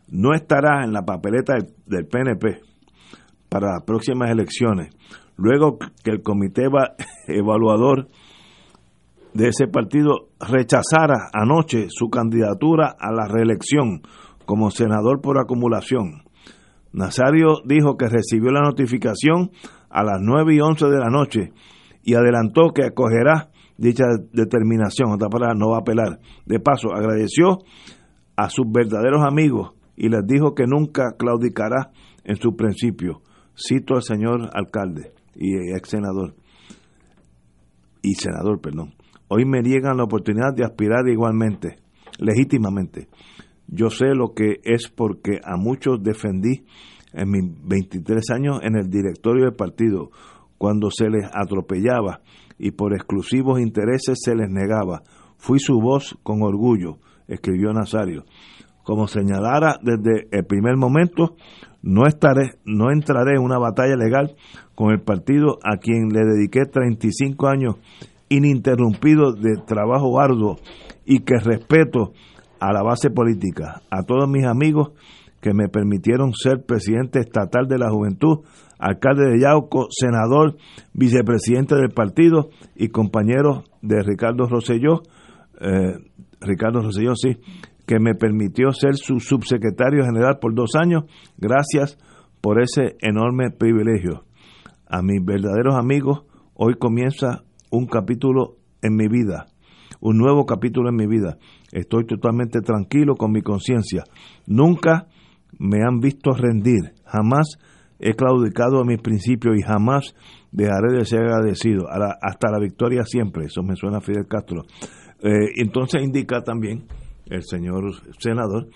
no 0.08 0.34
estará 0.34 0.82
en 0.82 0.92
la 0.92 1.02
papeleta 1.02 1.54
del, 1.86 2.06
PNP 2.08 2.60
para 3.48 3.68
las 3.74 3.84
próximas 3.84 4.28
elecciones, 4.28 4.92
luego 5.36 5.78
que 6.02 6.10
el 6.10 6.20
comité 6.20 6.64
eva- 6.64 6.96
evaluador 7.28 8.08
de 9.34 9.48
ese 9.50 9.68
partido 9.68 10.30
rechazara 10.40 11.30
anoche 11.32 11.86
su 11.90 12.08
candidatura 12.10 12.92
a 12.98 13.12
la 13.12 13.28
reelección 13.28 14.02
como 14.44 14.72
senador 14.72 15.20
por 15.20 15.38
acumulación. 15.38 16.24
Nazario 16.92 17.62
dijo 17.64 17.96
que 17.96 18.08
recibió 18.08 18.50
la 18.50 18.62
notificación 18.62 19.52
a 19.90 20.02
las 20.02 20.18
9 20.20 20.56
y 20.56 20.60
11 20.60 20.86
de 20.86 20.98
la 20.98 21.08
noche 21.08 21.52
y 22.02 22.14
adelantó 22.14 22.72
que 22.74 22.84
acogerá 22.84 23.51
dicha 23.76 24.04
determinación, 24.32 25.12
otra 25.12 25.28
palabra, 25.28 25.54
no 25.56 25.70
va 25.70 25.78
a 25.78 25.80
apelar. 25.80 26.20
De 26.46 26.60
paso, 26.60 26.92
agradeció 26.94 27.58
a 28.36 28.48
sus 28.48 28.66
verdaderos 28.70 29.22
amigos 29.24 29.72
y 29.96 30.08
les 30.08 30.26
dijo 30.26 30.54
que 30.54 30.66
nunca 30.66 31.16
claudicará 31.18 31.90
en 32.24 32.36
su 32.36 32.56
principio. 32.56 33.22
Cito 33.56 33.94
al 33.94 34.02
señor 34.02 34.50
alcalde 34.54 35.12
y 35.34 35.74
ex 35.74 35.90
senador 35.90 36.34
y 38.02 38.14
senador, 38.14 38.60
perdón. 38.60 38.94
Hoy 39.28 39.44
me 39.46 39.62
niegan 39.62 39.96
la 39.96 40.04
oportunidad 40.04 40.52
de 40.54 40.64
aspirar 40.64 41.08
igualmente, 41.08 41.78
legítimamente. 42.18 43.08
Yo 43.68 43.88
sé 43.88 44.14
lo 44.14 44.34
que 44.34 44.60
es 44.64 44.88
porque 44.88 45.38
a 45.42 45.56
muchos 45.56 46.02
defendí 46.02 46.64
en 47.14 47.30
mis 47.30 47.44
23 47.64 48.30
años 48.30 48.60
en 48.62 48.76
el 48.76 48.90
directorio 48.90 49.44
del 49.44 49.54
partido, 49.54 50.10
cuando 50.58 50.90
se 50.90 51.08
les 51.08 51.24
atropellaba 51.32 52.20
y 52.58 52.72
por 52.72 52.94
exclusivos 52.94 53.60
intereses 53.60 54.18
se 54.22 54.34
les 54.34 54.48
negaba. 54.50 55.02
Fui 55.36 55.58
su 55.58 55.80
voz 55.80 56.18
con 56.22 56.42
orgullo, 56.42 56.98
escribió 57.28 57.72
Nazario. 57.72 58.24
Como 58.84 59.06
señalara 59.06 59.78
desde 59.82 60.28
el 60.32 60.44
primer 60.44 60.76
momento, 60.76 61.36
no 61.82 62.06
estaré, 62.06 62.58
no 62.64 62.90
entraré 62.90 63.36
en 63.36 63.42
una 63.42 63.58
batalla 63.58 63.96
legal 63.96 64.34
con 64.74 64.90
el 64.90 65.00
partido 65.00 65.58
a 65.62 65.76
quien 65.76 66.08
le 66.08 66.24
dediqué 66.24 66.64
35 66.64 67.48
años 67.48 67.76
ininterrumpidos 68.28 69.40
de 69.40 69.56
trabajo 69.66 70.20
arduo 70.20 70.56
y 71.04 71.20
que 71.20 71.38
respeto 71.38 72.12
a 72.60 72.72
la 72.72 72.82
base 72.82 73.10
política, 73.10 73.82
a 73.90 74.04
todos 74.04 74.28
mis 74.28 74.46
amigos 74.46 74.92
que 75.42 75.52
me 75.52 75.68
permitieron 75.68 76.32
ser 76.32 76.64
presidente 76.64 77.18
estatal 77.18 77.66
de 77.66 77.76
la 77.76 77.90
juventud, 77.90 78.44
alcalde 78.78 79.28
de 79.28 79.40
Yauco, 79.40 79.88
senador, 79.90 80.56
vicepresidente 80.94 81.74
del 81.74 81.90
partido 81.90 82.50
y 82.76 82.88
compañero 82.88 83.64
de 83.82 84.02
Ricardo 84.02 84.46
Rosselló, 84.46 85.02
eh, 85.60 85.94
Ricardo 86.40 86.80
Rosselló, 86.80 87.16
sí, 87.16 87.38
que 87.86 87.98
me 87.98 88.14
permitió 88.14 88.70
ser 88.70 88.94
su 88.94 89.18
subsecretario 89.18 90.04
general 90.04 90.38
por 90.40 90.54
dos 90.54 90.76
años. 90.76 91.04
Gracias 91.36 91.98
por 92.40 92.62
ese 92.62 92.96
enorme 93.00 93.50
privilegio. 93.50 94.24
A 94.86 95.02
mis 95.02 95.24
verdaderos 95.24 95.74
amigos, 95.74 96.22
hoy 96.54 96.74
comienza 96.78 97.42
un 97.72 97.86
capítulo 97.86 98.58
en 98.80 98.94
mi 98.94 99.08
vida, 99.08 99.46
un 100.00 100.18
nuevo 100.18 100.46
capítulo 100.46 100.90
en 100.90 100.96
mi 100.96 101.06
vida. 101.08 101.38
Estoy 101.72 102.06
totalmente 102.06 102.60
tranquilo 102.60 103.16
con 103.16 103.32
mi 103.32 103.42
conciencia. 103.42 104.04
Nunca 104.46 105.08
me 105.58 105.82
han 105.82 106.00
visto 106.00 106.32
rendir, 106.32 106.94
jamás 107.04 107.58
he 107.98 108.14
claudicado 108.14 108.80
a 108.80 108.84
mis 108.84 109.00
principios 109.00 109.56
y 109.56 109.62
jamás 109.62 110.14
dejaré 110.50 110.92
de 110.98 111.04
ser 111.04 111.20
agradecido. 111.20 111.86
Hasta 111.88 112.50
la 112.50 112.58
victoria 112.58 113.04
siempre, 113.04 113.46
eso 113.46 113.62
me 113.62 113.76
suena 113.76 113.98
a 113.98 114.00
Fidel 114.00 114.26
Castro. 114.26 114.62
Eh, 115.22 115.52
entonces 115.56 116.02
indica 116.02 116.42
también 116.42 116.84
el 117.26 117.42
señor 117.44 117.84
senador 118.18 118.68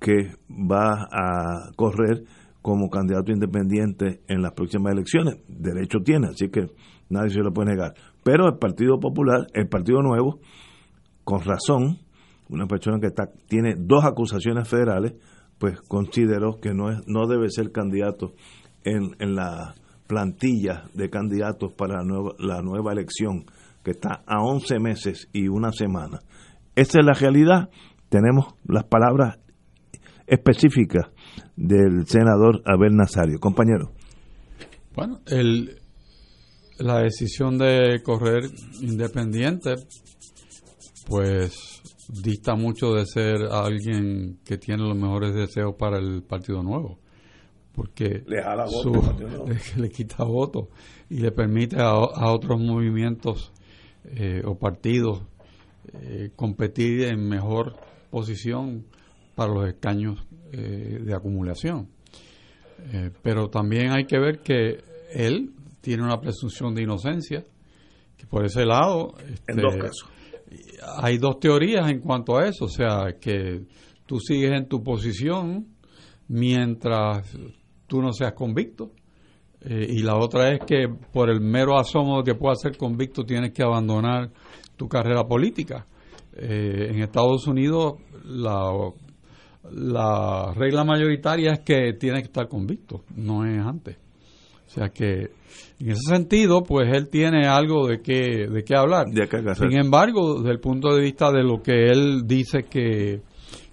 que 0.00 0.32
va 0.48 1.06
a 1.12 1.72
correr 1.76 2.24
como 2.62 2.88
candidato 2.88 3.32
independiente 3.32 4.20
en 4.28 4.42
las 4.42 4.52
próximas 4.52 4.92
elecciones. 4.92 5.36
Derecho 5.46 5.98
tiene, 6.00 6.28
así 6.28 6.48
que 6.48 6.66
nadie 7.10 7.30
se 7.30 7.40
lo 7.40 7.52
puede 7.52 7.72
negar. 7.72 7.94
Pero 8.24 8.46
el 8.46 8.58
Partido 8.58 8.98
Popular, 8.98 9.46
el 9.54 9.68
Partido 9.68 10.02
Nuevo, 10.02 10.40
con 11.24 11.40
razón, 11.40 11.98
una 12.48 12.66
persona 12.66 12.98
que 12.98 13.10
tiene 13.46 13.74
dos 13.78 14.04
acusaciones 14.04 14.68
federales, 14.68 15.14
pues 15.60 15.78
consideró 15.82 16.58
que 16.58 16.72
no, 16.72 16.90
es, 16.90 17.06
no 17.06 17.26
debe 17.28 17.50
ser 17.50 17.70
candidato 17.70 18.32
en, 18.82 19.14
en 19.18 19.36
la 19.36 19.74
plantilla 20.06 20.84
de 20.94 21.10
candidatos 21.10 21.74
para 21.74 21.98
la 21.98 22.02
nueva, 22.02 22.34
la 22.38 22.62
nueva 22.62 22.92
elección, 22.92 23.44
que 23.84 23.90
está 23.90 24.24
a 24.26 24.42
11 24.42 24.80
meses 24.80 25.28
y 25.34 25.48
una 25.48 25.70
semana. 25.70 26.20
Esa 26.74 27.00
es 27.00 27.04
la 27.04 27.12
realidad. 27.12 27.68
Tenemos 28.08 28.54
las 28.66 28.84
palabras 28.84 29.38
específicas 30.26 31.08
del 31.56 32.06
senador 32.06 32.62
Abel 32.64 32.96
Nazario. 32.96 33.38
Compañero. 33.38 33.92
Bueno, 34.94 35.20
el, 35.26 35.78
la 36.78 37.00
decisión 37.02 37.58
de 37.58 38.00
correr 38.02 38.44
independiente, 38.80 39.74
pues 41.06 41.79
dista 42.12 42.54
mucho 42.54 42.94
de 42.94 43.04
ser 43.06 43.42
alguien 43.50 44.38
que 44.44 44.58
tiene 44.58 44.82
los 44.82 44.96
mejores 44.96 45.34
deseos 45.34 45.74
para 45.78 45.98
el 45.98 46.22
Partido 46.22 46.62
Nuevo, 46.62 46.98
porque 47.72 48.22
Le 48.26 48.42
jala 48.42 48.66
su- 48.66 48.92
quita 49.94 50.24
votos 50.24 50.68
y 51.08 51.18
le 51.18 51.30
permite 51.32 51.76
a, 51.80 51.90
a 51.90 52.32
otros 52.32 52.60
movimientos 52.60 53.52
eh, 54.04 54.42
o 54.44 54.58
partidos 54.58 55.22
eh, 55.94 56.30
competir 56.36 57.02
en 57.04 57.28
mejor 57.28 57.76
posición 58.10 58.84
para 59.34 59.52
los 59.52 59.68
escaños 59.68 60.26
eh, 60.52 61.00
de 61.04 61.14
acumulación. 61.14 61.88
Eh, 62.92 63.10
pero 63.22 63.48
también 63.50 63.92
hay 63.92 64.04
que 64.06 64.18
ver 64.18 64.40
que 64.40 64.82
él 65.12 65.52
tiene 65.80 66.02
una 66.02 66.20
presunción 66.20 66.74
de 66.74 66.82
inocencia, 66.82 67.44
que 68.16 68.26
por 68.26 68.44
ese 68.44 68.64
lado... 68.64 69.14
En 69.18 69.32
este, 69.34 69.60
dos 69.60 69.76
casos. 69.76 70.08
Hay 71.02 71.18
dos 71.18 71.38
teorías 71.38 71.90
en 71.90 72.00
cuanto 72.00 72.36
a 72.36 72.46
eso, 72.46 72.64
o 72.64 72.68
sea, 72.68 73.16
que 73.20 73.62
tú 74.06 74.18
sigues 74.18 74.52
en 74.52 74.68
tu 74.68 74.82
posición 74.82 75.66
mientras 76.28 77.36
tú 77.86 78.00
no 78.00 78.12
seas 78.12 78.32
convicto, 78.32 78.92
eh, 79.62 79.86
y 79.88 80.02
la 80.02 80.16
otra 80.16 80.52
es 80.52 80.60
que 80.66 80.88
por 81.12 81.28
el 81.28 81.40
mero 81.40 81.78
asomo 81.78 82.18
de 82.18 82.32
que 82.32 82.38
puedas 82.38 82.60
ser 82.60 82.76
convicto 82.76 83.24
tienes 83.24 83.52
que 83.52 83.62
abandonar 83.62 84.30
tu 84.76 84.88
carrera 84.88 85.24
política. 85.24 85.86
Eh, 86.32 86.88
en 86.90 87.02
Estados 87.02 87.46
Unidos 87.46 87.94
la, 88.24 88.72
la 89.70 90.54
regla 90.54 90.84
mayoritaria 90.84 91.52
es 91.52 91.60
que 91.60 91.92
tienes 91.94 92.22
que 92.22 92.26
estar 92.26 92.48
convicto, 92.48 93.04
no 93.14 93.44
es 93.44 93.58
antes. 93.58 93.98
O 94.70 94.72
sea 94.72 94.90
que 94.90 95.32
en 95.80 95.90
ese 95.90 96.14
sentido, 96.14 96.62
pues 96.62 96.88
él 96.94 97.08
tiene 97.08 97.48
algo 97.48 97.88
de 97.88 98.00
qué, 98.00 98.46
de 98.46 98.62
qué 98.62 98.76
hablar. 98.76 99.06
De 99.06 99.26
qué 99.26 99.38
hacer. 99.38 99.68
Sin 99.68 99.76
embargo, 99.76 100.38
desde 100.38 100.52
el 100.52 100.60
punto 100.60 100.94
de 100.94 101.02
vista 101.02 101.32
de 101.32 101.42
lo 101.42 101.60
que 101.60 101.86
él 101.86 102.22
dice 102.24 102.66
que, 102.70 103.20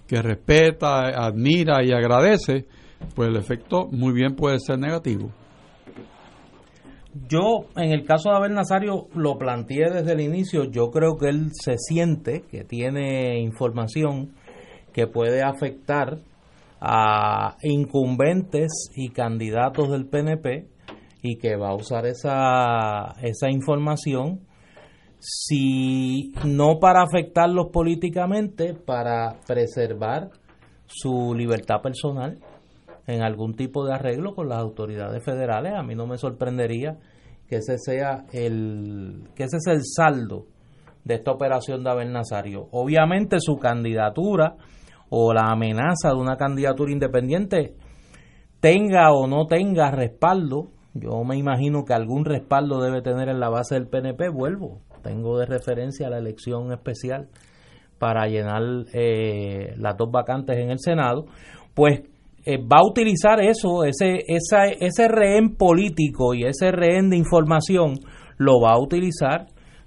que 0.08 0.22
respeta, 0.22 1.06
admira 1.24 1.84
y 1.84 1.92
agradece, 1.92 2.66
pues 3.14 3.28
el 3.28 3.36
efecto 3.36 3.86
muy 3.92 4.12
bien 4.12 4.34
puede 4.34 4.58
ser 4.58 4.80
negativo. 4.80 5.30
Yo, 7.28 7.66
en 7.76 7.92
el 7.92 8.04
caso 8.04 8.30
de 8.30 8.36
Abel 8.36 8.54
Nazario, 8.54 9.06
lo 9.14 9.38
planteé 9.38 9.90
desde 9.92 10.14
el 10.14 10.20
inicio. 10.20 10.64
Yo 10.64 10.90
creo 10.90 11.16
que 11.16 11.28
él 11.28 11.50
se 11.52 11.76
siente 11.78 12.42
que 12.50 12.64
tiene 12.64 13.38
información 13.38 14.32
que 14.92 15.06
puede 15.06 15.42
afectar 15.44 16.18
a 16.80 17.56
incumbentes 17.62 18.90
y 18.96 19.10
candidatos 19.10 19.90
del 19.90 20.06
PNP 20.06 20.77
y 21.22 21.36
que 21.38 21.56
va 21.56 21.70
a 21.70 21.74
usar 21.74 22.06
esa, 22.06 23.14
esa 23.22 23.50
información 23.50 24.40
si 25.18 26.32
no 26.44 26.78
para 26.78 27.02
afectarlos 27.02 27.68
políticamente, 27.72 28.74
para 28.74 29.40
preservar 29.46 30.30
su 30.86 31.34
libertad 31.34 31.80
personal 31.82 32.38
en 33.06 33.22
algún 33.22 33.54
tipo 33.54 33.84
de 33.84 33.94
arreglo 33.94 34.34
con 34.34 34.48
las 34.48 34.58
autoridades 34.58 35.22
federales. 35.24 35.72
A 35.76 35.82
mí 35.82 35.94
no 35.94 36.06
me 36.06 36.18
sorprendería 36.18 36.98
que 37.48 37.56
ese 37.56 37.78
sea 37.78 38.26
el 38.32 39.24
que 39.34 39.44
ese 39.44 39.56
es 39.56 39.66
el 39.66 39.80
saldo 39.84 40.46
de 41.04 41.14
esta 41.14 41.32
operación 41.32 41.82
de 41.82 41.90
Abel 41.90 42.12
Nazario. 42.12 42.68
Obviamente 42.70 43.38
su 43.40 43.56
candidatura 43.56 44.56
o 45.08 45.32
la 45.32 45.50
amenaza 45.50 46.10
de 46.10 46.16
una 46.16 46.36
candidatura 46.36 46.92
independiente 46.92 47.74
tenga 48.60 49.12
o 49.12 49.26
no 49.26 49.46
tenga 49.46 49.90
respaldo, 49.90 50.70
yo 51.00 51.24
me 51.24 51.36
imagino 51.36 51.84
que 51.84 51.94
algún 51.94 52.24
respaldo 52.24 52.80
debe 52.80 53.02
tener 53.02 53.28
en 53.28 53.40
la 53.40 53.48
base 53.48 53.74
del 53.74 53.88
PNP, 53.88 54.28
vuelvo, 54.28 54.80
tengo 55.02 55.38
de 55.38 55.46
referencia 55.46 56.10
la 56.10 56.18
elección 56.18 56.72
especial 56.72 57.28
para 57.98 58.26
llenar 58.26 58.62
eh, 58.92 59.74
las 59.76 59.96
dos 59.96 60.10
vacantes 60.10 60.56
en 60.58 60.70
el 60.70 60.78
Senado, 60.78 61.26
pues 61.74 62.02
eh, 62.44 62.58
va 62.58 62.78
a 62.78 62.86
utilizar 62.86 63.40
eso, 63.40 63.84
ese, 63.84 64.18
esa, 64.26 64.66
ese 64.66 65.08
rehén 65.08 65.56
político 65.56 66.34
y 66.34 66.44
ese 66.44 66.70
rehén 66.70 67.10
de 67.10 67.16
información, 67.16 67.94
lo 68.36 68.60
va 68.60 68.72
a 68.72 68.80
utilizar 68.80 69.46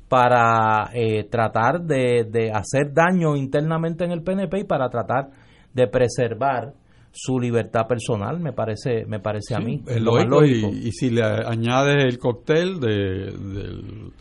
para 0.09 0.89
eh, 0.93 1.23
tratar 1.29 1.81
de, 1.81 2.25
de 2.29 2.51
hacer 2.51 2.93
daño 2.93 3.37
internamente 3.37 4.03
en 4.03 4.11
el 4.11 4.23
PNP 4.23 4.59
y 4.59 4.63
para 4.65 4.89
tratar 4.89 5.29
de 5.73 5.87
preservar 5.87 6.73
su 7.11 7.39
libertad 7.39 7.87
personal, 7.87 8.39
me 8.39 8.53
parece, 8.53 9.05
me 9.05 9.19
parece 9.19 9.55
a 9.55 9.59
mí. 9.59 9.83
Es 9.85 10.01
lo 10.01 10.13
más 10.13 10.25
lógico, 10.27 10.67
lógico. 10.67 10.69
Y, 10.73 10.87
y 10.87 10.91
si 10.91 11.09
le 11.09 11.23
añades 11.23 12.05
el 12.05 12.17
cóctel 12.17 12.79
de, 12.79 13.31
del 13.31 14.13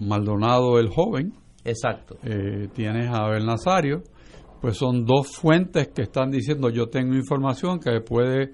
Maldonado 0.00 0.78
el 0.78 0.88
joven, 0.88 1.32
Exacto. 1.64 2.16
eh, 2.24 2.68
tienes 2.74 3.08
a 3.08 3.26
Abel 3.26 3.46
Nazario, 3.46 4.02
pues 4.60 4.76
son 4.76 5.04
dos 5.04 5.28
fuentes 5.36 5.88
que 5.88 6.02
están 6.02 6.30
diciendo 6.30 6.70
yo 6.70 6.88
tengo 6.88 7.14
información 7.14 7.78
que 7.78 8.00
puede, 8.00 8.52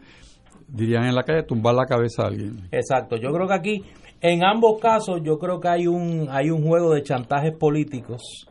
dirían 0.69 1.05
en 1.05 1.15
la 1.15 1.23
calle, 1.23 1.43
tumbar 1.45 1.75
la 1.75 1.87
cabeza 1.87 2.25
a 2.25 2.27
alguien. 2.27 2.69
Exacto. 2.71 3.17
Yo 3.17 3.31
creo 3.33 3.47
que 3.49 3.55
aquí, 3.55 3.83
en 4.21 4.45
ambos 4.45 4.81
casos, 4.81 5.21
yo 5.25 5.39
creo 5.39 5.59
que 5.61 5.69
hay 5.69 5.87
un, 5.87 6.29
hay 6.31 6.51
un 6.51 6.63
juego 6.67 6.93
de 6.95 7.03
chantajes 7.03 7.57
políticos 7.57 8.47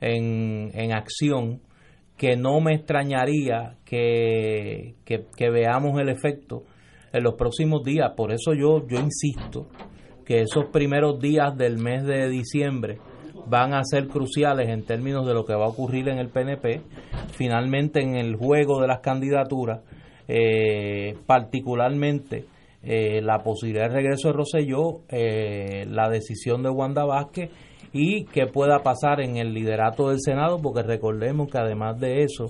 en, 0.00 0.70
en 0.74 0.92
acción 0.92 1.60
que 2.20 2.36
no 2.36 2.60
me 2.60 2.74
extrañaría 2.74 3.76
que, 3.86 4.96
que, 5.06 5.50
veamos 5.50 5.98
el 5.98 6.10
efecto 6.10 6.64
en 7.14 7.22
los 7.22 7.32
próximos 7.32 7.82
días. 7.82 8.12
Por 8.14 8.30
eso 8.30 8.52
yo, 8.52 8.86
yo 8.86 9.00
insisto 9.00 9.68
que 10.26 10.42
esos 10.42 10.66
primeros 10.66 11.18
días 11.18 11.56
del 11.56 11.78
mes 11.78 12.04
de 12.04 12.28
diciembre 12.28 12.98
van 13.46 13.72
a 13.72 13.82
ser 13.84 14.06
cruciales 14.06 14.68
en 14.68 14.84
términos 14.84 15.26
de 15.26 15.32
lo 15.32 15.46
que 15.46 15.54
va 15.54 15.64
a 15.64 15.68
ocurrir 15.68 16.10
en 16.10 16.18
el 16.18 16.28
PNP. 16.28 16.82
Finalmente, 17.32 18.02
en 18.02 18.16
el 18.16 18.36
juego 18.36 18.82
de 18.82 18.88
las 18.88 19.00
candidaturas, 19.00 19.80
eh, 20.28 21.16
particularmente 21.24 22.44
eh, 22.82 23.22
la 23.22 23.38
posibilidad 23.38 23.88
de 23.88 23.94
regreso 23.94 24.28
de 24.28 24.34
Rosselló, 24.34 25.04
eh, 25.08 25.86
la 25.88 26.10
decisión 26.10 26.62
de 26.62 26.68
Wanda 26.68 27.06
Vázquez 27.06 27.50
y 27.92 28.24
qué 28.26 28.46
pueda 28.46 28.82
pasar 28.82 29.20
en 29.20 29.36
el 29.36 29.52
liderato 29.52 30.08
del 30.10 30.18
Senado, 30.20 30.58
porque 30.62 30.82
recordemos 30.82 31.48
que 31.50 31.58
además 31.58 31.98
de 32.00 32.22
eso, 32.22 32.46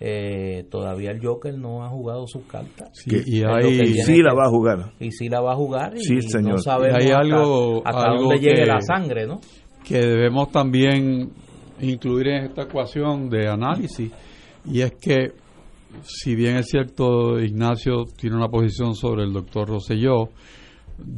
eh, 0.00 0.64
todavía 0.70 1.10
el 1.12 1.24
Joker 1.24 1.56
no 1.56 1.84
ha 1.84 1.88
jugado 1.88 2.26
sus 2.26 2.44
cartas. 2.44 2.90
Sí, 2.92 3.10
y 3.24 3.40
tiene 3.42 4.02
sí 4.04 4.18
la 4.22 4.34
va 4.34 4.46
a 4.46 4.50
jugar. 4.50 4.92
Y 4.98 5.10
sí 5.12 5.28
la 5.28 5.40
va 5.40 5.52
a 5.52 5.56
jugar. 5.56 5.94
Y 5.96 6.00
Sí, 6.00 6.22
señor. 6.22 6.52
no 6.54 6.58
sabemos 6.58 6.98
Y 7.00 7.04
hay 7.06 7.10
hasta- 7.12 7.18
algo- 7.20 7.82
hasta, 7.84 8.02
algo 8.10 8.22
dónde 8.24 8.38
llegue 8.38 8.54
que- 8.62 8.66
la 8.66 8.80
sangre, 8.80 9.26
¿no? 9.26 9.40
que 9.84 9.98
debemos 9.98 10.50
también 10.52 11.30
incluir 11.80 12.28
en 12.28 12.44
esta 12.44 12.62
ecuación 12.62 13.28
de 13.28 13.48
análisis 13.48 14.12
y 14.64 14.80
es 14.80 14.92
que 15.00 15.32
si 16.02 16.34
bien 16.36 16.56
es 16.56 16.66
cierto 16.68 17.40
Ignacio 17.40 18.04
tiene 18.16 18.36
una 18.36 18.48
posición 18.48 18.94
sobre 18.94 19.24
el 19.24 19.32
doctor 19.32 19.68
Rosselló 19.68 20.28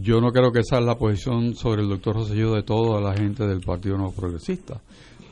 yo 0.01 0.21
no 0.21 0.31
creo 0.31 0.53
que 0.53 0.61
esa 0.61 0.79
es 0.79 0.85
la 0.85 0.97
posición 0.97 1.55
sobre 1.55 1.83
el 1.83 1.89
doctor 1.89 2.17
Rosselló 2.17 2.55
de 2.55 2.63
toda 2.63 3.01
la 3.01 3.15
gente 3.17 3.47
del 3.47 3.61
Partido 3.61 3.97
Nuevo 3.97 4.15
Progresista 4.15 4.81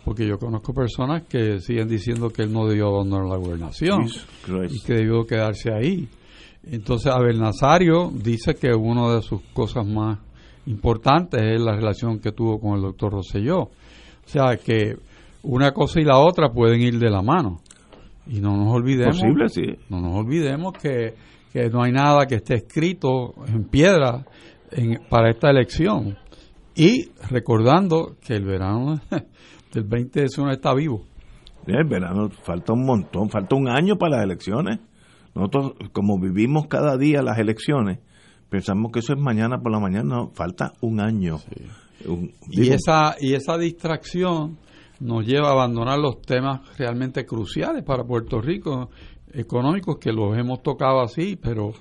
porque 0.05 0.27
yo 0.27 0.36
conozco 0.36 0.74
personas 0.74 1.23
que 1.28 1.60
siguen 1.60 1.86
diciendo 1.89 2.31
que 2.31 2.43
él 2.43 2.52
no 2.52 2.66
debió 2.66 2.89
abandonar 2.89 3.28
la 3.28 3.36
gobernación 3.36 4.06
y 4.69 4.81
que 4.81 4.94
debió 4.94 5.24
quedarse 5.24 5.73
ahí 5.73 6.09
entonces 6.64 7.12
Abel 7.12 7.40
Nazario 7.40 8.10
dice 8.12 8.55
que 8.55 8.73
una 8.73 9.14
de 9.14 9.23
sus 9.23 9.43
cosas 9.52 9.86
más 9.86 10.19
importantes 10.66 11.40
es 11.43 11.60
la 11.60 11.74
relación 11.74 12.20
que 12.20 12.32
tuvo 12.32 12.60
con 12.60 12.77
el 12.77 12.82
doctor 12.82 13.12
Rosselló. 13.12 13.62
O 13.62 13.70
sea 14.24 14.56
que 14.56 14.97
una 15.43 15.73
cosa 15.73 16.01
y 16.01 16.05
la 16.05 16.19
otra 16.19 16.51
pueden 16.51 16.81
ir 16.81 16.98
de 16.98 17.10
la 17.10 17.23
mano. 17.23 17.60
Y 18.28 18.40
no 18.40 18.56
nos 18.56 18.73
olvidemos, 18.73 19.20
Posible, 19.20 19.48
sí. 19.48 19.62
no 19.90 20.01
nos 20.01 20.14
olvidemos 20.14 20.74
que, 20.74 21.14
que 21.52 21.68
no 21.68 21.82
hay 21.82 21.92
nada 21.92 22.26
que 22.26 22.36
esté 22.36 22.54
escrito 22.54 23.34
en 23.46 23.64
piedra 23.64 24.24
en- 24.70 25.00
para 25.10 25.30
esta 25.30 25.50
elección. 25.50 26.16
Y 26.74 27.10
recordando 27.30 28.16
que 28.20 28.34
el 28.34 28.44
verano 28.44 29.00
del 29.72 29.88
2021 29.88 30.50
está 30.52 30.72
vivo. 30.74 31.04
El 31.66 31.84
verano 31.88 32.28
falta 32.42 32.72
un 32.72 32.84
montón, 32.84 33.28
falta 33.30 33.54
un 33.54 33.68
año 33.68 33.96
para 33.96 34.16
las 34.16 34.24
elecciones. 34.24 34.80
Nosotros, 35.34 35.72
como 35.92 36.18
vivimos 36.18 36.66
cada 36.66 36.96
día 36.96 37.22
las 37.22 37.38
elecciones, 37.38 38.00
pensamos 38.48 38.90
que 38.92 38.98
eso 39.00 39.12
es 39.14 39.18
mañana 39.20 39.58
por 39.58 39.70
la 39.72 39.78
mañana, 39.78 40.04
no, 40.16 40.30
falta 40.34 40.72
un 40.80 41.00
año. 41.00 41.38
Un- 42.06 42.32
Y 42.50 42.68
esa, 42.70 43.14
y 43.20 43.34
esa 43.34 43.56
distracción 43.58 44.58
nos 45.00 45.24
lleva 45.26 45.48
a 45.48 45.52
abandonar 45.52 45.98
los 45.98 46.20
temas 46.22 46.60
realmente 46.78 47.24
cruciales 47.24 47.82
para 47.84 48.04
Puerto 48.04 48.40
Rico, 48.40 48.90
económicos, 49.34 49.98
que 49.98 50.12
los 50.12 50.36
hemos 50.36 50.62
tocado 50.62 51.00
así, 51.00 51.36
pero, 51.36 51.72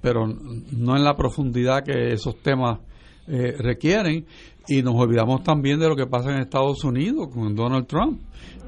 pero 0.00 0.26
no 0.26 0.96
en 0.96 1.04
la 1.04 1.16
profundidad 1.16 1.84
que 1.84 2.12
esos 2.12 2.40
temas 2.42 2.80
eh, 3.26 3.54
requieren. 3.58 4.26
Y 4.70 4.82
nos 4.82 4.96
olvidamos 4.96 5.42
también 5.42 5.80
de 5.80 5.88
lo 5.88 5.96
que 5.96 6.06
pasa 6.06 6.30
en 6.30 6.40
Estados 6.40 6.84
Unidos 6.84 7.28
con 7.32 7.54
Donald 7.54 7.86
Trump 7.86 8.20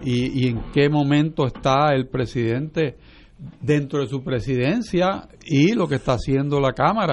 y, 0.02 0.44
y 0.44 0.48
en 0.48 0.62
qué 0.73 0.89
momento 0.89 1.47
está 1.47 1.94
el 1.94 2.09
presidente 2.09 2.97
dentro 3.61 4.01
de 4.01 4.09
su 4.09 4.23
presidencia 4.23 5.28
y 5.44 5.73
lo 5.73 5.89
que 5.89 5.97
está 5.97 6.15
haciendo 6.15 6.61
la 6.61 6.73
Cámara. 6.73 7.12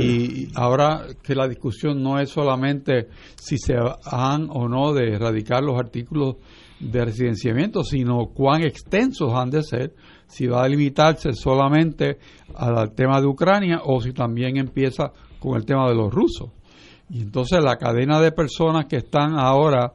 Y 0.00 0.48
ahora 0.54 1.06
que 1.22 1.34
la 1.34 1.48
discusión 1.48 2.02
no 2.02 2.18
es 2.18 2.30
solamente 2.30 3.08
si 3.36 3.56
se 3.58 3.74
han 4.04 4.48
o 4.50 4.68
no 4.68 4.92
de 4.92 5.14
erradicar 5.14 5.62
los 5.62 5.78
artículos 5.78 6.36
de 6.78 7.04
residenciamiento, 7.04 7.82
sino 7.82 8.26
cuán 8.32 8.62
extensos 8.62 9.32
han 9.34 9.50
de 9.50 9.62
ser, 9.62 9.94
si 10.30 10.46
va 10.46 10.62
a 10.62 10.68
limitarse 10.68 11.32
solamente 11.32 12.18
al 12.54 12.92
tema 12.92 13.20
de 13.20 13.26
Ucrania 13.26 13.80
o 13.84 14.00
si 14.00 14.12
también 14.12 14.56
empieza 14.56 15.12
con 15.38 15.56
el 15.56 15.66
tema 15.66 15.88
de 15.88 15.94
los 15.94 16.12
rusos. 16.12 16.50
Y 17.10 17.22
entonces 17.22 17.62
la 17.62 17.76
cadena 17.76 18.20
de 18.20 18.30
personas 18.30 18.86
que 18.86 18.96
están 18.96 19.36
ahora 19.36 19.92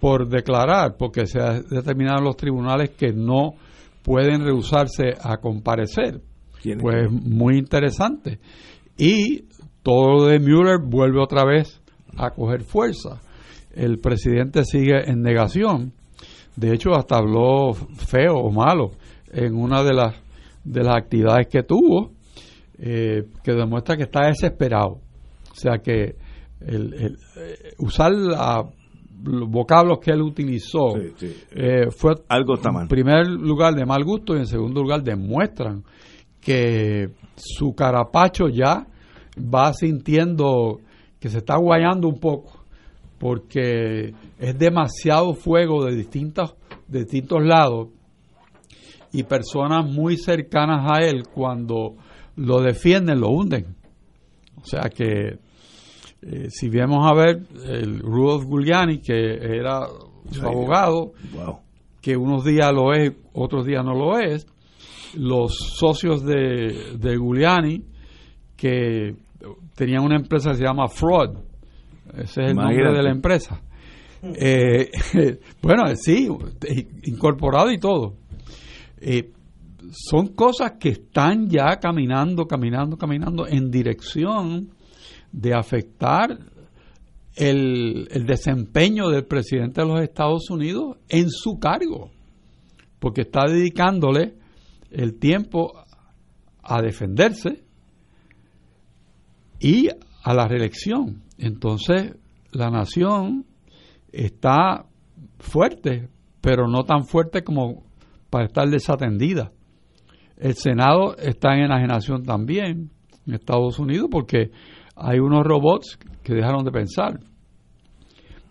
por 0.00 0.28
declarar, 0.28 0.96
porque 0.98 1.26
se 1.26 1.40
ha 1.40 1.62
determinado 1.62 2.18
en 2.18 2.24
los 2.24 2.36
tribunales 2.36 2.90
que 2.90 3.12
no 3.12 3.54
pueden 4.02 4.44
rehusarse 4.44 5.14
a 5.22 5.36
comparecer. 5.36 6.20
Pues 6.80 7.10
muy 7.10 7.56
interesante. 7.56 8.40
Y 8.98 9.44
todo 9.84 10.12
lo 10.12 10.24
de 10.24 10.40
Mueller 10.40 10.78
vuelve 10.84 11.20
otra 11.20 11.44
vez 11.44 11.80
a 12.16 12.30
coger 12.30 12.62
fuerza. 12.62 13.20
El 13.72 13.98
presidente 13.98 14.64
sigue 14.64 15.08
en 15.08 15.22
negación. 15.22 15.92
De 16.56 16.74
hecho, 16.74 16.90
hasta 16.94 17.18
habló 17.18 17.72
feo 17.72 18.34
o 18.38 18.50
malo 18.50 18.90
en 19.32 19.54
una 19.56 19.82
de 19.82 19.94
las, 19.94 20.14
de 20.64 20.82
las 20.84 20.96
actividades 20.96 21.46
que 21.48 21.62
tuvo, 21.62 22.12
eh, 22.78 23.24
que 23.42 23.52
demuestra 23.52 23.96
que 23.96 24.04
está 24.04 24.26
desesperado. 24.26 25.00
O 25.50 25.54
sea 25.54 25.78
que 25.78 26.16
el, 26.60 26.94
el, 26.94 27.18
eh, 27.36 27.74
usar 27.78 28.12
la- 28.12 28.68
los 29.24 29.48
vocablos 29.48 29.98
que 30.00 30.10
él 30.10 30.20
utilizó 30.22 30.96
Sí, 30.96 31.12
sí. 31.16 31.36
eh, 31.52 31.90
fue 31.90 32.14
Algo 32.28 32.54
está 32.54 32.72
mal. 32.72 32.82
en 32.82 32.88
primer 32.88 33.26
lugar 33.28 33.74
de 33.74 33.86
mal 33.86 34.02
gusto 34.04 34.34
y 34.34 34.38
en 34.38 34.46
segundo 34.46 34.82
lugar 34.82 35.02
demuestran 35.04 35.84
que 36.40 37.10
su 37.36 37.72
carapacho 37.74 38.48
ya 38.48 38.84
va 39.38 39.72
sintiendo 39.74 40.80
que 41.20 41.28
se 41.28 41.38
está 41.38 41.56
guayando 41.56 42.08
un 42.08 42.18
poco 42.18 42.64
porque 43.18 44.12
es 44.40 44.58
demasiado 44.58 45.34
fuego 45.34 45.84
de 45.84 45.94
distintos 45.94 46.56
de 46.88 47.00
distintos 47.04 47.44
lados 47.44 47.88
y 49.12 49.24
personas 49.24 49.84
muy 49.86 50.16
cercanas 50.16 50.90
a 50.90 51.04
él 51.04 51.24
cuando 51.32 51.96
lo 52.36 52.60
defienden 52.60 53.20
lo 53.20 53.28
hunden 53.28 53.76
o 54.60 54.64
sea 54.64 54.90
que 54.94 55.38
eh, 56.22 56.50
si 56.50 56.68
vemos 56.68 57.04
a 57.04 57.14
ver 57.14 57.42
el 57.66 57.98
Rudolf 57.98 58.44
Giuliani 58.44 59.00
que 59.00 59.34
era 59.34 59.86
su 60.30 60.46
abogado 60.46 61.12
wow. 61.34 61.58
que 62.00 62.16
unos 62.16 62.44
días 62.44 62.72
lo 62.72 62.92
es, 62.92 63.12
otros 63.32 63.66
días 63.66 63.84
no 63.84 63.94
lo 63.94 64.18
es. 64.18 64.46
Los 65.14 65.54
socios 65.76 66.24
de, 66.24 66.96
de 66.98 67.16
Giuliani, 67.16 67.84
que 68.56 69.14
tenían 69.74 70.04
una 70.04 70.16
empresa 70.16 70.50
que 70.50 70.56
se 70.56 70.64
llama 70.64 70.88
Fraud, 70.88 71.36
ese 72.14 72.42
es 72.42 72.50
el 72.50 72.56
nombre 72.56 72.92
de 72.92 73.02
la 73.02 73.10
empresa. 73.10 73.60
Eh, 74.22 74.88
bueno, 75.62 75.84
sí, 75.96 76.28
incorporado 77.04 77.70
y 77.70 77.78
todo. 77.78 78.14
Eh, 79.04 79.32
son 79.90 80.28
cosas 80.28 80.74
que 80.78 80.90
están 80.90 81.48
ya 81.48 81.80
caminando, 81.80 82.46
caminando, 82.46 82.96
caminando 82.96 83.48
en 83.48 83.70
dirección 83.70 84.70
de 85.32 85.54
afectar 85.54 86.38
el, 87.34 88.06
el 88.10 88.26
desempeño 88.26 89.08
del 89.08 89.24
presidente 89.24 89.80
de 89.80 89.88
los 89.88 90.00
Estados 90.00 90.48
Unidos 90.50 90.98
en 91.08 91.30
su 91.30 91.58
cargo, 91.58 92.10
porque 93.00 93.22
está 93.22 93.46
dedicándole 93.48 94.34
el 94.90 95.18
tiempo 95.18 95.72
a 96.62 96.80
defenderse 96.80 97.64
y 99.58 99.88
a 100.22 100.34
la 100.34 100.46
reelección. 100.46 101.22
Entonces, 101.38 102.14
la 102.52 102.70
nación 102.70 103.46
está 104.12 104.86
fuerte, 105.38 106.08
pero 106.40 106.68
no 106.68 106.84
tan 106.84 107.04
fuerte 107.04 107.42
como 107.42 107.84
para 108.32 108.46
estar 108.46 108.66
desatendida. 108.70 109.52
El 110.38 110.54
Senado 110.54 111.14
está 111.18 111.52
en 111.54 111.64
enajenación 111.64 112.22
también 112.22 112.90
en 113.26 113.34
Estados 113.34 113.78
Unidos 113.78 114.08
porque 114.10 114.50
hay 114.96 115.18
unos 115.18 115.44
robots 115.44 115.98
que 116.22 116.32
dejaron 116.32 116.64
de 116.64 116.72
pensar. 116.72 117.20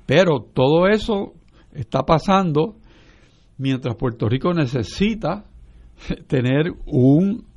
Pero 0.06 0.45
todo 0.53 0.88
eso 0.88 1.34
está 1.74 2.03
pasando 2.03 2.76
mientras 3.58 3.95
Puerto 3.95 4.30
Rico 4.30 4.53
necesita 4.53 5.45
tener 6.28 6.74
un, 6.86 7.48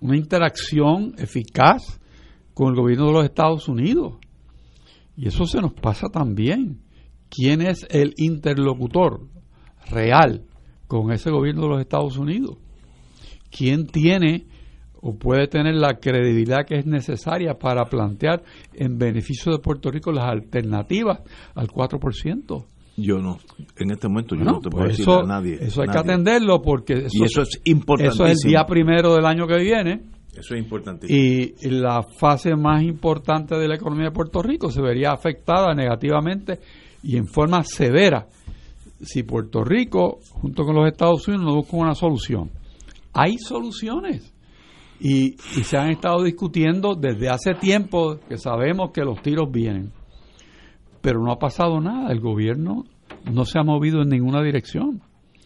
una 0.00 0.16
interacción 0.16 1.14
eficaz 1.18 2.00
con 2.52 2.70
el 2.70 2.80
gobierno 2.80 3.06
de 3.06 3.12
los 3.12 3.24
Estados 3.24 3.68
Unidos. 3.68 4.14
Y 5.16 5.28
eso 5.28 5.46
se 5.46 5.60
nos 5.60 5.72
pasa 5.74 6.08
también. 6.08 6.80
¿Quién 7.28 7.62
es 7.62 7.86
el 7.90 8.12
interlocutor 8.16 9.28
real 9.88 10.49
con 10.90 11.12
ese 11.12 11.30
gobierno 11.30 11.62
de 11.62 11.68
los 11.68 11.80
Estados 11.80 12.18
Unidos? 12.18 12.56
¿Quién 13.56 13.86
tiene 13.86 14.46
o 15.00 15.14
puede 15.14 15.46
tener 15.46 15.76
la 15.76 16.00
credibilidad 16.00 16.66
que 16.66 16.78
es 16.78 16.84
necesaria 16.84 17.54
para 17.54 17.84
plantear 17.84 18.42
en 18.74 18.98
beneficio 18.98 19.52
de 19.52 19.60
Puerto 19.60 19.92
Rico 19.92 20.10
las 20.10 20.24
alternativas 20.24 21.20
al 21.54 21.68
4%? 21.68 22.64
Yo 22.96 23.18
no, 23.18 23.38
en 23.76 23.92
este 23.92 24.08
momento 24.08 24.34
yo 24.34 24.42
no, 24.42 24.58
te 24.58 24.68
puedo 24.68 24.86
pues 24.86 24.98
decir 24.98 25.08
eso, 25.08 25.20
a 25.20 25.26
nadie. 25.26 25.58
Eso 25.60 25.80
hay 25.80 25.86
nadie. 25.86 26.02
que 26.02 26.10
atenderlo 26.10 26.60
porque 26.60 26.92
eso, 26.94 27.08
y 27.12 27.22
eso 27.22 27.42
es 27.42 27.60
importantísimo. 27.64 28.26
Eso 28.26 28.32
es 28.32 28.44
el 28.44 28.50
día 28.50 28.66
primero 28.66 29.14
del 29.14 29.26
año 29.26 29.46
que 29.46 29.58
viene. 29.58 30.02
Eso 30.36 30.54
es 30.54 30.60
importantísimo. 30.60 31.18
Y 31.18 31.70
la 31.70 32.02
fase 32.02 32.56
más 32.56 32.82
importante 32.82 33.56
de 33.56 33.68
la 33.68 33.76
economía 33.76 34.06
de 34.06 34.12
Puerto 34.12 34.42
Rico 34.42 34.70
se 34.70 34.82
vería 34.82 35.12
afectada 35.12 35.72
negativamente 35.72 36.58
y 37.02 37.16
en 37.16 37.26
forma 37.26 37.62
severa 37.62 38.26
si 39.00 39.22
Puerto 39.22 39.64
Rico, 39.64 40.18
junto 40.30 40.64
con 40.64 40.74
los 40.76 40.86
Estados 40.86 41.26
Unidos, 41.28 41.46
no 41.46 41.54
busca 41.56 41.76
una 41.76 41.94
solución. 41.94 42.50
Hay 43.12 43.38
soluciones 43.38 44.32
y, 45.00 45.34
y 45.58 45.64
se 45.64 45.76
han 45.76 45.90
estado 45.90 46.22
discutiendo 46.22 46.94
desde 46.94 47.28
hace 47.28 47.54
tiempo 47.54 48.18
que 48.28 48.36
sabemos 48.36 48.90
que 48.92 49.02
los 49.02 49.20
tiros 49.22 49.50
vienen, 49.50 49.92
pero 51.00 51.20
no 51.22 51.32
ha 51.32 51.38
pasado 51.38 51.80
nada. 51.80 52.12
El 52.12 52.20
gobierno 52.20 52.84
no 53.32 53.44
se 53.44 53.58
ha 53.58 53.62
movido 53.64 54.02
en 54.02 54.08
ninguna 54.08 54.42
dirección. 54.42 55.02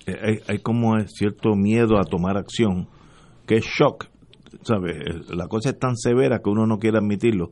Eh, 0.06 0.42
Hay, 0.48 0.58
como 0.58 0.98
cierto 1.06 1.54
miedo 1.54 1.98
a 1.98 2.04
tomar 2.04 2.36
acción, 2.36 2.88
que 3.46 3.56
es 3.56 3.64
shock. 3.64 4.06
¿sabes? 4.62 4.96
Eh, 4.96 5.34
La 5.34 5.48
cosa 5.48 5.70
es 5.70 5.78
tan 5.78 5.96
severa 5.96 6.40
que 6.40 6.50
uno 6.50 6.66
no 6.66 6.78
quiere 6.78 6.98
admitirlo. 6.98 7.50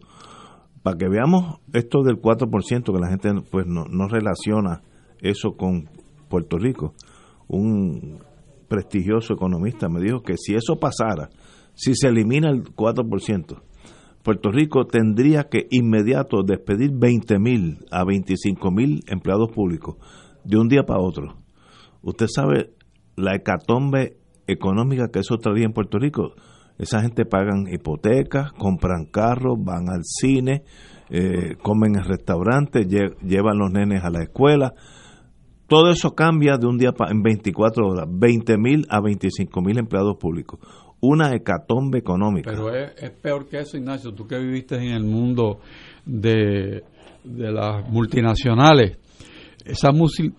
Para 0.83 0.99
que 0.99 1.09
veamos 1.09 1.61
esto 1.73 2.03
del 2.03 2.17
4%, 2.17 2.93
que 2.93 3.01
la 3.01 3.09
gente 3.09 3.31
pues 3.51 3.67
no, 3.67 3.85
no 3.85 4.09
relaciona 4.09 4.83
eso 5.23 5.57
con 5.57 5.89
Puerto 6.29 6.59
Rico. 6.59 6.93
Un 7.49 8.19
prestigioso 8.69 9.35
economista 9.35 9.89
me 9.89 10.01
dijo 10.01 10.21
que 10.23 10.35
si 10.37 10.55
eso 10.55 10.77
pasara, 10.79 11.31
si 11.75 11.95
se 11.95 12.09
elimina 12.09 12.51
el 12.51 12.63
4%, 12.65 13.63
Puerto 14.23 14.51
Rico 14.51 14.87
tendría 14.87 15.45
que 15.45 15.67
inmediato 15.71 16.43
despedir 16.47 16.93
20 16.95 17.39
mil 17.39 17.79
a 17.91 18.05
25 18.05 18.71
mil 18.71 19.01
empleados 19.09 19.51
públicos 19.53 19.97
de 20.45 20.59
un 20.59 20.69
día 20.69 20.85
para 20.85 21.01
otro. 21.01 21.39
Usted 22.03 22.27
sabe 22.33 22.71
la 23.17 23.35
hecatombe 23.35 24.17
económica 24.47 25.09
que 25.13 25.21
eso 25.21 25.39
traería 25.39 25.67
en 25.67 25.73
Puerto 25.73 25.99
Rico. 25.99 26.35
Esa 26.79 27.01
gente 27.03 27.25
pagan 27.27 27.67
hipotecas, 27.71 28.53
compran 28.53 29.07
carros, 29.07 29.57
van 29.63 29.89
al 29.89 30.03
cine, 30.05 30.63
eh, 31.11 31.57
comen 31.63 31.97
en 31.97 32.05
restaurantes, 32.05 32.87
lle- 32.89 33.17
llevan 33.27 33.59
los 33.59 33.71
nenes 33.73 34.03
a 34.05 34.11
la 34.11 34.23
escuela. 34.23 34.73
Todo 35.73 35.91
eso 35.91 36.15
cambia 36.15 36.59
de 36.59 36.67
un 36.67 36.77
día 36.77 36.93
pa- 36.93 37.11
en 37.11 37.23
24 37.23 37.87
horas, 37.87 38.07
20 38.11 38.59
mil 38.59 38.85
a 38.91 39.01
25 39.01 39.63
mil 39.63 39.79
empleados 39.79 40.17
públicos. 40.19 40.61
Una 41.01 41.35
hecatombe 41.35 41.99
económica. 41.99 42.51
Pero 42.51 42.75
es, 42.75 42.93
es 43.03 43.11
peor 43.11 43.49
que 43.49 43.61
eso, 43.61 43.79
Ignacio. 43.79 44.13
Tú 44.13 44.27
que 44.27 44.39
viviste 44.39 44.77
en 44.77 44.93
el 44.93 45.05
mundo 45.05 45.61
de, 46.05 46.85
de 47.25 47.53
las 47.53 47.89
multinacionales. 47.91 48.99
Esas 49.65 49.93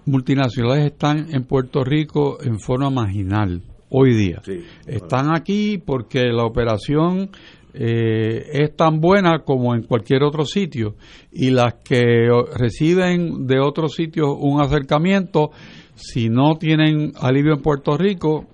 multinacionales 0.05 0.85
están 0.91 1.33
en 1.33 1.45
Puerto 1.45 1.83
Rico 1.83 2.37
en 2.43 2.59
forma 2.59 2.89
marginal 2.91 3.61
hoy 3.89 4.13
día. 4.15 4.41
Están 4.85 5.35
aquí 5.35 5.77
porque 5.83 6.25
la 6.31 6.43
operación 6.45 7.29
eh, 7.73 8.45
es 8.53 8.75
tan 8.75 8.99
buena 8.99 9.39
como 9.39 9.73
en 9.73 9.83
cualquier 9.83 10.23
otro 10.23 10.45
sitio 10.45 10.95
y 11.31 11.49
las 11.49 11.75
que 11.83 12.27
reciben 12.55 13.47
de 13.47 13.59
otros 13.59 13.93
sitios 13.95 14.29
un 14.39 14.61
acercamiento, 14.61 15.49
si 15.95 16.29
no 16.29 16.55
tienen 16.55 17.13
alivio 17.19 17.53
en 17.53 17.61
Puerto 17.61 17.97
Rico, 17.97 18.45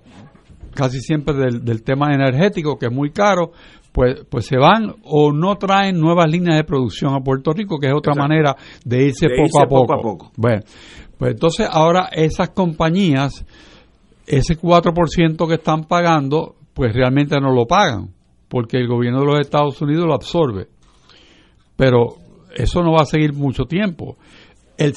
casi 0.74 1.00
siempre 1.00 1.34
del, 1.34 1.64
del 1.64 1.82
tema 1.82 2.14
energético, 2.14 2.78
que 2.78 2.86
es 2.86 2.92
muy 2.92 3.10
caro, 3.10 3.52
pues, 3.92 4.24
pues 4.30 4.46
se 4.46 4.56
van 4.56 4.94
o 5.04 5.32
no 5.32 5.56
traen 5.56 5.98
nuevas 5.98 6.30
líneas 6.30 6.56
de 6.56 6.64
producción 6.64 7.14
a 7.14 7.20
Puerto 7.20 7.52
Rico, 7.52 7.78
que 7.78 7.88
es 7.88 7.92
otra 7.94 8.12
Exacto. 8.12 8.28
manera 8.28 8.56
de 8.84 9.06
irse, 9.06 9.26
De 9.28 9.34
poco, 9.34 9.46
irse 9.46 9.62
a 9.62 9.66
poco. 9.68 9.86
poco 9.86 9.92
a 9.92 10.02
poco. 10.02 10.32
Bueno, 10.36 10.62
pues 11.18 11.32
entonces 11.32 11.68
ahora 11.70 12.08
esas 12.12 12.50
compañías, 12.50 13.44
ese 14.26 14.58
4% 14.58 15.48
que 15.48 15.54
están 15.54 15.84
pagando, 15.84 16.54
pues 16.72 16.94
realmente 16.94 17.38
no 17.40 17.52
lo 17.52 17.66
pagan, 17.66 18.10
porque 18.50 18.78
el 18.78 18.88
gobierno 18.88 19.20
de 19.20 19.26
los 19.26 19.40
Estados 19.40 19.80
Unidos 19.80 20.06
lo 20.06 20.14
absorbe. 20.14 20.66
Pero 21.76 22.16
eso 22.54 22.82
no 22.82 22.92
va 22.92 23.02
a 23.02 23.06
seguir 23.06 23.32
mucho 23.32 23.64
tiempo. 23.64 24.18
El, 24.76 24.92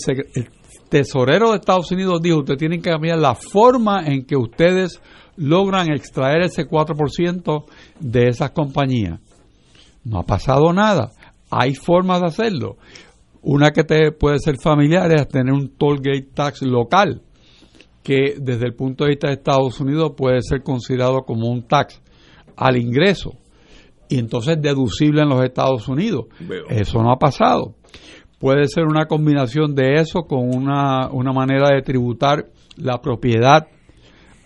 tesorero 0.89 1.51
de 1.51 1.57
Estados 1.57 1.91
Unidos 1.91 2.21
dijo, 2.21 2.39
ustedes 2.39 2.59
tienen 2.59 2.81
que 2.81 2.89
cambiar 2.89 3.19
la 3.19 3.35
forma 3.35 4.05
en 4.05 4.25
que 4.25 4.35
ustedes 4.35 4.99
logran 5.35 5.91
extraer 5.91 6.41
ese 6.41 6.67
4% 6.67 7.65
de 7.99 8.27
esas 8.27 8.51
compañías. 8.51 9.19
No 10.03 10.19
ha 10.19 10.23
pasado 10.23 10.73
nada. 10.73 11.11
Hay 11.51 11.75
formas 11.75 12.21
de 12.21 12.27
hacerlo. 12.27 12.77
Una 13.43 13.69
que 13.69 13.83
te 13.83 14.11
puede 14.11 14.39
ser 14.39 14.57
familiar 14.57 15.11
es 15.15 15.27
tener 15.27 15.53
un 15.53 15.69
toll 15.77 15.97
gate 15.97 16.29
tax 16.33 16.63
local, 16.63 17.21
que 18.01 18.35
desde 18.39 18.65
el 18.65 18.73
punto 18.73 19.03
de 19.03 19.11
vista 19.11 19.27
de 19.27 19.33
Estados 19.33 19.79
Unidos 19.79 20.13
puede 20.17 20.41
ser 20.41 20.63
considerado 20.63 21.21
como 21.21 21.49
un 21.49 21.67
tax 21.67 22.01
al 22.55 22.77
ingreso 22.77 23.42
y 24.13 24.19
entonces 24.19 24.61
deducible 24.61 25.23
en 25.23 25.29
los 25.29 25.43
Estados 25.43 25.87
Unidos. 25.87 26.25
Veo. 26.39 26.65
Eso 26.69 27.01
no 27.01 27.11
ha 27.11 27.17
pasado. 27.17 27.73
Puede 28.39 28.67
ser 28.67 28.83
una 28.85 29.07
combinación 29.07 29.73
de 29.73 29.95
eso 29.95 30.21
con 30.27 30.55
una, 30.55 31.09
una 31.09 31.33
manera 31.33 31.69
de 31.73 31.81
tributar 31.81 32.45
la 32.77 33.01
propiedad 33.01 33.67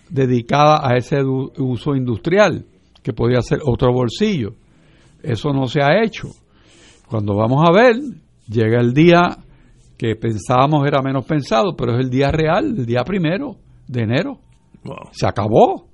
dedicada 0.08 0.80
a 0.82 0.96
ese 0.96 1.22
uso 1.22 1.94
industrial, 1.94 2.64
que 3.02 3.12
podría 3.12 3.42
ser 3.42 3.58
otro 3.62 3.92
bolsillo. 3.92 4.54
Eso 5.22 5.52
no 5.52 5.66
se 5.66 5.82
ha 5.82 6.02
hecho. 6.02 6.28
Cuando 7.10 7.34
vamos 7.36 7.68
a 7.68 7.72
ver, 7.72 7.96
llega 8.48 8.80
el 8.80 8.94
día 8.94 9.36
que 9.98 10.16
pensábamos 10.16 10.86
era 10.86 11.02
menos 11.02 11.26
pensado, 11.26 11.76
pero 11.76 11.92
es 11.94 12.04
el 12.04 12.08
día 12.08 12.30
real, 12.30 12.74
el 12.78 12.86
día 12.86 13.02
primero 13.04 13.56
de 13.86 14.02
enero. 14.02 14.38
Se 15.10 15.26
acabó. 15.26 15.87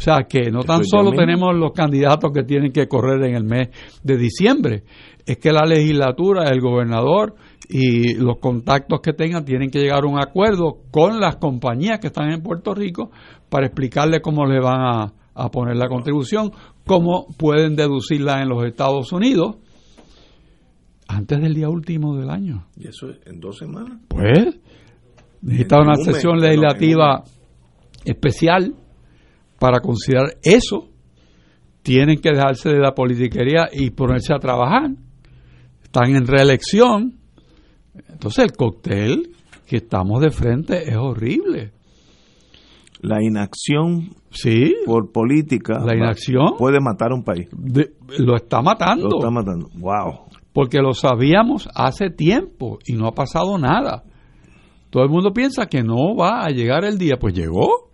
O 0.00 0.02
sea 0.02 0.22
que 0.26 0.50
no 0.50 0.60
tan 0.62 0.82
solo 0.82 1.12
tenemos 1.12 1.54
los 1.54 1.72
candidatos 1.72 2.32
que 2.32 2.42
tienen 2.42 2.72
que 2.72 2.88
correr 2.88 3.22
en 3.22 3.36
el 3.36 3.44
mes 3.44 3.68
de 4.02 4.16
diciembre, 4.16 4.84
es 5.26 5.36
que 5.36 5.52
la 5.52 5.66
legislatura, 5.66 6.48
el 6.48 6.62
gobernador 6.62 7.34
y 7.68 8.14
los 8.14 8.38
contactos 8.38 9.00
que 9.02 9.12
tengan 9.12 9.44
tienen 9.44 9.68
que 9.68 9.78
llegar 9.78 10.04
a 10.04 10.06
un 10.06 10.18
acuerdo 10.18 10.78
con 10.90 11.20
las 11.20 11.36
compañías 11.36 11.98
que 11.98 12.06
están 12.06 12.30
en 12.30 12.42
Puerto 12.42 12.72
Rico 12.72 13.10
para 13.50 13.66
explicarle 13.66 14.22
cómo 14.22 14.46
le 14.46 14.58
van 14.58 14.80
a, 14.80 15.12
a 15.34 15.50
poner 15.50 15.76
la 15.76 15.86
contribución, 15.86 16.50
cómo 16.86 17.26
pueden 17.36 17.76
deducirla 17.76 18.40
en 18.40 18.48
los 18.48 18.64
Estados 18.64 19.12
Unidos 19.12 19.56
antes 21.08 21.42
del 21.42 21.52
día 21.52 21.68
último 21.68 22.16
del 22.16 22.30
año. 22.30 22.68
¿Y 22.78 22.88
eso 22.88 23.10
es 23.10 23.18
en 23.26 23.38
dos 23.38 23.58
semanas? 23.58 23.98
Pues 24.08 24.58
necesita 25.42 25.78
una 25.78 25.96
sesión 25.96 26.40
legislativa 26.40 27.22
especial 28.06 28.74
para 29.60 29.78
considerar 29.80 30.38
eso. 30.42 30.88
Tienen 31.82 32.18
que 32.20 32.30
dejarse 32.32 32.70
de 32.70 32.80
la 32.80 32.92
politiquería 32.94 33.68
y 33.72 33.90
ponerse 33.90 34.34
a 34.34 34.38
trabajar. 34.38 34.90
Están 35.84 36.16
en 36.16 36.26
reelección. 36.26 37.18
Entonces 38.08 38.44
el 38.44 38.52
cóctel 38.52 39.30
que 39.66 39.76
estamos 39.76 40.20
de 40.20 40.30
frente 40.30 40.88
es 40.90 40.96
horrible. 40.96 41.72
La 43.02 43.22
inacción 43.22 44.10
sí, 44.30 44.74
por 44.84 45.10
política 45.10 45.78
La 45.84 45.96
inacción. 45.96 46.56
puede 46.58 46.80
matar 46.80 47.12
a 47.12 47.14
un 47.14 47.22
país. 47.24 47.48
De- 47.52 47.92
lo 48.18 48.36
está 48.36 48.60
matando. 48.62 49.08
Lo 49.08 49.18
está 49.18 49.30
matando. 49.30 49.68
Wow. 49.74 50.26
Porque 50.52 50.78
lo 50.78 50.92
sabíamos 50.92 51.68
hace 51.74 52.10
tiempo 52.10 52.78
y 52.86 52.94
no 52.94 53.06
ha 53.06 53.12
pasado 53.12 53.56
nada. 53.58 54.04
Todo 54.90 55.02
el 55.04 55.08
mundo 55.08 55.32
piensa 55.32 55.66
que 55.66 55.82
no 55.82 56.14
va 56.18 56.44
a 56.44 56.48
llegar 56.50 56.84
el 56.84 56.98
día. 56.98 57.16
Pues 57.18 57.32
llegó. 57.34 57.89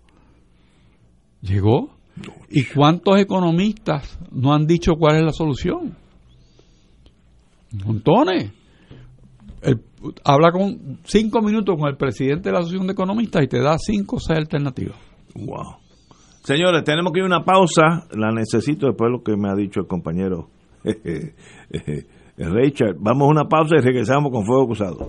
Llegó. 1.43 1.91
¿Y 2.51 2.65
cuántos 2.65 3.19
economistas 3.21 4.19
no 4.33 4.55
han 4.55 4.67
dicho 4.67 4.93
cuál 4.99 5.17
es 5.17 5.23
la 5.25 5.33
solución? 5.33 5.95
Montones. 7.85 8.53
El- 9.63 9.81
habla 10.25 10.51
con 10.53 10.99
cinco 11.05 11.43
minutos 11.43 11.77
con 11.79 11.89
el 11.89 11.97
presidente 11.97 12.49
de 12.49 12.53
la 12.53 12.61
Asociación 12.61 12.87
de 12.87 12.93
Economistas 12.93 13.43
y 13.43 13.49
te 13.49 13.61
da 13.61 13.77
cinco 13.79 14.17
o 14.17 14.21
seis 14.21 14.39
alternativas. 14.39 14.97
Wow. 15.35 15.77
Señores, 16.45 16.85
tenemos 16.85 17.13
que 17.13 17.19
ir 17.19 17.25
a 17.25 17.27
una 17.27 17.45
pausa. 17.45 18.07
La 18.17 18.31
necesito 18.33 18.87
después 18.87 19.09
de 19.09 19.19
lo 19.19 19.23
que 19.23 19.37
me 19.37 19.51
ha 19.51 19.55
dicho 19.57 19.81
el 19.81 19.87
compañero 19.87 20.49
Richard. 22.37 22.97
Vamos 22.99 23.27
a 23.27 23.31
una 23.31 23.45
pausa 23.49 23.77
y 23.77 23.81
regresamos 23.81 24.31
con 24.31 24.45
Fuego 24.47 24.67
Cruzado. 24.67 25.09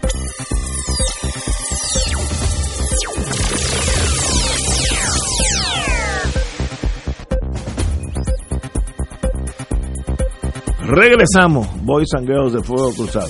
Regresamos, 10.91 11.67
Boys 11.85 12.13
and 12.15 12.27
Girls 12.27 12.51
de 12.53 12.61
Fuego 12.61 12.91
Cruzado. 12.93 13.27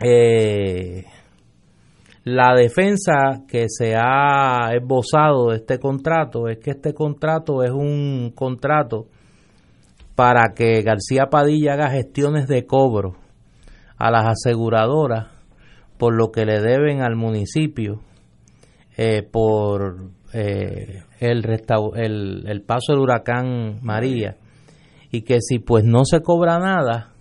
Eh, 0.00 1.04
la 2.24 2.54
defensa 2.54 3.44
que 3.48 3.66
se 3.68 3.94
ha 3.96 4.70
esbozado 4.74 5.50
de 5.50 5.56
este 5.56 5.78
contrato 5.78 6.48
es 6.48 6.58
que 6.58 6.72
este 6.72 6.92
contrato 6.92 7.62
es 7.62 7.70
un 7.70 8.32
contrato 8.34 9.06
para 10.14 10.52
que 10.54 10.82
García 10.82 11.26
Padilla 11.30 11.72
haga 11.72 11.90
gestiones 11.90 12.46
de 12.46 12.66
cobro 12.66 13.16
a 13.96 14.10
las 14.10 14.26
aseguradoras 14.26 15.28
por 15.96 16.14
lo 16.14 16.30
que 16.30 16.44
le 16.44 16.60
deben 16.60 17.02
al 17.02 17.16
municipio 17.16 18.00
eh, 18.96 19.22
por 19.22 20.10
eh, 20.32 21.02
el, 21.20 21.44
el, 21.96 22.44
el 22.46 22.62
paso 22.62 22.92
del 22.92 23.00
huracán 23.00 23.78
María 23.82 24.36
y 25.10 25.22
que 25.22 25.40
si 25.40 25.58
pues 25.58 25.84
no 25.84 26.04
se 26.04 26.20
cobra 26.22 26.58
nada, 26.58 27.14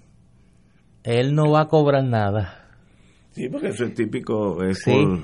él 1.04 1.34
no 1.36 1.52
va 1.52 1.62
a 1.62 1.68
cobrar 1.68 2.04
nada. 2.04 2.64
Sí, 3.32 3.50
porque 3.50 3.68
eso 3.68 3.86
es 3.86 3.94
típico. 3.94 4.64
Es 4.64 4.80
Sí. 4.84 4.92
por- 4.92 5.20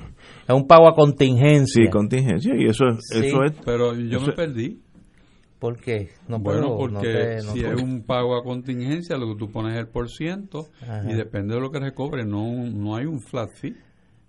Es 0.46 0.54
un 0.54 0.66
pago 0.66 0.88
a 0.88 0.94
contingencia. 0.94 1.84
Sí, 1.84 1.90
contingencia. 1.90 2.54
Y 2.56 2.66
eso, 2.66 2.84
es- 2.88 2.98
Sí. 3.10 3.26
eso 3.26 3.42
es. 3.44 3.52
Pero 3.64 3.94
yo 3.94 4.18
eso 4.18 4.26
me 4.28 4.32
perdí. 4.34 4.80
¿Por 5.58 5.78
qué? 5.80 6.10
No 6.28 6.38
bueno, 6.38 6.76
puedo, 6.76 6.88
no 6.88 7.00
porque 7.00 7.08
te- 7.12 7.36
no 7.44 7.52
si 7.54 7.60
puedo. 7.62 7.74
es 7.76 7.82
un 7.82 8.02
pago 8.04 8.36
a 8.36 8.42
contingencia, 8.44 9.16
lo 9.16 9.28
que 9.32 9.38
tú 9.38 9.50
pones 9.50 9.72
es 9.74 9.80
el 9.80 9.88
por 9.88 10.10
ciento 10.10 10.66
Ajá. 10.82 11.02
y 11.10 11.14
depende 11.14 11.54
de 11.54 11.60
lo 11.60 11.70
que 11.70 11.80
recobre, 11.80 12.24
no, 12.26 12.66
no 12.70 12.94
hay 12.96 13.06
un 13.06 13.20
flat 13.22 13.50
fee. 13.54 13.74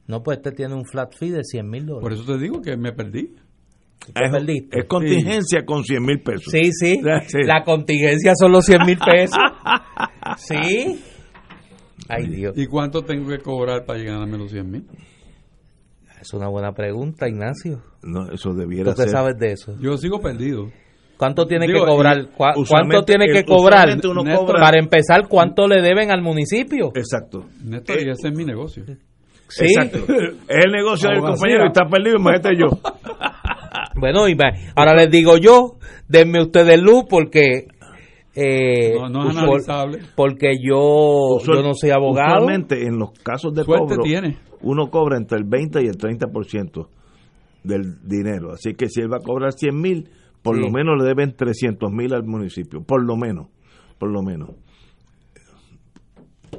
No, 0.08 0.24
pues 0.24 0.38
este 0.38 0.52
tiene 0.52 0.76
un 0.76 0.86
flat 0.86 1.14
fee 1.14 1.32
de 1.32 1.44
100 1.44 1.70
mil 1.70 1.86
dólares. 1.86 2.04
Por 2.04 2.14
eso 2.14 2.24
te 2.26 2.40
digo 2.42 2.62
que 2.62 2.78
me 2.78 2.94
perdí. 2.94 3.36
Es, 4.14 4.32
perdiste. 4.32 4.80
es 4.80 4.86
contingencia 4.86 5.66
con 5.66 5.84
100 5.84 6.04
mil 6.06 6.22
pesos. 6.22 6.46
Sí, 6.52 6.72
sí. 6.72 7.02
Sí. 7.28 7.40
La 7.44 7.64
contingencia 7.64 8.34
son 8.36 8.52
los 8.52 8.66
100 8.66 8.86
mil 8.86 8.98
pesos. 9.00 9.38
Sí. 10.38 11.02
Ay, 12.10 12.28
Dios. 12.28 12.54
¿Y 12.58 12.68
cuánto 12.68 13.02
tengo 13.04 13.30
que 13.30 13.40
cobrar 13.40 13.86
para 13.86 14.00
llegar 14.00 14.22
a 14.22 14.26
los 14.26 14.52
100 14.52 14.70
mil? 14.72 14.84
Es 16.22 16.34
una 16.34 16.48
buena 16.50 16.72
pregunta, 16.74 17.28
Ignacio. 17.28 17.82
No, 18.04 18.32
eso 18.32 18.54
debiera 18.54 18.94
¿Tú 18.94 19.02
ser. 19.02 19.10
sabes 19.10 19.36
de 19.40 19.52
eso? 19.54 19.76
Yo 19.80 19.98
sigo 19.98 20.20
perdido. 20.20 20.72
¿Cuánto 21.18 21.46
tiene 21.48 21.66
Digo, 21.68 21.80
que 21.82 21.86
cobrar? 21.86 22.18
y 22.20 22.26
¿Cuá- 22.36 22.54
¿Cuánto 22.68 23.04
tiene 23.04 23.28
que 23.28 23.46
cobrar? 23.46 23.84
usualmente 23.88 24.08
uno 24.08 24.24
Néstor, 24.24 24.46
cobra- 24.48 24.62
Para 24.62 24.80
empezar, 24.80 25.28
¿cuánto 25.30 25.68
le 25.68 25.82
deben 25.82 26.12
al 26.12 26.22
municipio? 26.22 26.92
Exacto. 26.96 27.46
Néstor, 27.64 27.98
y 28.02 28.10
ese 28.10 28.28
es 28.30 28.34
mi 28.36 28.44
negocio. 28.46 28.84
Sí. 29.48 29.66
Exacto. 29.66 30.00
Es 30.50 30.66
el 30.66 30.72
negocio 30.72 31.10
del 31.10 31.20
compañero 31.22 31.64
y 31.64 31.68
está 31.68 31.86
perdido, 31.90 32.18
imagínate 32.18 32.50
yo. 32.58 32.68
Bueno, 33.98 34.28
y 34.28 34.34
va- 34.36 34.52
ahora 34.76 34.94
les 34.96 35.10
digo 35.10 35.38
yo, 35.38 35.78
denme 36.08 36.42
ustedes 36.42 36.82
luz 36.82 37.06
porque... 37.10 37.68
eh, 38.36 38.94
No, 38.96 39.10
no 39.10 39.30
es 39.30 39.38
analizable. 39.38 40.00
porque 40.16 40.54
yo, 40.62 41.36
Usual- 41.38 41.58
yo 41.58 41.64
no 41.64 41.74
soy 41.74 41.92
abogado. 41.92 42.44
Usualmente 42.44 42.86
en 42.86 42.98
los 43.00 43.12
casos 43.24 43.54
de 43.54 43.64
Suerte 43.64 43.96
cobro, 43.96 44.04
tiene. 44.04 44.38
uno 44.62 44.90
cobra 44.90 45.18
entre 45.18 45.38
el 45.38 45.46
20 45.46 45.82
y 45.84 45.88
el 45.88 45.98
30% 45.98 46.88
del 47.64 47.96
dinero. 48.08 48.52
Así 48.54 48.74
que 48.74 48.90
si 48.90 49.02
él 49.02 49.12
va 49.12 49.18
a 49.18 49.22
cobrar 49.26 49.54
100 49.54 49.80
mil, 49.80 50.10
por 50.44 50.56
Sí. 50.58 50.62
lo 50.62 50.70
menos 50.70 50.96
le 51.02 51.06
deben 51.08 51.36
300 51.36 51.92
mil 51.92 52.14
al 52.14 52.24
municipio. 52.24 52.84
Por 52.84 53.04
lo 53.04 53.16
menos. 53.16 53.48
Por 53.98 54.12
lo 54.12 54.22
menos. 54.22 54.50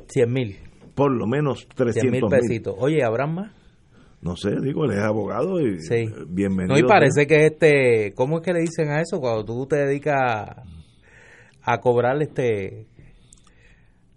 100 0.08 0.32
mil. 0.32 0.56
Por 0.94 1.12
lo 1.12 1.26
menos 1.26 1.60
100 1.60 1.76
300 1.76 2.10
mil 2.12 2.22
mil. 2.22 2.30
pesitos. 2.30 2.74
Oye, 2.78 3.04
¿habrán 3.04 3.34
más? 3.34 3.52
No 4.22 4.34
sé, 4.36 4.60
digo, 4.60 4.84
él 4.86 4.92
es 4.92 4.98
abogado 5.04 5.60
y 5.60 5.78
Sí. 5.80 5.94
eh, 5.94 6.12
bienvenido. 6.28 6.74
No, 6.74 6.78
y 6.78 6.82
parece 6.88 7.26
que 7.26 7.46
es 7.46 7.52
este, 7.52 8.12
¿cómo 8.14 8.38
es 8.38 8.42
que 8.44 8.52
le 8.52 8.60
dicen 8.60 8.88
a 8.90 9.00
eso? 9.00 9.20
Cuando 9.20 9.44
tú 9.44 9.66
te 9.66 9.76
dedicas 9.76 10.56
a 11.62 11.78
cobrar 11.80 12.20
este, 12.22 12.86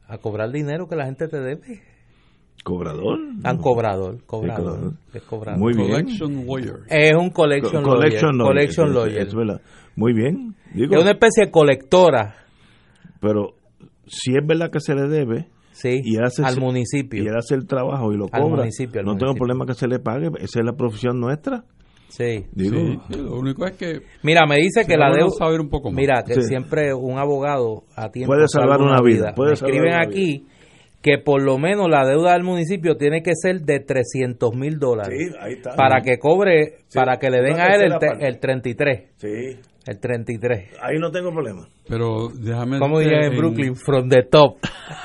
a 0.08 0.18
cobrar 0.18 0.52
dinero 0.52 0.88
que 0.88 0.96
la 0.96 1.06
gente 1.06 1.28
te 1.28 1.40
debe. 1.40 1.82
¿Cobrador? 2.64 3.20
Tan 3.42 3.58
cobrador, 3.58 4.24
cobrador. 4.26 4.64
cobrador. 4.66 4.94
Es 5.14 5.22
cobrador. 5.24 5.60
Muy 5.60 5.74
bien. 5.76 5.90
Collection 5.92 6.46
lawyer. 6.46 6.80
Es 6.90 7.16
un 7.16 7.30
collection 7.30 7.84
Co- 7.84 7.90
lawyer. 7.96 8.02
collection 8.10 8.38
lawyer. 8.38 8.52
Collection 8.54 8.88
Es- 8.90 8.96
lawyer. 8.96 9.28
es 9.28 9.36
verdad. 9.36 9.62
Muy 9.96 10.14
bien. 10.14 10.56
Digo, 10.74 10.96
Es 10.96 11.02
una 11.02 11.12
especie 11.12 11.46
de 11.46 11.52
colectora. 11.52 12.36
pero 13.22 13.54
si 14.08 14.32
es 14.36 14.46
verdad 14.46 14.72
que 14.72 14.80
se 14.80 14.94
le 14.96 15.08
debe 15.08 15.48
Sí, 15.82 16.02
y 16.04 16.18
hace 16.18 16.44
al 16.44 16.52
ese- 16.54 16.60
municipio. 16.60 17.24
y 17.24 17.28
él 17.28 17.36
hace 17.38 17.56
el 17.56 17.66
trabajo 17.66 18.12
y 18.12 18.18
lo 18.18 18.26
Al 18.32 18.42
cobra, 18.42 18.58
municipio, 18.64 19.00
al 19.00 19.06
no 19.06 19.14
tengo 19.14 19.28
municipio. 19.34 19.40
problema 19.40 19.66
que 19.66 19.74
se 19.76 19.88
le 19.88 20.00
pague, 20.00 20.28
esa 20.44 20.60
es 20.60 20.66
la 20.66 20.74
profesión 20.74 21.20
nuestra. 21.20 21.64
Sí. 22.10 22.44
Digo, 22.52 22.76
Sí, 22.78 23.00
sí, 23.12 23.22
lo 23.22 23.38
único 23.40 23.66
es 23.66 23.78
que 23.78 24.02
Mira, 24.24 24.42
me 24.48 24.56
dice 24.58 24.84
que 24.86 24.98
la 24.98 25.12
deuda. 25.12 25.30
saber 25.38 25.62
un 25.62 25.70
poco 25.70 25.90
más. 25.92 25.98
Mira, 25.98 26.24
que 26.26 26.34
Sí. 26.34 26.42
siempre 26.42 26.94
un 26.94 27.18
abogado 27.20 27.84
a 27.96 28.10
tiempo 28.10 28.34
Puede 28.34 28.48
salvar 28.48 28.80
salva 28.80 28.92
una 28.94 29.02
vida, 29.02 29.34
puede 29.36 29.52
me 29.52 29.56
salvar 29.56 29.76
escriben 29.76 29.94
una 29.94 30.04
aquí 30.04 30.46
que 31.02 31.18
por 31.24 31.42
lo 31.42 31.58
menos 31.58 31.88
la 31.90 32.06
deuda 32.06 32.34
del 32.34 32.44
municipio 32.44 32.98
tiene 32.98 33.22
que 33.22 33.32
ser 33.36 33.62
de 33.62 33.80
300 33.80 34.54
mil 34.56 34.80
dólares. 34.80 35.18
Sí, 35.18 35.36
ahí 35.40 35.54
está. 35.54 35.76
Para 35.76 36.02
que 36.02 36.18
cobre, 36.18 36.80
Sí, 36.88 36.98
para 37.00 37.18
que 37.20 37.30
le 37.30 37.42
den 37.42 37.58
a 37.58 37.68
él 37.76 37.84
el, 37.84 38.26
el 38.26 38.40
33. 38.40 39.12
Sí, 39.16 39.28
El 39.90 40.00
33. 40.00 40.72
ahí 40.82 41.00
no 41.00 41.10
tengo 41.12 41.32
problema. 41.32 41.68
Pero 41.88 42.28
déjame 42.30 42.78
Como 42.80 43.00
decirte, 43.00 43.16
dirían 43.18 43.34
en 43.34 43.40
Brooklyn, 43.40 43.76
from 43.76 44.10
the 44.10 44.24
top. 44.24 44.58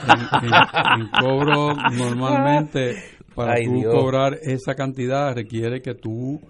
En, 0.06 0.48
en- 0.48 1.00
en 1.00 1.08
cobro 1.20 1.74
normalmente 1.96 2.94
para 3.34 3.54
Ay, 3.54 3.64
tú 3.64 3.74
Dios. 3.76 3.94
cobrar 3.94 4.38
esa 4.42 4.74
cantidad 4.74 5.34
requiere 5.34 5.80
que 5.80 5.94
tú 5.94 6.40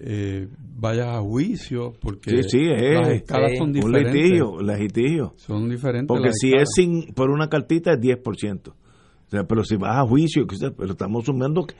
eh, 0.00 0.48
vayas 0.76 1.06
a 1.08 1.20
juicio 1.20 1.92
porque 2.00 2.42
Sí, 2.42 2.48
sí, 2.48 2.64
las 2.64 3.08
es 3.08 3.14
escalas 3.22 3.52
sí. 3.52 3.56
son 3.58 3.68
un 3.68 3.72
diferentes. 3.74 4.12
litigio, 4.14 4.60
litigio. 4.60 5.32
Son 5.36 5.70
diferentes. 5.70 6.08
Porque 6.08 6.26
las 6.28 6.38
si 6.38 6.48
escalas. 6.48 6.68
es 6.68 6.74
sin 6.74 7.14
por 7.14 7.30
una 7.30 7.48
cartita 7.48 7.92
es 7.92 8.00
10%. 8.00 8.68
O 8.70 8.74
sea, 9.30 9.44
pero 9.44 9.64
si 9.64 9.76
vas 9.76 9.96
a 9.98 10.02
juicio, 10.06 10.46
pero 10.76 10.92
estamos 10.92 11.22
asumiendo 11.22 11.64
que, 11.64 11.74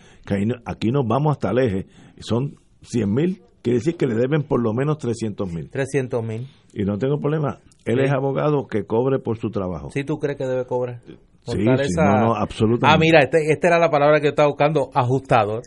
aquí 0.65 0.91
nos 0.91 1.05
vamos 1.07 1.32
hasta 1.32 1.51
el 1.51 1.59
eje, 1.59 1.86
son 2.20 2.55
100 2.82 3.12
mil, 3.12 3.43
quiere 3.65 3.78
decir 3.78 3.97
que 3.97 4.07
le 4.07 4.15
deben 4.15 4.43
por 4.45 4.62
lo 4.62 4.73
menos 4.74 4.99
300 4.99 5.51
mil. 5.53 5.69
300 5.70 6.23
mil. 6.23 6.47
Y 6.73 6.85
no 6.85 6.99
tengo 6.99 7.19
problema, 7.19 7.59
él 7.85 7.99
Sí. 7.99 8.05
es 8.05 8.12
abogado 8.12 8.66
que 8.69 8.85
cobre 8.85 9.19
por 9.19 9.39
su 9.39 9.51
trabajo. 9.51 9.91
¿Sí 9.91 10.05
tú 10.05 10.19
crees 10.19 10.36
que 10.39 10.47
debe 10.47 10.66
cobrar? 10.66 11.01
Sí, 11.47 11.65
dar 11.65 11.78
sí, 11.78 11.91
esa- 11.91 12.05
no, 12.05 12.20
no, 12.28 12.35
absolutamente. 12.36 12.86
Ah, 12.95 12.99
mira, 12.99 13.19
este, 13.20 13.51
esta 13.53 13.66
era 13.69 13.78
la 13.78 13.91
palabra 13.91 14.19
que 14.20 14.27
yo 14.27 14.31
estaba 14.31 14.49
buscando, 14.49 14.91
ajustador. 14.95 15.62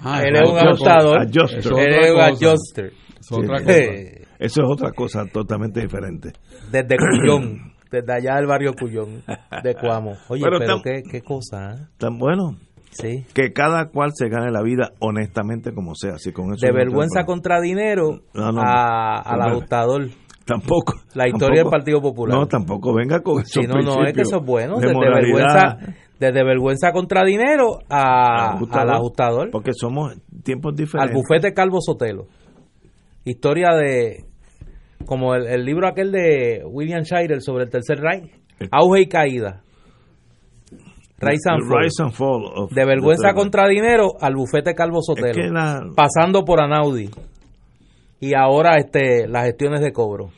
Ah, 0.00 0.22
Él 0.22 0.36
es 0.36 0.48
un 0.50 0.58
ajustador. 0.58 1.18
Adjuster. 1.20 1.72
Él 1.78 1.94
es 2.04 2.10
un 2.12 2.20
adjuster. 2.20 2.92
Es 3.20 3.32
otra 3.32 3.58
cosa. 3.62 3.72
Eso 4.38 4.62
es 4.62 4.68
otra 4.70 4.90
cosa 4.92 5.24
totalmente 5.26 5.80
diferente. 5.80 6.32
Desde 6.70 6.96
Cuyón, 7.22 7.72
desde 7.90 8.12
allá 8.12 8.36
del 8.36 8.46
barrio 8.46 8.74
Cuyón, 8.74 9.22
de 9.62 9.74
Cuamo. 9.76 10.16
Oye, 10.28 10.42
Pero 10.42 10.82
qué, 10.82 11.02
qué 11.10 11.20
cosa, 11.22 11.74
¿eh? 11.74 11.86
Tan 11.96 12.18
bueno 12.18 12.56
Sí. 12.94 13.26
que 13.34 13.52
cada 13.52 13.88
cual 13.90 14.10
se 14.14 14.28
gane 14.28 14.50
la 14.50 14.62
vida 14.62 14.92
honestamente 15.00 15.72
como 15.74 15.94
sea. 15.94 16.14
Así 16.14 16.32
con 16.32 16.54
eso 16.54 16.64
De 16.66 16.72
no 16.72 16.78
vergüenza 16.78 17.24
contra 17.24 17.60
dinero 17.60 18.20
No, 18.34 18.52
no, 18.52 18.60
a, 18.62 19.20
al 19.20 19.42
ajustador. 19.42 20.08
Tampoco. 20.46 20.94
La 21.14 21.26
historia 21.26 21.62
tampoco- 21.62 21.70
del 21.70 21.70
Partido 21.70 22.00
Popular. 22.02 22.38
No, 22.38 22.46
tampoco 22.46 22.94
venga 22.94 23.20
con 23.20 23.40
esos 23.40 23.50
Sí, 23.50 23.60
no, 23.66 23.80
no, 23.80 24.04
es 24.04 24.12
que 24.12 24.22
eso 24.22 24.36
es 24.40 24.44
bueno. 24.46 24.76
de 24.76 24.82
Desde 24.88 24.94
moralidad. 24.94 25.22
vergüenza, 25.22 25.76
desde 26.20 26.44
vergüenza 26.44 26.92
contra 26.92 27.24
dinero 27.24 27.78
a, 27.88 28.52
Ajustador, 28.52 28.88
al 28.90 28.94
ajustador. 28.96 29.50
Porque 29.50 29.72
somos 29.74 30.14
tiempos 30.42 30.72
Al 30.72 30.76
diferentes. 30.76 31.14
bufete 31.14 31.52
Calvo 31.54 31.78
Sotelo. 31.80 32.26
Historia 33.24 33.70
de. 33.74 34.24
Como 35.06 35.34
el, 35.34 35.46
el 35.46 35.64
libro 35.64 35.88
aquel 35.88 36.12
de 36.12 36.62
William 36.66 37.02
Shirer 37.02 37.40
sobre 37.40 37.64
el 37.64 37.70
Tercer 37.70 37.98
Reich. 37.98 38.30
Auge 38.70 39.00
y 39.00 39.06
caída. 39.08 39.62
Rise 41.20 41.48
and 41.48 41.62
Fall. 41.68 41.78
Rise 41.82 42.02
and 42.02 42.12
Fall 42.12 42.44
of 42.54 42.70
De 42.72 42.84
vergüenza 42.84 43.32
contra 43.34 43.68
dinero 43.68 44.12
al 44.20 44.34
bufete 44.34 44.74
Calvo 44.74 45.00
Sotelo. 45.00 45.28
Es 45.28 45.36
que 45.36 45.48
la- 45.48 45.82
Pasando 45.94 46.44
por 46.44 46.60
Anaudi. 46.60 47.08
Y 48.20 48.34
ahora 48.34 48.76
este 48.78 49.26
las 49.28 49.44
gestiones 49.44 49.80
de 49.80 49.92
cobro. 49.92 50.30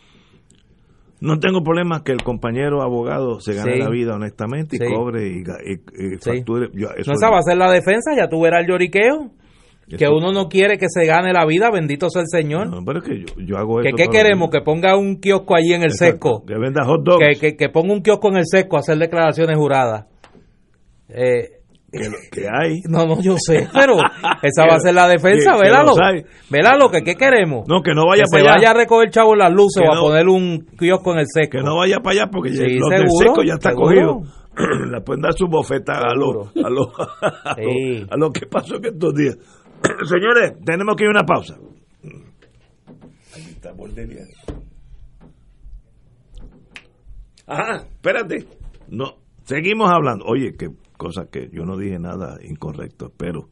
No 1.20 1.38
tengo 1.38 1.62
problema 1.62 2.04
que 2.04 2.12
el 2.12 2.22
compañero 2.22 2.82
abogado 2.82 3.40
se 3.40 3.54
gane 3.54 3.74
Sí. 3.76 3.78
la 3.80 3.88
vida 3.88 4.14
honestamente 4.16 4.76
y 4.76 4.78
Sí. 4.78 4.84
cobre 4.94 5.26
y, 5.28 5.38
y- 5.38 6.18
Sí. 6.20 6.30
facture. 6.38 6.68
Yo- 6.74 6.88
eso 6.96 7.10
No 7.10 7.14
esa 7.14 7.30
va 7.30 7.38
a 7.38 7.42
ser 7.42 7.56
la 7.56 7.70
defensa, 7.70 8.14
ya 8.14 8.28
tú 8.28 8.42
verás 8.42 8.60
el 8.62 8.68
lloriqueo. 8.68 9.30
Que 9.88 10.08
uno 10.08 10.32
no 10.32 10.48
quiere 10.48 10.78
que 10.78 10.86
se 10.88 11.06
gane 11.06 11.32
la 11.32 11.46
vida, 11.46 11.70
bendito 11.70 12.10
sea 12.10 12.22
el 12.22 12.26
Señor. 12.28 12.68
No, 12.68 12.84
pero 12.84 12.98
es 12.98 13.04
que 13.04 13.20
yo, 13.20 13.26
yo 13.46 13.56
hago 13.56 13.80
¿Que 13.82 13.90
eso. 13.90 13.96
¿Qué 13.96 14.08
queremos? 14.08 14.50
Que 14.50 14.60
ponga 14.60 14.96
un 14.98 15.20
kiosco 15.20 15.54
allí 15.54 15.74
en 15.74 15.82
el 15.82 15.92
Exacto, 15.92 16.28
sesco. 16.40 16.44
Que 16.44 16.58
venda 16.58 16.84
hot 16.84 17.04
dogs. 17.04 17.24
Que, 17.24 17.38
que, 17.38 17.56
que 17.56 17.68
ponga 17.68 17.92
un 17.94 18.02
kiosco 18.02 18.28
en 18.30 18.38
el 18.38 18.46
sesco 18.46 18.76
a 18.76 18.80
hacer 18.80 18.98
declaraciones 18.98 19.56
juradas. 19.56 20.06
Eh, 21.08 21.50
Que, 21.92 22.08
lo- 22.10 22.16
que 22.32 22.46
hay. 22.48 22.80
no, 22.88 23.06
no, 23.06 23.20
yo 23.22 23.36
sé, 23.38 23.68
pero 23.72 23.94
esa 24.42 24.64
Que- 24.64 24.68
va 24.70 24.76
a 24.76 24.80
ser 24.80 24.94
la 24.94 25.08
defensa, 25.08 25.52
que- 25.52 25.56
que 25.58 25.62
vélalo. 25.64 25.88
los. 25.96 25.98
Vélalo, 26.50 26.90
que 26.90 27.02
¿qué 27.02 27.14
queremos? 27.14 27.66
No, 27.68 27.82
que 27.82 27.94
no 27.94 28.06
vaya 28.06 28.24
que 28.24 28.30
para 28.38 28.42
allá. 28.44 28.54
vaya 28.56 28.70
a 28.70 28.74
recoger 28.74 29.10
chavo 29.10 29.34
las 29.36 29.52
luces 29.52 29.82
Que 29.82 29.88
o 29.88 29.92
a 29.92 30.00
poner 30.00 30.28
un 30.28 30.66
kiosco 30.78 31.12
en 31.12 31.18
el 31.20 31.26
sesco. 31.32 31.58
Que 31.58 31.62
no 31.64 31.76
vaya 31.76 31.98
para 32.00 32.22
allá 32.22 32.30
porque 32.30 32.50
Sí, 32.50 32.78
los 32.78 32.90
del 32.90 33.06
seco 33.18 33.42
ya 33.44 33.54
está 33.54 33.70
seguro. 33.70 33.86
cogido. 33.86 34.36
Le 34.90 35.00
pueden 35.02 35.20
dar 35.22 35.32
su 35.34 35.46
bofeta 35.48 35.92
a 35.98 36.14
lo, 36.14 36.30
a 36.30 36.34
lo, 36.34 36.42
a 36.64 36.70
lo, 36.70 36.92
Sí. 37.56 38.06
a 38.10 38.16
lo 38.16 38.30
que 38.32 38.46
pasó 38.46 38.76
en 38.76 38.86
estos 38.86 39.14
días. 39.14 39.36
Señores, 40.08 40.54
tenemos 40.64 40.96
que 40.96 41.04
ir 41.04 41.08
a 41.08 41.10
una 41.10 41.24
pausa. 41.24 41.56
Ahí 43.34 43.42
está 43.50 43.72
Bordelia. 43.72 44.22
Ajá, 47.46 47.84
espérate. 47.84 48.46
No, 48.88 49.14
seguimos 49.44 49.90
hablando. 49.90 50.24
Oye, 50.26 50.54
qué 50.58 50.68
cosa 50.96 51.26
que 51.30 51.48
yo 51.52 51.64
no 51.64 51.76
dije 51.76 51.98
nada 51.98 52.38
incorrecto, 52.42 53.12
pero 53.16 53.48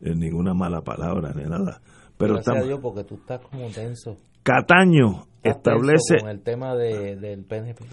ninguna 0.00 0.54
mala 0.54 0.82
palabra 0.82 1.32
ni 1.34 1.44
nada. 1.44 1.80
Pero 2.16 2.34
Gracias 2.34 2.56
a 2.56 2.62
Dios, 2.62 2.80
porque 2.80 3.04
tú 3.04 3.16
estás 3.16 3.40
como 3.40 3.68
tenso. 3.68 4.16
Cataño 4.42 5.26
Estás 5.42 5.56
establece 5.56 6.14
tenso 6.14 6.24
Con 6.24 6.30
el 6.30 6.42
tema 6.42 6.74
de, 6.74 7.16
del 7.16 7.44
PNP. 7.44 7.84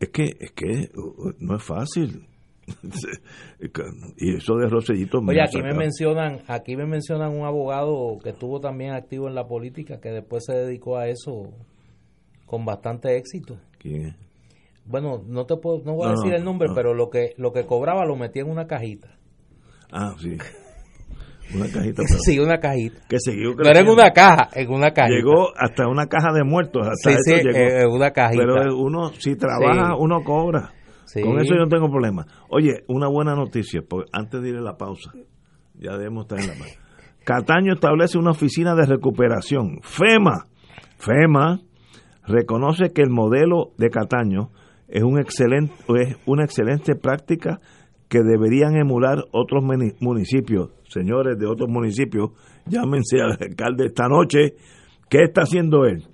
Es 0.00 0.08
que, 0.10 0.36
es 0.38 0.52
que 0.52 0.90
no 1.38 1.56
es 1.56 1.62
fácil. 1.62 2.26
y 4.16 4.36
eso 4.36 4.56
de 4.56 4.68
Rosellito 4.68 5.18
Oye, 5.18 5.42
aquí 5.42 5.60
me 5.60 5.74
mencionan, 5.74 6.40
aquí 6.46 6.76
me 6.76 6.86
mencionan 6.86 7.32
un 7.32 7.44
abogado 7.44 8.18
que 8.22 8.30
estuvo 8.30 8.58
también 8.58 8.92
activo 8.92 9.28
en 9.28 9.34
la 9.34 9.46
política, 9.46 10.00
que 10.00 10.10
después 10.10 10.44
se 10.46 10.54
dedicó 10.54 10.96
a 10.96 11.08
eso 11.08 11.52
con 12.46 12.64
bastante 12.64 13.16
éxito. 13.16 13.58
¿Quién 13.78 14.06
es? 14.06 14.23
Bueno, 14.86 15.22
no 15.26 15.46
te 15.46 15.56
puedo, 15.56 15.82
no 15.84 15.94
voy 15.94 16.06
a 16.08 16.12
No, 16.12 16.20
decir 16.20 16.34
el 16.34 16.44
nombre, 16.44 16.68
no. 16.68 16.74
pero 16.74 16.94
lo 16.94 17.08
que 17.10 17.34
lo 17.38 17.52
que 17.52 17.64
cobraba 17.66 18.04
lo 18.04 18.16
metía 18.16 18.42
en 18.42 18.50
una 18.50 18.66
cajita. 18.66 19.16
Ah, 19.92 20.14
sí. 20.18 20.36
Una 21.54 21.66
cajita. 21.70 22.02
pero- 22.06 22.18
Sí, 22.20 22.38
una 22.38 22.58
cajita. 22.58 23.00
Que 23.08 23.18
siguió 23.18 23.54
No 23.54 23.68
era 23.68 23.80
en 23.80 23.88
una 23.88 24.10
caja, 24.10 24.48
en 24.54 24.70
una 24.70 24.92
cajita. 24.92 25.14
Llegó 25.16 25.48
hasta 25.56 25.88
una 25.88 26.06
caja 26.06 26.32
de 26.32 26.44
muertos. 26.44 26.86
Hasta 26.86 27.10
Sí, 27.10 27.16
eso 27.16 27.38
sí, 27.42 27.46
llegó. 27.46 27.58
eh, 27.58 27.86
una 27.86 28.10
cajita. 28.10 28.42
Pero 28.44 28.76
uno, 28.78 29.08
si 29.18 29.36
trabaja, 29.36 29.88
Sí. 29.90 29.96
uno 29.98 30.22
cobra. 30.22 30.72
Sí. 31.06 31.20
Con 31.22 31.38
eso 31.38 31.54
yo 31.54 31.60
no 31.64 31.68
tengo 31.68 31.88
problema. 31.90 32.26
Oye, 32.48 32.84
una 32.88 33.08
buena 33.08 33.34
noticia, 33.34 33.82
porque 33.88 34.08
antes 34.12 34.42
de 34.42 34.48
ir 34.50 34.56
a 34.56 34.60
la 34.62 34.76
pausa, 34.76 35.12
ya 35.74 35.92
debemos 35.96 36.24
estar 36.24 36.40
en 36.40 36.48
la 36.48 36.54
pausa. 36.54 36.80
Cataño 37.24 37.74
establece 37.74 38.18
una 38.18 38.32
oficina 38.32 38.74
de 38.74 38.84
recuperación. 38.86 39.78
FEMA, 39.82 40.46
FEMA 40.98 41.60
reconoce 42.26 42.90
que 42.92 43.02
el 43.02 43.10
modelo 43.10 43.72
de 43.78 43.90
Cataño 43.90 44.50
es, 44.88 45.02
un 45.02 45.18
excelente, 45.18 45.72
es 46.00 46.16
una 46.26 46.44
excelente 46.44 46.94
práctica 46.94 47.60
que 48.08 48.22
deberían 48.22 48.76
emular 48.76 49.24
otros 49.32 49.64
muni- 49.64 49.94
municipios. 50.00 50.70
Señores 50.88 51.38
de 51.38 51.46
otros 51.46 51.68
municipios, 51.68 52.30
llámense 52.66 53.20
al 53.20 53.32
alcalde 53.32 53.86
esta 53.86 54.08
noche. 54.08 54.54
¿Qué 55.08 55.22
está 55.24 55.42
haciendo 55.42 55.84
él? 55.84 56.04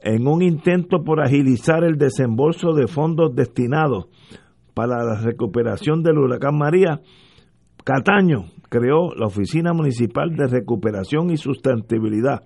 En 0.00 0.26
un 0.26 0.42
intento 0.42 1.02
por 1.02 1.20
agilizar 1.20 1.82
el 1.84 1.96
desembolso 1.96 2.72
de 2.72 2.86
fondos 2.86 3.34
destinados 3.34 4.06
para 4.74 5.04
la 5.04 5.20
recuperación 5.22 6.02
del 6.02 6.18
huracán 6.18 6.56
María, 6.58 7.00
Cataño 7.84 8.46
creó 8.68 9.14
la 9.14 9.26
Oficina 9.26 9.72
Municipal 9.72 10.34
de 10.36 10.46
Recuperación 10.46 11.30
y 11.30 11.36
Sustentabilidad, 11.36 12.42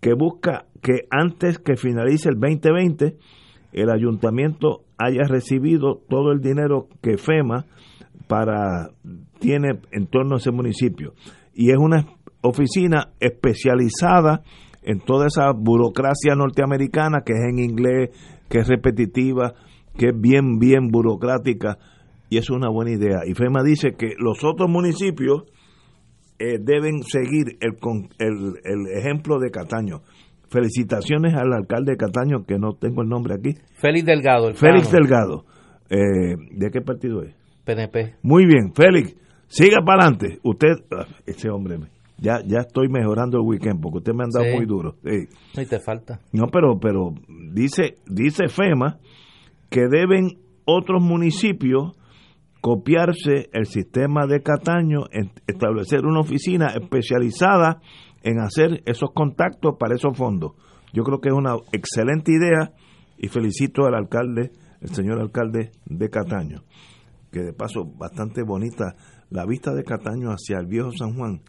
que 0.00 0.14
busca 0.14 0.66
que 0.82 1.06
antes 1.10 1.58
que 1.58 1.76
finalice 1.76 2.28
el 2.30 2.36
2020, 2.40 3.16
el 3.74 3.90
ayuntamiento 3.90 4.84
haya 4.96 5.22
recibido 5.28 6.00
todo 6.08 6.32
el 6.32 6.40
dinero 6.40 6.88
que 7.02 7.18
FEMA 7.18 7.66
para 8.28 8.90
tiene 9.38 9.80
en 9.92 10.06
torno 10.06 10.36
a 10.36 10.38
ese 10.38 10.52
municipio. 10.52 11.12
Y 11.52 11.70
es 11.70 11.76
una 11.78 12.06
oficina 12.40 13.12
especializada 13.20 14.42
en 14.82 15.00
toda 15.00 15.26
esa 15.26 15.50
burocracia 15.52 16.34
norteamericana 16.34 17.22
que 17.24 17.32
es 17.32 17.40
en 17.50 17.58
inglés, 17.58 18.10
que 18.48 18.58
es 18.58 18.68
repetitiva, 18.68 19.54
que 19.98 20.08
es 20.08 20.20
bien, 20.20 20.58
bien 20.58 20.88
burocrática, 20.88 21.78
y 22.30 22.38
es 22.38 22.50
una 22.50 22.68
buena 22.68 22.92
idea. 22.92 23.20
Y 23.26 23.34
FEMA 23.34 23.62
dice 23.62 23.94
que 23.96 24.14
los 24.18 24.44
otros 24.44 24.68
municipios 24.68 25.44
eh, 26.38 26.58
deben 26.60 27.02
seguir 27.02 27.58
el, 27.60 27.76
el, 28.18 28.54
el 28.64 28.98
ejemplo 28.98 29.38
de 29.38 29.50
Cataño. 29.50 30.02
Felicitaciones 30.54 31.34
al 31.34 31.52
alcalde 31.52 31.92
de 31.92 31.96
Cataño, 31.98 32.44
que 32.46 32.58
no 32.58 32.74
tengo 32.74 33.02
el 33.02 33.08
nombre 33.08 33.34
aquí. 33.34 33.54
Félix 33.80 34.06
Delgado. 34.06 34.48
El 34.50 34.54
Félix 34.54 34.90
Delgado. 34.92 35.44
Eh, 35.90 36.36
¿De 36.52 36.70
qué 36.70 36.80
partido 36.80 37.22
es? 37.22 37.34
PNP. 37.64 38.14
Muy 38.22 38.46
bien, 38.46 38.72
Félix, 38.72 39.16
siga 39.48 39.78
para 39.84 40.04
adelante. 40.06 40.38
Usted, 40.44 40.68
ah, 40.96 41.06
ese 41.26 41.50
hombre, 41.50 41.78
ya, 42.18 42.38
ya 42.46 42.60
estoy 42.60 42.86
mejorando 42.88 43.38
el 43.38 43.44
weekend 43.44 43.80
porque 43.80 43.98
usted 43.98 44.12
me 44.12 44.22
ha 44.22 44.26
andado 44.26 44.44
Sí. 44.44 44.56
muy 44.56 44.64
duro. 44.66 44.94
Sí. 45.02 45.26
No, 45.56 45.62
y 45.62 45.66
te 45.66 45.80
falta. 45.80 46.20
No, 46.32 46.46
pero, 46.52 46.78
pero 46.78 47.14
dice, 47.52 47.96
dice 48.06 48.46
FEMA 48.48 48.98
que 49.70 49.88
deben 49.90 50.38
otros 50.66 51.02
municipios 51.02 51.98
copiarse 52.60 53.50
el 53.52 53.66
sistema 53.66 54.26
de 54.26 54.40
Cataño, 54.40 55.00
establecer 55.46 56.06
una 56.06 56.20
oficina 56.20 56.68
especializada 56.68 57.80
en 58.24 58.40
hacer 58.40 58.82
esos 58.86 59.12
contactos 59.12 59.76
para 59.78 59.94
esos 59.94 60.16
fondos. 60.16 60.52
Yo 60.92 61.04
creo 61.04 61.20
que 61.20 61.28
es 61.28 61.34
una 61.34 61.56
excelente 61.72 62.32
idea 62.32 62.72
y 63.18 63.28
felicito 63.28 63.84
al 63.84 63.94
alcalde, 63.94 64.50
el 64.80 64.88
señor 64.88 65.20
alcalde 65.20 65.70
de 65.86 66.10
Cataño, 66.10 66.64
que 67.30 67.40
de 67.40 67.52
paso 67.52 67.84
bastante 67.84 68.42
bonita 68.42 68.96
la 69.30 69.46
vista 69.46 69.72
de 69.72 69.84
Cataño 69.84 70.30
hacia 70.30 70.58
el 70.58 70.66
viejo 70.66 70.90
San 70.92 71.14
Juan 71.14 71.42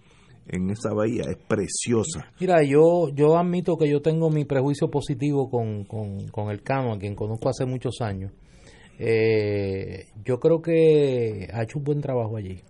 en 0.47 0.69
esa 0.69 0.93
bahía 0.93 1.23
es 1.29 1.37
preciosa. 1.37 2.31
Mira, 2.39 2.63
yo, 2.63 3.09
yo 3.13 3.37
admito 3.37 3.77
que 3.77 3.89
yo 3.89 4.01
tengo 4.01 4.29
mi 4.29 4.45
prejuicio 4.45 4.89
positivo 4.89 5.49
con, 5.49 5.85
con, 5.85 6.27
con 6.27 6.51
el 6.51 6.61
Cano, 6.61 6.93
a 6.93 6.99
quien 6.99 7.15
conozco 7.15 7.49
hace 7.49 7.65
muchos 7.65 8.01
años. 8.01 8.31
Eh, 8.99 10.05
yo 10.23 10.39
creo 10.39 10.61
que 10.61 11.47
ha 11.51 11.63
hecho 11.63 11.79
un 11.79 11.83
buen 11.83 12.01
trabajo 12.01 12.37
allí. 12.37 12.61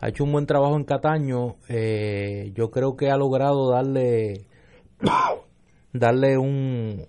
Ha 0.00 0.08
hecho 0.08 0.24
un 0.24 0.32
buen 0.32 0.46
trabajo 0.46 0.76
en 0.76 0.84
Cataño. 0.84 1.56
eh, 1.68 2.52
yo 2.54 2.70
creo 2.70 2.96
que 2.96 3.10
ha 3.10 3.16
logrado 3.16 3.70
darle 3.70 4.46
darle 5.92 6.36
un 6.38 7.02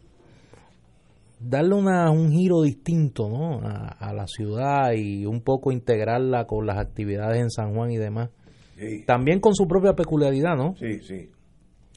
darle 1.40 1.76
una, 1.76 2.11
un 2.11 2.32
giro 2.32 2.61
distinto 2.64 3.30
¿no? 3.30 3.60
a, 3.61 3.88
a 3.99 4.14
la 4.14 4.26
ciudad 4.28 4.91
y 4.94 5.26
un 5.26 5.41
poco 5.41 5.72
integrarla 5.72 6.45
con 6.45 6.66
las 6.66 6.78
actividades 6.78 7.40
en 7.41 7.49
San 7.49 7.74
Juan 7.74 7.91
y 7.91 7.98
demás. 7.98 8.30
Sí. 8.78 9.03
También 9.06 9.40
con 9.40 9.53
su 9.53 9.68
propia 9.68 9.94
peculiaridad, 9.94 10.56
¿no? 10.56 10.76
Sí, 10.78 10.99
sí. 11.02 11.30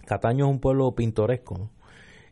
Cataño 0.06 0.47
es 0.47 0.51
un 0.52 0.60
pueblo 0.60 0.93
pintoresco, 0.94 1.56
¿no? 1.59 1.70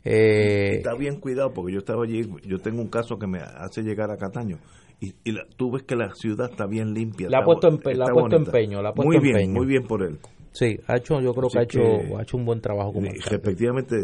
Eh, 0.05 0.77
Está 0.79 0.95
bien 0.95 1.21
cuidado 1.21 1.53
porque 1.53 1.73
yo 1.73 1.79
estaba 1.79 2.05
allí, 2.05 2.23
yo 2.47 2.59
tengo 2.59 2.81
un 2.81 2.89
caso 2.89 3.19
que 3.19 3.27
me 3.27 3.39
hace 3.41 3.83
llegar 3.83 4.11
a 4.11 4.17
Cataño 4.17 4.59
y, 5.01 5.15
y 5.25 5.33
la- 5.33 5.47
tú 5.57 5.71
ves 5.73 5.83
que 5.85 5.97
la 5.97 6.15
ciudad 6.15 6.51
está 6.51 6.67
bien 6.67 6.93
limpia. 6.95 7.29
Le 7.29 7.37
ha 7.37 7.43
puesto 7.45 7.69
empe- 7.71 7.93
está 7.93 8.13
puesto 8.13 8.37
empeño, 8.37 8.81
puesto 8.83 9.03
muy 9.03 9.19
bien, 9.19 9.37
empeño. 9.37 9.53
muy 9.55 9.67
bien 9.67 9.83
por 9.87 10.03
él. 10.03 10.19
sí, 10.53 10.79
ha 10.87 10.97
hecho, 10.97 11.21
yo 11.21 11.33
creo 11.33 11.47
Así 11.47 11.55
que 11.55 11.59
ha 11.59 11.63
hecho, 11.63 11.79
que- 11.81 12.15
ha 12.17 12.23
hecho 12.23 12.37
un 12.37 12.45
buen 12.45 12.61
trabajo 12.61 12.93
como 12.93 13.07
alcalde. 13.07 13.25
respectivamente, 13.31 13.97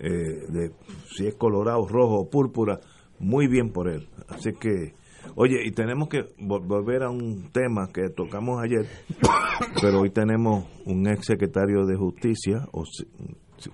eh, 0.00 0.08
de, 0.48 0.70
si 1.14 1.26
es 1.26 1.34
colorado, 1.34 1.86
rojo 1.86 2.20
o 2.20 2.30
púrpura, 2.30 2.80
muy 3.18 3.46
bien 3.46 3.70
por 3.70 3.88
él. 3.88 4.08
Así 4.28 4.52
que, 4.52 4.94
oye, 5.36 5.58
y 5.64 5.70
tenemos 5.72 6.08
que 6.08 6.24
vol- 6.38 6.66
volver 6.66 7.02
a 7.02 7.10
un 7.10 7.50
tema 7.52 7.88
que 7.92 8.08
tocamos 8.08 8.60
ayer, 8.62 8.86
pero 9.80 10.00
hoy 10.00 10.10
tenemos 10.10 10.64
un 10.86 11.06
ex 11.08 11.26
secretario 11.26 11.84
de 11.86 11.96
justicia, 11.96 12.66
o 12.72 12.84
si- 12.86 13.06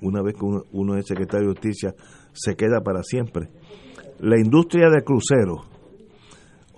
una 0.02 0.22
vez 0.22 0.34
que 0.34 0.44
uno, 0.44 0.62
uno 0.72 0.96
es 0.96 1.06
secretario 1.06 1.48
de 1.48 1.54
justicia, 1.54 1.94
se 2.32 2.54
queda 2.54 2.80
para 2.82 3.02
siempre. 3.02 3.48
La 4.20 4.38
industria 4.38 4.88
de 4.90 5.02
cruceros. 5.02 5.66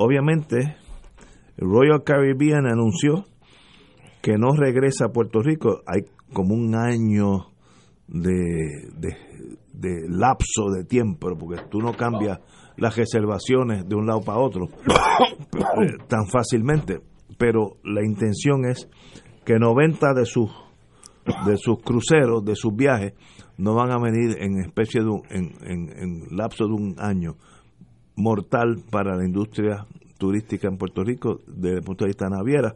Obviamente, 0.05 0.77
Royal 1.57 2.03
Caribbean 2.05 2.67
anunció 2.67 3.25
que 4.21 4.37
no 4.37 4.49
regresa 4.57 5.07
a 5.07 5.13
Puerto 5.13 5.41
Rico. 5.41 5.81
Hay 5.87 6.03
como 6.33 6.55
un 6.55 6.75
año 6.75 7.51
de, 8.09 8.89
de, 9.73 10.09
lapso 10.09 10.71
de 10.75 10.85
tiempo, 10.85 11.29
porque 11.39 11.63
tú 11.71 11.79
no 11.79 11.93
cambias 11.93 12.41
las 12.77 12.97
reservaciones 12.97 13.89
de 13.89 13.95
un 13.95 14.07
lado 14.07 14.21
para 14.23 14.39
otro 14.39 14.67
tan 16.09 16.27
fácilmente. 16.27 17.01
Pero 17.39 17.77
la 17.85 18.05
intención 18.05 18.65
es 18.65 18.89
que 19.45 19.59
90 19.59 20.15
de 20.15 20.25
sus 20.27 20.51
de 21.47 21.57
sus 21.57 21.81
cruceros, 21.81 22.45
de 22.45 22.57
sus 22.57 22.75
viajes, 22.75 23.13
no 23.57 23.75
van 23.77 23.93
a 23.93 23.99
venir 23.99 24.37
en 24.41 24.59
especie 24.59 25.01
de 25.03 25.07
un, 25.09 25.23
en, 25.31 25.53
en- 25.65 25.89
en 25.97 26.37
lapso 26.37 26.67
de 26.67 26.73
un 26.73 26.97
año 26.99 27.37
mortal 28.17 28.83
para 28.91 29.17
la 29.17 29.25
industria 29.25 29.87
turística 30.19 30.69
en 30.69 30.77
Puerto 30.77 31.03
Rico 31.03 31.41
desde 31.47 31.79
el 31.79 31.83
punto 31.83 32.05
de 32.05 32.11
vista 32.11 32.29
naviera. 32.29 32.75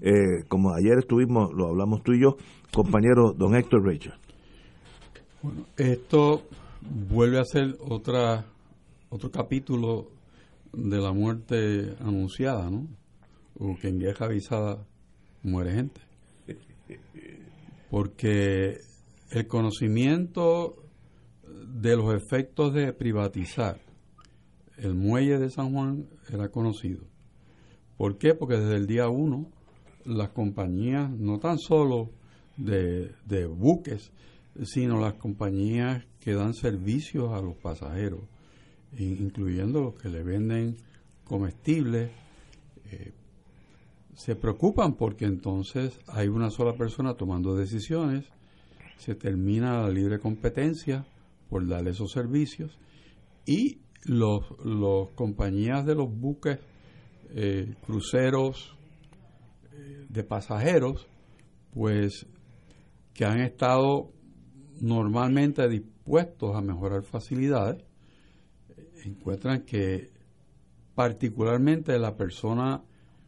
Eh, 0.00 0.44
como 0.46 0.72
ayer 0.72 0.98
estuvimos, 0.98 1.52
lo 1.52 1.68
hablamos 1.68 2.02
tú 2.02 2.12
y 2.12 2.22
yo, 2.22 2.36
compañero 2.72 3.32
don 3.32 3.56
Héctor 3.56 3.84
Rachel. 3.84 4.14
Bueno, 5.42 5.66
esto 5.76 6.42
vuelve 7.08 7.40
a 7.40 7.44
ser 7.44 7.76
otra 7.80 8.44
otro 9.08 9.30
capítulo 9.30 10.08
de 10.72 10.98
la 10.98 11.12
muerte 11.12 11.94
anunciada, 12.00 12.68
¿no? 12.70 12.86
O 13.58 13.76
que 13.76 13.88
en 13.88 13.98
vieja 13.98 14.24
avisada 14.24 14.84
muere 15.42 15.72
gente. 15.72 16.00
Porque 17.90 18.78
el 19.30 19.46
conocimiento 19.46 20.74
de 21.68 21.96
los 21.96 22.14
efectos 22.14 22.74
de 22.74 22.92
privatizar 22.92 23.83
el 24.78 24.94
muelle 24.94 25.38
de 25.38 25.50
San 25.50 25.72
Juan 25.72 26.06
era 26.32 26.48
conocido. 26.48 27.02
¿Por 27.96 28.18
qué? 28.18 28.34
Porque 28.34 28.56
desde 28.56 28.76
el 28.76 28.86
día 28.86 29.08
uno 29.08 29.46
las 30.04 30.30
compañías, 30.30 31.10
no 31.10 31.38
tan 31.38 31.58
solo 31.58 32.10
de, 32.56 33.12
buques, 33.46 34.12
sino 34.64 35.00
las 35.00 35.14
compañías 35.14 36.04
que 36.20 36.34
dan 36.34 36.54
servicios 36.54 37.32
a 37.32 37.40
los 37.40 37.56
pasajeros, 37.56 38.20
in- 38.98 39.18
incluyendo 39.20 39.80
los 39.82 39.94
que 39.94 40.08
le 40.08 40.22
venden 40.22 40.76
comestibles, 41.24 42.10
eh, 42.90 43.12
se 44.14 44.36
preocupan 44.36 44.94
porque 44.94 45.24
entonces 45.24 45.98
hay 46.06 46.28
una 46.28 46.50
sola 46.50 46.74
persona 46.74 47.14
tomando 47.14 47.56
decisiones, 47.56 48.24
se 48.98 49.14
termina 49.14 49.82
la 49.82 49.88
libre 49.88 50.18
competencia 50.20 51.04
por 51.48 51.66
darle 51.66 51.90
esos 51.90 52.12
servicios 52.12 52.78
y 53.46 53.78
los, 54.04 54.44
los 54.64 55.10
compañías 55.10 55.84
de 55.86 55.94
los 55.94 56.08
buques, 56.10 56.58
eh, 57.30 57.74
cruceros 57.84 58.76
eh, 59.72 60.06
de 60.08 60.24
pasajeros, 60.24 61.06
pues 61.72 62.26
que 63.12 63.24
han 63.24 63.40
estado 63.40 64.10
normalmente 64.80 65.68
dispuestos 65.68 66.54
a 66.54 66.60
mejorar 66.60 67.02
facilidades, 67.02 67.82
encuentran 69.04 69.62
que 69.62 70.10
particularmente 70.94 71.98
la 71.98 72.16
persona 72.16 72.82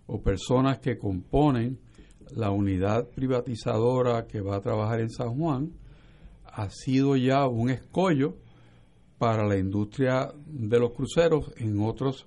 o 0.07 0.23
personas 0.23 0.78
que 0.78 0.98
componen 0.98 1.78
la 2.35 2.51
unidad 2.51 3.09
privatizadora 3.09 4.27
que 4.27 4.40
va 4.40 4.57
a 4.57 4.61
trabajar 4.61 5.01
en 5.01 5.11
San 5.11 5.36
Juan 5.36 5.73
ha 6.44 6.70
sido 6.70 7.16
ya 7.16 7.47
un 7.47 7.70
escollo 7.70 8.36
para 9.18 9.47
la 9.47 9.56
industria 9.56 10.32
de 10.47 10.78
los 10.78 10.93
cruceros 10.93 11.52
en 11.56 11.80
otros 11.80 12.26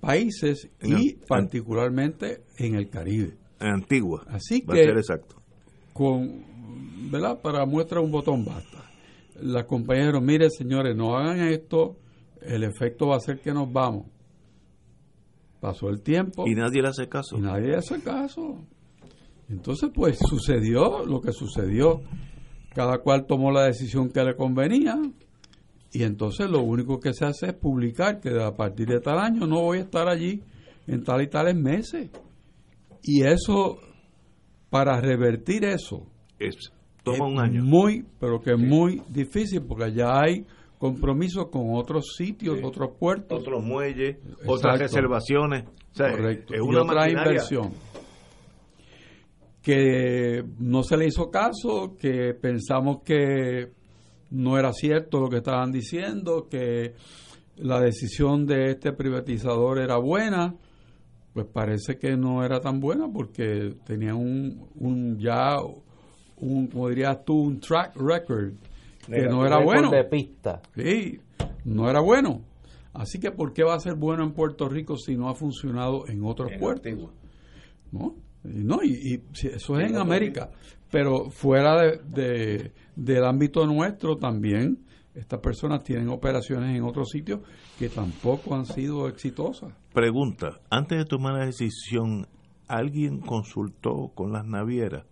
países 0.00 0.68
En 0.80 0.98
y 0.98 1.08
el- 1.10 1.16
particularmente 1.26 2.42
en 2.58 2.74
el 2.74 2.88
Caribe. 2.90 3.36
En 3.60 3.68
Antigua. 3.68 4.24
Así 4.28 4.62
va 4.62 4.74
a 4.74 4.76
que 4.76 4.84
ser 4.84 4.96
exacto. 4.98 5.36
con, 5.92 7.10
¿verdad? 7.10 7.40
Para 7.40 7.64
muestra 7.66 8.00
un 8.00 8.10
botón 8.10 8.44
basta. 8.44 8.90
Las 9.40 9.64
compañías 9.64 10.06
dijeron, 10.06 10.24
mire 10.26 10.50
señores, 10.50 10.94
no 10.96 11.16
hagan 11.16 11.40
esto, 11.48 11.96
el 12.42 12.64
efecto 12.64 13.08
va 13.08 13.16
a 13.16 13.20
ser 13.20 13.40
que 13.40 13.52
nos 13.52 13.70
vamos. 13.72 14.06
Pasó 15.60 15.88
el 15.90 16.00
tiempo. 16.00 16.46
Y 16.46 16.54
nadie 16.54 16.80
le 16.82 16.88
hace 16.88 17.08
caso. 17.08 17.36
Y 17.36 17.40
nadie 17.40 17.68
le 17.68 17.76
hace 17.76 18.00
caso. 18.02 18.56
Entonces, 19.50 19.90
pues 19.94 20.18
sucedió 20.18 21.04
lo 21.04 21.20
que 21.20 21.32
sucedió. 21.32 22.00
Cada 22.74 22.98
cual 22.98 23.26
tomó 23.26 23.50
la 23.50 23.64
decisión 23.64 24.08
que 24.10 24.22
le 24.24 24.36
convenía. 24.36 24.96
Y 25.92 26.04
entonces 26.04 26.48
lo 26.48 26.60
único 26.62 27.00
que 27.00 27.12
se 27.12 27.24
hace 27.24 27.46
es 27.48 27.54
publicar 27.54 28.20
que 28.20 28.30
a 28.42 28.54
partir 28.54 28.86
de 28.88 29.00
tal 29.00 29.18
año 29.18 29.46
no 29.46 29.60
voy 29.60 29.78
a 29.78 29.82
estar 29.82 30.08
allí 30.08 30.42
en 30.86 31.02
tal 31.02 31.22
y 31.22 31.26
tales 31.28 31.56
meses. 31.56 32.10
Y 33.02 33.22
eso, 33.24 33.78
para 34.68 35.00
revertir 35.00 35.64
eso, 35.64 36.06
Es, 36.38 36.54
toma 37.02 37.26
un 37.26 37.38
año. 37.40 37.64
Muy, 37.64 38.04
pero 38.20 38.40
que 38.40 38.52
es 38.52 38.58
muy 38.58 39.02
difícil 39.08 39.62
porque 39.62 39.92
ya 39.92 40.20
hay 40.20 40.46
compromisos 40.78 41.48
con 41.50 41.74
otros 41.74 42.14
sitios, 42.16 42.58
Sí. 42.58 42.64
otros 42.64 42.90
puertos. 42.98 43.40
Otros 43.40 43.62
muelles, 43.64 44.16
otras 44.46 44.78
reservaciones. 44.78 45.64
O 45.92 45.94
sea, 45.94 46.10
Correcto. 46.12 46.54
Es 46.54 46.60
y 46.60 46.62
una 46.62 46.82
otra 46.82 46.94
maquinaria. 47.00 47.32
inversión 47.32 47.72
que 49.62 50.42
no 50.58 50.82
se 50.82 50.96
le 50.96 51.06
hizo 51.06 51.30
caso, 51.30 51.94
que 51.98 52.32
pensamos 52.34 53.02
que 53.04 53.72
no 54.30 54.58
era 54.58 54.72
cierto 54.72 55.20
lo 55.20 55.28
que 55.28 55.38
estaban 55.38 55.72
diciendo, 55.72 56.48
que 56.48 56.94
la 57.56 57.80
decisión 57.80 58.46
de 58.46 58.70
este 58.70 58.92
privatizador 58.92 59.78
era 59.78 59.96
buena, 59.96 60.54
pues 61.32 61.46
parece 61.46 61.98
que 61.98 62.16
no 62.16 62.44
era 62.44 62.60
tan 62.60 62.80
buena 62.80 63.08
porque 63.12 63.74
tenía 63.84 64.14
un, 64.14 64.68
un 64.76 65.18
ya, 65.18 65.56
un, 66.38 66.66
como 66.68 66.88
dirías 66.88 67.24
tú, 67.24 67.42
un 67.42 67.60
track 67.60 67.96
record 67.96 68.54
que 69.06 69.22
no 69.22 69.46
era 69.46 69.58
bueno. 69.58 69.90
de 69.90 70.04
pista. 70.04 70.60
Sí, 70.74 71.20
no 71.64 71.88
era 71.88 72.00
bueno. 72.00 72.42
Así 72.92 73.20
que, 73.20 73.30
¿por 73.30 73.52
qué 73.52 73.62
va 73.62 73.74
a 73.74 73.80
ser 73.80 73.94
bueno 73.94 74.24
en 74.24 74.32
Puerto 74.32 74.68
Rico 74.68 74.96
si 74.96 75.16
no 75.16 75.28
ha 75.28 75.34
funcionado 75.34 76.08
en 76.08 76.24
otros 76.24 76.50
puertos? 76.58 76.92
¿No? 77.92 78.14
Y, 78.44 78.64
no, 78.64 78.82
y, 78.82 78.90
y 78.90 79.22
si 79.32 79.48
eso 79.48 79.78
es 79.78 79.90
en 79.90 79.96
América. 79.96 80.50
Pero 80.90 81.30
fuera 81.30 81.80
de, 81.80 81.98
de- 81.98 82.72
del 82.96 83.24
ámbito 83.24 83.66
nuestro 83.66 84.16
también, 84.16 84.78
estas 85.14 85.40
personas 85.40 85.82
tienen 85.84 86.08
operaciones 86.08 86.76
en 86.76 86.82
otros 86.84 87.10
sitios 87.10 87.40
que 87.78 87.88
tampoco 87.88 88.54
han 88.54 88.66
sido 88.66 89.08
exitosas. 89.08 89.72
Pregunta, 89.92 90.60
antes 90.70 90.98
de 90.98 91.04
tomar 91.04 91.34
la 91.34 91.46
decisión, 91.46 92.26
¿alguien 92.68 93.20
consultó 93.20 94.12
con 94.14 94.32
las 94.32 94.44
navieras? 94.44 95.04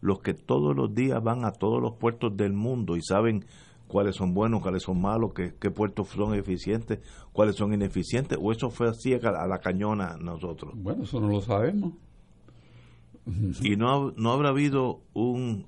Los 0.00 0.20
que 0.20 0.34
todos 0.34 0.76
los 0.76 0.94
días 0.94 1.22
van 1.22 1.44
a 1.44 1.52
todos 1.52 1.80
los 1.80 1.94
puertos 1.96 2.36
del 2.36 2.52
mundo 2.52 2.96
y 2.96 3.00
saben 3.02 3.44
cuáles 3.88 4.16
son 4.16 4.34
buenos, 4.34 4.60
cuáles 4.62 4.82
son 4.82 5.00
malos, 5.00 5.32
qué, 5.34 5.54
qué 5.58 5.70
puertos 5.70 6.08
son 6.08 6.34
eficientes, 6.34 6.98
cuáles 7.32 7.56
son 7.56 7.72
ineficientes, 7.72 8.38
o 8.40 8.52
eso 8.52 8.68
fue 8.70 8.88
así 8.88 9.14
a 9.14 9.18
la, 9.18 9.42
a 9.42 9.46
la 9.46 9.58
cañona 9.58 10.16
nosotros. 10.20 10.72
Bueno, 10.76 11.04
eso 11.04 11.20
no 11.20 11.28
lo 11.28 11.40
sabemos. 11.40 11.94
Y 13.62 13.76
no, 13.76 13.90
ha- 14.08 14.12
no 14.16 14.30
habrá 14.32 14.50
habido 14.50 15.00
un 15.14 15.66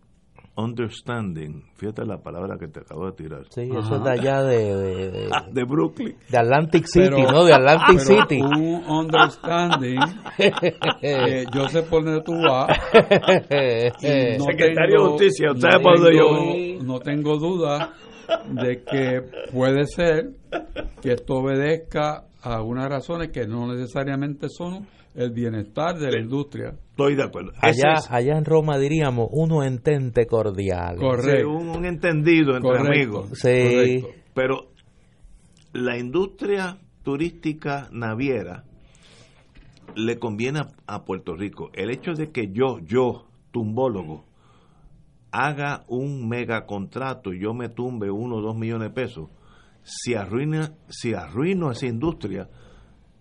understanding, 0.56 1.62
fíjate 1.76 2.04
la 2.04 2.18
palabra 2.20 2.56
que 2.58 2.66
te 2.66 2.80
acabo 2.80 3.06
de 3.06 3.12
tirar. 3.12 3.42
Sí, 3.50 3.62
eso 3.70 3.96
es 3.96 4.02
de 4.04 4.10
allá 4.10 4.42
de... 4.42 4.74
De, 4.76 5.10
de- 5.12 5.30
de 5.52 5.64
Brooklyn. 5.64 6.16
de 6.28 6.38
Atlantic 6.38 6.86
City, 6.86 7.08
Pero- 7.14 7.30
¿no? 7.32 7.44
De 7.44 7.52
Atlantic 7.54 8.00
pero 8.04 8.22
City. 8.22 8.40
Un 8.42 8.82
understanding. 8.88 10.00
yo 11.54 11.68
sé 11.68 11.82
por 11.84 12.04
dónde 12.04 12.22
tú 12.22 12.32
vas. 12.32 12.68
no 14.38 14.44
Secretario 14.44 15.02
de 15.02 15.08
Justicia, 15.10 15.48
no 15.54 15.60
¿sabe 15.60 15.80
por 15.82 15.98
dónde 16.00 16.16
yo 16.78 16.84
No 16.84 16.98
tengo 17.00 17.36
duda 17.38 17.92
de 18.50 18.82
que 18.82 19.22
puede 19.52 19.84
ser 19.86 20.30
que 21.00 21.12
esto 21.12 21.34
obedezca 21.36 22.24
a 22.42 22.62
unas 22.62 22.88
razones 22.88 23.30
que 23.30 23.46
no 23.46 23.66
necesariamente 23.72 24.48
son 24.48 24.86
el 25.14 25.30
bienestar 25.30 25.98
de 25.98 26.10
la 26.12 26.20
industria. 26.20 26.74
Estoy 26.98 27.14
de 27.14 27.22
acuerdo. 27.22 27.52
Allá, 27.60 27.94
es- 27.98 28.10
allá 28.10 28.36
en 28.36 28.44
Roma 28.44 28.76
diríamos 28.76 29.28
uno 29.30 29.62
entente 29.62 30.26
cordial. 30.26 30.98
Sí, 30.98 31.44
un, 31.44 31.68
un 31.68 31.84
entendido 31.84 32.56
entre 32.56 32.70
Correcto. 32.72 32.88
amigos. 32.92 33.38
Sí. 33.38 34.04
Pero 34.34 34.72
la 35.72 35.96
industria 35.96 36.78
turística 37.04 37.88
naviera 37.92 38.64
le 39.94 40.18
conviene 40.18 40.58
a, 40.58 40.68
a 40.88 41.04
Puerto 41.04 41.36
Rico. 41.36 41.70
El 41.72 41.90
hecho 41.90 42.14
de 42.14 42.32
que 42.32 42.50
yo, 42.50 42.80
yo, 42.80 43.26
tumbólogo, 43.52 44.24
haga 45.30 45.84
un 45.86 46.28
mega 46.28 46.66
contrato 46.66 47.32
y 47.32 47.40
yo 47.40 47.54
me 47.54 47.68
tumbe 47.68 48.10
uno 48.10 48.38
o 48.38 48.40
dos 48.42 48.56
millones 48.56 48.88
de 48.88 48.94
pesos, 48.94 49.28
si 49.84 50.14
arruina, 50.14 50.72
si 50.88 51.14
arruino 51.14 51.70
esa 51.70 51.86
industria, 51.86 52.48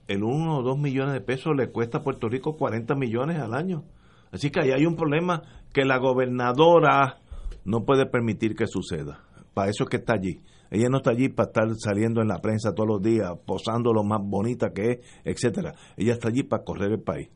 el 0.07 0.23
uno 0.23 0.57
o 0.57 0.63
dos 0.63 0.77
millones 0.77 1.13
de 1.13 1.21
pesos 1.21 1.55
le 1.55 1.71
cuesta 1.71 1.99
a 1.99 2.03
Puerto 2.03 2.29
Rico 2.29 2.55
40 2.55 2.95
millones 2.95 3.39
al 3.39 3.53
año. 3.53 3.83
Así 4.31 4.49
que 4.49 4.61
ahí 4.61 4.71
hay 4.71 4.85
un 4.85 4.95
problema 4.95 5.43
que 5.73 5.85
la 5.85 5.97
gobernadora 5.97 7.19
no 7.65 7.83
puede 7.85 8.05
permitir 8.05 8.55
que 8.55 8.67
suceda. 8.67 9.23
Para 9.53 9.69
eso 9.69 9.83
es 9.83 9.89
que 9.89 9.97
está 9.97 10.13
allí. 10.13 10.41
Ella 10.69 10.89
no 10.89 10.97
está 10.97 11.11
allí 11.11 11.29
para 11.29 11.47
estar 11.47 11.67
saliendo 11.77 12.21
en 12.21 12.27
la 12.27 12.39
prensa 12.39 12.73
todos 12.73 12.89
los 12.89 13.01
días, 13.01 13.31
posando 13.45 13.93
lo 13.93 14.03
más 14.03 14.19
bonita 14.21 14.71
que 14.73 14.91
es, 14.91 14.99
etcétera. 15.23 15.73
Ella 15.95 16.13
está 16.13 16.27
allí 16.27 16.43
para 16.43 16.63
correr 16.63 16.91
el 16.91 17.01
país. 17.01 17.29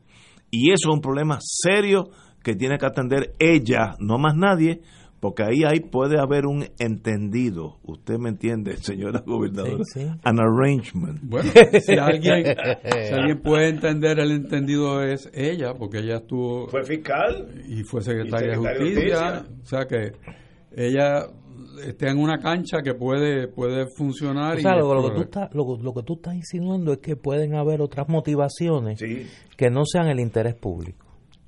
Y 0.50 0.70
eso 0.70 0.90
es 0.90 0.94
un 0.94 1.00
problema 1.00 1.38
serio 1.40 2.10
que 2.42 2.54
tiene 2.54 2.76
que 2.76 2.86
atender 2.86 3.34
ella, 3.38 3.96
no 4.00 4.18
más 4.18 4.36
nadie, 4.36 4.82
porque 5.22 5.44
ahí, 5.44 5.62
ahí 5.64 5.78
puede 5.78 6.18
haber 6.18 6.46
un 6.46 6.64
entendido. 6.80 7.78
Usted 7.84 8.18
me 8.18 8.28
entiende, 8.30 8.76
señora 8.82 9.22
gobernadora. 9.24 9.84
Sí, 9.84 10.00
sí. 10.00 10.06
An 10.24 10.40
arrangement. 10.40 11.20
Bueno, 11.22 11.48
si 11.80 11.92
alguien, 11.96 12.44
si 12.82 13.14
alguien 13.14 13.40
puede 13.40 13.68
entender 13.68 14.18
el 14.18 14.32
entendido 14.32 15.00
es 15.00 15.30
ella, 15.32 15.74
porque 15.74 15.98
ella 16.00 16.16
estuvo 16.16 16.66
Fue 16.66 16.82
fiscal. 16.82 17.46
y 17.68 17.84
fue 17.84 18.02
secretaria, 18.02 18.54
Y 18.54 18.56
secretaria 18.56 18.80
de 18.80 18.90
justicia, 18.90 19.38
Justicia. 19.38 19.62
o 19.62 19.66
sea 19.66 19.86
que 19.86 20.12
ella 20.74 21.26
está 21.86 22.10
en 22.10 22.18
una 22.18 22.38
cancha 22.38 22.82
que 22.82 22.94
puede 22.94 23.46
puede 23.46 23.86
funcionar 23.96 24.56
O 24.56 24.58
y 24.58 24.62
sea, 24.62 24.74
lo, 24.74 24.92
lo 24.94 25.08
que 25.08 25.14
tú 25.14 25.20
estás, 25.22 25.54
lo, 25.54 25.76
lo 25.80 25.94
que 25.94 26.02
tú 26.02 26.14
estás 26.14 26.34
insinuando 26.34 26.92
es 26.92 26.98
que 26.98 27.14
pueden 27.16 27.54
haber 27.54 27.80
otras 27.80 28.08
motivaciones 28.08 28.98
Sí. 28.98 29.26
que 29.56 29.70
no 29.70 29.84
sean 29.86 30.08
el 30.08 30.18
interés 30.18 30.54
público. 30.56 31.01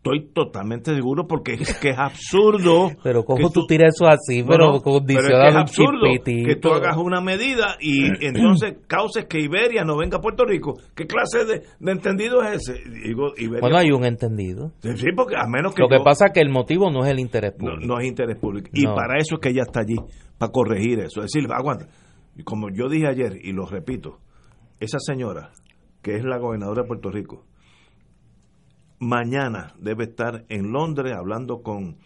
Estoy 0.04 0.28
totalmente 0.34 0.94
seguro 0.94 1.26
porque 1.26 1.54
es 1.54 1.78
que 1.78 1.88
es 1.88 1.98
absurdo. 1.98 2.90
Pero 3.02 3.24
¿cómo 3.24 3.50
tú 3.50 3.66
tiras 3.66 3.94
eso 3.94 4.06
así? 4.06 4.42
Pero 4.46 4.72
no, 4.72 4.80
condicionado 4.82 5.32
pero 5.32 5.38
es 5.38 5.42
que 5.42 5.48
es 5.48 5.56
absurdo 5.56 6.06
chipitito. 6.12 6.48
que 6.48 6.56
tú 6.56 6.68
hagas 6.74 6.96
una 6.98 7.22
medida 7.22 7.76
y 7.80 8.04
entonces 8.26 8.74
causes 8.86 9.24
que 9.24 9.40
Iberia 9.40 9.82
no 9.82 9.96
venga 9.96 10.18
a 10.18 10.20
Puerto 10.20 10.44
Rico. 10.44 10.74
¿Qué 10.94 11.06
clase 11.06 11.46
de, 11.46 11.62
de 11.80 11.92
entendido 11.92 12.42
es 12.42 12.68
ese? 12.68 12.82
Digo, 13.02 13.32
Iberia- 13.38 13.60
Bueno, 13.62 13.78
hay 13.78 13.92
un 13.92 14.04
entendido. 14.04 14.72
Sí, 14.82 15.06
porque 15.16 15.36
a 15.36 15.46
menos 15.48 15.74
que 15.74 15.80
Lo 15.82 15.88
que 15.88 16.00
pasa 16.04 16.26
es 16.26 16.32
que 16.34 16.40
el 16.40 16.50
motivo 16.50 16.90
no 16.90 17.02
es 17.06 17.10
el 17.10 17.18
interés 17.18 17.52
público. 17.52 17.86
no 17.86 17.98
es 17.98 18.06
interés 18.06 18.36
público. 18.38 18.68
Y 18.74 18.82
No. 18.84 18.94
para 18.94 19.16
eso 19.16 19.36
es 19.36 19.40
que 19.40 19.48
ella 19.48 19.62
está 19.62 19.80
allí, 19.80 19.96
para 20.36 20.52
corregir 20.52 21.00
eso. 21.00 21.22
Es 21.22 21.32
decir, 21.32 21.48
aguanta. 21.50 21.86
Como 22.44 22.68
yo 22.68 22.90
dije 22.90 23.06
ayer, 23.06 23.38
y 23.42 23.52
lo 23.52 23.64
repito, 23.64 24.18
esa 24.80 24.98
señora, 24.98 25.50
que 26.02 26.16
es 26.16 26.24
la 26.24 26.36
gobernadora 26.36 26.82
de 26.82 26.88
Puerto 26.88 27.10
Rico, 27.10 27.44
mañana 29.04 29.74
debe 29.78 30.04
estar 30.04 30.44
en 30.48 30.72
Londres 30.72 31.14
hablando 31.16 31.62
con 31.62 31.96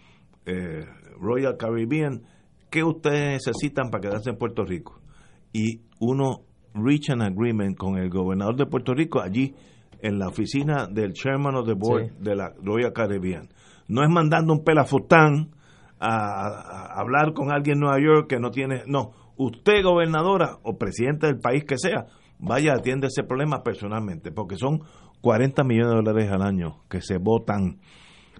eh, 0.46 0.84
Royal 1.20 1.56
Caribbean. 1.56 2.22
¿Qué 2.70 2.82
ustedes 2.84 3.46
necesitan 3.46 3.90
para 3.90 4.02
quedarse 4.02 4.30
en 4.30 4.36
Puerto 4.36 4.64
Rico? 4.64 5.00
Y 5.52 5.80
uno 6.00 6.42
reach 6.74 7.10
an 7.10 7.22
agreement 7.22 7.76
con 7.76 7.96
el 7.96 8.10
gobernador 8.10 8.56
de 8.56 8.66
Puerto 8.66 8.92
Rico 8.94 9.20
allí 9.20 9.54
en 10.00 10.18
la 10.18 10.28
oficina 10.28 10.86
del 10.86 11.12
chairman 11.12 11.56
of 11.56 11.66
the 11.66 11.74
board 11.74 12.08
Sí. 12.08 12.14
de 12.20 12.36
la 12.36 12.52
Royal 12.62 12.92
Caribbean. 12.92 13.48
No 13.88 14.02
es 14.02 14.10
mandando 14.10 14.52
un 14.52 14.62
pelafután 14.64 15.50
a, 15.98 16.08
a 16.08 17.00
hablar 17.00 17.32
con 17.32 17.50
alguien 17.50 17.76
en 17.78 17.80
Nueva 17.80 17.98
York 18.00 18.28
que 18.28 18.38
no 18.38 18.50
tiene... 18.50 18.82
No, 18.86 19.12
usted 19.36 19.82
gobernadora 19.82 20.58
o 20.62 20.76
presidente 20.76 21.26
del 21.26 21.38
país 21.40 21.64
que 21.64 21.78
sea, 21.78 22.06
vaya, 22.38 22.74
atiende 22.74 23.06
ese 23.08 23.24
problema 23.24 23.62
personalmente, 23.62 24.30
porque 24.30 24.56
son 24.56 24.82
40 25.20 25.64
millones 25.64 25.90
de 25.90 25.96
dólares 25.96 26.30
al 26.32 26.42
año 26.42 26.82
que 26.88 27.00
se 27.00 27.18
votan 27.18 27.78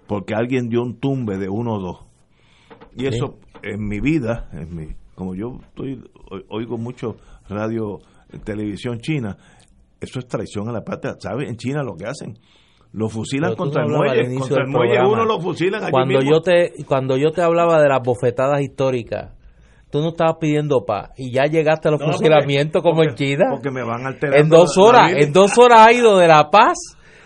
porque 0.07 0.33
alguien 0.33 0.69
dio 0.69 0.81
un 0.81 0.99
tumbe 0.99 1.37
de 1.37 1.49
uno 1.49 1.75
o 1.75 1.79
dos. 1.79 2.05
Y 2.95 3.05
eso 3.05 3.37
en 3.61 3.87
mi 3.87 3.99
vida, 3.99 4.49
en 4.53 4.75
mi, 4.75 4.87
como 5.15 5.35
yo 5.35 5.59
estoy, 5.69 6.03
oigo 6.49 6.77
mucho 6.77 7.17
radio, 7.47 7.99
televisión 8.43 8.99
china, 8.99 9.37
eso 9.99 10.19
es 10.19 10.27
traición 10.27 10.67
a 10.69 10.71
la 10.71 10.81
patria. 10.81 11.13
¿Sabe? 11.19 11.47
En 11.47 11.57
China 11.57 11.83
lo 11.83 11.95
que 11.95 12.05
hacen, 12.05 12.39
lo 12.93 13.09
fusilan 13.09 13.55
contra 13.55 13.83
el 13.83 13.89
muelle, 13.89 14.35
contra 14.35 14.57
el 14.57 14.63
del 14.63 14.67
muelle 14.71 14.93
programa. 14.95 15.09
uno 15.09 15.25
lo 15.25 15.39
fusilan 15.41 15.83
allí 15.83 15.91
cuando 15.91 16.19
mismo. 16.19 16.31
yo 16.31 16.41
te 16.41 16.73
cuando 16.85 17.17
yo 17.17 17.31
te 17.31 17.41
hablaba 17.41 17.81
de 17.81 17.89
las 17.89 18.01
bofetadas 18.03 18.61
históricas 18.61 19.33
tú 19.89 19.99
no 20.01 20.09
estabas 20.09 20.35
pidiendo 20.39 20.83
paz 20.85 21.09
y 21.17 21.31
ya 21.31 21.45
llegaste 21.45 21.87
a 21.87 21.91
los 21.91 21.99
No, 22.01 22.11
fusilamientos 22.13 22.81
porque- 22.83 22.89
como 22.89 23.03
en 23.09 23.15
China 23.15 23.45
porque 23.51 23.71
me 23.71 23.83
van 23.83 24.17
en 24.21 24.49
dos 24.49 24.77
horas 24.77 25.11
en 25.15 25.33
dos 25.33 25.57
horas 25.57 25.79
ha 25.87 25.91
ido 25.93 26.17
de 26.17 26.27
la 26.27 26.49
paz 26.49 26.77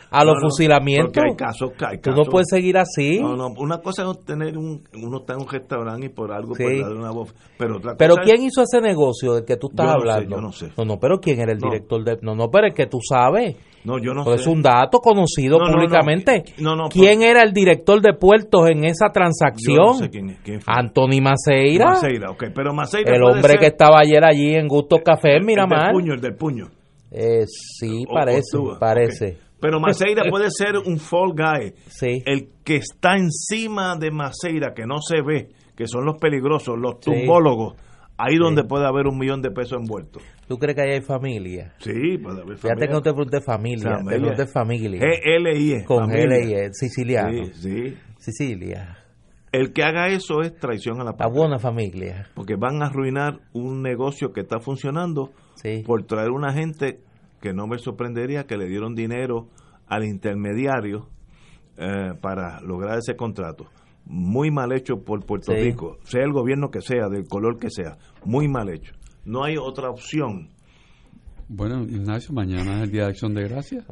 a 0.09 0.23
los 0.23 0.35
No, 0.35 0.41
no, 0.41 0.47
fusilamientos. 0.49 1.11
porque 1.11 1.29
hay 1.31 1.35
casos, 1.35 1.71
hay 1.89 1.97
Tú 1.97 2.11
no 2.11 2.17
casos. 2.17 2.31
puedes 2.31 2.47
seguir 2.47 2.77
así. 2.77 3.19
No, 3.19 3.35
no, 3.35 3.47
una 3.57 3.79
cosa 3.79 4.03
es 4.09 4.23
tener 4.23 4.55
un, 4.59 4.83
uno 4.93 5.17
está 5.21 5.33
en 5.33 5.39
un 5.41 5.47
restaurante 5.49 6.05
y 6.05 6.09
por 6.09 6.31
algo 6.31 6.53
Sí. 6.53 6.63
darle 6.63 6.99
una 6.99 7.09
voz, 7.09 7.33
pero 7.57 7.77
otra 7.77 7.95
Pero 7.97 8.13
cosa 8.17 8.23
¿quién 8.25 8.41
es- 8.41 8.43
hizo 8.53 8.61
ese 8.61 8.79
negocio 8.79 9.33
del 9.33 9.43
que 9.43 9.57
tú 9.57 9.69
estás 9.71 9.87
Yo 9.87 9.91
no 9.93 9.99
sé, 9.99 10.09
hablando? 10.11 10.35
yo 10.35 10.41
no 10.43 10.51
sé. 10.51 10.71
No, 10.77 10.85
no, 10.85 10.99
pero 10.99 11.19
¿quién 11.19 11.39
era 11.41 11.51
el 11.53 11.57
director 11.57 12.03
de 12.03 12.19
No, 12.21 12.35
no, 12.35 12.47
pero 12.51 12.67
es 12.67 12.75
que 12.75 12.85
tú 12.85 12.99
sabes. 13.01 13.55
No, 13.85 13.97
yo 13.99 14.13
no 14.13 14.23
sé. 14.23 14.33
es 14.35 14.47
un 14.47 14.61
dato 14.61 14.99
conocido 14.99 15.57
No, 15.59 15.65
no, 15.65 15.71
no. 15.71 15.75
públicamente. 15.77 16.43
No, 16.59 16.75
no, 16.75 16.89
¿Quién 16.89 17.21
era 17.21 17.41
el 17.43 17.51
director 17.53 18.01
de 18.01 18.13
puertos 18.13 18.69
en 18.69 18.85
esa 18.85 19.09
transacción? 19.09 19.77
No 19.77 19.93
sé 19.95 20.09
quién 20.09 20.29
es, 20.29 20.39
quién 20.41 20.61
fue. 20.61 20.73
Anthony 20.75 21.21
Maceira. 21.21 21.85
Maceira, 21.87 22.29
ok, 22.31 22.45
pero 22.55 22.73
Maceira 22.73 23.13
el 23.15 23.23
hombre 23.23 23.41
ser 23.51 23.59
que 23.59 23.67
estaba 23.67 23.99
ayer 23.99 24.23
allí 24.23 24.55
en 24.55 24.67
Gusto 24.67 24.97
Café 25.03 25.31
en 25.31 25.37
el 25.41 25.45
Miramar. 25.45 25.87
del 25.87 25.91
puño, 25.93 26.13
el 26.13 26.21
del 26.21 26.35
puño. 26.35 26.67
Eh, 27.11 27.45
sí, 27.47 28.03
O- 28.09 28.13
parece, 28.13 28.57
parece. 28.79 29.37
Pero 29.59 29.79
Maceira 29.79 30.23
puede 30.29 30.49
ser 30.49 30.77
un 30.77 30.97
fall 30.97 31.33
guy. 31.33 31.73
Sí. 31.87 32.21
El 32.25 32.49
que 32.63 32.77
está 32.77 33.15
encima 33.15 33.95
de 33.97 34.11
Maceira, 34.11 34.73
que 34.73 34.85
no 34.85 34.97
se 35.01 35.21
ve, 35.21 35.49
que 35.75 35.87
son 35.87 36.05
los 36.05 36.17
peligrosos, 36.19 36.75
los 36.77 36.95
Sí. 37.01 37.11
Ahí 38.17 38.37
donde 38.37 38.63
puede 38.63 38.85
haber 38.85 39.07
un 39.07 39.17
millón 39.17 39.41
de 39.41 39.51
pesos 39.51 39.79
envueltos. 39.79 40.21
¿Tú 40.47 40.57
crees 40.57 40.75
que 40.75 40.81
ahí 40.81 40.91
hay 40.93 41.01
familia? 41.01 41.73
Sí, 41.79 42.17
puede 42.17 42.41
haber 42.41 42.57
Fíjate 42.57 42.87
familia. 42.87 42.87
que 42.87 42.93
no 42.93 43.01
te 43.01 43.09
pregunté 43.13 43.41
familia, 43.41 43.83
te 43.89 43.95
Familia. 43.95 44.17
pregunté 44.19 44.47
familia. 44.47 44.99
G-L-I-E, 45.01 45.85
Con 45.85 46.09
familia. 46.09 46.25
L-I-E, 46.37 46.69
siciliano. 46.73 47.45
Sí, 47.45 47.51
sí. 47.53 47.97
Sicilia. 48.17 48.97
El 49.51 49.71
que 49.71 49.83
haga 49.83 50.07
eso 50.09 50.41
es 50.41 50.55
traición 50.55 50.99
a 50.99 51.03
la 51.03 51.11
patria. 51.13 51.37
buena 51.39 51.59
familia. 51.59 52.27
Porque 52.33 52.55
van 52.55 52.81
a 52.81 52.87
arruinar 52.87 53.39
un 53.53 53.81
negocio 53.83 54.31
que 54.33 54.41
está 54.41 54.59
funcionando 54.59 55.31
por 55.85 56.05
traer 56.05 56.31
una 56.31 56.53
gente 56.53 56.99
que 57.41 57.53
no 57.53 57.67
me 57.67 57.77
sorprendería 57.77 58.45
que 58.45 58.57
le 58.57 58.67
dieron 58.67 58.95
dinero 58.95 59.47
al 59.87 60.05
intermediario 60.05 61.07
eh, 61.77 62.13
para 62.21 62.61
lograr 62.61 62.97
ese 62.97 63.15
contrato. 63.15 63.65
Muy 64.05 64.51
mal 64.51 64.71
hecho 64.73 65.03
por 65.03 65.25
Puerto 65.25 65.53
Sí. 65.53 65.61
Rico, 65.61 65.97
sea 66.03 66.23
el 66.23 66.33
gobierno 66.33 66.69
que 66.69 66.81
sea, 66.81 67.07
del 67.09 67.25
color 67.27 67.57
que 67.57 67.69
sea, 67.69 67.97
muy 68.25 68.47
mal 68.47 68.69
hecho. 68.69 68.93
No 69.25 69.43
hay 69.43 69.55
otra 69.57 69.89
opción. 69.89 70.49
Bueno, 71.47 71.83
Ignacio, 71.83 72.33
mañana 72.33 72.77
es 72.77 72.83
el 72.83 72.91
Día 72.91 73.03
de 73.03 73.09
Acción 73.09 73.33
de 73.33 73.47
Gracias. 73.47 73.85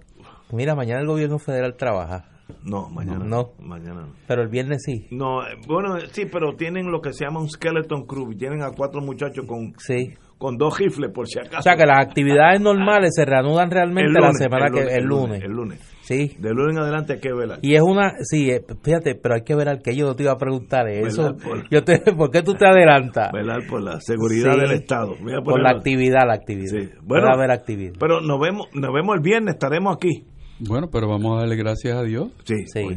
Mira, 0.51 0.75
mañana 0.75 1.01
el 1.01 1.07
gobierno 1.07 1.37
federal 1.39 1.75
trabaja. 1.77 2.25
No, 2.65 2.89
mañana 2.89 3.23
No. 3.23 3.51
Mañana 3.61 4.01
no. 4.01 4.13
Pero 4.27 4.41
el 4.41 4.49
viernes 4.49 4.83
sí. 4.85 5.07
No, 5.11 5.41
eh, 5.43 5.55
bueno, 5.67 5.97
sí, 6.11 6.25
pero 6.29 6.55
tienen 6.57 6.91
lo 6.91 6.99
que 7.01 7.13
se 7.13 7.23
llama 7.23 7.39
un 7.39 7.49
skeleton 7.49 8.05
crew. 8.05 8.31
y 8.31 8.35
Tienen 8.35 8.61
a 8.61 8.71
cuatro 8.71 8.99
muchachos 9.01 9.45
con, 9.45 9.73
Sí. 9.77 10.13
con 10.37 10.57
dos 10.57 10.77
rifles, 10.77 11.11
por 11.13 11.27
si 11.27 11.39
acaso. 11.39 11.59
O 11.59 11.61
sea 11.61 11.75
que 11.75 11.85
las 11.85 12.05
actividades 12.05 12.59
normales 12.59 13.11
se 13.15 13.23
reanudan 13.23 13.71
realmente 13.71 14.09
El 14.09 14.21
la 14.21 14.33
semana 14.33 14.65
el 14.67 14.73
que 14.73 14.79
lunes, 14.81 14.93
el 14.93 14.99
el 15.01 15.05
lunes. 15.07 15.27
lunes, 15.29 15.43
el 15.43 15.51
lunes. 15.51 15.90
Sí. 16.11 16.35
De 16.39 16.49
lunes 16.49 16.75
en 16.75 16.83
adelante 16.83 17.13
hay 17.13 17.19
que 17.19 17.33
velar. 17.33 17.59
Y 17.61 17.75
es 17.75 17.81
una, 17.81 18.13
sí, 18.21 18.49
eh, 18.51 18.63
fíjate, 18.83 19.15
pero 19.15 19.35
hay 19.35 19.43
que 19.43 19.55
ver 19.55 19.69
al 19.69 19.81
que 19.81 19.95
yo 19.95 20.05
no 20.07 20.15
te 20.15 20.23
iba 20.23 20.33
a 20.33 20.37
preguntar 20.37 20.87
eso. 20.89 21.23
Velar 21.23 21.37
por- 21.37 21.69
Yo 21.69 21.83
te, 21.83 21.99
¿Por 22.17 22.31
qué 22.31 22.41
tú 22.43 22.53
te 22.55 22.65
adelantas? 22.65 23.31
Velar 23.31 23.61
por 23.69 23.81
la 23.81 23.99
seguridad 24.01 24.53
Sí. 24.55 24.59
del 24.61 24.71
Estado. 24.71 25.15
Voy 25.21 25.33
a 25.33 25.41
Por 25.41 25.61
la 25.61 25.69
actividad, 25.71 26.21
la 26.27 26.33
actividad. 26.33 26.79
Sí. 26.81 26.89
Bueno, 27.03 27.27
haber 27.33 27.51
actividad. 27.51 27.93
pero 27.99 28.21
nos 28.21 28.39
vemos, 28.39 28.67
nos 28.73 28.93
vemos 28.93 29.15
el 29.15 29.21
viernes, 29.21 29.53
estaremos 29.55 29.95
aquí. 29.95 30.25
Bueno, 30.59 30.89
pero 30.91 31.07
vamos 31.07 31.35
a 31.37 31.39
darle 31.41 31.55
gracias 31.55 31.97
a 31.97 32.03
Dios 32.03 32.29
Sí, 32.43 32.55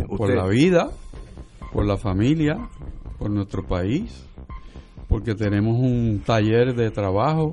por 0.08 0.20
usted. 0.20 0.36
la 0.36 0.46
vida, 0.48 0.90
por 1.72 1.86
la 1.86 1.96
familia, 1.96 2.56
por 3.18 3.30
nuestro 3.30 3.62
país, 3.66 4.28
porque 5.08 5.34
tenemos 5.34 5.78
un 5.78 6.20
taller 6.26 6.74
de 6.74 6.90
trabajo 6.90 7.50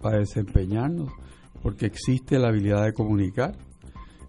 para 0.00 0.18
desempeñarnos, 0.18 1.10
porque 1.62 1.86
existe 1.86 2.38
la 2.38 2.48
habilidad 2.48 2.84
de 2.84 2.92
comunicar 2.92 3.52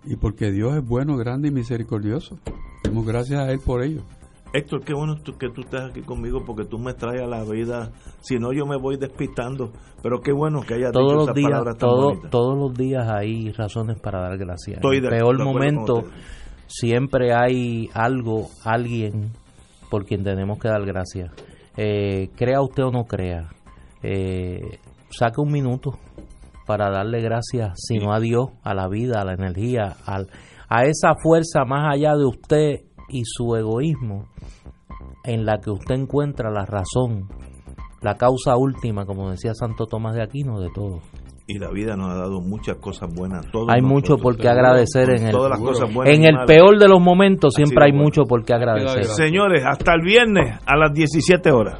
y 0.06 0.16
porque 0.16 0.52
Dios 0.52 0.76
es 0.76 0.86
bueno, 0.88 1.16
grande 1.18 1.48
y 1.50 1.52
misericordioso. 1.52 2.38
Demos 2.84 3.06
gracias 3.06 3.40
a 3.40 3.52
Él 3.52 3.60
por 3.66 3.84
ello. 3.84 4.02
Héctor, 4.56 4.82
qué 4.84 4.94
bueno 4.94 5.16
que 5.40 5.50
tú 5.50 5.62
estés 5.62 5.82
aquí 5.82 6.02
conmigo 6.02 6.44
porque 6.46 6.64
tú 6.66 6.78
me 6.78 6.94
traes 6.94 7.22
a 7.24 7.26
la 7.28 7.44
vida. 7.44 7.92
Si 8.22 8.38
no, 8.38 8.54
yo 8.54 8.68
me 8.68 8.78
voy 8.78 8.98
despistando. 8.98 9.72
Pero 10.04 10.22
qué 10.22 10.32
bueno 10.32 10.62
que 10.62 10.76
hayas 10.76 10.92
todos 10.92 11.06
dicho 11.06 11.16
los 11.16 11.24
esas 11.30 11.36
días, 11.36 11.50
palabras 11.50 11.78
tan 11.78 11.90
todo- 11.90 12.30
todos 12.30 12.58
los 12.60 12.74
días 12.78 13.08
hay 13.10 13.52
razones 13.52 14.00
para 14.00 14.20
dar 14.22 14.38
gracias. 14.38 14.76
Estoy 14.78 14.98
en 14.98 15.06
el 15.06 15.10
peor 15.10 15.38
de 15.40 15.44
momento 15.44 16.04
siempre 16.68 17.34
hay 17.34 17.90
algo, 17.94 18.48
alguien 18.64 19.32
por 19.90 20.06
quien 20.06 20.24
tenemos 20.24 20.60
que 20.60 20.68
dar 20.68 20.86
gracias. 20.86 21.32
Eh, 21.78 22.30
crea 22.36 22.62
usted 22.62 22.84
o 22.84 22.92
no 22.92 23.06
crea, 23.06 23.50
eh, 24.04 24.78
saque 25.10 25.42
un 25.42 25.52
minuto 25.52 25.98
para 26.66 26.90
darle 26.90 27.22
gracias, 27.22 27.74
si 27.76 27.98
no 27.98 28.14
a 28.14 28.20
Dios, 28.20 28.50
a 28.64 28.74
la 28.74 28.88
vida, 28.88 29.22
a 29.22 29.26
la 29.26 29.34
energía, 29.34 29.96
al, 30.06 30.28
a 30.70 30.84
esa 30.86 31.16
fuerza 31.22 31.66
más 31.66 31.94
allá 31.94 32.16
de 32.16 32.26
usted 32.26 32.82
y 33.10 33.24
su 33.26 33.56
egoísmo, 33.56 34.28
en 35.24 35.46
la 35.46 35.60
que 35.60 35.72
usted 35.72 35.96
encuentra 35.96 36.52
la 36.52 36.66
razón, 36.66 37.30
la 38.02 38.16
causa 38.16 38.58
última, 38.58 39.06
como 39.06 39.30
decía 39.32 39.54
Santo 39.54 39.86
Tomás 39.86 40.16
de 40.16 40.24
Aquino, 40.24 40.60
de 40.60 40.70
todo. 40.74 41.02
Y 41.46 41.60
la 41.60 41.70
vida 41.72 41.98
nos 41.98 42.10
ha 42.10 42.16
dado 42.16 42.40
muchas 42.40 42.78
cosas 42.78 43.14
buenas. 43.14 43.46
todos 43.52 43.68
Hay 43.70 43.82
mucho 43.82 44.18
por 44.18 44.38
qué 44.38 44.48
agradecer 44.48 45.10
en 45.10 45.28
el, 45.28 45.32
Todas 45.32 45.52
las 45.52 45.60
cosas 45.60 45.94
buenas 45.94 46.16
en 46.16 46.24
el 46.24 46.46
peor 46.46 46.80
de 46.80 46.88
los 46.88 47.02
momentos, 47.02 47.54
siempre 47.54 47.84
hay 47.86 47.92
bueno. 47.92 48.06
mucho 48.06 48.24
por 48.24 48.46
qué 48.46 48.54
agradecer. 48.54 49.04
Señores, 49.06 49.64
hasta 49.66 49.94
el 49.94 50.02
viernes 50.02 50.58
a 50.66 50.78
las 50.78 50.94
17 50.94 51.52
horas. 51.52 51.80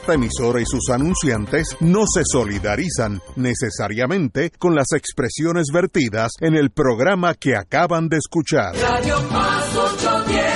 Esta 0.00 0.14
emisora 0.14 0.60
y 0.60 0.64
sus 0.66 0.90
anunciantes 0.90 1.76
no 1.80 2.04
se 2.12 2.22
solidarizan 2.24 3.20
necesariamente 3.36 4.50
con 4.58 4.74
las 4.74 4.86
expresiones 4.92 5.66
vertidas 5.72 6.32
en 6.40 6.56
el 6.56 6.70
programa 6.70 7.34
que 7.34 7.54
acaban 7.54 8.08
de 8.08 8.16
escuchar. 8.16 8.74
Radio 8.76 9.16
Paz 9.28 9.76
810. 9.76 10.53